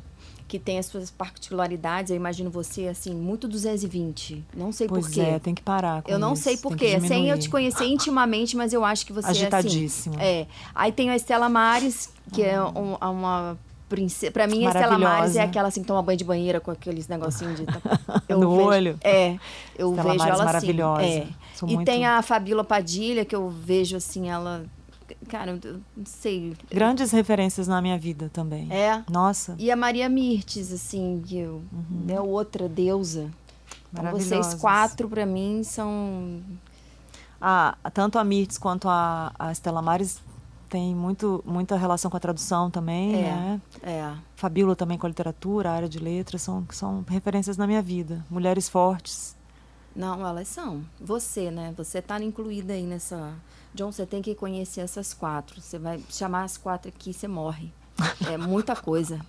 que 0.48 0.58
tem 0.58 0.78
as 0.78 0.86
suas 0.86 1.10
particularidades. 1.10 2.10
Eu 2.10 2.16
imagino 2.16 2.50
você, 2.50 2.88
assim, 2.88 3.14
muito 3.14 3.46
220. 3.46 4.44
Não 4.56 4.72
sei 4.72 4.88
Pois 4.88 5.06
por 5.06 5.12
quê. 5.14 5.20
é, 5.20 5.38
tem 5.38 5.54
que 5.54 5.62
parar. 5.62 6.02
com 6.02 6.10
Eu 6.10 6.18
não 6.18 6.32
isso, 6.32 6.42
sei 6.42 6.54
tem 6.54 6.62
por 6.62 6.76
que 6.76 6.86
quê. 6.98 7.00
Sem 7.00 7.28
eu 7.28 7.38
te 7.38 7.48
conhecer 7.48 7.84
intimamente, 7.86 8.56
mas 8.56 8.72
eu 8.72 8.84
acho 8.84 9.06
que 9.06 9.12
você 9.12 9.28
Agitadíssima. 9.28 10.16
é 10.16 10.18
assim. 10.18 10.40
É. 10.42 10.46
Aí 10.74 10.90
tem 10.92 11.10
a 11.10 11.16
Estela 11.16 11.48
Mares, 11.48 12.12
que 12.32 12.42
é 12.42 12.60
um- 12.62 12.96
uma 13.00 13.56
princesa. 13.88 14.30
Pra 14.32 14.46
mim, 14.46 14.64
a 14.66 14.68
Estela 14.70 14.98
Mares 14.98 15.36
é 15.36 15.42
aquela 15.42 15.68
assim 15.68 15.82
que 15.82 15.86
toma 15.86 16.02
banho 16.02 16.18
de 16.18 16.24
banheira 16.24 16.60
com 16.60 16.70
aqueles 16.70 17.06
negocinhos 17.08 17.56
de. 17.60 17.66
No 18.28 18.56
vejo- 18.56 18.68
olho? 18.68 18.98
É. 19.02 19.36
Eu 19.78 19.90
Estela 19.90 20.12
vejo 20.12 20.18
Maris 20.18 20.34
ela 20.34 20.44
maravilhosa. 20.44 21.00
assim. 21.02 21.10
É. 21.18 21.26
Sou 21.54 21.68
e 21.68 21.74
muito- 21.74 21.86
tem 21.86 22.06
a 22.06 22.22
Fabíola 22.22 22.64
Padilha, 22.64 23.24
que 23.24 23.34
eu 23.36 23.48
vejo 23.48 23.96
assim, 23.96 24.28
ela. 24.30 24.64
Cara, 25.28 25.58
eu 25.62 25.80
não 25.96 26.06
sei. 26.06 26.56
Grandes 26.70 27.10
referências 27.10 27.66
na 27.68 27.80
minha 27.82 27.98
vida 27.98 28.30
também. 28.32 28.66
É. 28.72 29.02
Nossa, 29.10 29.54
E 29.58 29.70
a 29.70 29.76
Maria 29.76 30.08
Mirtes, 30.08 30.72
assim, 30.72 31.22
que 31.24 31.38
eu, 31.38 31.62
é 32.08 32.20
outra 32.20 32.68
deusa. 32.68 33.30
Então, 33.92 34.10
vocês 34.12 34.54
quatro, 34.54 35.08
pra 35.08 35.26
mim, 35.26 35.62
são. 35.64 36.40
a, 37.40 37.76
tanto 37.92 38.18
a 38.18 38.24
Mirtz 38.24 38.56
quanto 38.58 38.88
a, 38.88 39.32
a 39.38 39.50
Estela 39.52 39.82
Maris 39.82 40.20
tem 40.68 40.94
muito, 40.94 41.42
muita 41.44 41.76
relação 41.76 42.08
com 42.10 42.16
a 42.16 42.20
tradução 42.20 42.70
também, 42.70 43.16
É. 43.16 43.22
né? 43.22 43.60
É. 43.82 44.12
Fabíola 44.36 44.76
também 44.76 44.96
com 44.96 45.06
a 45.06 45.08
literatura, 45.08 45.70
a 45.70 45.72
área 45.74 45.88
de 45.88 45.98
letras, 45.98 46.42
são, 46.42 46.64
são 46.70 47.04
referências 47.08 47.56
na 47.56 47.66
minha 47.66 47.82
vida. 47.82 48.24
Mulheres 48.30 48.68
fortes. 48.68 49.36
Não, 49.96 50.24
elas 50.24 50.46
são. 50.46 50.82
Você, 51.00 51.50
né? 51.50 51.74
Você 51.76 52.00
tá 52.00 52.22
incluída 52.22 52.72
aí 52.74 52.84
nessa. 52.84 53.34
John, 53.74 53.92
você 53.92 54.04
tem 54.04 54.20
que 54.20 54.34
conhecer 54.34 54.80
essas 54.80 55.14
quatro. 55.14 55.60
Você 55.60 55.78
vai 55.78 56.00
chamar 56.10 56.44
as 56.44 56.56
quatro 56.56 56.88
aqui, 56.88 57.12
você 57.12 57.28
morre. 57.28 57.72
É 58.28 58.36
muita 58.36 58.74
coisa. 58.74 59.20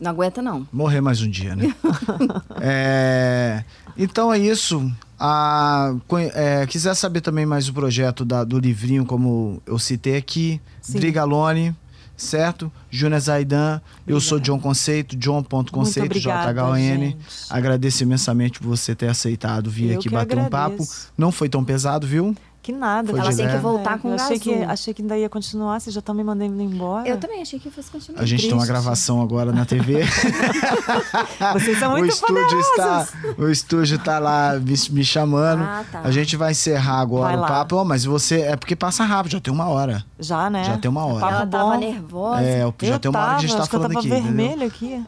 Não 0.00 0.10
aguenta, 0.10 0.40
não. 0.42 0.66
Morrer 0.72 1.00
mais 1.00 1.20
um 1.22 1.28
dia, 1.30 1.54
né? 1.54 1.74
É, 2.60 3.64
então 3.96 4.32
é 4.32 4.38
isso. 4.38 4.90
Ah, 5.18 5.94
é, 6.34 6.66
quiser 6.66 6.94
saber 6.94 7.20
também 7.20 7.44
mais 7.46 7.68
o 7.68 7.72
projeto 7.72 8.24
da- 8.24 8.44
do 8.44 8.58
livrinho, 8.58 9.04
como 9.04 9.62
eu 9.66 9.78
citei 9.78 10.16
aqui, 10.16 10.60
Sim. 10.80 10.98
Drigalone, 10.98 11.74
certo? 12.16 12.70
Júnior 12.90 13.20
Zaidan, 13.20 13.80
eu 14.06 14.20
sou 14.20 14.38
John 14.40 14.58
Conceito, 14.58 15.16
john.conceito, 15.16 16.18
J-H-O-N. 16.18 17.16
Agradeço 17.50 18.02
imensamente 18.02 18.58
por 18.58 18.66
você 18.68 18.94
ter 18.94 19.08
aceitado 19.08 19.70
vir 19.70 19.90
Eu 19.92 19.98
aqui 20.00 20.08
bater 20.08 20.38
um 20.38 20.48
papo. 20.48 20.74
agradeço. 20.74 21.12
Não 21.16 21.30
foi 21.32 21.48
tão 21.48 21.64
pesado, 21.64 22.06
viu? 22.06 22.34
Que 22.62 22.70
nada. 22.70 23.10
Foi 23.10 23.18
Ela 23.18 23.34
tem 23.34 23.48
que 23.48 23.56
voltar 23.56 23.98
com 23.98 24.10
eu 24.10 24.14
achei 24.14 24.38
que, 24.38 24.54
achei 24.62 24.94
que 24.94 25.02
ainda 25.02 25.18
ia 25.18 25.28
continuar, 25.28 25.80
vocês 25.80 25.92
já 25.92 25.98
estão 25.98 26.14
me 26.14 26.22
mandando 26.22 26.62
embora. 26.62 27.08
Eu 27.08 27.18
também 27.18 27.42
achei 27.42 27.58
que 27.58 27.68
fosse 27.70 27.90
continuar. 27.90 28.22
A 28.22 28.24
gente 28.24 28.46
tem 28.46 28.54
uma 28.54 28.64
gravação 28.64 29.20
agora 29.20 29.50
na 29.50 29.64
TV. 29.64 30.04
Vocês 31.54 31.78
são 31.78 31.94
o 31.94 31.98
muito 31.98 32.12
estúdio 32.12 32.60
está, 32.60 33.08
o 33.36 33.48
estúdio 33.48 33.98
tá 33.98 34.20
lá 34.20 34.54
me, 34.60 34.74
me 34.90 35.04
chamando. 35.04 35.62
Ah, 35.62 35.84
tá. 35.90 36.02
A 36.04 36.10
gente 36.12 36.36
vai 36.36 36.52
encerrar 36.52 37.00
agora 37.00 37.36
Vai 37.36 37.44
o 37.44 37.48
papo. 37.48 37.76
Ó, 37.76 37.84
mas 37.84 38.04
você 38.04 38.42
é 38.42 38.56
porque 38.56 38.76
passa 38.76 39.02
rápido, 39.04 39.32
já 39.32 39.40
tem 39.40 39.52
uma 39.52 39.68
hora. 39.68 40.04
Já, 40.20 40.48
né? 40.48 40.62
Já 40.62 40.78
tem 40.78 40.88
uma 40.88 41.04
hora. 41.04 41.26
Ela 41.26 41.46
tava 41.46 41.76
nervosa. 41.78 42.42
É, 42.42 42.60
já 42.60 42.94
eu 42.94 42.98
tem 42.98 43.10
uma 43.10 43.20
hora 43.20 43.30
que 43.30 43.36
a 43.36 43.40
gente 43.40 43.50
tava, 43.50 43.56
tá 43.56 43.62
acho 43.62 43.70
que 43.70 43.76
eu 43.76 43.80
falando 43.80 43.94
tava 43.94 44.06
aqui. 44.06 44.08
entendeu? 44.08 44.32
vermelho 44.32 44.66
aqui. 44.66 45.04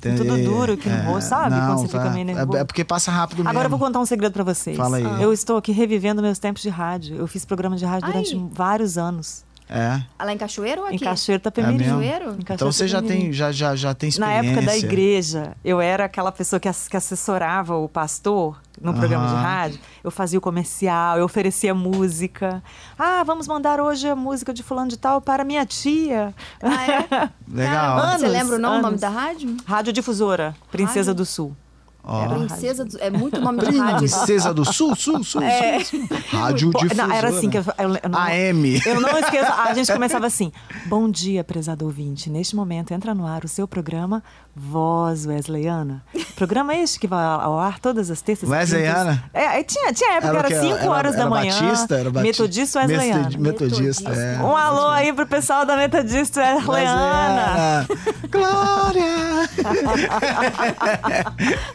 Tudo 0.00 0.36
duro 0.42 0.76
no 0.76 1.12
rosto, 1.12 1.28
sabe? 1.28 1.54
Quando 1.56 1.78
você 1.80 1.88
fica 1.88 2.10
meio 2.10 2.24
nervoso. 2.26 2.56
É, 2.56 2.60
é 2.60 2.64
porque 2.64 2.84
passa 2.84 3.10
rápido 3.10 3.38
mesmo. 3.38 3.50
Agora 3.50 3.66
eu 3.66 3.70
vou 3.70 3.78
contar 3.78 3.98
um 4.00 4.06
segredo 4.06 4.32
pra 4.32 4.44
vocês. 4.44 4.76
Fala 4.76 4.96
aí. 4.96 5.22
Eu 5.22 5.32
estou 5.32 5.56
aqui 5.56 5.72
revivendo 5.72 6.22
meus 6.22 6.38
tempos 6.38 6.62
de 6.62 6.68
rádio. 6.68 7.16
Eu 7.16 7.26
fiz 7.26 7.44
programa 7.44 7.76
de 7.76 7.84
rádio 7.84 8.06
Ai. 8.06 8.12
durante 8.12 8.36
vários 8.52 8.96
anos. 8.96 9.44
É, 9.74 10.02
Ela 10.18 10.32
em 10.34 10.36
Cachoeiro 10.36 10.82
ou 10.82 10.86
aqui? 10.86 10.96
Em 10.96 10.98
Cachoeiro 10.98 11.38
é 11.38 11.40
Itapemirim. 11.40 11.78
mesmo. 11.78 11.92
Cajueiro? 11.94 12.24
Em 12.24 12.28
Cachoeiro 12.28 12.54
Então 12.54 12.70
você 12.72 12.86
já 12.86 13.00
tem, 13.00 13.32
já, 13.32 13.50
já, 13.50 13.74
já 13.74 13.94
tem 13.94 14.10
Na 14.18 14.34
experiência. 14.36 14.50
época 14.50 14.66
da 14.66 14.76
igreja, 14.76 15.56
eu 15.64 15.80
era 15.80 16.04
aquela 16.04 16.30
pessoa 16.30 16.60
que, 16.60 16.68
que 16.90 16.96
assessorava 16.96 17.74
o 17.76 17.88
pastor 17.88 18.60
no 18.80 18.92
programa 18.94 19.26
de 19.26 19.32
Aham. 19.34 19.42
rádio. 19.42 19.80
Eu 20.02 20.10
fazia 20.10 20.38
o 20.38 20.42
comercial, 20.42 21.18
eu 21.18 21.24
oferecia 21.24 21.74
música. 21.74 22.62
Ah, 22.98 23.22
vamos 23.24 23.46
mandar 23.46 23.80
hoje 23.80 24.08
a 24.08 24.16
música 24.16 24.52
de 24.52 24.62
fulano 24.62 24.88
de 24.88 24.96
tal 24.98 25.20
para 25.20 25.44
minha 25.44 25.64
tia. 25.66 26.34
Ah, 26.62 26.86
é? 26.86 27.30
Legal. 27.52 27.96
Caramba, 27.96 28.18
Você 28.18 28.24
Anos, 28.26 28.32
lembra 28.38 28.56
o 28.56 28.58
nome, 28.58 28.74
o 28.74 28.82
nome 28.82 28.88
anos. 28.88 29.00
da 29.00 29.08
rádio? 29.08 29.56
Radiodifusora, 29.66 30.54
Princesa 30.70 31.10
Rádio? 31.10 31.14
do 31.14 31.24
Sul. 31.26 31.56
Ó. 32.04 32.28
Princesa 32.28 32.84
do... 32.84 32.98
É 32.98 33.10
muito 33.10 33.40
nome 33.40 33.60
de 33.60 33.78
rádio. 33.78 33.98
Princesa 33.98 34.52
do 34.52 34.64
Sul, 34.64 34.96
Sul, 34.96 35.22
Sul, 35.22 35.42
É. 35.42 35.78
Sul, 35.84 36.00
Sul. 36.00 36.18
Rádio 36.30 36.70
Pô, 36.72 36.78
difusora. 36.80 37.06
não, 37.08 37.14
era 37.14 37.28
assim 37.28 37.48
que 37.48 37.58
eu, 37.58 37.64
eu, 37.78 37.94
eu 38.02 38.08
não, 38.10 38.18
AM. 38.18 38.80
Eu 38.84 39.00
não 39.00 39.18
esqueço. 39.18 39.52
A 39.52 39.72
gente 39.74 39.92
começava 39.92 40.26
assim. 40.26 40.50
Bom 40.86 41.08
dia, 41.08 41.44
prezado 41.44 41.84
ouvinte. 41.84 42.28
Neste 42.28 42.56
momento 42.56 42.92
entra 42.92 43.14
no 43.14 43.26
ar 43.26 43.44
o 43.44 43.48
seu 43.48 43.68
programa 43.68 44.22
Voz 44.54 45.24
Wesleyana. 45.26 46.02
Programa 46.34 46.74
este 46.74 46.98
que 46.98 47.06
vai 47.06 47.24
ao 47.24 47.58
ar 47.58 47.78
todas 47.78 48.10
as 48.10 48.20
terças. 48.20 48.48
e 48.48 48.52
Wesleyana? 48.52 49.22
É, 49.32 49.62
tinha, 49.62 49.92
tinha 49.92 50.14
época, 50.14 50.38
era 50.38 50.48
que 50.48 50.54
5 50.60 50.74
era- 50.74 50.90
horas 50.90 51.14
era 51.14 51.24
da 51.24 51.30
manhã. 51.30 51.52
Batista, 51.60 51.94
era 51.94 52.10
Batista. 52.10 52.42
Metodista 52.42 52.78
Wesleyana. 52.80 53.18
Metodi- 53.38 53.38
Metodista, 53.38 54.10
é. 54.10 54.38
Um 54.42 54.56
alô 54.56 54.88
aí 54.88 55.12
pro 55.12 55.26
pessoal 55.26 55.64
da 55.64 55.76
Metodista 55.76 56.40
Wesleyana. 56.40 57.86
Wesleyana. 57.86 57.86
Glória! 58.30 59.12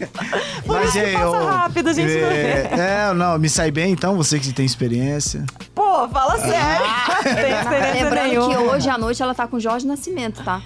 Por 0.66 0.82
isso 0.84 0.94
que 0.94 1.12
passa 1.14 1.52
rápido, 1.52 1.90
a 1.90 1.94
gente 1.94 2.14
não 2.14 2.28
é, 2.28 2.64
vê. 2.64 2.82
é, 2.82 3.14
não, 3.14 3.38
me 3.40 3.50
sai 3.50 3.72
bem 3.72 3.92
então, 3.92 4.16
você 4.16 4.40
que 4.40 4.52
tem 4.52 4.66
experiência. 4.66 5.46
Pô, 5.74 6.08
fala 6.10 6.38
sério. 6.40 6.86
Tem 7.24 7.52
experiência 7.60 8.04
Lembrando 8.04 8.28
nenhuma. 8.30 8.50
que 8.50 8.58
hoje 8.58 8.90
à 8.90 8.98
noite 8.98 9.22
ela 9.22 9.34
tá 9.36 9.48
com 9.48 9.60
Jorge 9.60 9.86
Nascimento, 9.88 10.44
tá? 10.44 10.62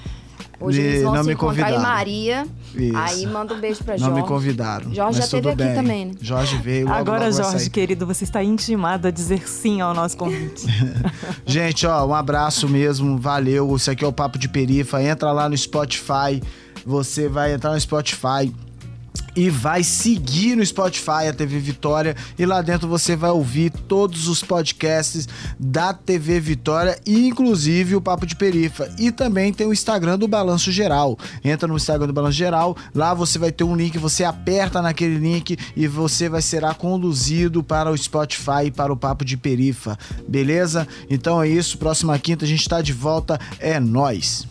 Hoje 0.59 0.79
E 0.79 0.83
eles 0.85 1.03
vão 1.03 1.15
não 1.15 1.21
se 1.23 1.27
me 1.27 1.33
encontrar 1.33 1.71
em 1.71 1.73
convidaram. 1.73 2.05
Jorge. 2.05 2.51
Isso. 2.75 2.97
Aí 2.97 3.25
manda 3.25 3.53
um 3.55 3.59
beijo 3.59 3.83
pra 3.83 3.93
Não 3.97 4.05
Jorge. 4.05 4.21
me 4.21 4.27
convidaram. 4.27 4.93
Jorge 4.93 5.01
mas 5.01 5.15
já 5.17 5.23
esteve 5.25 5.49
aqui 5.49 5.57
bem. 5.63 5.73
também, 5.73 6.05
né? 6.05 6.11
Jorge 6.21 6.57
veio 6.57 6.85
logo, 6.87 6.99
Agora, 6.99 7.25
logo 7.29 7.31
Jorge, 7.35 7.69
querido, 7.71 8.05
você 8.05 8.23
está 8.23 8.43
intimado 8.43 9.07
a 9.07 9.11
dizer 9.11 9.47
sim 9.49 9.81
ao 9.81 9.91
nosso 9.95 10.15
convite. 10.15 10.67
Gente, 11.47 11.87
ó, 11.87 12.05
um 12.05 12.13
abraço 12.13 12.69
mesmo, 12.69 13.17
valeu. 13.17 13.75
Isso 13.75 13.89
aqui 13.89 14.05
é 14.05 14.07
o 14.07 14.13
Papo 14.13 14.37
de 14.37 14.47
Perifa. 14.47 15.01
Entra 15.01 15.31
lá 15.31 15.49
no 15.49 15.57
Spotify. 15.57 16.41
Você 16.85 17.27
vai 17.27 17.53
entrar 17.53 17.71
no 17.71 17.79
Spotify 17.81 18.53
e 19.35 19.49
vai 19.49 19.83
seguir 19.83 20.55
no 20.55 20.65
Spotify 20.65 21.27
a 21.29 21.33
TV 21.33 21.59
Vitória 21.59 22.15
e 22.37 22.45
lá 22.45 22.61
dentro 22.61 22.87
você 22.87 23.15
vai 23.15 23.31
ouvir 23.31 23.71
todos 23.71 24.27
os 24.27 24.43
podcasts 24.43 25.27
da 25.59 25.93
TV 25.93 26.39
Vitória 26.39 26.99
e 27.05 27.27
inclusive 27.27 27.95
o 27.95 28.01
Papo 28.01 28.25
de 28.25 28.35
Perifa. 28.35 28.93
E 28.97 29.11
também 29.11 29.53
tem 29.53 29.67
o 29.67 29.73
Instagram 29.73 30.17
do 30.17 30.27
Balanço 30.27 30.71
Geral. 30.71 31.17
Entra 31.43 31.67
no 31.67 31.75
Instagram 31.75 32.07
do 32.07 32.13
Balanço 32.13 32.37
Geral, 32.37 32.75
lá 32.93 33.13
você 33.13 33.39
vai 33.39 33.51
ter 33.51 33.63
um 33.63 33.75
link, 33.75 33.97
você 33.97 34.23
aperta 34.23 34.81
naquele 34.81 35.17
link 35.17 35.57
e 35.75 35.87
você 35.87 36.29
vai 36.29 36.41
será 36.41 36.73
conduzido 36.73 37.63
para 37.63 37.91
o 37.91 37.97
Spotify 37.97 38.65
e 38.65 38.71
para 38.71 38.91
o 38.91 38.97
Papo 38.97 39.23
de 39.23 39.37
Perifa. 39.37 39.97
Beleza? 40.27 40.87
Então 41.09 41.41
é 41.41 41.47
isso, 41.47 41.77
próxima 41.77 42.17
quinta 42.19 42.45
a 42.45 42.47
gente 42.47 42.67
tá 42.67 42.81
de 42.81 42.93
volta, 42.93 43.39
é 43.59 43.79
nós. 43.79 44.45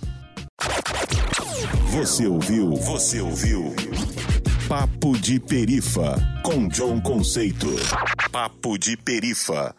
Você 1.93 2.27
ouviu? 2.27 2.75
Você 2.77 3.21
ouviu? 3.21 3.75
Papo 4.71 5.19
de 5.19 5.41
Perifa 5.41 6.15
com 6.45 6.69
John 6.69 7.01
Conceito. 7.01 7.67
Papo 8.31 8.79
de 8.79 8.97
Perifa. 8.97 9.75